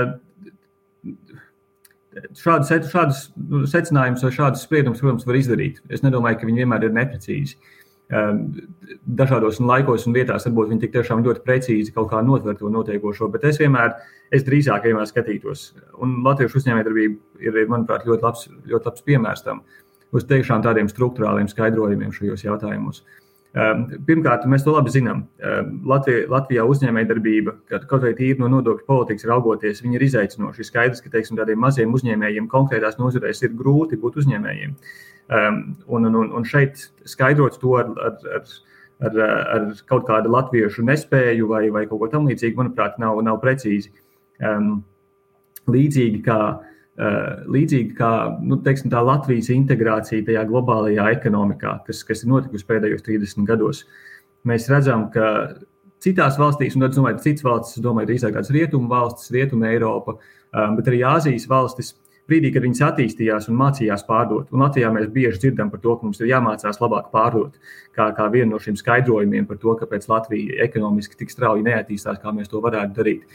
Šādus, 2.39 2.73
šādus 2.91 3.23
nu, 3.37 3.63
secinājumus 3.71 4.25
vai 4.27 4.33
šādus 4.35 4.65
spriedumus, 4.67 5.01
protams, 5.03 5.27
var 5.29 5.39
izdarīt. 5.39 5.81
Es 5.93 6.05
nedomāju, 6.05 6.41
ka 6.41 6.49
viņi 6.49 6.63
vienmēr 6.63 6.87
ir 6.87 6.95
neprecīzi. 6.95 7.57
Ehm, 8.15 8.43
dažādos 9.19 9.59
laikos 9.65 10.05
un 10.07 10.15
vietās 10.17 10.45
varbūt 10.47 10.71
viņi 10.75 10.93
tiešām 10.95 11.25
ļoti 11.25 11.43
precīzi 11.47 11.95
kaut 11.95 12.11
kā 12.13 12.21
notver 12.23 12.59
to 12.59 12.69
notiekošo, 12.71 13.31
bet 13.33 13.47
es 13.49 13.59
vienmēr, 13.63 13.97
es 14.35 14.45
drīzāk 14.47 14.87
vienmēr 14.87 15.09
skatītos. 15.11 15.73
Un 16.05 16.21
Latvijas 16.27 16.55
uzņēmējdarbība 16.61 17.49
ir, 17.49 17.61
manuprāt, 17.73 18.07
ļoti 18.07 18.29
labs, 18.29 18.49
ļoti 18.69 18.91
labs 18.91 19.09
piemērs 19.09 19.45
tam 19.47 19.65
uz 20.15 20.29
tiešām 20.31 20.63
tādiem 20.63 20.87
struktūrāliem 20.93 21.49
skaidrojumiem 21.51 22.13
šajos 22.15 22.45
jautājumos. 22.45 23.01
Uh, 23.03 23.24
pirmkārt, 23.55 24.47
mēs 24.51 24.65
to 24.67 24.75
labi 24.75 24.91
zinām. 24.91 25.25
Ehm, 25.39 25.77
Latvijā, 25.87 26.25
Latvijā 26.31 26.65
uzņēmējdarbība, 26.67 27.55
kaut 27.87 28.03
vai 28.03 28.13
tīri 28.19 28.43
no 28.43 28.49
nodokļu 28.51 28.87
politikas 28.89 29.29
raugoties, 29.31 29.83
ir 29.87 30.03
izaicinoša. 30.03 30.59
Ir 30.59 30.69
skaidrs, 30.69 31.03
ka 31.05 31.13
teiksim, 31.13 31.39
tādiem 31.39 31.63
maziem 31.63 31.95
uzņēmējiem 31.95 32.49
konkrētās 32.51 32.99
nozarēs 32.99 33.45
ir 33.47 33.55
grūti 33.55 34.01
būt 34.01 34.19
uzņēmējiem. 34.25 34.75
Ehm, 35.31 35.63
un, 35.87 36.11
un, 36.11 36.33
un 36.35 36.45
šeit 36.45 36.89
skaidrot 37.07 37.61
to 37.63 37.79
ar, 37.79 37.95
ar, 37.95 38.19
ar, 38.35 38.51
ar, 39.07 39.23
ar 39.55 39.71
kaut 39.87 40.09
kādu 40.11 40.35
latviešu 40.35 40.83
nespēju 40.91 41.49
vai, 41.55 41.69
vai 41.71 41.87
kaut 41.87 42.03
ko 42.03 42.11
tamlīdzīgu, 42.11 42.59
manuprāt, 42.59 42.99
nav, 42.99 43.23
nav 43.23 43.39
precīzi. 43.45 43.95
Līdzīgi 45.71 46.19
kā 46.27 46.39
uh, 46.51 46.74
līdzīgi 46.95 47.97
kā 47.99 48.11
nu, 48.47 48.61
teiksim, 48.63 48.93
Latvijas 48.95 49.49
integrācija 49.51 50.23
tajā 50.29 50.45
globālajā 50.47 51.09
ekonomikā, 51.17 51.81
kas, 51.89 52.05
kas 52.07 52.23
ir 52.23 52.31
notikusi 52.31 52.69
pēdējos 52.69 53.03
30 53.03 53.49
gados, 53.49 53.83
mēs 54.47 54.69
redzam, 54.71 55.09
ka 55.11 55.57
citās 56.05 56.39
valstīs, 56.39 56.77
un 56.77 56.87
es 56.87 56.97
domāju, 56.97 57.23
citas 57.25 57.47
valstis, 57.47 57.83
domāju, 57.83 58.13
drīzāk 58.13 58.37
tādas 58.37 58.53
rietumu 58.55 58.91
valstis, 58.93 59.33
rietumu 59.35 59.67
Eiropa, 59.71 60.19
eh, 60.21 60.71
bet 60.77 60.91
arī 60.93 61.03
Āzijas 61.17 61.49
valstis, 61.51 61.95
brīdī, 62.29 62.53
kad 62.55 62.65
viņas 62.65 62.83
attīstījās 62.89 63.49
un 63.51 63.59
mācījās 63.61 64.05
pārdot. 64.09 64.53
Un 64.53 64.65
Latvijā 64.65 64.91
mēs 64.95 65.11
bieži 65.13 65.43
dzirdam 65.43 65.71
par 65.73 65.81
to, 65.81 65.97
ka 65.97 66.07
mums 66.07 66.21
ir 66.23 66.31
jāmācās 66.31 66.81
labāk 66.81 67.11
pārdot, 67.13 67.59
kā, 67.97 68.11
kā 68.17 68.29
vienu 68.33 68.55
no 68.55 68.61
šiem 68.63 68.79
skaidrojumiem 68.81 69.49
par 69.49 69.61
to, 69.61 69.75
kāpēc 69.81 70.09
Latvija 70.09 70.63
ekonomiski 70.65 71.21
tik 71.21 71.35
strauji 71.35 71.67
neattīstās, 71.67 72.23
kā 72.23 72.33
mēs 72.33 72.49
to 72.49 72.63
varētu 72.65 72.97
darīt. 72.97 73.29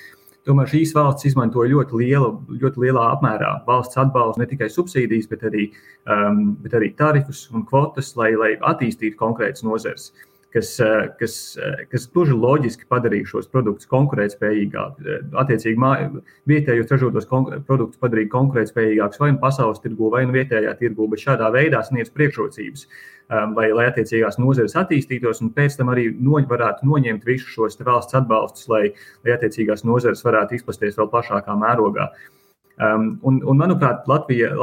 Tomēr 0.47 0.69
šīs 0.71 0.93
valsts 0.95 1.27
izmantoja 1.27 1.73
ļoti, 1.73 1.97
liela, 1.99 2.29
ļoti 2.61 2.85
lielā 2.85 3.09
apmērā 3.15 3.51
valsts 3.67 3.99
atbalstu, 3.99 4.41
ne 4.41 4.47
tikai 4.49 4.69
subsīdijas, 4.71 5.27
bet 5.29 5.43
arī, 5.49 5.67
um, 6.07 6.55
bet 6.63 6.77
arī 6.79 6.93
tarifus 6.97 7.43
un 7.53 7.65
kvotas, 7.67 8.15
lai, 8.17 8.31
lai 8.39 8.53
attīstītu 8.71 9.19
konkrētas 9.19 9.65
nozares. 9.67 10.09
Uh, 10.09 10.29
kas, 10.53 10.79
eh, 10.79 11.07
kas, 11.19 11.57
eh, 11.57 11.85
kas 11.91 12.07
gluži 12.13 12.33
loģiski 12.33 12.87
padarīja 12.89 13.27
šos 13.33 13.49
produktus 13.51 13.89
konkurētspējīgākus. 13.91 15.05
Eh, 15.05 15.21
attiecīgi, 15.43 16.21
vietējos 16.49 16.89
ražotos 16.89 17.29
produktus 17.67 17.99
padarīja 18.01 18.31
konkurētspējīgākus 18.33 19.19
vai 19.19 19.31
nu 19.31 19.39
pasaules 19.39 19.81
tirgu, 19.83 20.09
vai 20.11 20.25
nu 20.25 20.33
vietējā 20.33 20.75
tirgu, 20.79 21.09
bet 21.09 21.19
šādā 21.19 21.51
veidā 21.53 21.83
sniedz 21.85 22.09
priekšrocības, 22.09 22.87
um, 23.29 23.53
lai, 23.55 23.71
lai 23.71 23.85
attiecīgās 23.91 24.39
nozeres 24.39 24.75
attīstītos 24.75 25.41
un 25.41 25.53
pēc 25.53 25.77
tam 25.77 25.93
arī 25.93 26.09
no, 26.19 26.41
varētu 26.41 26.83
noņemt 26.83 27.25
visus 27.25 27.53
šos 27.53 27.77
valsts 27.85 28.15
atbalstus, 28.15 28.67
lai, 28.69 28.93
lai 29.25 29.37
attiecīgās 29.37 29.85
nozeres 29.85 30.23
varētu 30.23 30.55
izplasties 30.55 30.97
vēl 30.97 31.09
plašākā 31.13 31.53
mērogā. 31.53 32.09
Uh, 32.09 32.38
Um, 32.79 33.17
un, 33.27 33.41
un, 33.43 33.57
manuprāt, 33.59 34.05
Latvija, 34.07 34.53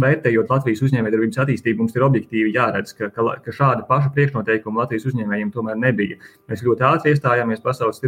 vērtējot 0.00 0.48
Latvijas 0.48 0.80
uzņēmējdarbības 0.86 1.40
attīstību, 1.42 1.82
mums 1.82 1.96
ir 1.98 2.06
objektīvi 2.06 2.54
jāredz, 2.54 2.94
ka, 2.96 3.10
ka, 3.12 3.26
ka 3.44 3.52
šāda 3.52 3.84
paša 3.84 4.08
priekšnoteikuma 4.14 4.86
Latvijas 4.86 5.04
uzņēmējiem 5.10 5.50
tomēr 5.52 5.76
nebija. 5.76 6.16
Mēs 6.48 6.64
ļoti 6.64 6.86
ātri 6.88 7.12
iestājāmies 7.12 7.60
Pasaules 7.60 8.00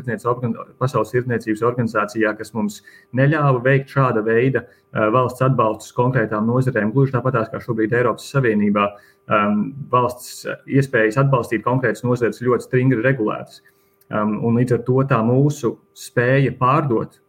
tirdzniecības 1.12 1.66
organizācijā, 1.68 2.32
kas 2.38 2.54
mums 2.56 2.80
neļāva 3.20 3.60
veikt 3.68 3.92
šāda 3.92 4.24
veida 4.24 4.64
uh, 4.64 5.10
valsts 5.12 5.44
atbalstus 5.44 5.92
konkrētām 5.92 6.48
nozarēm. 6.48 6.94
Gluži 6.96 7.18
tāpat 7.18 7.42
kā 7.52 7.60
šobrīd 7.60 7.92
Eiropas 8.00 8.32
Savienībā 8.32 8.88
um, 8.88 9.66
valsts 9.92 10.46
iespējas 10.72 11.20
atbalstīt 11.20 11.68
konkrētas 11.68 12.06
nozares 12.08 12.40
ļoti 12.40 12.70
stingri 12.70 13.04
regulētas. 13.04 13.60
Um, 14.08 14.38
un 14.40 14.56
līdz 14.56 14.78
ar 14.78 14.86
to 14.88 15.04
tā 15.12 15.20
mūsu 15.20 15.76
spēja 15.92 16.56
pārdot 16.56 17.20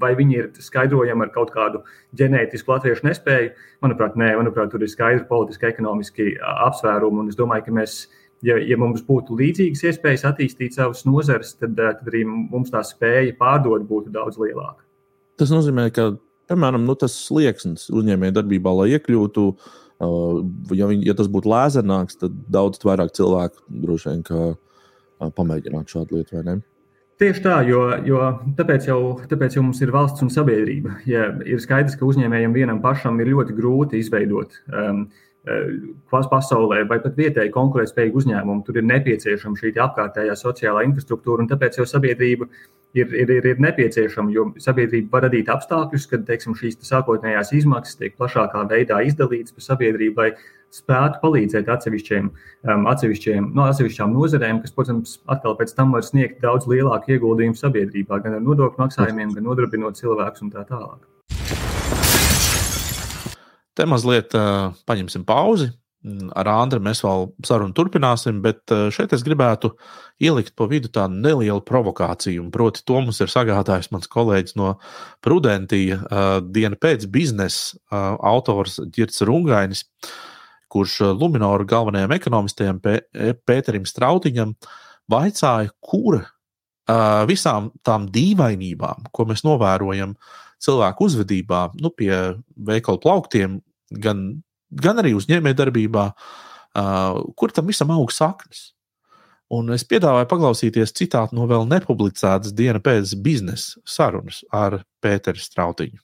vai 0.00 0.10
viņi 0.18 0.36
ir 0.38 0.50
skaidrojami 0.62 1.26
ar 1.26 1.30
kaut 1.34 1.52
kādu 1.54 1.82
ģenētisku 2.18 2.72
latviešu 2.72 3.06
nespēju. 3.06 3.52
Manuprāt, 3.84 4.18
nē, 4.18 4.32
manuprāt, 4.40 4.72
tur 4.72 4.82
ir 4.82 4.90
skaidri 4.90 5.24
politiski, 5.28 5.68
ekonomiski 5.70 6.34
apsvērumi. 6.66 7.28
Es 7.30 7.38
domāju, 7.38 7.68
ka 7.68 7.76
mēs, 7.78 7.96
ja, 8.46 8.58
ja 8.58 8.78
mums 8.80 9.04
būtu 9.06 9.38
līdzīgas 9.38 9.84
iespējas 9.90 10.26
attīstīt 10.30 10.78
savas 10.78 11.04
nozares, 11.08 11.54
tad, 11.60 11.78
tad 11.78 12.02
arī 12.10 12.24
mums 12.26 12.74
tā 12.74 12.82
spēja 12.86 13.36
pārdot 13.38 13.86
būtu 13.90 14.14
daudz 14.14 14.40
lielāka. 14.42 14.82
Tas 15.38 15.54
nozīmē, 15.54 15.88
ka, 15.94 16.12
piemēram, 16.50 16.84
nu, 16.86 16.98
tas 16.98 17.16
slieksnis 17.28 17.88
uzņēmējdarbībā, 17.94 18.74
lai 18.80 18.90
iekļūtu, 18.98 19.48
ja, 20.02 20.90
viņ, 20.90 21.08
ja 21.08 21.16
tas 21.18 21.30
būtu 21.30 21.50
lēzerāks, 21.50 22.20
tad 22.22 22.36
daudz 22.50 22.82
vairāk 22.86 23.14
cilvēku 23.18 23.66
droši 23.86 24.14
vien 24.14 25.34
pamēģinātu 25.34 25.98
šādu 25.98 26.18
lietu? 26.18 26.62
Tieši 27.24 27.40
tā, 27.40 27.54
jo, 27.64 27.80
jo 28.04 28.18
tāpēc, 28.58 28.84
jau, 28.90 28.98
tāpēc 29.30 29.54
jau 29.56 29.62
mums 29.64 29.78
ir 29.80 29.92
valsts 29.94 30.20
un 30.20 30.28
sabiedrība. 30.32 30.98
Ja 31.08 31.30
ir 31.48 31.62
skaidrs, 31.62 31.94
ka 31.96 32.04
uzņēmējiem 32.04 32.52
vienam 32.52 32.82
pašam 32.84 33.16
ir 33.22 33.30
ļoti 33.32 33.54
grūti 33.56 33.96
izveidot 34.02 34.58
um, 34.68 35.06
pasaulē 36.10 36.82
vai 36.90 36.98
pat 37.00 37.16
vietēji 37.16 37.54
konkurētspējīgi 37.54 38.20
uzņēmumi. 38.20 38.64
Tur 38.66 38.76
ir 38.80 38.84
nepieciešama 38.90 39.56
šī 39.56 39.72
apkārtējā 39.86 40.36
sociālā 40.36 40.84
infrastruktūra, 40.90 41.46
un 41.46 41.48
tāpēc 41.48 41.80
jau 41.80 41.86
sabiedrība 41.88 42.50
ir, 42.92 43.08
ir, 43.08 43.32
ir, 43.38 43.48
ir 43.54 43.64
nepieciešama, 43.70 44.34
jo 44.34 44.50
sabiedrība 44.60 45.16
var 45.16 45.28
radīt 45.30 45.48
apstākļus, 45.54 46.08
kad 46.12 46.28
teiksim, 46.28 46.58
šīs 46.60 46.76
sākotnējās 46.84 47.54
izmaksas 47.56 48.02
tiek 48.02 48.20
plašākā 48.20 48.66
veidā 48.68 49.00
izdalītas 49.08 49.56
pa 49.56 49.64
sabiedrību, 49.70 50.20
lai 50.20 50.34
spētu 50.74 51.20
palīdzēt 51.22 51.70
atsevišķiem, 51.70 52.30
um, 52.68 52.86
atsevišķiem, 52.90 53.50
no 53.56 53.68
atsevišķām 53.70 54.14
nozarēm, 54.16 54.60
kas, 54.64 54.74
protams, 54.74 55.18
atkal 55.30 55.56
pēc 55.58 55.74
tam 55.78 55.94
var 55.94 56.06
sniegt 56.06 56.42
daudz 56.44 56.68
lielāku 56.70 57.14
ieguldījumu 57.14 57.58
sabiedrībā, 57.58 58.20
gan 58.24 58.38
ar 58.38 58.44
nodokļu 58.44 58.84
maksājumiem, 58.84 59.36
gan 59.36 59.48
nodarbinot 59.48 60.00
cilvēkus 60.00 60.46
un 60.46 60.52
tā 60.54 60.66
tālāk. 60.68 61.00
Te 63.74 63.86
mazliet 63.90 64.34
uh, 64.38 64.74
paņemsim 64.86 65.24
pauzi, 65.26 65.72
Ar 66.36 66.48
Andru 66.52 66.82
mēs 66.84 67.00
vēl 67.00 67.30
sarunu 67.48 67.72
turpināsim, 67.76 68.42
bet 68.44 68.72
eh, 68.74 68.90
šeit 68.92 69.14
es 69.16 69.22
gribētu 69.24 69.70
ielikt 70.20 70.52
pa 70.58 70.66
vidu 70.68 70.90
tādu 70.92 71.16
nelielu 71.16 71.62
provokāciju. 71.64 72.44
Proti, 72.52 72.82
to 72.84 73.00
mums 73.00 73.22
ir 73.24 73.32
sagādājis 73.32 73.88
mans 73.94 74.10
kolēģis 74.12 74.58
no 74.60 74.74
Prudentija, 75.24 75.98
uh, 76.04 76.36
diena 76.44 76.76
pēc 76.76 77.08
biznesa 77.10 77.78
uh, 77.78 78.18
autors 78.20 78.76
Girts 78.92 79.24
Rungainis, 79.24 79.86
kurš 80.74 81.00
Luminoru 81.14 81.66
galvenajam 81.70 82.14
ekonomistam 82.16 82.80
Pēterim 82.82 83.86
Strautiņam 83.86 84.56
vaicāja, 85.12 85.70
kura 85.84 86.24
uh, 86.24 87.22
visām 87.30 87.70
tām 87.86 88.08
dīvainībām, 88.10 89.12
ko 89.14 89.28
mēs 89.30 89.44
novērojam 89.46 90.16
cilvēku 90.64 91.06
uzvedībā, 91.06 91.68
nu, 91.78 91.92
pie 91.94 92.10
veikalu 92.66 93.00
plauktiem, 93.04 93.60
gan 94.02 94.26
gan 94.74 95.00
arī 95.02 95.14
uzņēmējdarbībā, 95.18 96.04
uh, 96.10 97.18
kur 97.38 97.52
tam 97.54 97.68
visam 97.70 97.92
aug 97.94 98.12
saknes. 98.14 98.72
Un 99.54 99.68
es 99.74 99.84
piedāvāju 99.86 100.26
paklausīties 100.30 100.94
citātu 100.96 101.36
no 101.36 101.46
vēl 101.50 101.66
nepublicētas 101.70 102.54
dienas 102.56 102.82
pēc 102.82 103.12
biznesa 103.22 103.82
sarunas 103.86 104.40
ar 104.50 104.80
Pēteru 105.04 105.40
Strautiņu. 105.40 106.00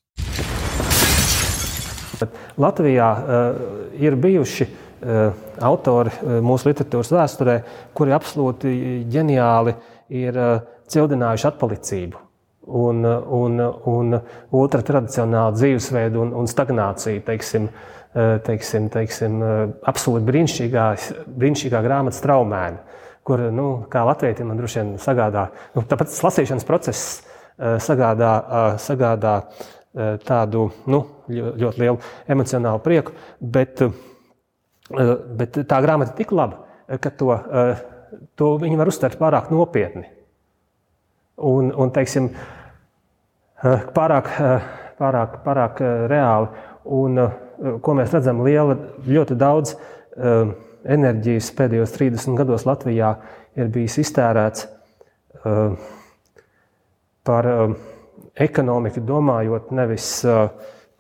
Latvijā 2.61 3.11
uh, 3.11 3.61
ir 4.01 4.17
bijuši 4.21 4.67
uh, 4.67 5.45
autori 5.71 6.13
uh, 6.13 6.41
mūsu 6.45 6.71
literatūras 6.71 7.13
vēsturē, 7.15 7.61
kuri 7.97 8.17
absolūti 8.17 8.75
ģeniāli 9.13 9.77
ir 10.21 10.41
uh, 10.41 10.59
cildinājuši 10.91 11.49
atpalicību 11.53 12.27
un, 12.81 13.07
un, 13.07 13.63
un 13.91 14.19
ultratradicionālu 14.55 15.57
dzīvesveidu 15.57 16.21
un, 16.23 16.37
un 16.39 16.51
stagnāciju. 16.51 17.25
Teiksim, 17.27 17.67
uh, 17.67 18.01
Eh, 18.11 18.41
teiksim, 18.43 18.89
teiksim, 18.91 19.37
eh, 19.39 19.59
absolūti 19.87 20.27
brīnišķīgā, 20.27 20.85
brīnišķīgā 21.31 21.79
grāmata 21.85 22.17
straumēna, 22.19 22.81
kur, 23.23 23.39
nu, 23.55 23.67
man 23.87 24.59
droši 24.59 24.81
vien 24.81 24.89
sagādā, 24.99 25.45
nu, 25.77 25.85
tāpat 25.87 26.11
lasīšanas 26.27 26.67
process 26.67 27.21
eh, 27.21 27.79
sagādā, 27.79 28.33
sagādā 28.83 29.37
tādu 30.27 30.69
nu, 30.91 31.01
ļoti 31.31 31.83
lielu 31.83 31.99
emocionālu 32.31 32.83
prieku, 32.85 33.15
bet, 33.41 33.83
bet 35.41 35.61
tā 35.67 35.81
grāmata 35.83 36.15
ir 36.15 36.21
tik 36.21 36.35
laba, 36.37 36.63
ka 37.03 37.11
to, 37.11 37.35
to 38.39 38.53
viņi 38.63 38.79
var 38.79 38.91
uztvert 38.93 39.19
pārāk 39.19 39.51
nopietni. 39.51 40.07
Un, 41.51 41.73
un 41.75 41.91
teiksim, 41.95 42.31
pārāk, 43.97 44.31
pārāk, 45.01 45.39
pārāk 45.47 45.83
reāli. 46.13 46.67
Un, 46.91 47.19
Eh, 47.61 47.77
ko 47.85 47.95
mēs 47.97 48.13
redzam, 48.15 48.41
liela, 48.47 48.77
ļoti 49.05 49.37
daudz 49.39 49.77
enerģijas 50.91 51.51
pēdējos 51.57 51.93
30 51.95 52.37
gados 52.37 52.65
Latvijā 52.69 53.13
ir 53.57 53.69
bijis 53.73 53.95
iztērēts 54.03 54.67
par 57.25 57.49
ekonomiku, 58.39 59.03
domājot 59.07 59.73
nevis 59.75 60.13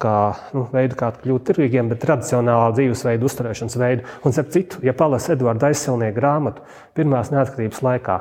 kā 0.01 0.17
nu, 0.57 0.65
veidu, 0.73 0.97
kā 0.97 1.11
kļūt 1.21 1.47
tirgīgiem, 1.51 1.91
bet 1.93 2.01
tradicionālā 2.05 2.71
dzīvesveida 2.77 3.27
uzturēšanas 3.29 3.77
veidu. 3.81 4.07
Un, 4.25 4.33
starp 4.33 4.53
citu, 4.55 4.81
ja 4.87 4.95
palasa 4.97 5.35
Edvards 5.35 5.67
aizsilnieku 5.69 6.17
grāmatu 6.17 6.65
pirmās 6.97 7.33
neatkarības 7.35 7.83
laikā, 7.85 8.17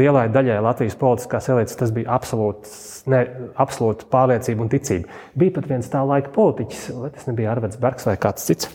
lielai 0.00 0.24
daļai 0.32 0.56
Latvijas 0.64 0.96
politiskās 0.96 1.50
elites 1.52 1.76
tas 1.76 1.92
bija 1.92 2.16
absolūta 2.16 4.08
pārliecība 4.08 4.64
un 4.64 4.70
ticība. 4.72 5.20
Bija 5.36 5.58
pat 5.58 5.68
viens 5.68 5.90
tā 5.92 6.00
laika 6.08 6.32
politiķis, 6.32 6.86
vai 6.96 7.10
tas 7.12 7.28
nebija 7.28 7.52
Arvids 7.52 7.80
Bergs 7.80 8.08
vai 8.08 8.16
kāds 8.20 8.48
cits, 8.48 8.70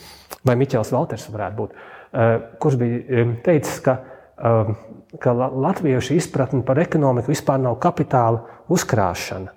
vai 0.46 0.54
Miķels 0.62 0.94
Valters 0.94 1.26
varētu 1.34 1.58
būt, 1.58 1.80
kurš 2.62 2.78
bija 2.84 3.26
teicis, 3.48 3.80
ka, 3.86 3.98
ka 4.36 5.34
latviešu 5.34 6.16
izpratne 6.18 6.64
par 6.68 6.80
ekonomiku 6.84 7.32
vispār 7.32 7.62
nav 7.62 7.78
kapitāla 7.84 8.42
uzkrāšana. 8.72 9.54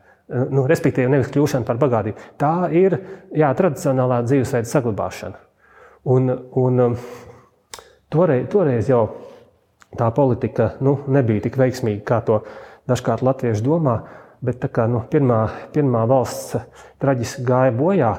Nu, 0.53 0.67
respektīvi, 0.69 1.09
nevis 1.09 1.31
kļūšana 1.33 1.65
par 1.65 1.79
bagātību. 1.81 2.27
Tā 2.39 2.69
ir 2.77 2.99
jā, 3.33 3.49
tradicionālā 3.57 4.21
dzīvesveida 4.27 4.69
saglabāšana. 4.69 5.41
Un, 6.13 6.29
un 6.61 6.83
toreiz, 8.13 8.45
toreiz 8.53 8.91
jau 8.93 9.03
tā 9.97 10.11
politika 10.15 10.75
nu, 10.85 10.99
nebija 11.09 11.47
tik 11.47 11.57
veiksmīga, 11.59 12.05
kā 12.05 12.21
to 12.27 12.43
dažkārt 12.89 13.25
latvieši 13.25 13.65
domā. 13.65 13.99
Bet 14.45 14.63
kā 14.71 14.85
nu, 14.87 15.01
pirmā, 15.11 15.49
pirmā 15.75 16.05
valsts 16.07 16.61
traģiski 17.03 17.43
gāja 17.49 17.73
bojā, 17.75 18.13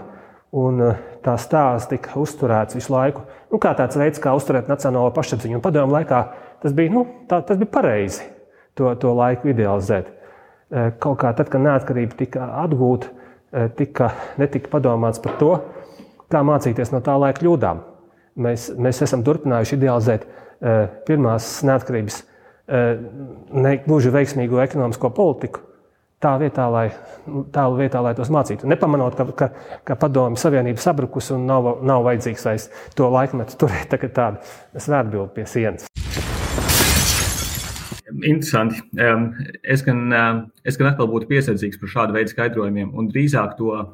un 0.60 0.82
eh, 0.84 1.00
tā 1.24 1.36
stāsts 1.40 1.90
tika 1.92 2.18
uzturēts 2.20 2.76
visu 2.76 2.94
laiku, 2.94 3.24
nu, 3.52 3.60
kā 3.62 3.72
tāds 3.78 3.96
veids, 4.00 4.20
kā 4.20 4.34
uzturēt 4.36 4.68
nacionālo 4.72 5.14
pašapziņu. 5.16 5.62
Padomu 5.64 5.96
laikā 5.96 6.24
tas 6.64 6.76
bija, 6.76 6.94
nu, 6.94 7.06
tā, 7.30 7.42
tas 7.46 7.60
bija 7.60 7.72
pareizi 7.74 8.26
to, 8.78 8.92
to 9.02 9.14
laiku 9.18 9.52
idealizēt. 9.54 10.10
Eh, 10.70 10.92
kaut 11.02 11.22
kā 11.24 11.34
tad, 11.38 11.50
kad 11.50 11.64
neatkarība 11.66 12.18
tika 12.20 12.52
atgūta, 12.64 13.14
eh, 13.54 13.70
tika, 13.78 14.12
netika 14.42 14.72
padomāts 14.74 15.22
par 15.24 15.40
to, 15.40 15.54
kā 16.30 16.44
mācīties 16.46 16.94
no 16.94 17.02
tā 17.06 17.16
laika 17.20 17.42
kļūdām. 17.42 17.82
Mēs, 18.40 18.70
mēs 18.78 19.02
esam 19.04 19.26
turpinājuši 19.26 19.76
idealizēt 19.76 20.28
Eh, 20.60 20.88
pirmās 21.08 21.62
neatkarības 21.64 22.24
ne 22.70 23.70
gluži 23.82 24.12
veiksmīgo 24.14 24.60
ekonomisko 24.62 25.10
politiku. 25.16 25.64
Tā 26.22 26.34
vietā, 26.38 26.66
lai, 26.70 26.90
tā 27.56 27.64
vietā, 27.74 28.02
lai 28.04 28.12
tos 28.14 28.30
mācītu. 28.30 28.68
Nepamanot, 28.68 29.16
ka, 29.16 29.26
ka, 29.40 29.48
ka 29.88 29.98
padomju 29.98 30.38
savienība 30.38 30.84
sabrukusi 30.84 31.34
un 31.38 31.48
nav, 31.50 31.72
nav 31.80 32.04
vajadzīgs 32.06 32.46
vairs 32.50 32.68
to 32.94 33.08
laikmetu 33.10 33.58
turēt 33.64 33.88
tā 33.96 34.04
tādu 34.04 34.84
svētbildi 34.84 35.32
pie 35.40 35.48
sienas. 35.48 35.88
Interesanti. 38.18 38.82
Es 39.64 39.84
gan, 39.86 40.06
es 40.66 40.78
gan 40.80 40.92
atkal 40.92 41.10
būtu 41.12 41.30
piesardzīgs 41.30 41.82
par 41.82 41.92
šādu 41.94 42.16
veidu 42.18 42.34
skaidrojumiem 42.34 42.94
un 42.98 43.10
drīzāk 43.12 43.58
to 43.60 43.74
uh, 43.76 43.90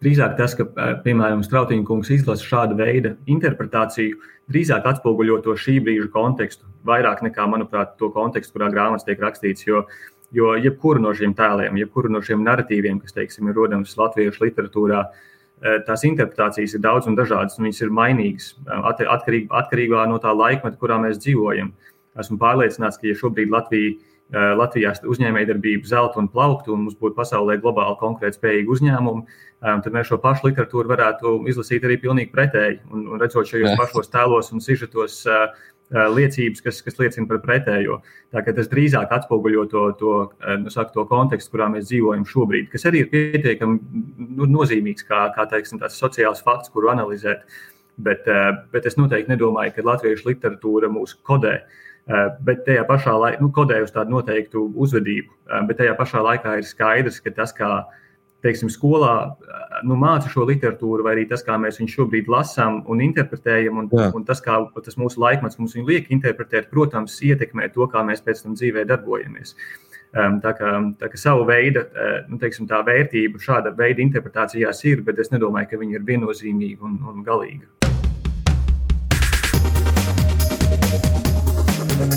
Drīzāk 0.00 0.38
tas, 0.38 0.54
ka, 0.56 0.64
piemēram, 1.04 1.42
Strautiņa 1.44 1.84
kungs 1.84 2.08
izlasa 2.14 2.46
šāda 2.48 2.76
veida 2.78 3.12
interpretāciju, 3.28 4.16
drīzāk 4.48 4.86
atspoguļo 4.88 5.42
to 5.44 5.56
šī 5.60 5.76
brīža 5.84 6.08
kontekstu, 6.14 6.64
vairāk 6.88 7.20
nekā, 7.26 7.44
manuprāt, 7.52 7.98
to 8.00 8.08
kontekstu, 8.14 8.54
kurā 8.54 8.70
grāmatas 8.72 9.04
tiek 9.04 9.20
rakstīts. 9.20 9.66
Jo, 9.68 9.82
jo 10.32 10.54
jebkuru 10.56 11.04
no 11.04 11.12
šiem 11.16 11.34
tēliem, 11.36 11.76
jebkuru 11.82 12.14
no 12.14 12.24
šiem 12.24 12.40
narratīviem, 12.46 13.02
kas, 13.02 13.12
teiksim, 13.18 13.50
ir 13.52 13.60
rodams 13.60 13.92
latviešu 14.00 14.46
literatūrā, 14.46 15.04
tās 15.84 16.06
interpretācijas 16.08 16.78
ir 16.78 16.84
daudz 16.86 17.10
un 17.10 17.20
dažādas, 17.20 17.60
un 17.60 17.68
viņas 17.68 17.84
ir 17.84 17.92
mainīgas 17.92 18.50
atkarībā, 18.72 19.52
atkarībā 19.60 20.08
no 20.08 20.16
tā 20.22 20.32
laikmeta, 20.32 20.80
kurā 20.80 20.96
mēs 21.02 21.20
dzīvojam. 21.20 21.74
Esmu 22.18 22.40
pārliecināts, 22.40 22.98
ka, 22.98 23.06
ja 23.06 23.18
šobrīd 23.18 23.52
Latvija 23.52 23.98
Eh, 24.30 24.52
Latvijā 24.54 24.92
uzņēmējdarbība 25.10 25.88
zelta 25.90 26.20
un 26.20 26.28
plauktu, 26.30 26.70
un 26.76 26.84
mums 26.84 26.94
būtu 27.00 27.16
pasaulē 27.16 27.56
globāli 27.58 27.96
konkurētspējīgi 27.98 28.70
uzņēmumi, 28.70 29.24
eh, 29.26 29.80
tad 29.82 29.96
mēs 29.96 30.06
šo 30.06 30.20
pašu 30.22 30.46
literatūru 30.46 30.92
varētu 30.92 31.32
izlasīt 31.50 31.82
arī 31.82 31.96
pilnīgi 31.98 32.30
pretēji. 32.30 32.78
Un, 32.94 33.08
un 33.10 33.18
redzot 33.18 33.50
šajos 33.50 33.74
pašos 33.80 34.12
tēlos 34.12 34.52
un 34.54 34.62
sižetos 34.62 35.24
uh, 35.26 35.50
liecības, 35.90 36.62
kas, 36.62 36.78
kas 36.86 37.00
liecina 37.00 37.26
par 37.26 37.40
pretējo. 37.42 37.96
Tas 38.30 38.70
drīzāk 38.70 39.10
atspoguļo 39.10 39.64
to, 39.72 39.82
to, 39.98 40.14
nu, 40.62 40.70
saku, 40.70 40.94
to 40.94 41.04
kontekstu, 41.10 41.50
kurā 41.56 41.66
mēs 41.72 41.88
dzīvojam 41.88 42.22
šobrīd, 42.30 42.68
kas 42.70 42.86
arī 42.86 43.02
ir 43.02 43.10
pietiekami 43.10 43.80
nu, 44.38 44.46
nozīmīgs 44.46 45.08
kā, 45.08 45.24
kā 45.34 45.48
teiksim, 45.50 45.82
sociāls 45.90 46.44
fakts, 46.46 46.70
kuru 46.70 46.92
analizēt. 46.94 47.42
Bet, 47.98 48.30
bet 48.70 48.86
es 48.86 48.94
noteikti 48.96 49.34
nedomāju, 49.34 49.74
ka 49.74 49.88
latviešu 49.90 50.30
literatūra 50.30 50.88
mūs 50.94 51.18
kodē. 51.26 51.58
Uh, 51.58 51.89
Eh, 51.89 51.89
bet 52.44 52.64
tajā 52.66 52.84
pašā 52.88 53.14
laikā, 53.22 53.40
nu, 53.42 53.50
kodē 53.54 53.80
uz 53.84 53.92
tādu 53.94 54.16
noteiktu 54.16 54.62
uzvedību, 54.74 55.30
eh, 55.30 55.64
bet 55.68 55.80
tajā 55.82 55.96
pašā 55.98 56.22
laikā 56.26 56.58
ir 56.58 56.66
skaidrs, 56.66 57.20
ka 57.22 57.30
tas, 57.36 57.52
kā 57.56 57.84
teiksim, 58.42 58.70
skolā 58.72 59.14
eh, 59.30 59.76
nu, 59.84 59.98
māca 60.00 60.30
šo 60.32 60.46
literatūru, 60.48 61.04
vai 61.06 61.14
arī 61.16 61.28
tas, 61.28 61.44
kā 61.46 61.58
mēs 61.60 61.80
viņu 61.80 61.94
šobrīd 61.94 62.30
lasām 62.32 62.82
un 62.90 63.04
interpretējam, 63.04 63.78
un, 63.78 63.90
Jā. 63.92 64.10
un 64.16 64.24
tas, 64.24 64.42
kā 64.44 64.58
tas 64.84 64.98
mūsu 65.00 65.22
laikmets 65.22 65.60
mums 65.60 65.76
liek 65.76 66.10
interpretēt, 66.10 66.70
protams, 66.72 67.20
ietekmē 67.22 67.70
to, 67.74 67.86
kā 67.86 68.02
mēs 68.06 68.24
pēc 68.26 68.42
tam 68.42 68.58
dzīvē 68.58 68.86
darbojamies. 68.88 69.54
Tā 70.10 70.50
kā, 70.58 70.70
tā 70.98 71.06
kā 71.06 71.18
savu 71.22 71.44
veidu, 71.46 71.84
nu, 72.26 72.34
teiksim, 72.42 72.66
tā 72.66 72.80
vērtība 72.82 73.38
šāda 73.38 73.70
veida 73.78 74.02
interpretācijās 74.02 74.82
ir, 74.90 75.04
bet 75.06 75.22
es 75.22 75.30
nedomāju, 75.30 75.70
ka 75.70 75.78
viņi 75.78 76.00
ir 76.00 76.08
viennozīmīgi 76.08 76.82
un, 76.82 76.98
un 77.12 77.22
galīgi. 77.22 77.79
Esiet 82.00 82.08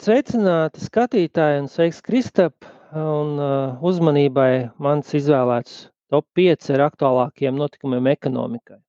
sveicināti 0.00 0.80
skatītāji 0.80 1.60
un 1.60 1.68
sveiks 1.68 2.00
Kristap 2.00 2.64
un 2.96 3.36
uh, 3.36 3.76
uzmanībai 3.84 4.72
mans 4.80 5.12
izvēlēts 5.12 5.92
top 6.08 6.24
5 6.40 6.72
ar 6.72 6.86
aktuālākiem 6.86 7.52
notikumiem 7.60 8.08
ekonomikai. 8.14 8.80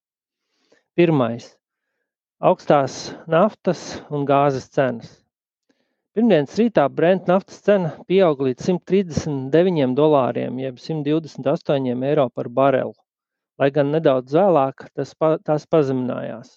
Pirmais- 0.95 1.51
augstās 2.40 2.94
naftas 3.28 3.80
un 4.16 4.24
gāzes 4.28 4.70
cenas. 4.72 5.10
Pirmdienas 6.16 6.56
rītā 6.56 6.86
Brent 6.90 7.28
naftas 7.28 7.60
cena 7.66 7.91
pieauga 8.07 8.48
līdz 8.48 8.70
139 8.70 9.95
dolāriem, 9.98 10.61
jeb 10.64 10.80
128 10.80 12.06
eiro 12.07 12.30
par 12.32 12.48
barelu, 12.48 12.95
lai 13.60 13.70
gan 13.76 13.91
nedaudz 13.91 14.38
vēlāk 14.40 14.88
tas, 14.95 15.11
tās 15.44 15.68
pazeminājās. 15.68 16.56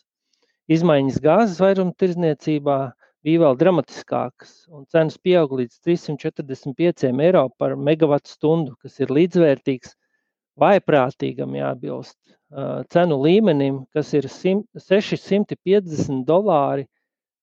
Izmaiņas 0.70 1.18
gāzes 1.24 1.58
vairumtirdzniecībā 1.60 2.78
bija 3.26 3.42
vēl 3.42 3.58
dramatiskākas, 3.58 4.54
un 4.70 4.86
cenas 4.86 5.18
pieauga 5.18 5.64
līdz 5.64 5.80
345 5.82 7.10
eiro 7.26 7.48
par 7.58 7.74
megawatu 7.74 8.30
stundu, 8.30 8.76
kas 8.78 9.02
ir 9.02 9.10
līdzvērtīgs 9.10 9.96
vaiprātīgam, 10.62 11.58
jābilst, 11.58 12.18
cenu 12.92 13.18
līmenim, 13.22 13.82
kas 13.94 14.12
ir 14.14 14.28
650 14.28 16.24
dolāri 16.28 16.86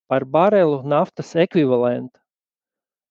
par 0.10 0.26
barelu 0.26 0.82
naftas 0.86 1.36
ekvivalentu. 1.36 2.20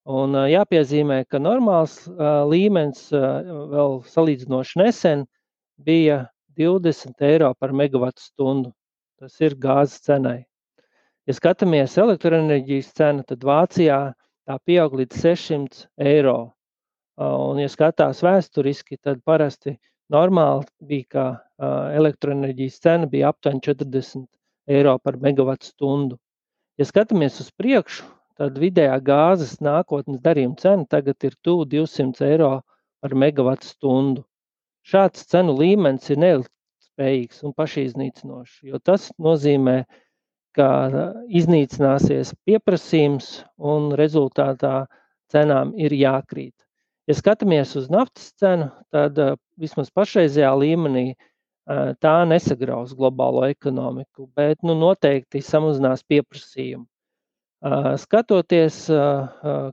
Un 0.09 0.33
jāpiezīmē, 0.49 1.25
ka 1.29 1.41
normāls 1.43 2.01
līmenis 2.49 3.11
vēl 3.13 3.99
salīdzinoši 4.09 4.81
nesen 4.81 5.27
bija 5.85 6.23
20 6.57 7.27
eiro 7.29 7.53
par 7.55 7.75
megawatu 7.77 8.23
stundu. 8.23 8.73
Tas 9.19 9.35
ir 9.43 9.59
gāzes 9.59 10.01
cenai. 10.07 10.47
Ja 11.29 11.35
skatāmies 11.37 11.99
elektroenerģijas 12.01 12.95
cenu, 12.97 13.25
tad 13.27 13.43
Vācijā 13.45 13.99
tā 14.49 14.57
pieaug 14.65 14.95
līdz 14.97 15.19
600 15.27 15.85
eiro. 16.01 16.39
Un, 17.19 17.59
ja 17.61 17.69
skatās 17.69 18.23
vēsturiski, 18.25 18.97
tad 19.03 19.21
parasti 19.27 19.75
normāli 20.13 20.67
bija, 20.91 21.07
ka 21.15 21.25
elektroenerģijas 21.99 22.81
cena 22.85 23.09
bija 23.11 23.33
aptuveni 23.33 23.61
40 23.65 24.27
eiro 24.69 24.99
par 25.03 25.19
megawatu 25.21 25.67
stundu. 25.73 26.19
Ja 26.79 26.87
skatāmies 26.87 27.41
uz 27.43 27.51
priekšu, 27.59 28.05
tad 28.39 28.59
vidējā 28.63 28.99
gāzes 29.03 29.57
nākotnes 29.65 30.21
darījuma 30.23 30.59
cena 30.61 30.87
tagad 30.87 31.25
ir 31.27 31.35
tuvu 31.43 31.67
200 31.67 32.27
eiro 32.29 32.53
par 33.03 33.15
megawatu 33.15 33.67
stundu. 33.67 34.25
Šāds 34.87 35.27
cenu 35.29 35.57
līmenis 35.59 36.07
ir 36.13 36.21
neilgtspējīgs 36.23 37.43
un 37.45 37.57
pašiznīcinošs, 37.59 38.61
jo 38.71 38.79
tas 38.79 39.11
nozīmē, 39.19 39.83
ka 40.57 40.69
iznīcināsies 41.29 42.33
pieprasījums 42.47 43.43
un 43.59 43.93
rezultātā 43.99 44.87
cenām 45.31 45.75
ir 45.77 45.93
jākrīt. 45.95 46.55
Ja 47.09 47.15
skatāmies 47.17 47.73
uz 47.81 47.87
naftas 47.89 48.35
cenu, 48.37 48.69
tad 48.93 49.17
vismaz 49.57 49.89
pašreizējā 49.97 50.51
līmenī 50.61 51.07
tā 52.05 52.15
nesagraus 52.29 52.93
globālo 52.97 53.47
ekonomiku, 53.49 54.27
bet 54.37 54.61
nu, 54.65 54.77
noteikti 54.77 55.41
samazinās 55.45 56.05
pieprasījumu. 56.05 56.85
Skatoties, 58.05 58.85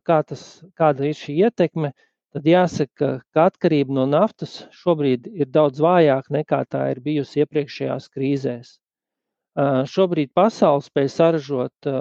kā 0.07 0.20
tas, 0.30 0.45
kāda 0.80 1.10
ir 1.10 1.20
šī 1.20 1.36
ietekme, 1.45 1.91
tad 2.36 2.48
jāsaka, 2.49 3.12
ka 3.36 3.45
atkarība 3.52 3.94
no 3.99 4.07
naftas 4.10 4.56
šobrīd 4.80 5.28
ir 5.36 5.52
daudz 5.52 5.84
vājāka 5.84 6.34
nekā 6.40 6.64
tā 6.72 6.88
ir 6.94 7.03
bijusi 7.03 7.44
iepriekšējās 7.44 8.10
krīzēs. 8.16 8.72
Šobrīd 9.91 10.32
pasaule 10.36 10.84
spēj 10.88 11.12
saražot 11.14 11.91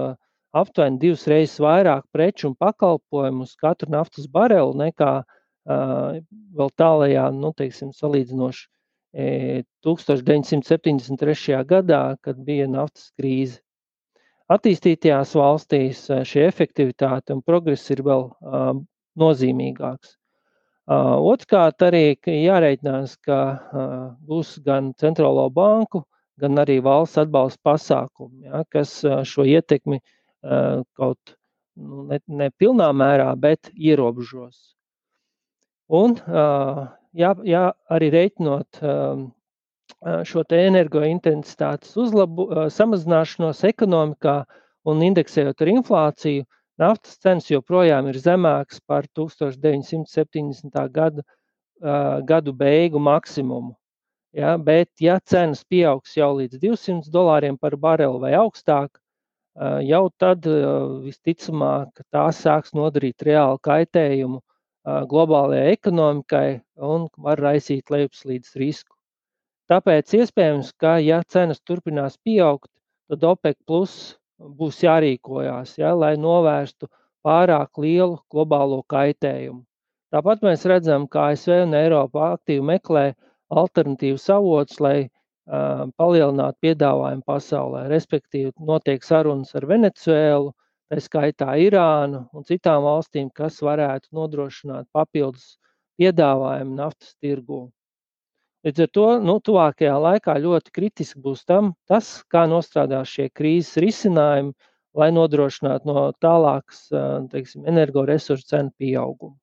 aptuveni 0.55 1.01
divas 1.03 1.27
reizes 1.31 1.61
vairāk 1.63 2.07
preču 2.15 2.51
un 2.51 2.59
pakalpojumu 2.59 3.47
uz 3.47 3.55
katru 3.61 3.91
naftas 3.95 4.29
barelu 4.31 4.75
nekā 4.79 5.15
vēl 5.65 6.71
tālajā, 6.79 7.29
nu, 7.35 7.53
teiksim, 7.57 7.93
salīdzinoši 7.97 8.67
1973. 9.87 11.61
gadā, 11.69 12.03
kad 12.23 12.41
bija 12.45 12.67
naftas 12.69 13.13
krīze. 13.19 13.61
Attīstītajās 14.53 15.33
valstīs 15.39 16.03
šī 16.29 16.43
efektivitāte 16.45 17.33
un 17.33 17.41
progress 17.43 17.89
ir 17.95 18.03
vēl 18.05 18.29
nozīmīgāks. 19.17 20.19
Otrkārt, 20.85 21.81
arī 21.87 22.03
jārēķinās, 22.29 23.15
ka 23.25 23.39
būs 24.29 24.59
gan 24.67 24.93
centrālo 25.01 25.47
banku 25.49 26.03
gan 26.43 26.61
arī 26.61 26.77
valsts 26.85 27.23
atbalsta 27.23 27.63
pasākumi, 27.65 28.51
ja, 28.51 28.61
kas 28.69 28.99
šo 29.01 29.47
ietekmi 29.49 30.03
kaut 30.99 31.37
nu, 31.77 32.05
ne, 32.11 32.21
ne 32.29 32.51
pilnā 32.61 32.91
mērā, 32.95 33.31
bet 33.41 33.71
ierobežos. 33.75 34.75
Un 35.95 36.17
jā, 37.15 37.31
jā, 37.45 37.65
arī 37.93 38.11
reiķinot 38.15 38.81
šo 40.29 40.43
energointensitātes 40.57 41.97
uzlabu, 42.01 42.47
samazināšanos 42.73 43.63
ekonomikā 43.69 44.43
un 44.89 45.03
indeksējot 45.05 45.65
ar 45.65 45.71
inflāciju, 45.73 46.45
naftas 46.81 47.19
cenas 47.23 47.49
joprojām 47.51 48.09
ir 48.11 48.19
zemākas 48.21 48.81
par 48.87 49.07
1970. 49.17 50.77
gadu, 50.93 51.25
gadu 52.29 52.53
beigu 52.53 53.01
maksimumu. 53.01 53.75
Ja, 54.35 54.57
bet, 54.59 54.91
ja 54.99 55.21
cenas 55.23 55.63
pieaugs 55.63 56.17
jau 56.17 56.33
līdz 56.41 56.59
200 56.59 57.13
dolāriem 57.15 57.57
par 57.61 57.77
bareli 57.79 58.19
vai 58.19 58.33
augstāk, 58.35 58.99
jau 59.87 60.09
tad 60.19 60.47
visticamāk 61.05 62.03
tās 62.11 62.41
sāks 62.43 62.75
nodarīt 62.75 63.23
reālu 63.23 63.61
kaitējumu 63.63 64.41
globālajai 64.85 65.73
ekonomikai 65.77 66.49
un 66.77 67.07
var 67.19 67.41
raisīt 67.41 67.91
lejupslīdes 67.91 68.57
risku. 68.61 68.97
Tāpēc 69.71 70.13
iespējams, 70.19 70.75
ka 70.77 70.99
ja 71.01 71.23
cenas 71.25 71.63
turpinās 71.65 72.19
pieaugt, 72.21 72.69
tad 73.09 73.25
OPEC 73.25 73.57
plus 73.67 73.95
būs 74.39 74.83
jārīkojās, 74.85 75.79
ja, 75.79 75.95
lai 75.97 76.17
novērstu 76.21 76.91
pārāk 77.25 77.79
lielu 77.81 78.19
globālo 78.29 78.83
kaitējumu. 78.93 79.63
Tāpat 80.13 80.45
mēs 80.45 80.67
redzam, 80.69 81.07
ka 81.09 81.31
ASV 81.31 81.63
un 81.65 81.75
Eiropa 81.79 82.35
aktīvi 82.35 82.67
meklē 82.75 83.07
alternatīvas 83.51 84.29
avots, 84.37 84.81
lai 84.85 85.09
palielinātu 85.45 86.59
piedāvājumu 86.65 87.25
pasaulē. 87.27 87.85
Respektīvi, 87.93 88.53
notiek 88.65 89.05
sarunas 89.05 89.55
ar 89.55 89.67
Venecuēlu, 89.69 90.53
tā 90.89 91.01
skaitā 91.05 91.55
Irānu 91.61 92.25
un 92.33 92.45
citām 92.49 92.85
valstīm, 92.85 93.31
kas 93.35 93.61
varētu 93.65 94.09
nodrošināt 94.17 94.89
papildus 94.93 95.57
piedāvājumu 96.01 96.77
naftas 96.79 97.15
tirgū. 97.23 97.69
Līdz 98.65 98.81
ar 98.81 98.91
to 98.97 99.07
nu, 99.21 99.37
tuvākajā 99.45 99.95
laikā 100.01 100.39
ļoti 100.41 100.73
kritiski 100.73 101.21
būs 101.21 101.45
tam, 101.45 101.75
tas, 101.85 102.23
kā 102.33 102.47
nostrādās 102.49 103.13
šie 103.13 103.29
krīzes 103.29 103.77
risinājumi, 103.85 104.55
lai 104.97 105.11
nodrošinātu 105.13 105.91
no 105.91 106.07
tālākas 106.25 106.87
teiksim, 107.33 107.67
energoresursu 107.69 108.49
cenu 108.49 108.73
pieaugumu. 108.79 109.37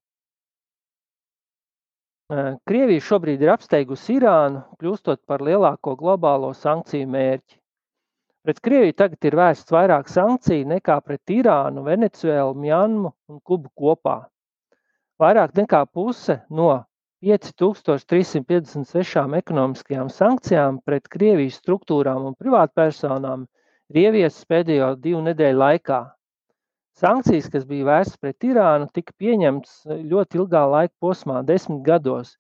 Krievija 2.32 3.04
šobrīd 3.04 3.42
ir 3.44 3.50
apsteigusi 3.52 4.14
Irānu, 4.16 4.62
kļūstot 4.80 5.20
par 5.28 5.42
lielāko 5.44 5.98
globālo 6.00 6.54
sankciju 6.56 7.10
mērķi. 7.12 7.58
Pret 8.48 8.62
Krieviju 8.64 8.96
tagad 9.02 9.28
ir 9.28 9.36
vērsts 9.36 9.74
vairāk 9.76 10.08
sankciju 10.10 10.70
nekā 10.70 10.96
pret 11.04 11.34
Irānu, 11.36 11.84
Venecuēlu, 11.84 12.56
Mjanmu 12.56 13.12
un 13.28 13.42
Kubu 13.44 13.68
kopā. 13.76 14.32
Vairāk 15.20 15.52
nekā 15.60 15.84
puse 15.92 16.40
no 16.50 16.86
5356 17.22 19.36
ekonomiskajām 19.42 20.10
sankcijām 20.10 20.80
pret 20.88 21.12
Krievijas 21.12 21.60
struktūrām 21.60 22.32
un 22.32 22.40
privātpersonām 22.40 23.44
ir 23.92 23.96
ieviestas 24.06 24.48
pēdējo 24.48 24.96
divu 25.04 25.20
nedēļu 25.28 25.60
laikā. 25.66 26.00
Sankcijas, 27.00 27.48
kas 27.50 27.66
bija 27.68 27.88
vērstas 27.88 28.20
pret 28.20 28.46
Irānu, 28.46 28.90
tika 28.94 29.14
pieņemtas 29.22 29.76
eh, 29.88 30.02
ļoti 30.12 30.42
ilgā 30.42 30.64
laika 30.74 30.94
posmā, 31.02 31.40
desmit 31.48 31.84
gados, 31.86 32.36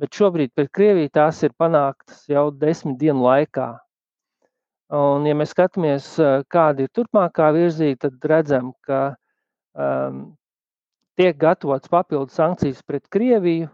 bet 0.00 0.14
šobrīd 0.18 0.52
pret 0.54 0.70
Krieviju 0.74 1.12
tās 1.14 1.42
ir 1.46 1.54
panāktas 1.58 2.24
jau 2.28 2.48
desmit 2.50 2.98
dienu 3.00 3.22
laikā. 3.24 3.68
Un, 4.94 5.26
ja 5.28 5.34
mēs 5.38 5.54
skatāmies, 5.54 6.08
eh, 6.18 6.42
kāda 6.50 6.84
ir 6.84 6.92
turpmākā 6.96 7.52
virzība, 7.54 8.02
tad 8.06 8.28
redzam, 8.30 8.72
ka 8.84 9.00
um, 9.74 10.24
tiek 11.18 11.38
gatavots 11.38 11.90
papildus 11.90 12.36
sankcijas 12.36 12.82
pret 12.82 13.06
Krieviju, 13.14 13.70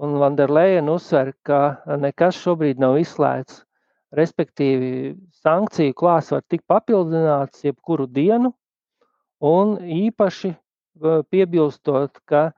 un 0.00 0.16
Vanderleina 0.20 0.96
uzsver, 0.96 1.34
ka 1.44 1.60
nekas 2.00 2.38
šobrīd 2.40 2.80
nav 2.80 2.96
izslēgts. 3.02 3.60
Respektīvi, 4.16 5.12
sankciju 5.44 5.94
klāsts 5.94 6.32
var 6.34 6.42
tikt 6.48 6.64
papildināts 6.66 7.62
jebkuru 7.68 8.08
dienu, 8.10 8.54
un 9.40 9.76
īpaši 9.80 10.54
piebilstot, 11.32 12.20
ka 12.28 12.50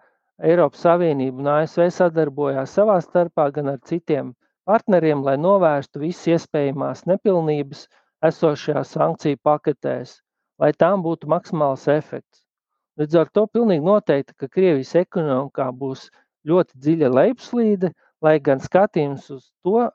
Eiropas 0.42 0.82
Savienība 0.82 1.42
un 1.42 1.50
ASV 1.54 1.88
sadarbojās 1.94 2.74
savā 2.74 2.98
starpā 3.04 3.48
gan 3.54 3.74
ar 3.74 3.80
citiem 3.86 4.32
partneriem, 4.66 5.22
lai 5.22 5.36
novērstu 5.38 6.02
visas 6.02 6.26
iespējamās 6.34 7.04
nepilnības 7.06 7.86
esošajās 8.26 8.94
sankciju 8.96 9.38
paketēs, 9.42 10.16
lai 10.58 10.72
tām 10.78 11.02
būtu 11.02 11.30
maksimāls 11.30 11.88
efekts. 11.90 12.42
Līdz 12.98 13.18
ar 13.22 13.30
to 13.34 13.46
pilnīgi 13.46 13.84
noteikti, 13.86 14.34
ka 14.36 14.50
Krievijas 14.52 14.94
ekonomikā 15.00 15.70
būs 15.72 16.08
ļoti 16.46 16.78
dziļa 16.84 17.10
lejupslīde, 17.14 17.92
lai 18.22 18.36
gan 18.38 18.60
skatījums 18.62 19.30
uz 19.34 19.48
to 19.66 19.86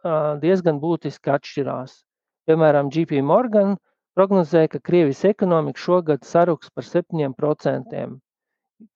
diezgan 0.41 0.80
būtiski 0.84 1.31
atšķirās. 1.35 2.01
Piemēram, 2.47 2.89
JP 2.91 3.22
Morgan 3.23 3.76
prognozēja, 4.18 4.72
ka 4.73 4.81
Krievijas 4.89 5.23
ekonomika 5.30 5.81
šogad 5.81 6.26
saruks 6.26 6.72
par 6.73 6.85
7%. 6.88 8.07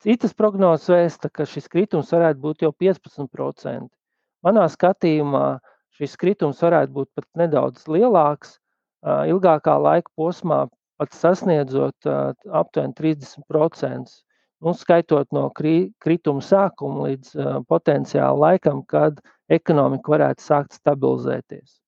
Citas 0.01 0.33
prognozes 0.37 0.89
vēsta, 0.89 1.29
ka 1.33 1.45
šis 1.49 1.69
kritums 1.69 2.11
varētu 2.13 2.41
būt 2.41 2.65
jau 2.65 2.71
15%. 2.83 3.87
Manā 4.45 4.65
skatījumā 4.73 5.45
šis 5.97 6.17
kritums 6.17 6.61
varētu 6.65 6.95
būt 6.97 7.09
pat 7.17 7.27
nedaudz 7.37 7.85
lielāks, 7.89 8.57
ilgākā 9.05 9.77
laika 9.81 10.09
posmā 10.17 10.65
pat 11.01 11.17
sasniedzot 11.17 12.09
aptuveni 12.61 12.97
30%. 12.97 14.17
Nu, 14.61 14.75
skaitot 14.77 15.31
no 15.33 15.47
krituma 15.57 16.45
sākuma 16.45 17.07
līdz 17.07 17.33
potenciāla 17.69 18.37
laikam, 18.45 18.83
kad 18.85 19.17
ekonomika 19.49 20.13
varētu 20.13 20.45
sākt 20.45 20.77
stabilizēties. 20.77 21.80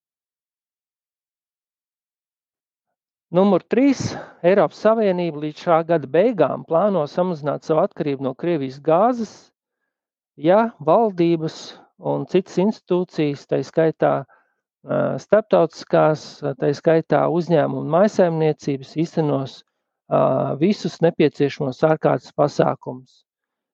Numur 3.34 3.64
3. 3.66 4.14
Eiropas 4.46 4.78
Savienība 4.84 5.40
līdz 5.42 5.62
šā 5.66 5.80
gada 5.90 6.06
beigām 6.06 6.62
plāno 6.70 7.02
samazināt 7.10 7.66
savu 7.66 7.82
atkarību 7.82 8.22
no 8.28 8.36
Krievijas 8.38 8.78
gāzes, 8.86 9.32
ja 10.38 10.68
valdības 10.78 11.56
un 11.98 12.28
citas 12.30 12.60
institūcijas, 12.62 13.48
tā 13.50 13.64
skaitā 13.66 14.12
starptautiskās, 15.24 16.28
tā 16.62 16.70
skaitā 16.78 17.24
uzņēmumu 17.34 17.82
un 17.82 17.90
maisaimniecības, 17.96 18.94
īstenos 19.02 19.58
visus 20.62 21.02
nepieciešamos 21.02 21.82
ārkārtas 21.90 22.38
pasākumus. 22.38 23.24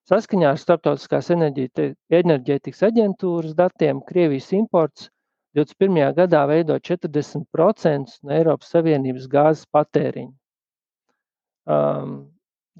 Saskaņā 0.08 0.54
ar 0.54 0.64
Startautiskās 0.64 1.28
enerģētikas 1.36 2.80
aģentūras 2.88 3.52
datiem 3.60 4.00
Krievijas 4.08 4.54
imports 4.56 5.10
21. 5.56 6.12
gadā 6.14 6.44
veido 6.46 6.76
40% 6.78 8.20
no 8.22 8.34
Eiropas 8.34 8.70
Savienības 8.74 9.26
gāzes 9.30 9.66
patēriņa. 9.74 10.34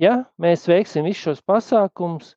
Ja 0.01 0.15
mēs 0.41 0.69
veiksim 0.71 1.05
visus 1.09 1.25
šos 1.25 1.43
pasākumus, 1.47 2.35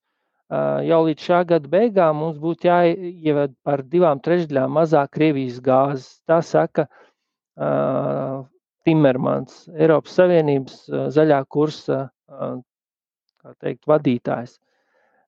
jau 0.88 1.00
līdz 1.08 1.28
šā 1.28 1.44
gada 1.50 1.70
beigām 1.70 2.20
mums 2.22 2.42
būtu 2.42 2.68
jāieved 2.68 3.54
par 3.66 3.84
divām 3.90 4.22
trešdaļām 4.24 4.74
mazāk 4.78 5.14
Krievijas 5.16 5.62
gāzes. 5.64 6.10
Tā 6.30 6.42
saka 6.46 6.88
uh, 6.90 8.44
Timermans, 8.86 9.64
Eiropas 9.78 10.18
Savienības 10.20 10.84
uh, 10.92 11.08
zaļā 11.14 11.40
kursa 11.50 12.04
uh, 12.10 12.60
teikt, 13.64 13.88
vadītājs. 13.90 14.60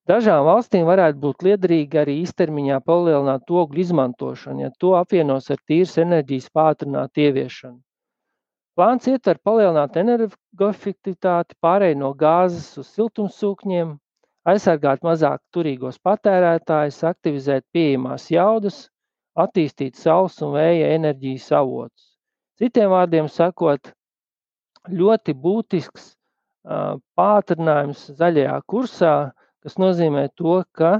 Dažām 0.06 0.44
valstīm 0.46 0.86
varētu 0.86 1.18
būt 1.18 1.44
liederīgi 1.48 1.98
arī 1.98 2.20
īstermiņā 2.22 2.78
palielināt 2.86 3.50
ogļu 3.50 3.82
izmantošanu, 3.82 4.62
ja 4.62 4.70
to 4.78 4.94
apvienos 5.00 5.50
ar 5.50 5.58
tīras 5.66 5.96
enerģijas 6.04 6.52
pātrinātu 6.54 7.24
ieviešanu. 7.24 7.80
Plāns 8.78 9.08
ietver 9.10 9.40
palielināt 9.42 9.96
energoefektivitāti, 9.98 11.56
pārēju 11.64 11.98
no 12.04 12.12
gāzes 12.20 12.68
uz 12.78 12.92
siltumsūkņiem, 12.94 13.96
aizsargāt 14.52 15.02
mazāk 15.08 15.42
turīgos 15.56 15.98
patērētājus, 16.06 17.00
aktivizēt 17.10 17.66
pieejamās 17.74 18.28
jaudas, 18.30 18.82
attīstīt 19.34 19.98
saules 19.98 20.38
un 20.46 20.54
vēja 20.54 20.92
enerģijas 21.00 21.48
avotus. 21.58 22.12
Citiem 22.62 22.92
vārdiem 22.94 23.32
sakot, 23.32 23.90
ļoti 24.92 25.34
būtisks 25.34 26.12
pātrinājums 27.18 28.06
zaļajā 28.20 28.60
kursā, 28.70 29.16
kas 29.66 29.80
nozīmē 29.82 30.28
to, 30.40 30.62
ka 30.78 31.00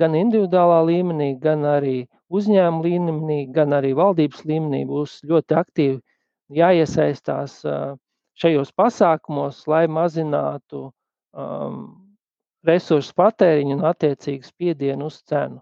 gan 0.00 0.16
individuālā 0.18 0.80
līmenī, 0.88 1.34
gan 1.40 1.64
arī 1.68 1.96
uzņēmuma 2.34 2.84
līmenī, 2.84 3.38
gan 3.52 3.76
arī 3.76 3.92
valdības 3.96 4.44
līmenī 4.48 4.84
būs 4.88 5.20
ļoti 5.28 5.56
aktīvi 5.60 6.00
jāiesaistās 6.58 7.60
šajos 8.40 8.72
pasākumos, 8.76 9.62
lai 9.70 9.84
mazinātu 9.86 10.88
um, 10.88 11.78
resursu 12.66 13.14
patēriņu 13.16 13.78
un 13.78 13.86
attiecīgi 13.92 14.50
spiedienu 14.50 15.08
uz 15.12 15.20
cenu. 15.28 15.60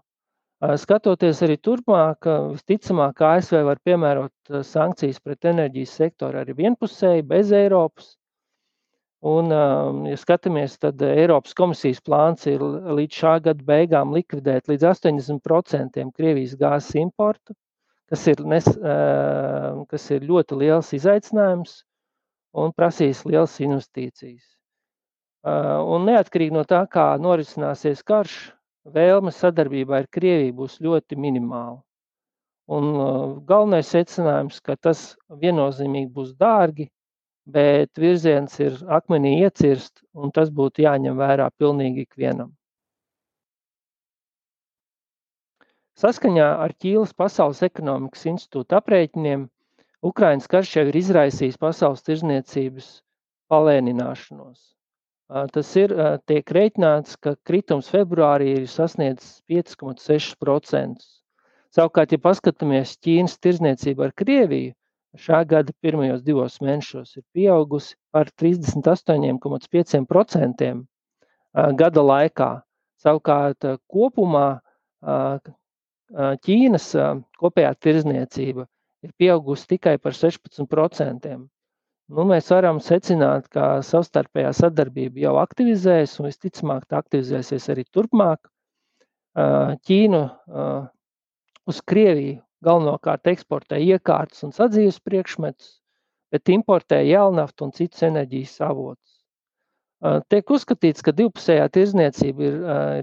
Skatoties 0.79 1.41
arī 1.43 1.57
turpmāk, 1.59 2.23
visticamāk, 2.53 3.19
ASV 3.27 3.65
var 3.67 3.81
piemērot 3.83 4.53
sankcijas 4.63 5.19
pret 5.19 5.49
enerģijas 5.51 5.95
sektoru 5.99 6.39
arī 6.39 6.55
vienpusēji, 6.55 7.25
bez 7.27 7.51
Eiropas. 7.51 8.13
Un, 9.23 9.51
ja 10.09 10.15
skatāmies, 10.19 10.73
tad 10.83 10.99
Eiropas 11.07 11.53
komisijas 11.55 12.01
plāns 12.03 12.43
ir 12.51 12.59
līdz 12.59 13.19
šā 13.21 13.37
gada 13.45 13.63
beigām 13.63 14.11
likvidēt 14.11 14.67
līdz 14.67 14.83
80% 14.89 16.01
Krievijas 16.17 16.57
gāzes 16.59 16.97
importu, 16.99 17.55
kas 18.11 18.25
ir, 18.27 18.41
nes, 18.43 18.67
kas 19.93 20.09
ir 20.11 20.25
ļoti 20.27 20.57
liels 20.59 20.91
izaicinājums 20.97 21.77
un 22.59 22.75
prasīs 22.75 23.23
lielas 23.23 23.55
investīcijas. 23.63 24.43
Un 25.47 26.03
neatkarīgi 26.07 26.55
no 26.55 26.65
tā, 26.67 26.83
kā 26.91 27.13
norisināsies 27.19 28.03
karš, 28.03 28.35
vēlme 28.91 29.31
sadarbībā 29.31 30.01
ar 30.01 30.09
Krieviju 30.11 30.57
būs 30.59 30.77
ļoti 30.83 31.15
minimāla. 31.15 31.79
Un 32.71 32.91
galvenais 33.47 33.87
secinājums, 33.91 34.59
ka 34.63 34.75
tas 34.75 35.13
viennozīmīgi 35.31 36.11
būs 36.11 36.35
dārgi, 36.39 36.89
bet 37.45 37.99
virziens 37.99 38.59
ir 38.63 38.77
akmenī 38.87 39.37
iecirst, 39.43 40.03
un 40.13 40.31
tas 40.31 40.49
būtu 40.49 40.85
jāņem 40.85 41.17
vērā 41.19 41.49
pilnīgi 41.59 42.05
ikvienam. 42.07 42.53
Saskaņā 45.99 46.45
ar 46.65 46.73
Ķīlas 46.81 47.13
Pasaules 47.13 47.61
ekonomikas 47.65 48.25
institūta 48.31 48.79
aprēķiniem, 48.79 49.49
Ukrainas 50.03 50.49
karš 50.51 50.71
jau 50.77 50.85
ir 50.89 50.95
izraisījis 50.99 51.59
pasaules 51.61 52.01
tirzniecības 52.03 52.87
palēnināšanos. 53.53 54.73
Tas 55.53 55.69
ir 55.79 55.93
tiek 56.27 56.51
rēķināts, 56.57 57.15
ka 57.23 57.35
kritums 57.47 57.87
februārī 57.93 58.49
ir 58.57 58.65
sasniedzis 58.69 59.39
5,6%. 59.49 61.05
Savukārt, 61.73 62.11
ja 62.13 62.19
paskatāmies 62.21 62.97
Ķīnas 63.01 63.39
tirzniecību 63.41 64.03
ar 64.05 64.11
Krieviju, 64.13 64.73
šā 65.19 65.43
gada 65.45 65.73
pirmajos 65.81 66.21
divos 66.25 66.61
mēnešos 66.63 67.17
ir 67.17 67.23
pieaugusi 67.35 67.95
par 68.13 68.25
38,5% 68.41 70.85
gada 71.77 72.01
laikā. 72.01 72.61
Savukārt, 73.03 73.65
kopumā 73.91 74.61
Ķīnas 76.13 76.95
kopējā 77.41 77.73
tirzniecība 77.81 78.63
ir 79.03 79.11
pieaugusi 79.17 79.67
tikai 79.75 79.97
par 79.99 80.11
16%. 80.15 81.47
Nu, 82.13 82.21
mēs 82.29 82.51
varam 82.51 82.79
secināt, 82.83 83.47
ka 83.49 83.81
savstarpējā 83.81 84.51
sadarbība 84.53 85.19
jau 85.23 85.37
aktivizējas, 85.41 86.19
un 86.19 86.25
visticamāk, 86.29 86.85
tā 86.85 86.97
aktivizēsies 87.01 87.69
arī 87.73 87.83
turpmāk. 87.89 88.39
Ķīnu 89.33 90.21
uz 91.71 91.77
Krieviju 91.89 92.37
galvenokārt 92.63 93.27
eksportē 93.31 93.79
iekārtas 93.83 94.43
un 94.47 94.53
sadzīves 94.55 94.99
priekšmetus, 95.03 95.79
bet 96.33 96.49
importē 96.49 97.01
jēlnaftu 97.05 97.67
un 97.67 97.73
citus 97.75 98.03
enerģijas 98.07 98.59
avotus. 98.65 99.09
Tiek 100.27 100.49
uzskatīts, 100.51 101.03
ka 101.05 101.13
divpusējā 101.15 101.69
tirzniecība 101.71 102.43
ir 102.43 102.55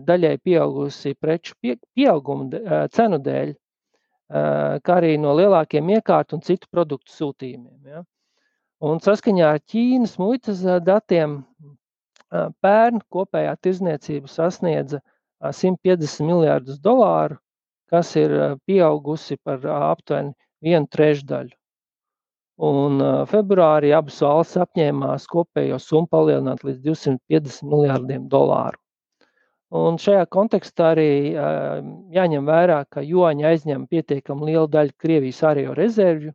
daļai 0.05 0.35
pieaugusi 0.45 1.15
preču 1.16 1.55
pieauguma 1.65 2.89
cenu 2.93 3.19
dēļ, 3.24 3.55
kā 4.85 4.97
arī 4.99 5.15
no 5.19 5.32
lielākiem 5.39 5.89
iekārtu 5.97 6.37
un 6.37 6.45
citu 6.45 6.69
produktu 6.70 7.15
sūtījumiem. 7.15 7.78
Ja. 7.89 8.03
Un 8.85 9.01
saskaņā 9.01 9.49
ar 9.55 9.62
Ķīnas 9.65 10.19
muitas 10.20 10.61
datiem 10.85 11.41
pērn 12.31 13.01
kopējā 13.11 13.57
tirzniecība 13.65 14.28
sasniedza 14.31 15.01
150 15.41 16.28
miljardus 16.28 16.78
dolāru, 16.85 17.41
kas 17.90 18.14
ir 18.16 18.34
pieaugusi 18.66 19.36
par 19.42 19.64
aptuveni 19.76 20.34
vienu 20.62 20.86
trešdaļu. 20.90 21.56
Un 22.60 23.00
februārī 23.30 23.94
abas 23.96 24.18
valsts 24.20 24.60
apņēmās 24.60 25.24
kopējo 25.32 25.78
summu 25.80 26.10
palielināt 26.12 26.60
līdz 26.66 26.82
250 26.84 27.64
miljardiem 27.64 28.26
dolāru. 28.28 28.76
Un 29.70 29.96
šajā 30.02 30.26
kontekstā 30.34 30.90
arī 30.92 31.10
jāņem 32.12 32.48
vērā, 32.50 32.82
ka 32.90 33.04
Joņa 33.06 33.52
aizņem 33.52 33.86
pietiekami 33.88 34.50
lielu 34.50 34.66
daļu 34.68 34.96
Krievijas 34.98 35.40
ārējo 35.46 35.76
rezervju, 35.78 36.34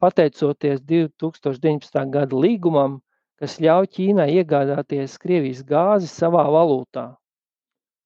pateicoties 0.00 0.80
2019. 0.86 2.00
gada 2.14 2.38
līgumam, 2.46 3.00
kas 3.42 3.58
ļauj 3.60 3.90
Ķīnai 3.98 4.28
iegādāties 4.38 5.18
Krievijas 5.18 5.64
gāzi 5.66 6.08
savā 6.08 6.46
valūtā. 6.54 7.10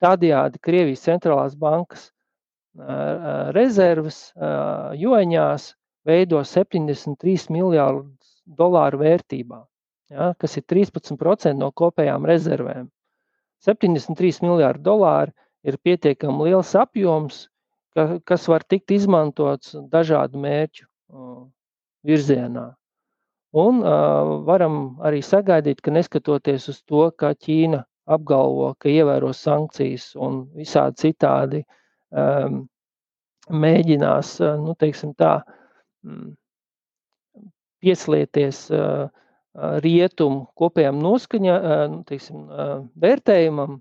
Tādējādi 0.02 0.60
Krievijas 0.62 1.04
centrālās 1.04 1.54
bankas 1.58 2.08
rezerves 3.56 4.20
joņās 4.98 5.72
veido 6.08 6.40
73 6.44 7.50
miljardus 7.52 8.38
dolāru 8.58 9.02
vērtībā, 9.02 9.58
ja, 10.14 10.32
kas 10.38 10.56
ir 10.56 10.64
13% 10.70 11.58
no 11.58 11.70
kopējām 11.74 12.26
rezervēm. 12.28 12.88
73 13.66 14.42
miljardi 14.46 14.84
dolāri 14.86 15.34
ir 15.66 15.78
pietiekami 15.82 16.48
liels 16.48 16.74
apjoms, 16.78 17.48
ka, 17.94 18.18
kas 18.24 18.46
var 18.48 18.64
tikt 18.64 18.94
izmantots 18.94 19.74
dažādu 19.90 20.38
mērķu 20.40 20.86
virzienā. 22.06 22.68
Un 23.58 23.80
uh, 23.80 24.34
varam 24.44 24.98
arī 25.08 25.22
sagaidīt, 25.24 25.80
ka 25.80 25.90
neskatoties 25.90 26.68
uz 26.68 26.82
to, 26.84 27.08
ka 27.16 27.32
Ķīna 27.32 27.82
apgalvo, 28.08 28.74
ka 28.78 28.92
ievēro 28.92 29.32
sankcijas 29.36 30.12
un 30.20 30.42
visādi 30.56 31.08
citādi 31.08 31.62
um, 31.64 31.74
mēģinās, 33.48 34.34
nu, 34.64 34.74
teiksim 34.78 35.14
tā, 35.18 35.32
Mm, 36.06 36.36
pieslieties 37.82 38.68
rietumu 39.82 40.44
kopējam 40.58 41.00
noskaņa, 41.02 41.54
nu, 41.90 42.02
teiksim, 42.06 42.46
vērtējumam, 43.04 43.78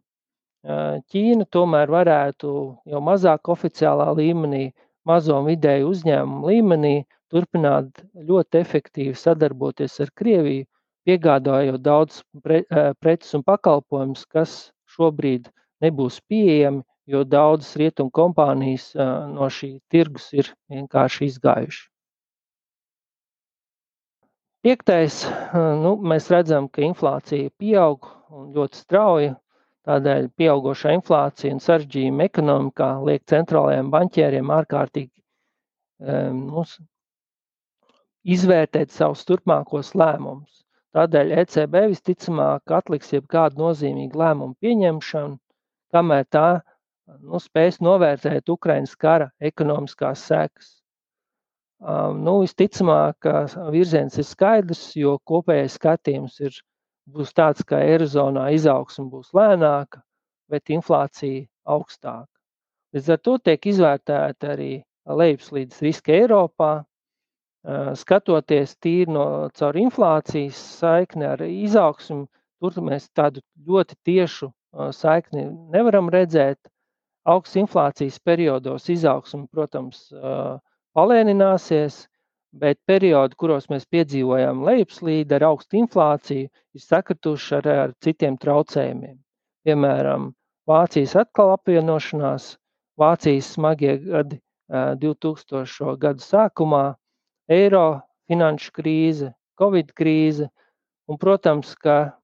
Ķīna 0.67 1.45
tomēr 1.53 1.91
varētu 1.93 2.49
jau 2.91 3.01
mazāk 3.05 3.47
oficiālā 3.53 4.07
līmenī, 4.17 4.63
mazo 5.07 5.37
un 5.37 5.45
vidēju 5.47 5.91
uzņēmumu 5.93 6.49
līmenī 6.49 6.95
turpināt 7.31 8.01
ļoti 8.31 8.59
efektīvi 8.59 9.13
sadarboties 9.15 9.95
ar 10.03 10.11
Krieviju, 10.17 10.65
piegādājot 11.07 11.79
daudz 11.85 12.19
pre, 12.43 12.63
preces 12.99 13.37
un 13.37 13.45
pakalpojumus, 13.47 14.25
kas 14.27 14.57
šobrīd 14.97 15.47
nebūs 15.85 16.19
pieejami, 16.27 16.83
jo 17.07 17.23
daudzas 17.23 17.75
rietumu 17.79 18.11
kompānijas 18.13 18.89
no 19.34 19.47
šī 19.57 19.77
tirgus 19.91 20.27
ir 20.35 20.51
vienkārši 20.71 21.29
izgājuši. 21.31 21.85
Piektais, 24.65 25.21
nu, 25.84 25.93
mēs 26.11 26.27
redzam, 26.34 26.67
ka 26.67 26.84
inflācija 26.84 27.53
pieaug 27.61 28.09
un 28.35 28.49
ļoti 28.55 28.81
strauji. 28.84 29.35
Tādēļ 29.88 30.25
pieaugušā 30.35 30.91
inflācija 30.97 31.53
un 31.55 31.61
sarežģījuma 31.63 32.25
ekonomikā 32.27 32.89
liek 33.07 33.21
centrālajiem 33.31 33.88
banķieriem 33.93 34.49
ārkārtīgi 34.51 35.13
nu, 36.35 36.63
izvērtēt 38.35 38.91
savus 38.91 39.23
turpmākos 39.29 39.93
lēmumus. 39.95 40.65
Tādēļ 40.97 41.31
ECB 41.43 41.77
visticamāk 41.93 42.73
atliks 42.79 43.13
jebkādu 43.15 43.61
nozīmīgu 43.61 44.19
lēmumu 44.19 44.57
pieņemšanu, 44.59 45.38
kamēr 45.95 46.27
tā 46.35 46.47
nu, 47.07 47.39
spēs 47.41 47.79
novērtēt 47.84 48.49
Ukraiņas 48.49 48.95
kara 48.99 49.29
ekonomiskās 49.39 50.25
sekas. 50.29 50.73
Nu, 52.17 52.39
visticamāk, 52.41 53.27
virziens 53.73 54.17
ir 54.17 54.25
skaidrs, 54.25 54.95
jo 54.97 55.17
kopējais 55.29 55.77
skatījums 55.77 56.39
ir, 56.41 56.55
būs 57.13 57.35
tāds, 57.38 57.63
ka 57.63 57.79
Eirozonā 57.85 58.49
izaugsme 58.55 59.05
būs 59.11 59.29
lēnāka, 59.38 60.01
bet 60.49 60.73
inflācija 60.73 61.45
augstāka. 61.69 62.31
Līdz 62.95 63.09
ar 63.13 63.19
to 63.23 63.38
tiek 63.43 63.65
izvērtēta 63.69 64.53
arī 64.55 64.71
lejupslīdes 65.07 65.84
riska 65.85 66.15
Eiropā, 66.15 66.71
skatoties 67.99 68.77
tīri 68.81 69.11
no 69.11 69.49
caur 69.59 69.77
inflācijas 69.77 70.59
saikni 70.79 71.27
ar 71.27 71.43
izaugsmu, 71.43 72.25
tur 72.63 72.79
mēs 72.81 73.09
tādu 73.13 73.43
ļoti 73.67 73.97
tiešu 74.07 74.49
saikni 74.95 75.45
nevaram 75.75 76.09
redzēt. 76.13 76.59
Augsts 77.27 77.57
inflācijas 77.59 78.19
periodos 78.23 78.87
izaugsme, 78.89 79.47
protams, 79.51 80.05
palēnināsies, 80.95 82.05
bet 82.57 82.79
periodi, 82.87 83.35
kuros 83.37 83.67
mēs 83.69 83.85
piedzīvojam 83.91 84.63
lejupslīdi 84.65 85.35
ar 85.35 85.49
augstu 85.49 85.81
inflāciju, 85.81 86.47
ir 86.47 86.81
sakrituši 86.81 87.55
ar, 87.59 87.67
ar 87.83 87.95
citiem 88.03 88.37
traucējumiem. 88.39 89.17
Piemēram, 89.67 90.31
Vācijas 90.67 91.15
atkal 91.19 91.53
apvienošanās, 91.53 92.55
Vācijas 92.99 93.53
smagie 93.55 93.97
gadi 94.03 94.39
2000. 94.69 95.95
gadu 95.99 96.23
sākumā, 96.23 96.95
eiro 97.47 98.01
finanšu 98.27 98.71
krīze, 98.75 99.33
covid 99.59 99.93
krīze, 99.95 100.49
un, 101.07 101.19
protams, 101.19 101.75
ka 101.75 102.17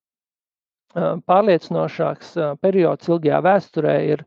pārliecinošāks 0.93 2.34
periods 2.61 3.07
ilgajā 3.09 3.39
vēsturē 3.47 3.95
ir 4.11 4.25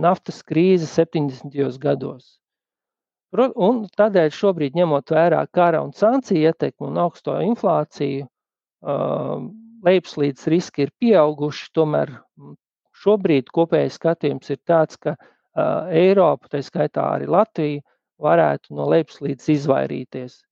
naftas 0.00 0.42
krīze 0.46 0.86
70. 0.90 1.78
gados. 1.80 2.38
Un 3.34 3.80
tādēļ 3.98 4.30
šobrīd, 4.30 4.76
ņemot 4.78 5.10
vērā 5.10 5.40
kara 5.50 5.80
un 5.82 5.90
sankciju 5.96 6.50
ietekmi 6.52 6.86
un 6.86 7.00
augsto 7.02 7.34
inflāciju, 7.42 8.28
lejupslīdes 9.84 10.46
riski 10.52 10.86
ir 10.86 10.92
pieauguši. 11.02 11.70
Tomēr 11.74 12.12
šobrīd 13.02 13.50
kopējais 13.54 13.98
skatījums 13.98 14.54
ir 14.54 14.60
tāds, 14.62 15.00
ka 15.00 15.16
Eiropa, 15.90 16.52
tā 16.52 16.62
skaitā 16.62 17.08
arī 17.16 17.26
Latvija, 17.30 17.82
varētu 18.22 18.74
no 18.78 18.86
lejupslīdes 18.94 19.50
izvairīties. 19.58 20.42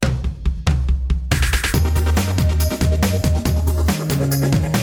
Un 4.23 4.82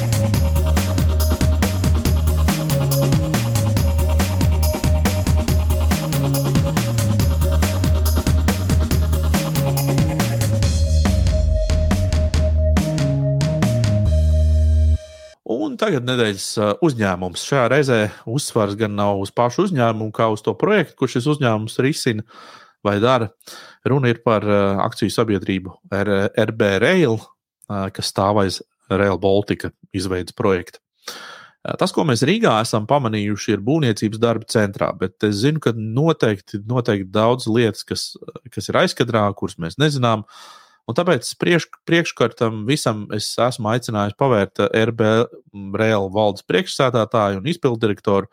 tagad 15.80 16.06
nedēļas 16.08 16.46
uzņēmums. 16.86 17.44
Šajā 17.50 17.68
reizē 17.72 18.00
uzsvars 18.30 18.78
gan 18.80 18.96
nav 18.98 19.22
uz 19.24 19.32
pašu 19.36 19.68
uzņēmumu, 19.68 20.12
kā 20.16 20.30
uz 20.34 20.44
to 20.46 20.54
projektu, 20.60 20.98
ko 21.00 21.10
šis 21.12 21.30
uzņēmums 21.36 21.80
risina 21.86 22.26
vai 22.86 22.98
dara. 23.04 23.32
Runa 23.88 24.12
ir 24.12 24.22
par 24.26 24.46
akciju 24.86 25.14
sabiedrību 25.14 25.78
RB 25.92 26.70
Rail, 26.84 27.18
kas 27.96 28.12
stāv 28.12 28.44
aiz 28.44 28.62
Rail 28.90 29.20
Baltica 29.22 29.72
izveidas 29.96 30.36
projekta. 30.38 30.82
Tas, 31.80 31.92
ko 31.92 32.06
mēs 32.08 32.24
Rīgā 32.26 32.54
esam 32.64 32.86
pamanījuši, 32.88 33.52
ir 33.58 33.64
būvniecības 33.66 34.22
darba 34.22 34.48
centrā, 34.50 34.94
bet 34.96 35.28
es 35.28 35.42
zinu, 35.42 35.60
ka 35.64 35.74
noteikti, 35.76 36.62
noteikti 36.66 37.12
daudz 37.12 37.50
lietas, 37.52 37.84
kas, 37.86 38.06
kas 38.54 38.72
ir 38.72 38.80
aizkadrā, 38.80 39.26
kuras 39.38 39.60
mēs 39.60 39.76
nezinām. 39.82 40.24
Uh, 40.24 40.59
Un 40.90 40.98
tāpēc 40.98 41.28
priekš, 41.38 41.68
priekškartam 41.86 42.64
visam 42.66 43.04
es 43.14 43.30
esmu 43.38 43.70
aicinājis 43.76 44.18
pavērt 44.18 44.64
eh, 44.66 44.72
RB 44.90 45.10
Reāla 45.78 46.10
valdes 46.14 46.46
priekšsēdētāju 46.50 47.44
un 47.44 47.50
izpildirektoru 47.52 48.30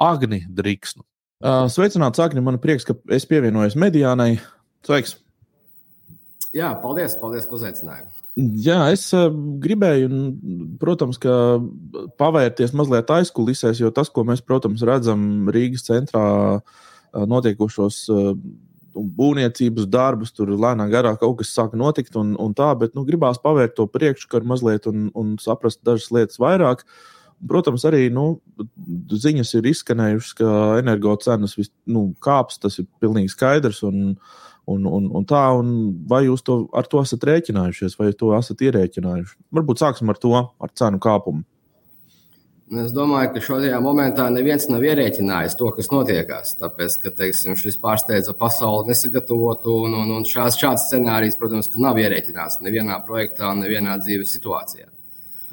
Agni 0.00 0.46
Driksnu. 0.48 1.04
Sveicināts, 1.40 2.20
Agni, 2.20 2.40
man 2.44 2.58
prieks, 2.60 2.84
ka 2.88 2.96
es 3.12 3.24
pievienojos 3.28 3.76
mediānai. 3.80 4.34
Sveiks! 4.84 5.14
Jā, 6.56 6.72
paldies, 6.82 7.14
paldies, 7.20 7.46
ka 7.48 7.56
uzaicinājāt. 7.56 8.08
Jā, 8.36 8.78
es 8.92 9.06
gribēju, 9.62 10.08
protams, 10.80 11.20
pavērties 12.20 12.74
mazliet 12.76 13.12
aizkulisēs, 13.14 13.80
jo 13.80 13.92
tas, 13.94 14.10
ko 14.12 14.24
mēs, 14.28 14.42
protams, 14.44 14.82
redzam 14.86 15.48
Rīgas 15.52 15.86
centrā 15.86 16.24
notiekošos 17.12 18.02
būvniecības 18.94 19.86
darbus, 19.90 20.32
tur 20.34 20.50
lēnām 20.50 20.90
garā 20.92 21.14
kaut 21.20 21.38
kas 21.40 21.54
sāk 21.54 21.76
notikt, 21.78 22.16
un, 22.18 22.34
un 22.40 22.54
tā, 22.56 22.72
bet 22.78 22.96
nu, 22.98 23.04
gribās 23.08 23.40
pavērt 23.42 23.76
to 23.78 23.86
priekškaru 23.90 24.48
mazliet 24.52 24.88
un, 24.90 25.08
un 25.18 25.34
saprast 25.42 25.82
dažas 25.86 26.10
lietas 26.14 26.40
vairāk. 26.42 26.84
Protams, 27.48 27.86
arī 27.88 28.10
nu, 28.12 28.34
ziņas 29.08 29.54
ir 29.56 29.70
izskanējušas, 29.70 30.34
ka 30.36 30.54
energo 30.80 31.14
cenas 31.22 31.56
vis, 31.56 31.70
nu, 31.88 32.10
kāps, 32.20 32.58
tas 32.60 32.76
ir 32.82 32.88
pilnīgi 33.00 33.32
skaidrs. 33.32 33.80
Un, 33.88 34.16
un, 34.68 34.84
un, 34.84 35.06
un 35.16 35.24
tā, 35.28 35.40
un 35.56 35.70
vai 36.10 36.26
jūs 36.26 36.44
to, 36.46 36.62
ar 36.76 36.88
to 36.90 37.00
esat 37.00 37.24
rēķinājušies, 37.30 37.96
vai 38.00 38.10
to 38.16 38.34
esat 38.36 38.60
ierēķinājuši? 38.66 39.38
Varbūt 39.56 39.80
sāksim 39.80 40.12
ar 40.12 40.20
to, 40.20 40.34
ar 40.36 40.74
cenu 40.76 41.00
kāpumu. 41.02 41.46
Es 42.70 42.92
domāju, 42.94 43.32
ka 43.34 43.40
šajā 43.42 43.78
momentā 43.82 44.28
neviens 44.30 44.68
nav 44.70 44.84
ierēķinājis 44.86 45.56
to, 45.58 45.72
kas 45.74 45.88
notiekās. 45.90 46.52
Tāpēc, 46.60 46.96
ka 47.02 47.10
teiksim, 47.18 47.56
šis 47.58 47.74
pārsteidza 47.82 48.30
pasauli 48.38 48.92
nesagatavotu, 48.92 49.72
un, 49.88 49.96
un, 49.98 50.12
un 50.14 50.26
šāds, 50.28 50.58
šāds 50.60 50.84
scenārijs, 50.86 51.34
protams, 51.40 51.66
nav 51.82 51.98
ierēķināts 51.98 52.60
nevienā 52.62 53.00
projektā 53.08 53.48
un 53.50 53.64
nevienā 53.64 53.96
dzīves 54.04 54.30
situācijā. 54.36 54.86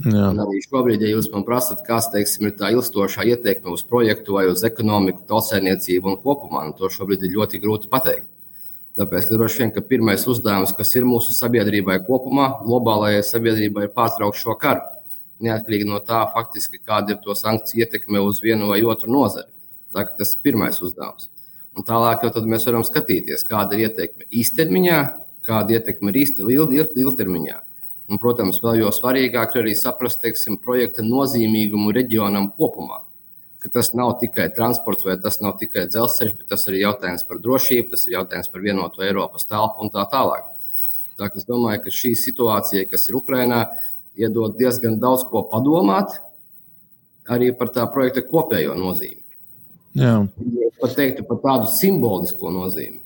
Jā. 0.06 0.28
Un 0.28 0.44
arī 0.44 0.62
šobrīd, 0.62 1.02
ja 1.02 1.16
jūs 1.16 1.32
man 1.32 1.42
prasat, 1.48 1.82
kas 1.88 2.12
teiksim, 2.14 2.52
ir 2.52 2.54
tā 2.60 2.70
ilgstošā 2.76 3.26
ietekme 3.32 3.74
uz 3.74 3.82
projektu 3.82 4.36
vai 4.36 4.46
uz 4.52 4.62
ekonomiku, 4.70 5.26
tautsēmniecību 5.32 6.12
un 6.12 6.20
kopumā, 6.22 6.68
nu, 6.68 6.76
to 6.78 6.92
šobrīd 6.94 7.26
ir 7.26 7.34
ļoti 7.34 7.62
grūti 7.64 7.90
pateikt. 7.90 8.30
Tāpēc, 8.98 9.26
ka 9.26 9.40
droši 9.40 9.64
vien 9.64 9.74
ka 9.74 9.82
pirmais 9.82 10.28
uzdevums, 10.30 10.76
kas 10.78 10.94
ir 10.94 11.10
mūsu 11.10 11.34
sabiedrībai 11.34 11.98
kopumā, 12.06 12.52
globālajai 12.62 13.26
sabiedrībai, 13.26 13.88
ir 13.90 13.98
pārtraukt 13.98 14.38
šo 14.38 14.54
karu 14.62 14.86
neatkarīgi 15.44 15.88
no 15.88 16.00
tā, 16.04 16.24
faktiski, 16.34 16.80
kāda 16.82 17.16
ir 17.16 17.22
to 17.24 17.36
sankciju 17.38 17.86
ietekme 17.86 18.22
uz 18.24 18.42
vienu 18.44 18.72
vai 18.72 18.82
otru 18.84 19.12
nozari. 19.12 19.52
Tas 19.94 20.34
ir 20.34 20.42
pirmais 20.44 20.82
uzdevums. 20.84 21.30
Un 21.78 21.86
tālāk 21.86 22.26
jau 22.26 22.44
mēs 22.50 22.66
varam 22.66 22.84
skatīties, 22.86 23.46
kāda 23.48 23.78
ir 23.78 23.88
ietekme 23.88 24.26
īstermiņā, 24.34 25.00
kāda 25.46 25.78
ietekme 25.78 26.12
ir 26.12 26.22
īsti 26.24 26.46
ilgtermiņā. 27.04 27.58
Un, 28.08 28.20
protams, 28.22 28.62
vēl 28.64 28.82
jau 28.86 28.92
svarīgāk 28.96 29.56
ir 29.56 29.66
arī 29.66 29.74
saprast 29.76 30.22
teiksim, 30.24 30.56
projekta 30.64 31.04
nozīmīgumu 31.04 31.92
reģionam 31.96 32.48
kopumā. 32.56 33.02
Ka 33.60 33.72
tas 33.74 33.92
nav 33.98 34.14
tikai 34.22 34.48
transports 34.56 35.04
vai 35.04 35.18
tas 35.20 35.42
nav 35.44 35.58
tikai 35.60 35.88
dzelzceļš, 35.92 36.36
bet 36.40 36.48
tas 36.54 36.64
ir 36.70 36.78
jautājums 36.80 37.26
par 37.28 37.42
drošību, 37.44 37.90
tas 37.92 38.08
ir 38.08 38.16
jautājums 38.16 38.48
par 38.54 38.64
vienoto 38.64 39.04
Eiropas 39.04 39.50
telpu 39.50 39.84
un 39.84 39.92
tā 39.92 40.06
tālāk. 40.14 40.48
Tā, 41.20 41.28
es 41.36 41.48
domāju, 41.50 41.82
ka 41.84 41.94
šī 42.00 42.14
situācija, 42.16 42.86
kas 42.88 43.10
ir 43.10 43.18
Ukrainā, 43.20 43.66
iedod 44.18 44.58
diezgan 44.60 44.98
daudz 45.02 45.26
ko 45.30 45.46
padomāt 45.52 46.18
arī 47.30 47.52
par 47.58 47.72
tā 47.76 47.86
projekta 47.92 48.24
kopējo 48.26 48.76
nozīmi. 48.78 49.22
Jā. 49.98 50.22
Pat 50.78 50.96
teiktu 50.98 51.26
par 51.28 51.42
tādu 51.44 51.72
simbolisko 51.74 52.52
nozīmi. 52.54 53.02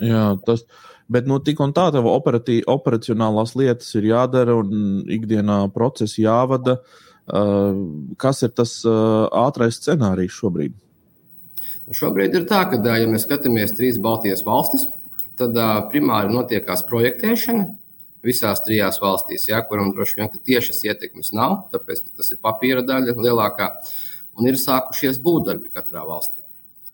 Jā, 0.00 0.24
tas, 0.46 0.64
bet 1.12 1.28
nu, 1.28 1.40
tik 1.44 1.60
un 1.64 1.74
tā, 1.76 1.88
tev 1.92 2.08
operacionālās 2.08 3.54
lietas 3.58 3.88
ir 3.98 4.10
jādara 4.12 4.56
un 4.60 5.02
ikdienā 5.08 5.62
procesi 5.74 6.24
jāvada. 6.24 6.80
Uh, 7.30 7.76
kas 8.18 8.40
ir 8.42 8.50
tas 8.56 8.72
uh, 8.88 9.28
ātrais 9.38 9.76
scenārijs 9.78 10.34
šobrīd? 10.34 10.72
Šobrīd 11.94 12.34
ir 12.34 12.46
tā, 12.50 12.64
ka, 12.70 12.80
ja 12.82 13.06
mēs 13.10 13.26
skatāmies 13.26 13.74
trīs 13.76 14.00
Baltijas 14.02 14.42
valstis, 14.46 14.88
tad 15.38 15.54
uh, 15.54 15.76
primāri 15.92 16.32
notiekās 16.32 16.82
projektēšana, 16.88 17.68
visās 18.26 18.62
trijās 18.66 19.00
valstīs, 19.02 19.48
ja, 19.48 19.62
kuram 19.66 19.94
droši 19.94 20.20
vien 20.20 20.30
tiešas 20.34 20.84
ietekmes 20.84 21.32
nav, 21.36 21.56
tāpēc 21.72 22.04
ka 22.04 22.20
tas 22.20 22.30
ir 22.34 22.42
papīra 22.42 22.84
daļa 22.86 23.16
lielākā, 23.16 23.72
un 24.38 24.50
ir 24.50 24.60
sākušies 24.60 25.20
būvdarbi 25.24 25.72
katrā 25.74 26.04
valstī. 26.08 26.40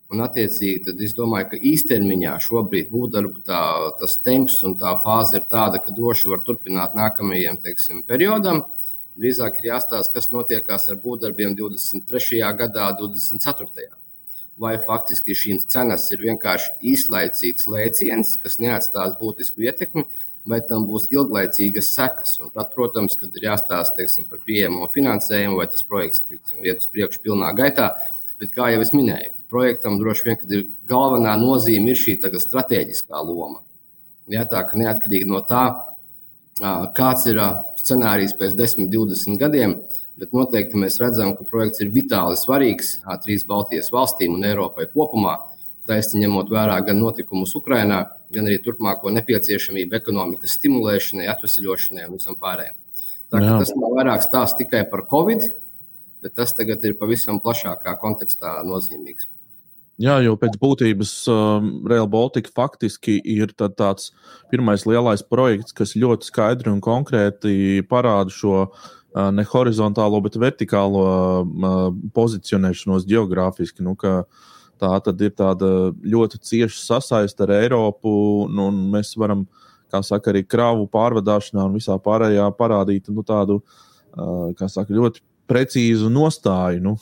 Un, 0.06 0.20
attiecīgi, 0.22 0.84
tad 0.86 1.00
es 1.02 1.16
domāju, 1.18 1.48
ka 1.50 1.58
īstermiņā 1.72 2.36
šobrīd 2.44 2.92
būvdarbu 2.92 3.40
tā, 3.48 3.62
tas 3.98 4.14
temps 4.22 4.60
un 4.68 4.76
tā 4.78 4.92
fāze 5.00 5.40
ir 5.40 5.48
tāda, 5.50 5.80
ka 5.82 5.94
droši 5.94 6.30
var 6.30 6.44
turpināt 6.46 6.94
nākamajam 6.94 7.58
teiksim, 7.64 8.04
periodam. 8.06 8.62
Drīzāk 9.18 9.58
ir 9.58 9.72
jāstāsta, 9.72 10.14
kas 10.14 10.30
notiekās 10.30 10.86
ar 10.92 11.00
būvdarbiem 11.02 11.56
23. 11.58 12.38
gadā, 12.60 12.90
24. 13.00 13.88
Vai 14.62 14.76
faktiski 14.80 15.34
šīs 15.36 15.66
cenas 15.72 16.06
ir 16.14 16.22
vienkārši 16.22 16.92
īslaicīgs 16.92 17.66
lēciens, 17.72 18.36
kas 18.40 18.60
neatstās 18.62 19.16
būtisku 19.18 19.66
ietekmi, 19.66 20.06
vai 20.48 20.60
tam 20.66 20.86
būs 20.88 21.08
ilglaicīgas 21.12 21.92
sekas. 21.94 22.36
Un 22.42 22.52
tad, 22.54 22.70
protams, 22.74 23.16
kad 23.18 23.34
ir 23.36 23.48
jāstāsta 23.48 24.00
teiksim, 24.00 24.28
par 24.30 24.40
pieejamo 24.46 24.88
finansējumu, 24.92 25.58
vai 25.60 25.66
tas 25.70 25.86
projekts 25.86 26.24
teiksim, 26.24 26.62
iet 26.64 26.84
uz 26.84 26.92
priekšu 26.92 27.22
pilnā 27.24 27.52
gaitā. 27.58 27.92
Bet, 28.40 28.52
kā 28.52 28.68
jau 28.72 28.82
es 28.84 28.92
minēju, 28.92 29.32
projektam 29.52 29.98
droši 30.00 30.26
vien 30.26 30.42
ir 30.52 30.64
galvenā 30.88 31.36
nozīme 31.40 31.92
ir 31.92 32.00
šī 32.00 32.18
strateģiskā 32.20 33.22
loma. 33.24 33.62
Ja, 34.28 34.44
tā 34.44 34.62
ka 34.66 34.76
neatkarīgi 34.78 35.28
no 35.30 35.40
tā, 35.46 35.64
kāds 36.96 37.26
ir 37.30 37.40
scenārijs 37.80 38.34
pēc 38.36 38.56
10, 38.58 38.90
20 38.92 39.38
gadiem, 39.40 39.76
bet 40.16 40.32
noteikti 40.32 40.78
mēs 40.80 40.98
redzam, 41.00 41.34
ka 41.36 41.44
projekts 41.48 41.82
ir 41.84 41.92
vitāli 41.94 42.36
svarīgs 42.40 42.96
trīs 43.24 43.44
Baltijas 43.48 43.92
valstīm 43.94 44.34
un 44.34 44.44
Eiropai 44.48 44.88
kopumā 44.92 45.36
taisni 45.86 46.24
ņemot 46.24 46.50
vērā 46.52 46.78
gan 46.86 46.98
notikumus 47.00 47.54
Ukrajinā, 47.58 48.00
gan 48.34 48.48
arī 48.48 48.58
turpmāko 48.62 49.12
nepieciešamību 49.14 49.96
ekonomikas 50.00 50.56
stimulēšanai, 50.58 51.28
atvesļošanai 51.32 52.08
un 52.08 52.18
visam 52.18 52.38
pārējiem. 52.40 52.76
Tā, 53.30 53.40
tas 53.42 53.72
nav 53.74 53.94
vairāk 53.96 54.22
stāsts 54.22 54.58
tikai 54.60 54.84
par 54.90 55.06
Covid, 55.10 55.46
bet 56.22 56.36
tas 56.38 56.54
tagad 56.58 56.84
ir 56.86 56.98
pavisam 56.98 57.40
plašākā 57.42 57.96
kontekstā 58.02 58.58
nozīmīgs. 58.66 59.28
Jā, 60.02 60.18
jau 60.20 60.34
pēc 60.36 60.58
būtības 60.60 61.10
um, 61.32 61.70
Real 61.88 62.04
Baltica 62.12 62.50
faktiski 62.52 63.14
ir 63.16 63.54
tāds 63.56 64.10
pirmais 64.52 64.84
lielais 64.84 65.22
projekts, 65.24 65.72
kas 65.72 65.94
ļoti 65.96 66.28
skaidri 66.28 66.68
un 66.68 66.82
konkrēti 66.84 67.80
parāda 67.88 68.34
šo 68.34 68.58
uh, 68.66 69.30
ne 69.32 69.46
horizontālo, 69.48 70.20
bet 70.26 70.36
vertikālo 70.36 71.06
uh, 71.06 71.78
pozicionēšanos 72.12 73.08
geogrāfiski. 73.08 73.86
Nu, 73.86 73.96
ka, 73.96 74.18
uh, 74.26 74.55
Tā 74.80 74.92
tad 75.04 75.22
ir 75.24 75.32
tāda 75.36 75.68
ļoti 76.04 76.40
cieša 76.44 76.80
sasaiste 76.82 77.46
ar 77.46 77.54
Eiropu, 77.60 78.10
nu, 78.52 78.68
un 78.68 78.82
mēs 78.92 79.14
varam, 79.16 79.46
kā 79.92 80.02
saka, 80.04 80.32
arī 80.32 80.42
kravu 80.44 80.84
pārvadāšanā 80.92 81.64
un 81.68 81.78
visā 81.78 81.96
pārējā 82.02 82.50
parādīt 82.58 83.08
nu, 83.14 83.24
tādu, 83.26 83.62
kā 84.58 84.68
saka, 84.68 84.92
ļoti 84.92 85.24
precīzu 85.48 86.10
nostāju, 86.12 86.82
nu, 86.82 86.94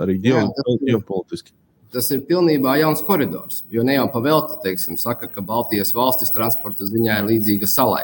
arī 0.00 0.18
ģeopolitiski. 0.24 1.52
Tas 1.92 2.08
ir 2.12 2.24
pilnībā 2.28 2.74
jauns 2.80 3.02
koridors. 3.06 3.62
Jo 3.72 3.84
ne 3.86 3.94
jau 3.94 4.08
pavēlti, 4.12 4.58
teiksim, 4.64 4.96
saka, 5.00 5.28
ka 5.30 5.44
Baltijas 5.44 5.94
valstis 5.96 6.34
transporta 6.34 6.88
ziņā 6.88 7.20
ir 7.20 7.28
līdzīga 7.30 7.68
salai. 7.70 8.02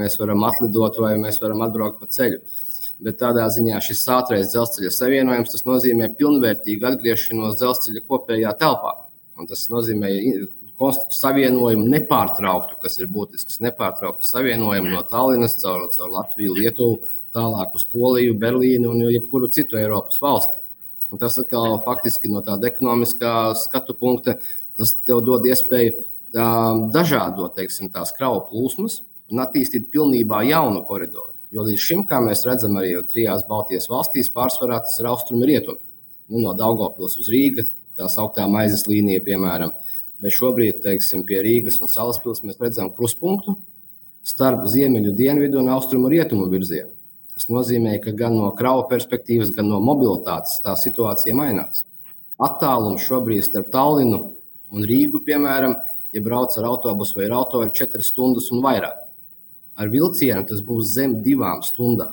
Mēs 0.00 0.16
varam 0.20 0.42
atlidot 0.48 0.98
vai 1.02 1.14
mēs 1.20 1.38
varam 1.42 1.62
atbraukt 1.66 2.00
pa 2.00 2.08
ceļu. 2.10 2.40
Uh, 2.40 2.69
bet 3.04 3.20
tādā 3.20 3.46
ziņā 3.52 3.80
šis 3.84 4.02
ātrais 4.12 4.50
dzelzceļa 4.52 4.90
savienojums 4.94 5.64
nozīmē 5.66 6.10
pilnvērtīgu 6.18 6.88
atgriešanos 6.92 7.58
dzelzceļa 7.60 8.02
kopējā 8.08 8.52
telpā. 8.60 8.96
Un 9.40 9.48
tas 9.48 9.66
nozīmē 9.72 10.10
savienojumu 11.12 11.88
nepārtrauktu, 11.92 12.76
kas 12.80 12.98
ir 13.00 13.08
būtisks, 13.12 13.60
nepārtrauktu 13.64 14.24
savienojumu 14.24 14.94
no 14.94 15.02
Tallinas 15.08 15.58
caur, 15.60 15.88
caur 15.92 16.12
Latviju, 16.12 16.56
Lietuvu, 16.56 17.00
tālāk 17.36 17.74
uz 17.76 17.84
Poliju, 17.92 18.36
Berlīnu 18.40 18.90
un 18.90 19.04
jebkuru 19.12 19.50
citu 19.52 19.78
Eiropas 19.80 20.20
valsti. 20.22 20.56
Un 21.10 21.18
tas 21.18 21.36
atkal 21.42 21.80
faktiski 21.84 22.30
no 22.30 22.42
tāda 22.46 22.70
ekonomiskā 22.70 23.52
skatu 23.58 23.96
punkta, 23.98 24.38
tas 24.78 24.94
tev 25.04 25.24
dod 25.26 25.46
iespēju 25.46 26.06
dažādot, 26.94 27.56
teiksim, 27.56 27.90
tās 27.90 28.14
kravu 28.16 28.44
plūsmas 28.48 29.00
un 29.30 29.42
attīstīt 29.42 29.90
pilnībā 29.90 30.44
jaunu 30.48 30.84
koridoru. 30.86 31.29
Jo 31.50 31.64
līdz 31.66 31.82
šim, 31.82 32.04
kā 32.06 32.20
mēs 32.22 32.44
redzam, 32.46 32.76
arī 32.78 32.92
trijās 33.10 33.42
Baltijas 33.48 33.88
valstīs 33.90 34.30
pārsvarā 34.30 34.78
tas 34.84 34.94
ir 35.00 35.08
austrumi 35.10 35.48
rietumi. 35.50 35.80
Nu, 36.30 36.44
no 36.44 36.54
Daugopils 36.54 37.16
uz 37.18 37.30
Rīgas, 37.32 37.72
tā 37.98 38.06
sauktā 38.06 38.46
maizes 38.46 38.86
līnija, 38.86 39.22
piemēram. 39.26 39.72
Bet 40.22 40.36
šobrīd, 40.36 40.78
teiksim, 40.84 41.24
pie 41.26 41.40
Rīgas 41.42 41.80
un 41.82 41.90
Salaspils 41.90 42.44
mēs 42.46 42.60
redzam 42.62 42.92
kruspunktu 42.94 43.56
starp 44.22 44.66
ziemeļu, 44.70 45.14
dienvidu 45.16 45.58
un 45.58 45.72
austrumu 45.74 46.10
rietumu 46.12 46.46
virzienu. 46.52 46.92
Tas 47.34 47.48
nozīmē, 47.50 47.96
ka 48.04 48.12
gan 48.14 48.36
no 48.36 48.50
krauja 48.54 48.84
perspektīvas, 48.90 49.50
gan 49.56 49.70
no 49.72 49.80
mobilitātes 49.82 50.60
tā 50.62 50.76
situācija 50.76 51.34
mainās. 51.34 51.86
Attālums 52.38 53.02
šobrīd 53.08 53.46
starp 53.48 53.72
Tallinu 53.72 54.20
un 54.70 54.86
Rīgu, 54.86 55.24
piemēram, 55.26 55.74
ja 56.12 56.22
brauc 56.22 56.54
ar 56.60 56.68
autobusu 56.68 57.18
vai 57.18 57.26
ar 57.30 57.38
auto, 57.40 57.64
ir 57.64 57.72
4 57.74 58.04
stundas 58.04 58.52
un 58.54 58.62
vairāk. 58.62 58.99
Ar 59.80 59.88
vilcienu 59.88 60.44
tas 60.48 60.60
būs 60.64 60.92
zem 60.92 61.20
divām 61.24 61.62
stundām. 61.64 62.12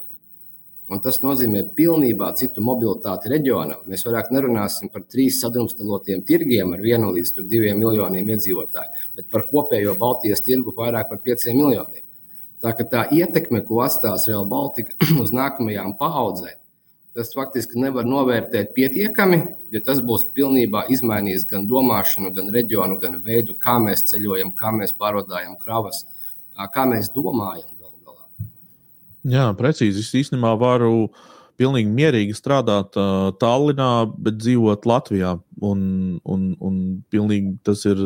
Un 0.88 1.02
tas 1.04 1.18
nozīmē 1.20 1.66
pilnībā 1.76 2.30
citu 2.40 2.62
mobilitāti 2.64 3.28
reģionam. 3.34 3.82
Mēs 3.92 4.06
vairāk 4.08 4.30
nerunāsim 4.32 4.88
par 4.94 5.04
trīs 5.04 5.42
sadrumstalotiem 5.44 6.22
tirgiem 6.28 6.72
ar 6.78 6.84
vienu 6.84 7.10
līdz 7.18 7.42
diviem 7.52 7.82
miljoniem 7.82 8.32
iedzīvotāju, 8.32 9.10
bet 9.20 9.28
par 9.34 9.44
kopējo 9.50 9.98
Baltijas 10.00 10.46
tirgu 10.46 10.72
vairāk 10.78 11.10
par 11.10 11.20
pieciem 11.26 11.60
miljoniem. 11.60 12.06
Tā, 12.64 12.72
tā 12.88 13.04
ietekme, 13.14 13.62
ko 13.68 13.84
atstās 13.84 14.30
Real 14.32 14.48
Baltica 14.48 14.96
uz 15.24 15.36
nākamajām 15.36 15.98
paudzēm, 16.00 16.56
tas 17.18 17.36
faktiski 17.36 17.82
nevar 17.84 18.08
novērtēt 18.08 18.72
pietiekami, 18.78 19.42
jo 19.74 19.82
tas 19.84 20.00
būs 20.06 20.30
pilnībā 20.38 20.86
izmainījis 20.94 21.50
gan 21.52 21.68
domāšanu, 21.68 22.32
gan 22.32 22.48
reģionu, 22.54 22.96
gan 23.02 23.20
veidu, 23.26 23.60
kā 23.60 23.76
mēs 23.84 24.08
ceļojam, 24.14 24.56
kā 24.56 24.72
mēs 24.72 24.96
pārvadājam 24.96 25.60
kravas 25.60 26.06
kā 26.74 26.88
mēs 26.90 27.12
domājam 27.14 27.70
galu 27.78 27.98
galā. 28.06 28.26
Jā, 29.28 29.48
precīzi. 29.60 30.02
Es 30.02 30.14
īstenībā 30.24 30.56
varu 30.60 31.10
pilnīgi 31.58 31.94
mierīgi 31.94 32.36
strādāt 32.38 32.98
uh, 32.98 33.30
Tallinā, 33.42 34.08
bet 34.18 34.42
dzīvot 34.42 34.86
Latvijā. 34.90 35.38
Un, 35.62 35.82
un, 36.26 36.52
un 36.62 36.82
pilnīgi 37.10 37.58
tas 37.66 37.86
ir 37.90 38.02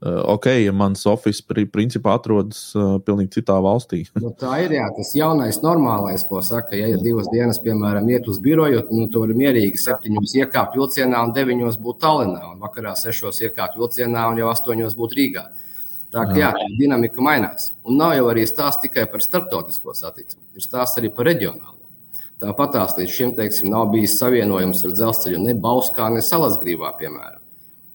ok, 0.00 0.46
ja 0.64 0.72
mans 0.72 1.02
oficiāls 1.08 1.68
principā 1.72 2.14
atrodas 2.16 2.70
uh, 2.72 2.96
pilnīgi 3.04 3.34
citā 3.36 3.58
valstī. 3.60 4.02
nu, 4.24 4.32
tā 4.40 4.54
ir 4.64 4.72
jā, 4.78 4.86
tas 4.96 5.12
jaunais, 5.16 5.60
normālais, 5.64 6.24
ko 6.28 6.40
saka. 6.44 6.76
Ja, 6.78 6.88
ja 6.94 7.00
divas 7.00 7.28
dienas, 7.32 7.60
piemēram, 7.62 8.08
iet 8.08 8.28
uz 8.30 8.40
biroju, 8.40 8.86
nu, 8.96 9.08
tur 9.12 9.28
ir 9.30 9.36
mierīgi 9.36 9.80
septiņos 9.80 10.36
iekāpt 10.40 10.78
vilcienā 10.80 11.20
un 11.26 11.34
deviņos 11.36 11.80
būt 11.84 12.00
Tallinā, 12.04 12.54
un 12.54 12.62
vakarā 12.64 12.94
sešos 12.96 13.42
iekāpt 13.44 13.76
vilcienā 13.80 14.28
un 14.32 14.40
jau 14.40 14.48
astoņos 14.54 14.96
būt 14.96 15.18
Rīgā. 15.20 15.44
Tā 16.10 16.24
kā 16.26 16.38
jā, 16.38 16.48
dinamika 16.78 17.22
mainās. 17.22 17.70
Un 17.86 18.00
nav 18.00 18.16
jau 18.16 18.24
arī 18.32 18.46
stāsts 18.48 18.82
tikai 18.82 19.04
par 19.10 19.22
starptautisko 19.22 19.94
satiksmi, 19.94 20.42
ir 20.58 20.64
stāsts 20.64 20.98
arī 20.98 21.12
par 21.14 21.28
reģionālo. 21.30 21.76
Tāpat 22.40 22.72
tās 22.74 22.96
līdz 22.96 23.12
šim 23.12 23.34
teiksim, 23.36 23.68
nav 23.70 23.90
bijis 23.92 24.16
savienojums 24.18 24.80
ar 24.86 24.94
dzelzceļu 24.96 25.42
ne 25.44 25.54
Bauskā, 25.60 26.08
ne 26.10 26.22
Salasgrīvā, 26.24 26.94
piemēram. 26.98 27.42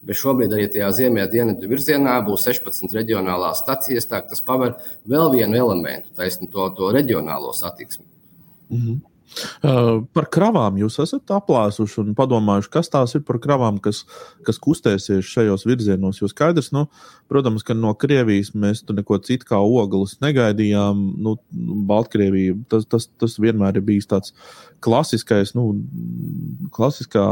Bet 0.06 0.20
šobrīd 0.20 0.54
arī 0.54 0.68
tajā 0.70 0.92
ziemeļdienu 1.00 1.56
virzienā 1.66 2.20
būs 2.28 2.46
16 2.46 2.94
reģionālās 2.94 3.64
stacijas. 3.64 4.06
Tas 4.06 4.44
paver 4.46 4.76
vēl 5.10 5.32
vienu 5.34 5.58
elementu, 5.58 6.14
taisnu 6.16 6.46
to, 6.54 6.68
to 6.78 6.92
reģionālo 6.94 7.56
satiksmi. 7.58 8.06
Mm 8.70 8.78
-hmm. 8.78 9.00
Uh, 9.36 10.06
par 10.16 10.30
kravām 10.32 10.78
jūs 10.80 10.98
esat 11.04 11.32
aplēsuši 11.36 12.00
un 12.02 12.14
padomājuši, 12.18 12.72
kas 12.72 12.92
tās 12.94 13.16
ir 13.18 13.24
par 13.28 13.40
kravām, 13.44 13.82
kas, 13.84 14.04
kas 14.48 14.60
kustēsies 14.62 15.28
šajos 15.28 15.66
virzienos. 15.68 16.22
Jo 16.22 16.30
skaidrs, 16.32 16.72
nu, 16.76 16.86
protams, 17.32 17.66
ka 17.68 17.76
no 17.78 17.94
Krievijas 18.00 18.54
mēs 18.56 18.86
neko 18.88 19.20
citu 19.26 19.50
kā 19.52 19.60
ogles 19.60 20.18
negaidījām. 20.24 21.04
Nu, 21.26 21.36
Baltkrievija 21.90 22.56
tas, 22.72 22.88
tas, 22.92 23.10
tas 23.22 23.38
vienmēr 23.42 23.80
ir 23.80 23.86
bijis 23.88 24.10
tāds 24.12 24.36
klasiskais, 24.86 25.56
nu, 25.58 25.68
klasiskā 26.76 27.26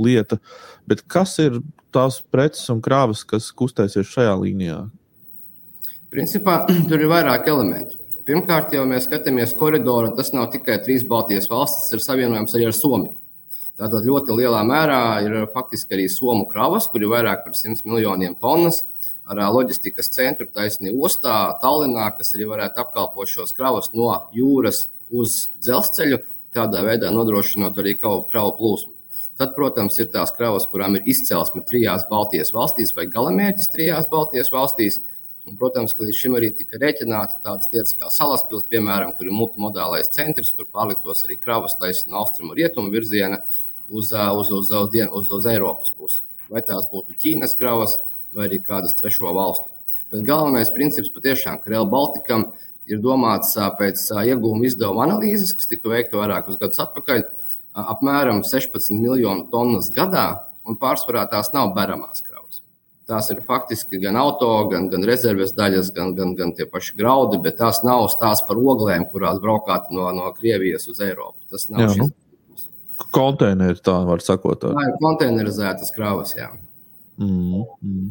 lieta. 0.00 0.40
Bet 0.88 1.04
kas 1.08 1.38
ir 1.42 1.60
tās 1.94 2.20
preces 2.20 2.68
un 2.72 2.82
krāvas, 2.84 3.24
kas 3.28 3.48
kustēsies 3.56 4.10
šajā 4.12 4.34
līnijā? 4.42 4.80
Principā 6.12 6.64
tur 6.88 7.00
ir 7.00 7.10
vairāk 7.12 7.48
elementi. 7.52 8.05
Pirmkārt, 8.26 8.72
jau 8.74 8.82
mēs 8.90 9.04
skatāmies 9.06 9.52
koridoru, 9.54 10.10
tas 10.18 10.32
nav 10.34 10.48
tikai 10.50 10.80
trīs 10.82 11.04
Baltijas 11.06 11.46
valstis, 11.46 11.84
tas 11.86 11.94
ir 11.94 12.02
savienojums 12.02 12.56
arī 12.58 12.64
ar 12.66 12.74
Somiju. 12.74 13.14
Tātad 13.78 14.08
ļoti 14.08 14.34
lielā 14.34 14.62
mērā 14.66 15.00
ir 15.22 15.36
faktiski 15.52 15.94
arī 15.94 16.08
Somu 16.10 16.48
kravas, 16.50 16.88
kur 16.90 17.04
ir 17.04 17.12
vairāk 17.12 17.44
par 17.44 17.54
100 17.54 17.86
miljoniem 17.86 18.34
tonnas, 18.42 18.80
ar 19.30 19.42
loģistikas 19.54 20.10
centru 20.14 20.48
taisnī 20.50 20.90
ostā, 20.90 21.36
Tallinā, 21.62 22.08
kas 22.18 22.34
arī 22.34 22.48
varētu 22.50 22.82
apkalpot 22.82 23.30
šos 23.30 23.54
kravas 23.54 23.92
no 23.94 24.10
jūras 24.34 24.86
uz 25.12 25.52
dzelzceļu, 25.62 26.18
tādā 26.56 26.82
veidā 26.86 27.12
nodrošinot 27.14 27.78
arī 27.78 27.94
kravu 28.00 28.26
plūsmu. 28.32 28.94
Tad, 29.36 29.52
protams, 29.52 29.98
ir 30.00 30.08
tās 30.10 30.32
kravas, 30.32 30.64
kurām 30.70 30.96
ir 30.96 31.06
izcelsme 31.12 31.60
trijās 31.68 32.06
Baltijas 32.08 32.54
valstīs 32.56 32.94
vai 32.96 33.04
galamērķis 33.12 33.70
trijās 33.74 34.08
Baltijas 34.08 34.48
valstīs. 34.54 35.02
Un, 35.46 35.54
protams, 35.60 35.94
ka 35.94 36.02
līdz 36.02 36.18
šim 36.18 36.34
arī 36.34 36.50
tika 36.58 36.80
rēķināta 36.82 37.38
tādas 37.44 37.70
lietas 37.70 37.94
kā 37.94 38.08
Salaspils, 38.10 38.66
piemēram, 38.70 39.12
kur 39.14 39.28
ir 39.28 39.34
multimodālais 39.36 40.10
centrs, 40.10 40.50
kur 40.50 40.66
pārliktos 40.66 41.22
arī 41.26 41.38
kravas 41.38 41.78
taisnība 41.78 42.16
no 42.16 42.24
austrumu 42.24 42.56
rietumu 42.58 42.90
virziena 42.90 43.38
uz, 43.86 44.10
uz, 44.10 44.50
uz, 44.50 44.72
uz, 44.74 44.98
uz, 45.06 45.30
uz 45.38 45.48
Eiropas 45.52 45.94
pusi. 45.94 46.22
Vai 46.50 46.64
tās 46.66 46.90
būtu 46.90 47.14
Ķīnas 47.14 47.54
kravas 47.58 47.98
vai 48.34 48.48
arī 48.48 48.58
kādas 48.62 48.98
trešo 48.98 49.30
valstu. 49.34 49.70
Bet 50.10 50.26
galvenais 50.26 50.70
princips 50.74 51.10
patiešām, 51.14 51.60
ka 51.62 51.70
Real 51.70 51.86
Baltikam 51.90 52.50
ir 52.86 53.00
domāts 53.02 53.54
pēc 53.78 54.02
iegūmu 54.26 54.66
izdevuma 54.66 55.06
analīzes, 55.06 55.54
kas 55.54 55.70
tika 55.70 55.90
veikta 55.90 56.18
vairākus 56.20 56.58
gadus 56.60 56.82
atpakaļ 56.82 57.24
apmēram 57.76 58.42
16 58.46 58.94
miljonu 58.96 59.48
tonnas 59.52 59.90
gadā, 59.94 60.28
un 60.66 60.78
pārsvarā 60.80 61.26
tās 61.30 61.52
nav 61.54 61.74
beramās 61.76 62.22
kravas. 62.22 62.35
Tās 63.06 63.28
ir 63.30 63.38
faktiski 63.46 64.00
gan 64.02 64.16
auto, 64.18 64.48
gan, 64.70 64.88
gan 64.90 65.04
rezerves 65.06 65.52
daļas, 65.54 65.92
gan, 65.94 66.16
gan, 66.18 66.32
gan 66.34 66.50
tie 66.58 66.66
paši 66.66 66.96
graudi, 66.98 67.38
bet 67.42 67.60
tās 67.60 67.84
nav 67.86 68.08
stāsts 68.10 68.42
par 68.48 68.58
oglēm, 68.58 69.06
kurās 69.12 69.38
braukāt 69.42 69.92
no, 69.94 70.08
no 70.16 70.32
Krievijas 70.34 70.88
uz 70.90 70.98
Eiropu. 71.06 71.38
Tas 71.52 71.68
nav 71.70 71.84
Jā, 71.84 71.92
nu, 72.00 72.08
konteineri, 73.14 73.78
tā 73.78 74.00
var 74.08 74.24
sakot. 74.26 74.66
Tā 74.66 74.88
ir 74.88 74.98
konteinerizētas 75.04 75.94
kravas. 75.94 76.34
Jā. 76.34 76.50
Mm, 77.16 77.62
mm. 77.80 78.08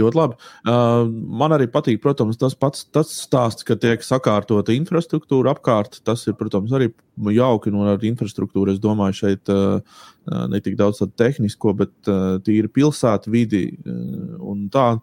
Ļoti 0.00 0.16
labi. 0.16 0.36
Uh, 0.64 1.02
man 1.40 1.52
arī 1.52 1.66
patīk, 1.68 2.00
protams, 2.00 2.38
tas 2.40 2.54
pats 2.56 2.86
tas 2.94 3.10
stāsts, 3.12 3.66
ka 3.66 3.76
tiek 3.80 4.04
sakārtota 4.04 4.72
infrastruktūra 4.72 5.52
apkārt. 5.52 6.00
Tas 6.06 6.24
ir, 6.30 6.36
protams, 6.38 6.72
arī 6.76 6.88
jauki. 7.36 7.72
No 7.74 7.84
ar 7.92 8.08
infrastruktūru 8.08 8.72
es 8.72 8.80
domāju, 8.80 9.18
šeit 9.20 9.52
uh, 9.52 10.00
ne 10.48 10.62
tik 10.64 10.78
daudz 10.80 11.02
tehnisko, 11.20 11.76
bet 11.82 11.92
uh, 12.08 12.38
tīri 12.44 12.72
pilsētu 12.72 13.34
vidi. 13.34 13.66
Uh, 13.84 14.40
un 14.52 14.66
tā, 14.72 14.94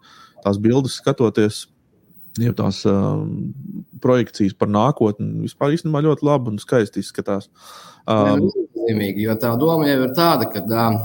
tās 0.42 0.58
bildes 0.62 0.98
skatoties, 0.98 1.66
jau 2.42 2.52
tās 2.56 2.82
uh, 2.90 3.22
projekcijas 4.02 4.56
par 4.58 4.68
nākotni 4.72 5.46
vispār 5.46 5.76
īstenībā 5.76 6.02
ļoti 6.04 6.26
labi 6.26 6.52
un 6.52 6.58
skaisti 6.62 7.04
izskatās. 7.04 7.46
Um, 8.06 8.50
nozīmīgi, 8.86 9.24
jo 9.26 9.34
tā 9.34 9.56
doma 9.58 9.88
jau 9.88 10.04
ir 10.04 10.12
tāda, 10.14 10.46
ka, 10.46 10.62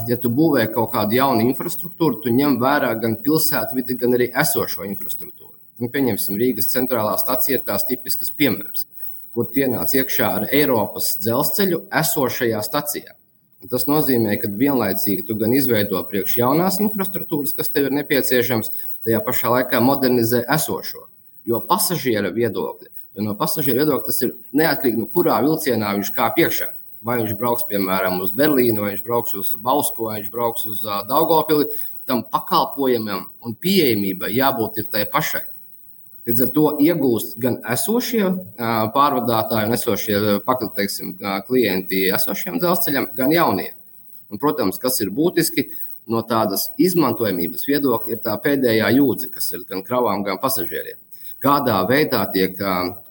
ja 0.08 0.16
tu 0.16 0.30
būvē 0.30 0.72
kaut 0.72 0.92
kādu 0.92 1.16
jaunu 1.16 1.42
infrastruktūru, 1.48 2.22
tu 2.22 2.30
ņem 2.30 2.58
vērā 2.60 2.94
gan 3.00 3.16
pilsētu 3.22 3.74
vidi, 3.74 3.94
gan 3.94 4.14
arī 4.14 4.30
esošo 4.30 4.84
infrastruktūru. 4.84 5.56
Nu, 5.80 5.88
pieņemsim, 5.88 6.36
Rīgas 6.38 6.70
centrālā 6.70 7.16
stacija 7.18 7.58
ir 7.58 7.64
tās 7.64 7.84
tipiskas 7.84 8.30
piemērs, 8.30 8.86
kur 9.32 9.48
ienāca 9.54 9.98
iekšā 9.98 10.28
ar 10.28 10.48
Eiropas 10.52 11.16
dzelzceļu 11.22 11.88
esošajā 11.90 12.62
stacijā. 12.62 13.16
Un 13.62 13.70
tas 13.70 13.86
nozīmē, 13.86 14.36
ka 14.42 14.50
vienlaicīgi 14.50 15.24
tu 15.26 15.36
gan 15.38 15.52
izveido 15.54 16.00
priekš 16.10 16.36
jaunās 16.40 16.80
infrastruktūras, 16.82 17.54
kas 17.54 17.70
tev 17.70 17.88
ir 17.88 17.96
nepieciešams, 18.00 18.70
tajā 19.06 19.22
pašā 19.22 19.54
laikā 19.54 19.80
modernizē 19.80 20.42
esošo. 20.50 21.06
Jo 21.46 21.62
pasažiera 21.66 22.30
viedokļa, 22.34 22.90
jo 23.14 23.26
no 23.26 23.34
pasažiera 23.38 23.82
viedokļa 23.82 24.06
tas 24.06 24.22
ir 24.22 24.34
neatkarīgi 24.58 25.02
no 25.02 25.08
kurā 25.10 25.38
vilcienā 25.42 25.94
viņš 25.96 26.10
kāp 26.14 26.38
iekšā. 26.42 26.72
Vai 27.02 27.16
viņš 27.18 27.32
brauks, 27.38 27.64
piemēram, 27.66 28.20
uz 28.22 28.30
Berlīnu, 28.36 28.84
vai 28.84 28.92
viņš 28.92 29.06
brauks 29.06 29.34
uz 29.34 29.54
Bausku, 29.58 30.06
vai 30.06 30.20
viņš 30.20 30.30
brauks 30.30 30.68
uz 30.70 30.84
uh, 30.86 31.00
Daugopili, 31.08 31.66
tam 32.06 32.22
pakalpojumam 32.30 33.28
un 33.42 33.56
pieejamībai 33.58 34.30
jābūt 34.34 34.82
ir 34.82 34.88
tai 34.92 35.02
pašai. 35.10 35.42
Līdz 36.22 36.42
ar 36.44 36.50
to 36.54 36.64
iegūst 36.78 37.32
gan 37.42 37.56
esošie 37.66 38.28
pārvadātāji 38.94 39.66
un 39.66 39.74
esošie 39.74 40.18
teiksim, 40.76 41.16
klienti 41.48 42.04
esošiem 42.14 42.60
dzelzceļam, 42.62 43.08
gan 43.18 43.34
jaunie. 43.34 43.72
Un, 44.30 44.38
protams, 44.38 44.78
kas 44.78 45.00
ir 45.02 45.10
būtiski 45.10 45.66
no 46.06 46.22
tādas 46.26 46.68
izmantojamības 46.78 47.66
viedokļa, 47.66 48.14
ir 48.14 48.22
tā 48.22 48.36
pēdējā 48.44 48.92
jūdzi, 49.00 49.32
kas 49.34 49.50
ir 49.52 49.66
gan 49.66 49.82
kravām, 49.82 50.22
gan 50.22 50.38
pasažieriem. 50.42 51.00
Kādā 51.42 51.80
veidā 51.90 52.22
tiek 52.30 52.54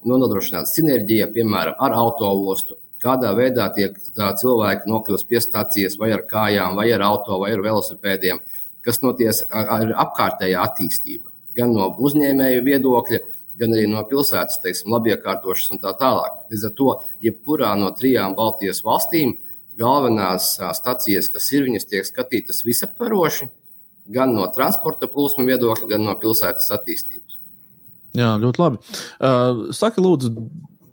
nodrošināta 0.07 0.71
sinerģija, 0.71 1.27
piemēram, 1.35 1.75
ar 1.83 1.97
autoostu, 1.99 2.79
kādā 3.01 3.33
veidā 3.37 3.67
tiek 3.75 3.97
cilvēki 4.15 4.89
nokļūst 4.89 5.27
pie 5.29 5.41
stācijas 5.43 5.97
vai 5.99 6.11
ar 6.15 6.25
kājām, 6.29 6.77
vai 6.79 6.89
ar 6.93 7.03
auto, 7.05 7.39
vai 7.41 7.53
ar 7.55 7.63
velosipēdiem, 7.65 8.41
kas 8.85 9.01
noties 9.03 9.43
ar 9.49 9.93
apkārtējā 10.05 10.63
attīstība. 10.63 11.29
Gan 11.57 11.73
no 11.75 11.89
uzņēmēju 11.99 12.65
viedokļa, 12.65 13.21
gan 13.59 13.75
arī 13.75 13.87
no 13.91 14.03
pilsētas, 14.07 14.61
teiksim, 14.63 14.93
labiekārtošanas 14.95 15.75
un 15.75 15.81
tā 15.81 15.93
tālāk. 15.99 16.37
Līdz 16.53 16.67
ar 16.69 16.75
to, 16.77 16.91
jebkurā 17.25 17.73
no 17.79 17.91
trijām 17.97 18.35
Baltijas 18.37 18.81
valstīm, 18.85 19.35
galvenās 19.77 20.53
stacijas, 20.77 21.29
kas 21.33 21.49
ir, 21.55 21.65
viņas 21.67 21.89
tiek 21.89 22.07
skatītas 22.07 22.63
visaptvaroši, 22.67 23.49
gan 24.11 24.33
no 24.35 24.47
transporta 24.55 25.09
plūsmu 25.11 25.45
viedokļa, 25.49 25.91
gan 25.93 26.07
no 26.07 26.15
pilsētas 26.19 26.71
attīstības. 26.77 27.37
Jā, 28.17 28.33
ļoti 28.41 28.59
labi. 28.59 28.79
Uh, 29.23 29.69
saki, 29.75 30.01
lūdzu, 30.03 30.33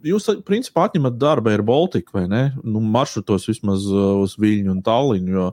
jūs 0.08 0.28
principā 0.46 0.88
atņemat 0.88 1.16
darbu 1.20 1.52
ar 1.52 1.62
Baltiku, 1.66 2.18
vai 2.18 2.26
ne? 2.30 2.42
Nu, 2.64 2.82
maršrutos 2.82 3.48
vismaz 3.50 3.86
uh, 3.90 4.18
uz 4.24 4.36
Viļņu 4.40 4.74
un 4.74 4.82
Tallinu, 4.84 5.34
jo 5.34 5.46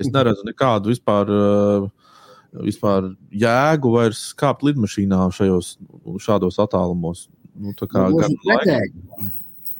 es 0.00 0.10
neredzu 0.14 0.46
nekādu 0.48 0.92
vispār, 0.92 1.32
uh, 1.32 2.14
vispār 2.64 3.12
jēgu 3.30 3.92
vairs 3.96 4.28
kāpt 4.38 4.64
lidmašīnā 4.68 5.24
šajos, 5.34 5.74
šādos 6.24 6.60
attālumos. 6.64 7.26
Nu, 7.58 7.74
kā, 7.74 8.08
gan, 8.14 8.34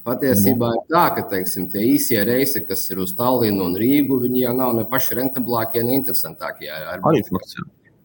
Patiesībā 0.09 0.71
ir 0.73 0.85
tā, 0.89 1.05
ka 1.17 1.25
teiksim, 1.29 1.67
tie 1.69 1.83
īsie 1.85 2.21
reisi, 2.25 2.63
kas 2.65 2.87
ir 2.89 3.03
uz 3.05 3.13
Tallinu 3.17 3.67
un 3.67 3.75
Rīgu, 3.77 4.17
viņi 4.23 4.47
jau 4.47 4.55
nav 4.57 4.73
ne 4.79 4.85
paši 4.89 5.19
rentablākie, 5.19 5.83
ne 5.85 5.99
interesantākie. 5.99 6.71
Fakts. 7.05 7.59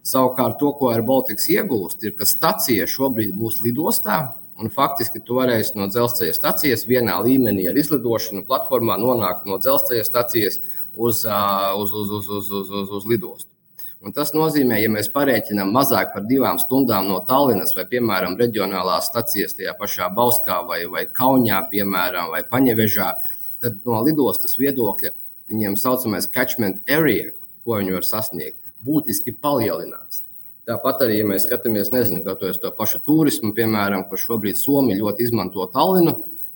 Savukārt, 0.04 0.58
to, 0.60 0.74
ko 0.76 0.90
ar 0.92 1.04
Baltikas 1.08 1.48
iegūst, 1.54 2.04
ir, 2.04 2.12
ka 2.18 2.28
stacija 2.28 2.88
šobrīd 2.92 3.32
būs 3.40 3.62
lidostā, 3.64 4.18
Un 4.62 4.70
faktiski 4.70 5.22
tu 5.26 5.40
varēsi 5.40 5.78
no 5.80 5.88
dzelzceļa 5.90 6.34
stācijas 6.38 6.86
vienā 6.86 7.16
līmenī 7.26 7.66
ar 7.70 7.78
izlidošanu 7.80 8.46
platformā 8.46 9.00
nonākt 9.02 9.48
no 9.50 9.58
dzelzceļa 9.58 10.04
stācijas 10.06 10.60
uz, 10.94 11.24
uz, 11.26 11.90
uz, 11.90 12.12
uz, 12.12 12.30
uz, 12.30 12.52
uz, 12.52 12.70
uz, 12.70 12.94
uz 13.00 13.10
lidostu. 13.10 13.50
Un 14.04 14.12
tas 14.12 14.34
nozīmē, 14.36 14.82
ja 14.82 14.90
mēs 14.92 15.08
parēķinām 15.14 15.70
mazāk 15.72 16.12
par 16.12 16.26
divām 16.28 16.58
stundām 16.60 17.08
no 17.08 17.22
Tallinas 17.24 17.72
vai, 17.78 17.86
piemēram, 17.88 18.36
reģionālās 18.36 19.08
stacijas 19.08 19.56
tajā 19.56 19.74
pašā 19.80 20.10
Bauskā 20.14 20.60
vai, 20.68 20.82
vai 20.92 21.06
Kaunijā, 21.08 21.62
piemēram, 21.72 22.28
vai 22.34 22.42
Paņevežā, 22.50 23.08
tad 23.64 23.80
no 23.88 24.02
lidostas 24.04 24.58
viedokļa 24.60 25.14
viņiem 25.54 25.80
saucamais 25.80 26.28
catchment 26.36 26.84
area, 26.92 27.32
ko 27.64 27.80
viņi 27.80 27.96
var 27.96 28.08
sasniegt, 28.08 28.60
būtiski 28.84 29.38
palielinās. 29.40 30.26
Tāpat 30.64 31.02
arī, 31.04 31.18
ja 31.20 31.28
mēs 31.28 31.44
skatāmies, 31.44 31.90
nezinu, 31.92 32.22
kā 32.24 32.38
to, 32.40 32.52
pašu 32.78 33.02
turismu, 33.04 33.52
piemēram, 33.56 34.06
kur 34.08 34.22
šobrīd 34.22 34.56
Somija 34.56 34.96
ļoti 35.02 35.26
izmanto 35.28 35.66
Tallinu 35.74 36.14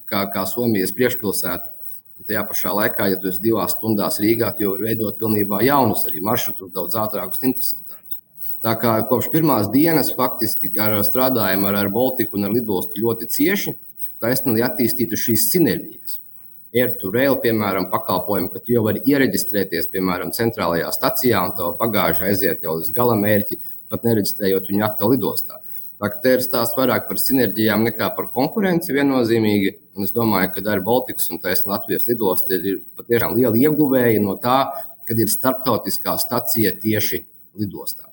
kā, 0.07 0.21
kā 0.31 0.45
Somijas 0.47 0.95
priekšpilsētu. 0.95 1.73
Un 2.17 2.27
tajā 2.29 2.45
pašā 2.47 2.71
laikā, 2.73 3.09
ja 3.11 3.19
tu 3.19 3.27
esi 3.29 3.43
divās 3.43 3.75
stundās 3.75 4.21
Rīgā, 4.23 4.53
tad 4.55 4.63
jau 4.63 4.71
var 4.73 4.85
veidot 4.87 5.19
pilnībā 5.19 5.59
jaunus 5.67 6.07
arī 6.07 6.23
maršrutus, 6.23 6.71
daudz 6.73 6.95
ātrākus, 6.97 7.43
interesantākus. 7.43 8.17
Tā 8.63 8.73
kā 8.79 8.95
kopš 9.09 9.27
pirmās 9.35 9.67
dienas 9.75 10.13
faktiski 10.15 10.71
ar, 10.81 10.95
strādājam 11.05 11.67
ar, 11.69 11.77
ar 11.83 11.91
Baltiku 11.93 12.39
un 12.39 12.47
ar 12.47 12.55
lidostu 12.55 13.03
ļoti 13.03 13.27
cieši, 13.35 13.75
taisnīgi, 14.23 14.63
attīstītu 14.65 15.19
šīs 15.19 15.51
sinerģijas. 15.51 16.21
Air 16.77 16.95
to 17.01 17.11
rail, 17.13 17.37
piemēram, 17.43 17.91
pakalpojumu, 17.91 18.49
ka 18.53 18.63
tu 18.63 18.73
jau 18.73 18.87
vari 18.87 19.03
iereģistrēties, 19.07 19.91
piemēram, 19.91 20.33
centrālajā 20.35 20.89
stacijā 20.95 21.43
un 21.43 21.53
tava 21.59 21.75
bagāža 21.79 22.31
aiziet 22.31 22.65
jau 22.65 22.79
uz 22.81 22.89
gala 22.93 23.15
mērķi 23.19 23.59
pat 23.91 24.05
nereģistrējot 24.07 24.69
viņu 24.71 24.85
atkal 24.87 25.13
lidostā. 25.13 25.61
Tā 25.97 26.11
kā 26.13 26.19
te 26.21 26.33
ir 26.37 26.43
stāsts 26.45 26.77
vairāk 26.77 27.07
par 27.07 27.17
sinerģijām 27.17 27.87
nekā 27.87 28.11
par 28.13 28.27
konkurenci 28.33 28.93
viennozīmīgi. 28.93 29.71
Un 29.97 30.05
es 30.05 30.13
domāju, 30.13 30.51
ka 30.53 30.61
Air 30.69 30.83
Baltics 30.85 31.31
un 31.33 31.41
Taisna 31.41 31.73
Latvijas 31.73 32.05
lidosta 32.09 32.59
ir 32.59 32.83
patiešām 32.99 33.33
liela 33.39 33.57
ieguvēja 33.57 34.21
no 34.21 34.37
tā, 34.41 34.59
kad 35.07 35.17
ir 35.17 35.31
starptautiskā 35.31 36.13
stacija 36.21 36.75
tieši 36.77 37.23
lidostā. 37.57 38.11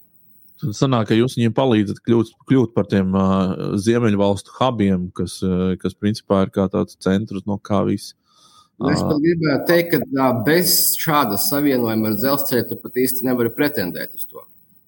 Tad 0.62 0.76
sanāk, 0.78 1.10
ka 1.10 1.18
jūs 1.18 1.34
viņiem 1.36 1.52
palīdzat 1.52 2.00
kļūt, 2.06 2.32
kļūt 2.48 2.72
par 2.76 2.88
tiem 2.88 3.12
uh, 3.18 3.74
ziemeļvalstu 3.84 4.54
hubiem, 4.56 5.10
kas, 5.18 5.36
uh, 5.44 5.74
kas 5.80 5.98
principā 5.98 6.44
ir 6.46 6.54
kā 6.54 6.64
tāds 6.72 6.96
centrs, 7.04 7.44
no 7.50 7.58
kā 7.60 7.82
viss. 7.84 8.14
Es 8.90 9.02
pat 9.04 9.20
gribētu 9.22 9.68
teikt, 9.68 10.00
ka 10.14 10.30
bez 10.46 10.72
šāda 10.98 11.36
savienojuma 11.38 12.10
ar 12.10 12.16
dzelzceļu 12.18 12.64
tu 12.70 12.78
pat 12.80 12.96
īsti 13.04 13.28
nevari 13.28 13.52
pretendēt 13.54 14.16
uz 14.16 14.24
to. 14.26 14.42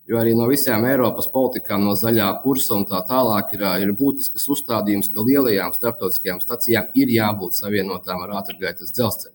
Jo 0.07 0.21
arī 0.21 0.37
no 0.39 0.47
visām 0.47 0.85
Eiropas 0.87 1.27
politikām, 1.33 1.83
no 1.83 1.97
zaļā 1.99 2.29
kursa 2.45 2.77
un 2.77 2.85
tā 2.87 3.01
tālāk 3.09 3.57
ir, 3.57 3.65
ir 3.83 3.91
būtisks 3.99 4.47
uzstādījums, 4.55 5.11
ka 5.11 5.25
lielajām 5.27 5.75
starptautiskajām 5.75 6.39
stacijām 6.45 6.93
ir 6.95 7.11
jābūt 7.11 7.59
savienotām 7.59 8.23
ar 8.23 8.37
ātrgaitas 8.39 8.95
dzelzceļu. 8.95 9.35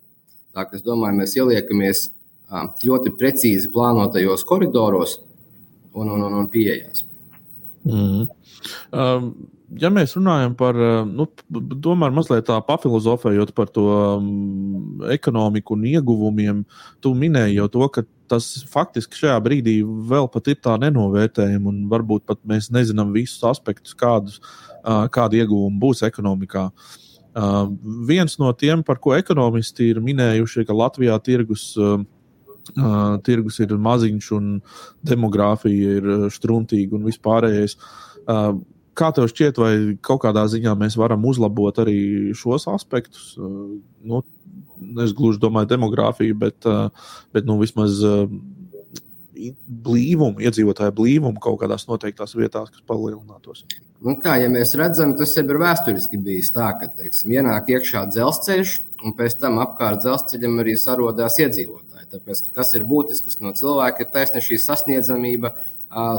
Tā 0.55 0.67
kā 0.67 0.79
es 0.79 0.85
domāju, 0.85 1.19
mēs 1.19 1.35
ieliekamies 1.35 2.05
ļoti 2.83 3.13
precīzi 3.19 3.71
plānotajos 3.71 4.43
koridoros 4.47 5.19
un, 5.93 6.07
un, 6.07 6.23
un, 6.23 6.37
un 6.39 6.47
pieejās. 6.51 7.03
Mm. 7.83 8.27
Um, 8.95 9.29
ja 9.79 9.91
mēs 9.93 10.15
runājam 10.17 10.55
par, 10.59 10.77
nu, 11.07 11.27
tomēr 11.83 12.15
mazliet 12.15 12.47
tā 12.49 12.59
pafilozofējot 12.67 13.53
par 13.57 13.71
to 13.75 13.85
um, 13.91 15.03
ekonomiku 15.11 15.75
un 15.77 15.87
ieguvumiem, 15.93 16.65
tu 17.03 17.13
minēji 17.17 17.59
jau 17.59 17.69
to, 17.75 17.87
ka 17.95 18.05
tas 18.31 18.47
faktiski 18.71 19.19
šajā 19.25 19.37
brīdī 19.43 19.77
vēl 19.83 20.29
pat 20.31 20.47
ir 20.51 20.57
tā 20.63 20.77
nenovērtējama, 20.81 21.67
un 21.69 21.85
varbūt 21.91 22.25
pat 22.29 22.39
mēs 22.47 22.71
nezinām 22.73 23.11
visus 23.15 23.43
aspektus, 23.51 23.93
kādus, 23.97 24.39
kādi 25.13 25.41
ieguvumi 25.43 25.81
būs 25.81 26.05
ekonomikā. 26.07 26.69
Viens 28.07 28.35
no 28.41 28.51
tiem, 28.57 28.81
par 28.83 28.99
ko 29.03 29.13
ekonomisti 29.15 29.91
ir 29.91 30.01
minējuši, 30.03 30.65
ka 30.67 30.75
Latvijā 30.75 31.15
tirgus, 31.23 31.69
tirgus 33.27 33.61
ir 33.63 33.71
maziņš 33.79 34.27
un 34.37 34.51
demogrāfija 35.07 35.95
ir 36.01 36.11
struntīga 36.33 36.97
un 36.97 37.07
vispārējais. 37.07 37.77
Kā 38.91 39.07
tev 39.15 39.29
šķiet, 39.31 39.57
vai 39.61 39.71
kaut 40.03 40.19
kādā 40.25 40.43
ziņā 40.51 40.75
mēs 40.75 40.97
varam 40.99 41.23
uzlabot 41.25 41.79
arī 41.79 42.33
šos 42.35 42.67
aspektus? 42.67 43.31
Nu, 43.39 44.19
es 45.03 45.13
gluži 45.17 45.41
domāju 45.41 45.69
demogrāfiju, 45.71 46.37
bet, 46.41 46.65
eh, 46.65 47.13
bet 47.33 47.47
nu, 47.47 47.57
vismaz 47.61 48.01
eh, 48.03 48.25
blīvumu, 49.87 50.41
iedzīvotāju 50.43 50.93
blīvumu 50.97 51.41
kaut 51.41 51.61
kādās 51.63 51.87
noteiktās 51.89 52.35
vietās, 52.37 52.69
kas 52.69 52.83
palielinātos. 52.87 53.63
Nu 54.01 54.15
kā, 54.21 54.35
ja 54.41 54.49
mēs 54.49 54.73
redzam, 54.77 55.15
tas 55.17 55.33
jau 55.37 55.45
ir 55.45 55.59
vēsturiski 55.61 56.19
bijis 56.21 56.51
tā, 56.53 56.71
ka 56.79 56.89
teiksim, 56.89 57.33
ienāk 57.37 57.69
iekšā 57.73 58.07
dzelzceļš, 58.09 58.75
un 59.05 59.15
pēc 59.17 59.37
tam 59.41 59.59
apkārt 59.61 60.03
dzelzceļam 60.03 60.61
arī 60.61 60.75
sarodās 60.77 61.37
iedzīvotāji. 61.41 62.09
Tāpēc, 62.13 62.47
kas 62.53 62.73
ir 62.77 62.85
būtisks 62.89 63.39
no 63.41 63.53
cilvēka, 63.57 64.03
ir 64.03 64.13
taisnība 64.13 64.45
šī 64.45 64.57
sasniedzamība 64.61 65.53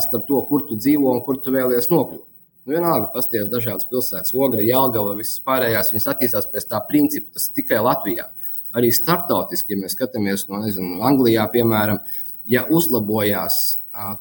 starp 0.02 0.28
to, 0.28 0.42
kur 0.48 0.66
tu 0.68 0.78
dzīvo 0.78 1.10
un 1.12 1.22
kur 1.26 1.38
tu 1.42 1.54
vēlies 1.54 1.90
nokļūt. 1.92 2.28
Nu, 2.62 2.76
vienalga, 2.76 3.08
pasties 3.10 3.48
dažādas 3.50 3.88
pilsētas, 3.90 4.34
Ogre, 4.38 4.62
Jālgava, 4.62 5.16
visas 5.18 5.42
pārējās, 5.42 5.90
viņas 5.90 6.10
attīstās 6.12 6.46
pēc 6.52 6.68
tā 6.70 6.78
principa, 6.86 7.34
tas 7.34 7.48
tikai 7.50 7.80
Latvijā 7.82 8.28
arī 8.76 8.92
starptautiski, 8.94 9.74
ja 9.74 9.82
mēs 9.82 9.96
skatāmies 9.96 10.46
no 10.48 10.62
nezinu, 10.62 11.00
Anglijā, 11.04 11.44
piemēram, 11.52 12.00
ja 12.48 12.64
uzlabojās 12.70 13.60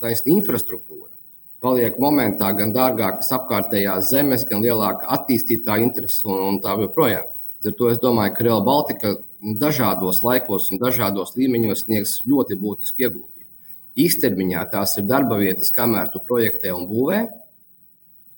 taisnība 0.02 0.41
infrastruktūra, 0.41 1.11
paliek 1.64 1.98
momentā 2.02 2.52
gan 2.57 2.73
dārgākas 2.76 3.32
apkārtējās 3.38 4.11
zemes, 4.11 4.45
gan 4.49 4.64
lielāka 4.65 5.10
attīstītā 5.18 5.80
interese 5.84 6.26
un, 6.28 6.40
un 6.49 6.61
tā 6.64 6.76
joprojām. 6.82 7.30
Ar 7.61 7.76
to 7.78 7.91
es 7.91 7.99
domāju, 8.02 8.34
ka 8.38 8.45
Real 8.48 8.64
Baltica 8.65 9.15
dažādos 9.61 10.23
laikos 10.26 10.72
un 10.72 10.82
dažādos 10.82 11.36
līmeņos 11.38 11.86
sniegs 11.86 12.15
ļoti 12.30 12.57
būtisku 12.61 13.06
ieguldījumu. 13.06 13.49
Īstermiņā 14.02 14.64
tās 14.72 14.95
ir 14.98 15.06
darba 15.10 15.38
vietas, 15.38 15.69
kamēr 15.73 16.10
tu 16.14 16.22
projektē 16.26 16.73
un 16.73 16.88
būvē, 16.90 17.22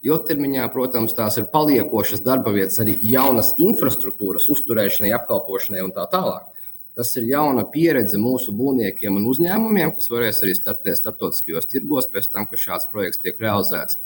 Ilgtermiņā, 0.03 0.65
protams, 0.73 1.13
tās 1.15 1.37
ir 1.39 1.45
paliekošas 1.51 2.25
darba 2.25 2.51
vietas, 2.51 2.75
arī 2.83 2.97
jaunas 3.07 3.53
infrastruktūras 3.61 4.49
uzturēšanai, 4.51 5.13
apkalpošanai 5.15 5.83
un 5.85 5.93
tā 5.95 6.03
tālāk. 6.11 6.49
Tas 6.93 7.13
ir 7.17 7.29
jauna 7.29 7.63
pieredze 7.71 8.19
mūsu 8.19 8.51
būvniekiem 8.53 9.15
un 9.15 9.29
uzņēmumiem, 9.31 9.93
kas 9.95 10.11
varēs 10.11 10.43
arī 10.43 10.57
startēt 10.57 10.99
starptautiskajos 10.99 11.71
tirgos 11.71 12.09
pēc 12.11 12.27
tam, 12.33 12.49
kad 12.49 12.59
šāds 12.59 12.89
projekts 12.91 13.23
tiek 13.23 13.39
realizēts. 13.41 13.97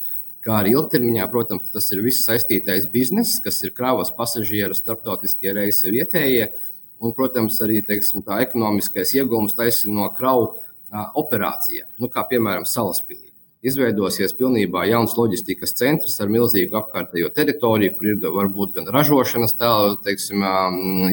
Kā 0.45 0.59
arī 0.61 0.75
ilgtermiņā, 0.77 1.25
protams, 1.33 1.73
tas 1.73 1.89
ir 1.91 2.03
viss 2.05 2.27
saistītais 2.29 2.85
bizness, 2.93 3.41
kas 3.43 3.57
ir 3.65 3.73
kravas 3.75 4.13
pasažieru, 4.15 4.77
starptautiskie 4.77 5.49
reisi 5.57 5.91
vietējie, 5.91 6.51
un, 7.01 7.15
protams, 7.17 7.57
arī 7.65 7.81
teiksim, 7.83 8.21
tā 8.23 8.37
ekonomiskais 8.45 9.15
iegūms 9.17 9.57
taisnība 9.57 9.97
no 9.97 10.11
kravu 10.15 10.53
operācijām, 11.17 11.89
nu, 11.97 12.07
kā 12.13 12.23
piemēram 12.29 12.69
Salaspīlī 12.69 13.26
izveidosies 13.65 14.35
pilnībā 14.37 14.85
jauns 14.89 15.15
loģistikas 15.17 15.73
centrs 15.77 16.19
ar 16.21 16.29
milzīgu 16.31 16.77
apkārtējo 16.79 17.31
teritoriju, 17.33 17.93
kur 17.97 18.09
ir 18.11 18.17
varbūt 18.37 18.75
gan 18.77 18.89
ražošanas 18.93 19.55
tēlu, 19.57 19.97
teiksim, 20.05 20.43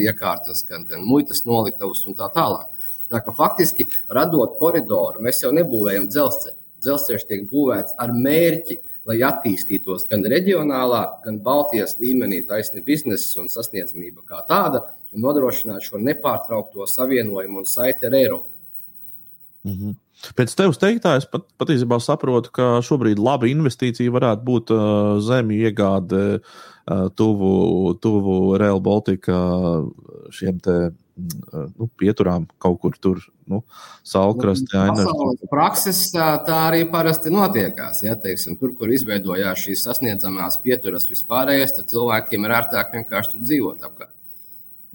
iekārtas, 0.03 0.63
gan, 0.69 0.85
gan 0.89 1.05
muitas 1.05 1.45
noliktavas 1.45 2.05
un 2.05 2.17
tā 2.17 2.29
tālāk. 2.35 2.69
Tā 3.11 3.21
kā 3.21 3.33
faktiski 3.35 3.87
radot 4.09 4.57
koridoru, 4.59 5.21
mēs 5.25 5.43
jau 5.43 5.51
nebūvējam 5.55 6.09
dzelzceļu. 6.09 6.57
Dzelzceļš 6.85 7.25
tiek 7.29 7.45
būvēts 7.49 7.95
ar 8.01 8.13
mērķi, 8.13 8.79
lai 9.05 9.19
attīstītos 9.25 10.07
gan 10.09 10.25
reģionālā, 10.29 11.01
gan 11.25 11.37
Baltijas 11.45 11.95
līmenī 12.01 12.41
taisni 12.49 12.81
biznesa 12.85 13.43
un 13.43 13.51
sasniedzamība 13.53 14.25
kā 14.25 14.41
tāda, 14.49 14.81
un 15.13 15.21
nodrošināt 15.25 15.85
šo 15.85 16.01
nepārtraukto 16.01 16.87
savienojumu 16.89 17.61
un 17.61 17.69
saiti 17.69 18.09
ar 18.09 18.17
Eiropu. 18.17 18.49
Mm 19.65 19.71
-hmm. 19.71 19.93
Pēc 20.35 20.53
tevis 20.57 20.79
teiktā, 20.81 21.17
es 21.19 21.27
pat, 21.29 21.45
patiesībā 21.59 21.99
saprotu, 22.01 22.51
ka 22.55 22.69
šobrīd 22.85 23.19
laba 23.21 23.49
investīcija 23.49 24.13
varētu 24.15 24.45
būt 24.47 24.73
uh, 24.73 24.83
zemju 25.23 25.67
iegāde 25.67 26.21
uh, 26.39 27.07
tuvu, 27.19 27.93
tuvu 28.01 28.37
Real 28.61 28.81
Baltica 28.83 29.37
šiem 30.33 30.61
te 30.63 30.77
uh, 30.89 31.67
nu, 31.75 31.87
pieturām 31.99 32.47
kaut 32.61 32.79
kur 32.81 32.95
tur, 33.01 33.21
nu, 33.51 33.61
saulkrastē. 34.07 34.87
Nu, 34.95 35.35
prakses 35.51 36.01
tā, 36.13 36.31
tā 36.47 36.61
arī 36.69 36.83
parasti 36.91 37.33
notiekās. 37.33 38.01
Ja, 38.05 38.17
teiksim, 38.19 38.57
tur, 38.59 38.73
kur 38.79 38.91
izveidojās 38.91 39.67
šīs 39.67 39.85
sasniedzamās 39.87 40.59
pieturas 40.63 41.07
vispārējais, 41.11 41.77
tad 41.77 41.91
cilvēkiem 41.93 42.47
ir 42.47 42.57
ērtāk 42.61 42.95
vienkārši 42.97 43.35
tur 43.35 43.45
dzīvot 43.45 43.85
apkārt. 43.87 44.13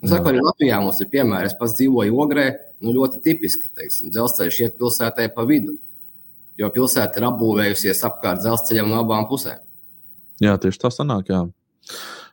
Nu, 0.01 0.09
saku, 0.09 0.33
arī 0.33 0.41
Latvijā 0.41 0.81
mums 0.81 1.01
ir 1.05 1.11
piemēri. 1.13 1.51
Es 1.51 1.57
pats 1.61 1.77
dzīvoju 1.77 2.21
Ogrē, 2.25 2.47
nu, 2.85 2.95
ļoti 2.97 3.23
tipiski. 3.25 3.71
Teiksim, 3.77 4.13
dzelzceļš 4.15 4.61
iet 4.65 4.79
pilsētai 4.81 5.31
pa 5.35 5.47
vidu, 5.49 5.77
jo 6.61 6.71
pilsēta 6.75 7.21
ir 7.21 7.29
apbūvējusies 7.31 8.05
apkārt 8.09 8.43
dzelzceļam 8.45 8.91
no 8.91 9.03
abām 9.05 9.29
pusēm. 9.31 9.61
Jā, 10.41 10.57
tieši 10.61 10.81
tas 10.81 10.97
sanāk. 11.01 11.29
Jā. 11.33 11.45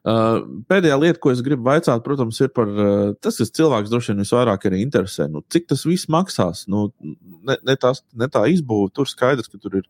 Uh, 0.07 0.38
pēdējā 0.69 0.95
lieta, 1.02 1.19
ko 1.19 1.34
es 1.34 1.41
gribu 1.44 1.65
vaicāt, 1.65 1.99
protams, 2.06 2.38
ir 2.40 2.52
par 2.56 2.69
uh, 2.69 3.10
tas, 3.19 3.36
kas 3.41 3.52
cilvēks 3.57 3.91
droši 3.91 4.14
vien 4.14 4.24
visvairāk 4.24 4.68
arī 4.69 4.80
interesē. 4.86 5.26
Nu, 5.32 5.41
cik 5.52 5.65
tas 5.68 5.84
viss 5.84 6.07
maksās? 6.14 6.61
Nu, 6.72 6.86
ne, 7.44 7.57
ne, 7.68 7.76
tās, 7.76 8.06
ne 8.15 8.30
tā 8.32 8.45
izbūve, 8.53 8.94
tur 8.95 9.10
skaidrs, 9.10 9.49
ka 9.52 9.60
tur 9.60 9.82
ir 9.82 9.90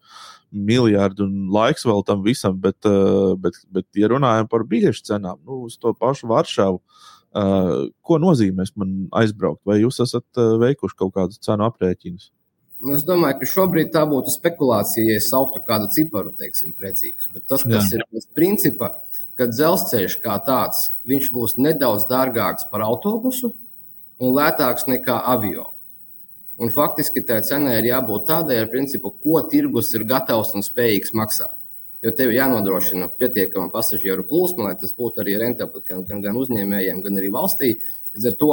miljardi 0.50 1.22
un 1.28 1.52
laiks 1.54 1.86
vēl 1.86 2.02
tam 2.08 2.24
visam, 2.26 2.58
bet, 2.64 2.80
uh, 2.90 3.36
bet, 3.38 3.60
bet 3.70 3.86
ja 4.00 4.10
runājam 4.10 4.50
par 4.50 4.66
biļešu 4.72 5.06
cenām, 5.12 5.38
nu, 5.46 5.68
uz 5.70 5.78
to 5.78 5.94
pašu 5.94 6.32
Varšavu, 6.34 6.82
Uh, 6.82 7.17
ko 7.38 8.18
nozīmē 8.22 8.66
man 8.80 8.96
aizbraukt? 9.22 9.62
Vai 9.68 9.82
jūs 9.82 10.02
esat 10.04 10.42
veikuši 10.64 10.98
kaut 10.98 11.14
kādus 11.16 11.42
cenu 11.44 11.68
aprēķinus? 11.68 12.32
Nu, 12.78 12.94
es 12.94 13.04
domāju, 13.06 13.40
ka 13.40 13.50
šobrīd 13.50 13.90
tā 13.94 14.04
būtu 14.10 14.32
spekulācija, 14.36 15.06
ja 15.10 15.18
es 15.18 15.32
sauktu 15.32 15.64
kādu 15.66 15.90
ciparu, 15.94 16.34
teiksim, 16.38 16.76
precīzi. 16.78 17.32
Bet 17.34 17.48
tas, 17.50 17.64
kas 17.66 17.90
Jā. 17.90 17.98
ir 17.98 18.04
pēc 18.14 18.28
principa, 18.38 18.92
ka 19.38 19.48
dzelzceļš 19.50 20.20
kā 20.22 20.36
tāds, 20.46 20.92
viņš 21.10 21.32
būs 21.34 21.58
nedaudz 21.58 22.06
dārgāks 22.10 22.68
par 22.70 22.86
autobusu 22.86 23.56
un 24.22 24.36
lētāks 24.38 24.86
nekā 24.90 25.18
avio. 25.34 25.72
Un 26.62 26.74
faktiski 26.74 27.22
tā 27.26 27.40
cenai 27.46 27.80
ir 27.80 27.92
jābūt 27.92 28.30
tādai, 28.30 28.62
ar 28.62 28.70
principu, 28.70 29.14
ko 29.14 29.42
tirgus 29.50 29.94
ir 29.98 30.06
gatavs 30.10 30.54
un 30.58 30.66
spējīgs 30.66 31.14
maksāt. 31.18 31.57
Jo 32.08 32.14
tev 32.16 32.32
jānodrošina 32.32 33.10
pietiekama 33.20 33.68
pasažieru 33.74 34.24
plūsma, 34.30 34.70
lai 34.70 34.76
tas 34.80 34.94
būtu 34.96 35.20
arī 35.20 35.34
rentabli 35.42 35.82
gan, 35.84 36.06
gan, 36.08 36.22
gan 36.24 36.38
uzņēmējiem, 36.40 37.02
gan 37.04 37.20
arī 37.20 37.32
valstī. 37.34 37.74
Līdz 38.16 38.30
ar 38.30 38.38
to 38.40 38.52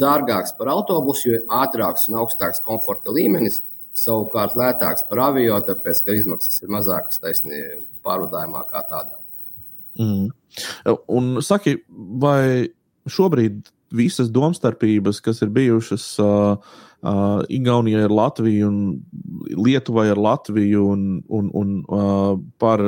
dārgāks 0.00 0.54
par 0.56 0.70
autobusu, 0.72 1.26
jo 1.28 1.40
ir 1.40 1.44
ātrāks 1.52 2.08
un 2.08 2.16
augstāks 2.22 2.62
komforta 2.64 3.12
līmenis. 3.12 3.60
Savukārt 3.92 4.56
lētāks 4.56 5.04
par 5.10 5.20
avio, 5.26 5.58
tāpēc 5.66 6.00
ka 6.06 6.14
izmaksas 6.16 6.62
ir 6.64 6.70
mazākas 6.72 7.20
taisnība 7.20 7.82
pārvadājumā 8.06 8.62
kā 8.70 8.80
tādā. 8.88 9.18
Mm. 10.00 10.30
Un 11.12 11.28
saki, 11.44 11.76
vai 12.24 12.72
šobrīd 13.04 13.68
visas 13.94 14.30
domstarpības, 14.32 15.20
kas 15.24 15.42
ir 15.44 15.52
bijušas 15.54 16.06
uh, 16.22 16.56
uh, 17.02 17.42
Igaunijai 17.52 18.06
ar 18.06 18.14
Latviju 18.14 18.68
un 18.68 18.80
Lietuvai 19.58 20.08
ar 20.12 20.20
Latviju 20.20 20.86
un, 20.94 21.06
un, 21.28 21.50
un 21.54 21.76
uh, 21.86 22.40
par 22.62 22.82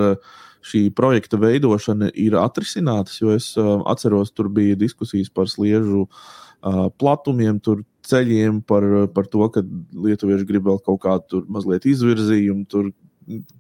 šī 0.65 0.87
projekta 0.97 1.37
veidošanu, 1.41 2.09
ir 2.17 2.39
atrisinātas. 2.41 3.21
Jo 3.21 3.35
es 3.37 3.51
uh, 3.61 3.83
atceros, 3.91 4.33
tur 4.33 4.49
bija 4.49 4.79
diskusijas 4.81 5.29
par 5.29 5.51
sliežu 5.53 6.07
uh, 6.07 6.87
platumiem, 6.99 7.61
tur 7.61 7.85
ceļiem, 8.09 8.63
par, 8.69 8.85
par 9.13 9.29
to, 9.33 9.45
ka 9.53 9.65
lietuvieši 10.07 10.49
grib 10.49 10.69
vēl 10.69 10.81
kaut 10.85 11.03
kādu 11.05 11.45
mazliet 11.53 11.89
izvirzījumu. 11.89 12.69
Tur, 12.71 12.93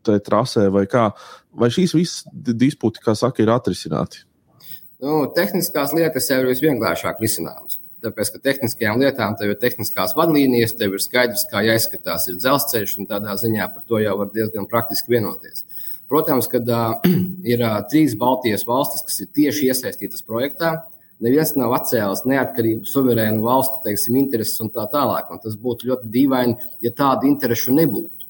Tā 0.05 0.19
trasē 0.21 0.66
vai 0.69 0.83
kā, 0.85 1.07
vai 1.57 1.71
šīs 1.73 1.95
visas 1.97 2.27
disputi, 2.35 3.01
kā 3.01 3.15
saka, 3.16 3.41
ir 3.41 3.49
atrisināti? 3.49 4.27
Nu, 5.05 5.25
tehniskās 5.37 5.93
lietas 5.93 6.31
jau 6.31 6.39
ir 6.41 6.47
visvienkāršāk 6.49 7.19
risināmas. 7.21 7.77
Tāpēc, 8.05 8.31
ka 8.33 8.39
tehniskajām 8.47 9.03
lietām 9.03 9.35
tev 9.37 9.53
ir 9.53 9.59
tehniskās 9.61 10.15
vadlīnijas, 10.17 10.73
tev 10.81 10.97
ir 10.97 11.03
skaidrs, 11.05 11.45
kā 11.51 11.61
jāizskatās 11.65 12.25
ir 12.31 12.39
dzelzceļš, 12.41 12.95
un 13.01 13.09
tādā 13.11 13.35
ziņā 13.41 13.67
par 13.75 13.85
to 13.89 14.01
jau 14.01 14.15
var 14.21 14.31
diezgan 14.33 14.69
praktiski 14.71 15.13
vienoties. 15.13 15.67
Protams, 16.09 16.49
kad 16.53 16.69
uh, 16.73 17.05
ir 17.53 17.65
uh, 17.65 17.79
trīs 17.91 18.17
Baltijas 18.21 18.65
valstis, 18.69 19.05
kas 19.05 19.21
ir 19.25 19.31
tieši 19.37 19.71
iesaistītas 19.73 20.25
projektā, 20.25 20.73
neviens 21.25 21.53
nav 21.61 21.77
atcēlis 21.77 22.25
neatkarību, 22.29 22.89
suverēnu 22.89 23.45
valstu 23.45 23.85
teiksim, 23.85 24.17
intereses 24.25 24.61
un 24.65 24.73
tā 24.73 24.89
tālāk. 24.93 25.29
Un 25.33 25.45
tas 25.45 25.61
būtu 25.61 25.93
ļoti 25.93 26.13
dīvaini, 26.17 26.59
ja 26.85 26.97
tādu 26.97 27.29
interesu 27.29 27.77
nebūtu. 27.77 28.29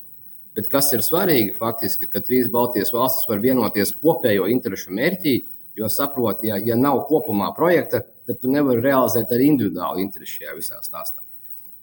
Bet 0.55 0.71
kas 0.71 0.91
ir 0.95 1.07
svarīgi, 1.07 1.55
faktiski, 1.59 2.11
ka 2.11 2.23
trīs 2.23 2.51
Baltijas 2.51 2.95
valstis 2.95 3.27
var 3.31 3.43
vienoties 3.43 3.95
kopējo 3.99 4.47
interesu 4.51 4.95
mērķī, 4.95 5.41
Jo 5.75 5.89
saproti, 5.91 6.49
ja, 6.53 6.59
ja 6.63 6.77
nav 6.79 7.01
kopumā 7.09 7.49
projekta, 7.57 8.05
tad 8.27 8.39
tu 8.41 8.51
nevari 8.51 8.83
realizēt 8.85 9.33
arī 9.35 9.49
individuālu 9.51 10.03
interesi 10.05 10.39
šajā 10.41 10.55
visā 10.59 10.79
stāstā. 10.85 11.25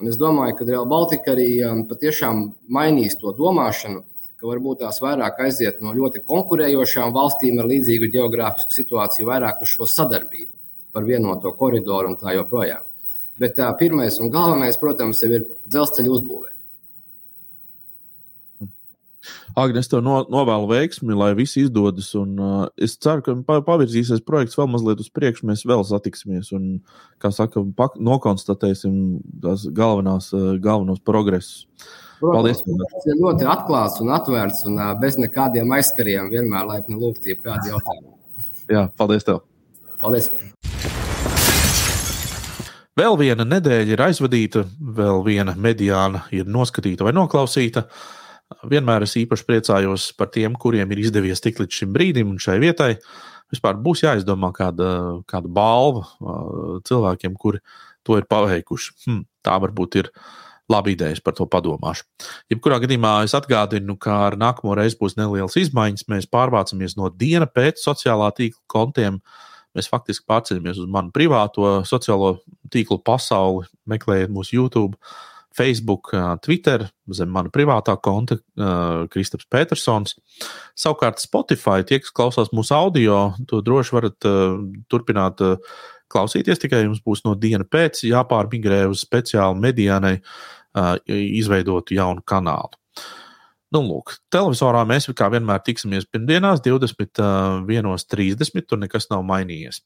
Un 0.01 0.09
es 0.09 0.17
domāju, 0.17 0.55
ka 0.57 0.65
Real 0.65 0.87
Baltica 0.89 1.35
arī 1.35 1.49
um, 1.67 1.83
patiešām 1.89 2.45
mainīs 2.73 3.19
to 3.21 3.33
domāšanu, 3.37 4.01
ka 4.41 4.47
varbūt 4.49 4.79
tās 4.81 4.97
vairāk 5.03 5.43
aiziet 5.45 5.83
no 5.85 5.91
ļoti 5.93 6.23
konkurējošām 6.25 7.11
valstīm 7.13 7.59
ar 7.61 7.67
līdzīgu 7.69 8.09
geogrāfisku 8.15 8.73
situāciju, 8.73 9.27
vairāk 9.29 9.61
uz 9.61 9.75
šo 9.75 9.85
sadarbību 9.85 10.55
par 10.95 11.05
vienoto 11.05 11.51
koridoru 11.59 12.09
un 12.09 12.17
tā 12.17 12.33
joprojām. 12.33 12.87
Bet 13.37 13.53
tā, 13.59 13.67
pirmais 13.77 14.17
un 14.21 14.31
galvenais, 14.33 14.79
protams, 14.81 15.21
ir 15.27 15.45
dzelzceļa 15.69 16.15
uzbūvē. 16.15 16.49
Agnes, 19.59 19.89
tev 19.91 19.99
no, 20.05 20.21
novēlu 20.31 20.69
veiksmi, 20.69 21.15
lai 21.17 21.31
viss 21.35 21.57
izdodas. 21.59 22.11
Un, 22.15 22.37
uh, 22.39 22.67
es 22.79 22.93
ceru, 23.01 23.23
ka 23.25 23.59
pavirzīsies 23.67 24.23
projekts 24.23 24.55
vēl 24.59 24.69
mazliet 24.71 25.01
uz 25.03 25.09
priekšu. 25.11 25.47
Mēs 25.49 25.65
vēl 25.67 25.83
satiksimies 25.87 26.53
un, 26.55 26.69
kā 27.21 27.33
saka, 27.35 27.63
pak, 27.75 27.97
nokonstatēsim 27.99 28.95
tās 29.43 29.65
galvenās, 29.75 30.29
uh, 30.37 30.53
galvenos 30.61 31.03
progresus. 31.03 31.65
Paldies! 32.21 32.61
Tas 32.63 33.09
ir 33.09 33.17
ļoti 33.19 33.49
atklāts 33.49 33.99
un 34.03 34.13
atvērts 34.15 34.63
un 34.69 34.79
uh, 34.79 34.93
bez 35.01 35.19
nekādiem 35.19 35.75
aizskariem. 35.75 36.31
Vienmēr 36.31 36.69
laipni 36.69 36.95
lūgt, 37.01 37.27
ja 37.27 37.35
kādi 37.41 37.73
jautājumi. 37.73 38.15
Jā, 38.71 38.85
paldies 38.95 39.27
tev! 39.27 39.43
Paldies! 39.99 40.31
Vēl 42.95 43.15
viena 43.17 43.43
nedēļa 43.47 43.95
ir 43.95 44.01
aizvadīta, 44.03 44.65
vēl 44.95 45.21
viena 45.25 45.55
mediāna 45.57 46.25
ir 46.35 46.47
noskatīta 46.47 47.07
vai 47.07 47.15
noklausīta. 47.15 47.87
Uh, 47.87 48.17
Vienmēr 48.67 49.05
es 49.05 49.15
īpaši 49.19 49.45
priecājos 49.47 50.11
par 50.17 50.31
tiem, 50.33 50.55
kuriem 50.59 50.91
ir 50.91 51.03
izdevies 51.03 51.43
tikt 51.43 51.61
līdz 51.63 51.81
šim 51.81 51.93
brīdim 51.95 52.33
un 52.33 52.41
šai 52.41 52.57
vietai. 52.61 52.93
Vispār 53.51 53.79
būs 53.83 54.05
jāizdomā 54.05 54.51
kāda, 54.55 54.91
kāda 55.27 55.51
balva 55.51 56.05
cilvēkiem, 56.87 57.35
kuri 57.39 57.59
to 58.07 58.17
ir 58.19 58.27
paveikuši. 58.31 58.93
Hm, 59.05 59.25
tā 59.45 59.57
varbūt 59.61 59.99
ir 60.01 60.11
laba 60.71 60.91
ideja, 60.91 61.19
par 61.23 61.35
to 61.35 61.47
padomāšu. 61.51 62.05
Jebkurā 62.51 62.79
gadījumā 62.83 63.17
es 63.25 63.35
atgādinu, 63.35 63.97
ka 63.99 64.15
ar 64.29 64.37
nākamo 64.39 64.75
reizi 64.77 64.99
būs 64.99 65.17
nelielas 65.19 65.57
izmaiņas. 65.59 66.07
Mēs 66.11 66.29
pārvācamies 66.31 66.95
no 66.99 67.11
diena 67.11 67.49
pēc 67.49 67.81
sociālā 67.83 68.31
tīkla 68.37 68.63
kontiem. 68.71 69.19
Mēs 69.75 69.87
faktiski 69.91 70.27
pārceļamies 70.27 70.79
uz 70.83 70.87
manu 70.91 71.11
privāto 71.15 71.81
sociālo 71.87 72.37
tīklu 72.71 72.99
pasauli, 73.07 73.67
meklējiet 73.87 74.31
mūsu 74.31 74.57
YouTube 74.57 74.99
Facebook, 75.57 76.11
Twitter, 76.45 76.79
zem 77.13 77.29
mana 77.33 77.49
privātā 77.53 77.95
konta, 78.03 78.35
Kristaps 79.11 79.47
Petersons. 79.51 80.09
Savukārt 80.77 81.17
Spotify, 81.23 81.79
tie, 81.87 81.97
kas 82.03 82.13
klausās 82.15 82.53
mūsu 82.55 82.75
audio, 82.77 83.15
to 83.49 83.55
droši 83.65 83.91
varat 83.97 84.19
turpināt 84.91 85.35
klausīties, 86.11 86.61
tikai 86.61 86.79
jums 86.85 87.01
būs 87.03 87.19
no 87.27 87.31
diena 87.39 87.65
pēc 87.67 87.93
jāpārmigrē 88.07 88.79
uz 88.91 88.99
speciālu 89.05 89.55
mediānai 89.59 90.15
izveidotu 91.07 91.95
jaunu 91.97 92.21
kanālu. 92.27 92.73
Nu, 93.71 93.79
lūk, 93.87 94.07
televizorā 94.31 94.81
mēs 94.87 95.07
kā 95.15 95.29
vienmēr 95.31 95.59
tiksimies 95.63 96.05
pirmdienās, 96.11 96.59
21.30. 96.65 98.65
Tur 98.67 98.77
nekas 98.81 99.07
nav 99.13 99.21
mainījies. 99.23 99.77
Uh, 99.79 99.85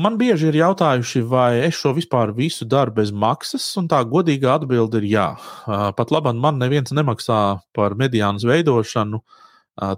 man 0.00 0.16
bieži 0.16 0.48
ir 0.48 0.56
jautājuši, 0.62 1.22
vai 1.28 1.60
es 1.66 1.76
šo 1.76 1.92
vispār 1.96 2.32
visu 2.36 2.64
daru 2.64 2.94
bez 2.96 3.12
maksas, 3.12 3.66
un 3.76 3.88
tā 3.90 4.00
godīga 4.08 4.56
atbilde 4.56 5.02
ir 5.02 5.08
jā. 5.10 5.28
Pat 5.66 6.14
labi, 6.14 6.32
man 6.32 6.58
neviens 6.58 6.92
nemaksā 6.92 7.60
par 7.76 7.94
mediānas 7.94 8.46
veidošanu. 8.48 9.20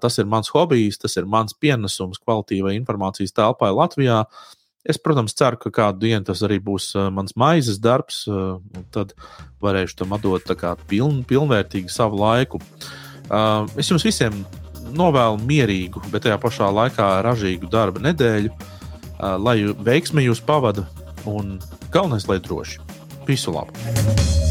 Tas 0.03 0.19
ir 0.19 0.27
mans 0.31 0.51
hobijs, 0.55 0.99
tas 1.03 1.17
ir 1.19 1.27
mans 1.27 1.55
pienesums 1.59 2.21
kvalitīvai 2.23 2.77
informācijas 2.79 3.35
telpai 3.35 3.73
Latvijā. 3.75 4.25
Es, 4.85 4.99
protams, 5.01 5.33
ceru, 5.35 5.57
ka 5.63 5.73
kādu 5.73 6.05
dienu 6.05 6.27
tas 6.29 6.43
arī 6.45 6.59
būs 6.61 6.91
mans 7.15 7.35
maizes 7.41 7.81
darbs, 7.81 8.25
un 8.29 8.85
tad 8.93 9.15
varēšu 9.65 10.03
tam 10.03 10.13
atdot 10.19 10.51
piln, 10.91 11.25
pilnvērtīgi 11.25 11.89
savu 11.89 12.21
laiku. 12.21 12.61
Es 13.79 13.89
jums 13.89 14.05
visiem 14.05 14.45
novēlu 14.95 15.41
mierīgu, 15.43 16.05
bet 16.13 16.27
tajā 16.27 16.39
pašā 16.43 16.69
laikā 16.71 17.09
ražīgu 17.25 17.71
darba 17.73 18.03
nedēļu 18.05 18.53
lai 19.19 19.59
veiksmi 19.87 20.27
jūs 20.27 20.43
pavada 20.45 20.87
un 21.27 21.59
galvenais, 21.91 22.29
lai 22.29 22.41
droši. 22.43 22.81
Visu 23.29 23.55
labu! 23.55 24.44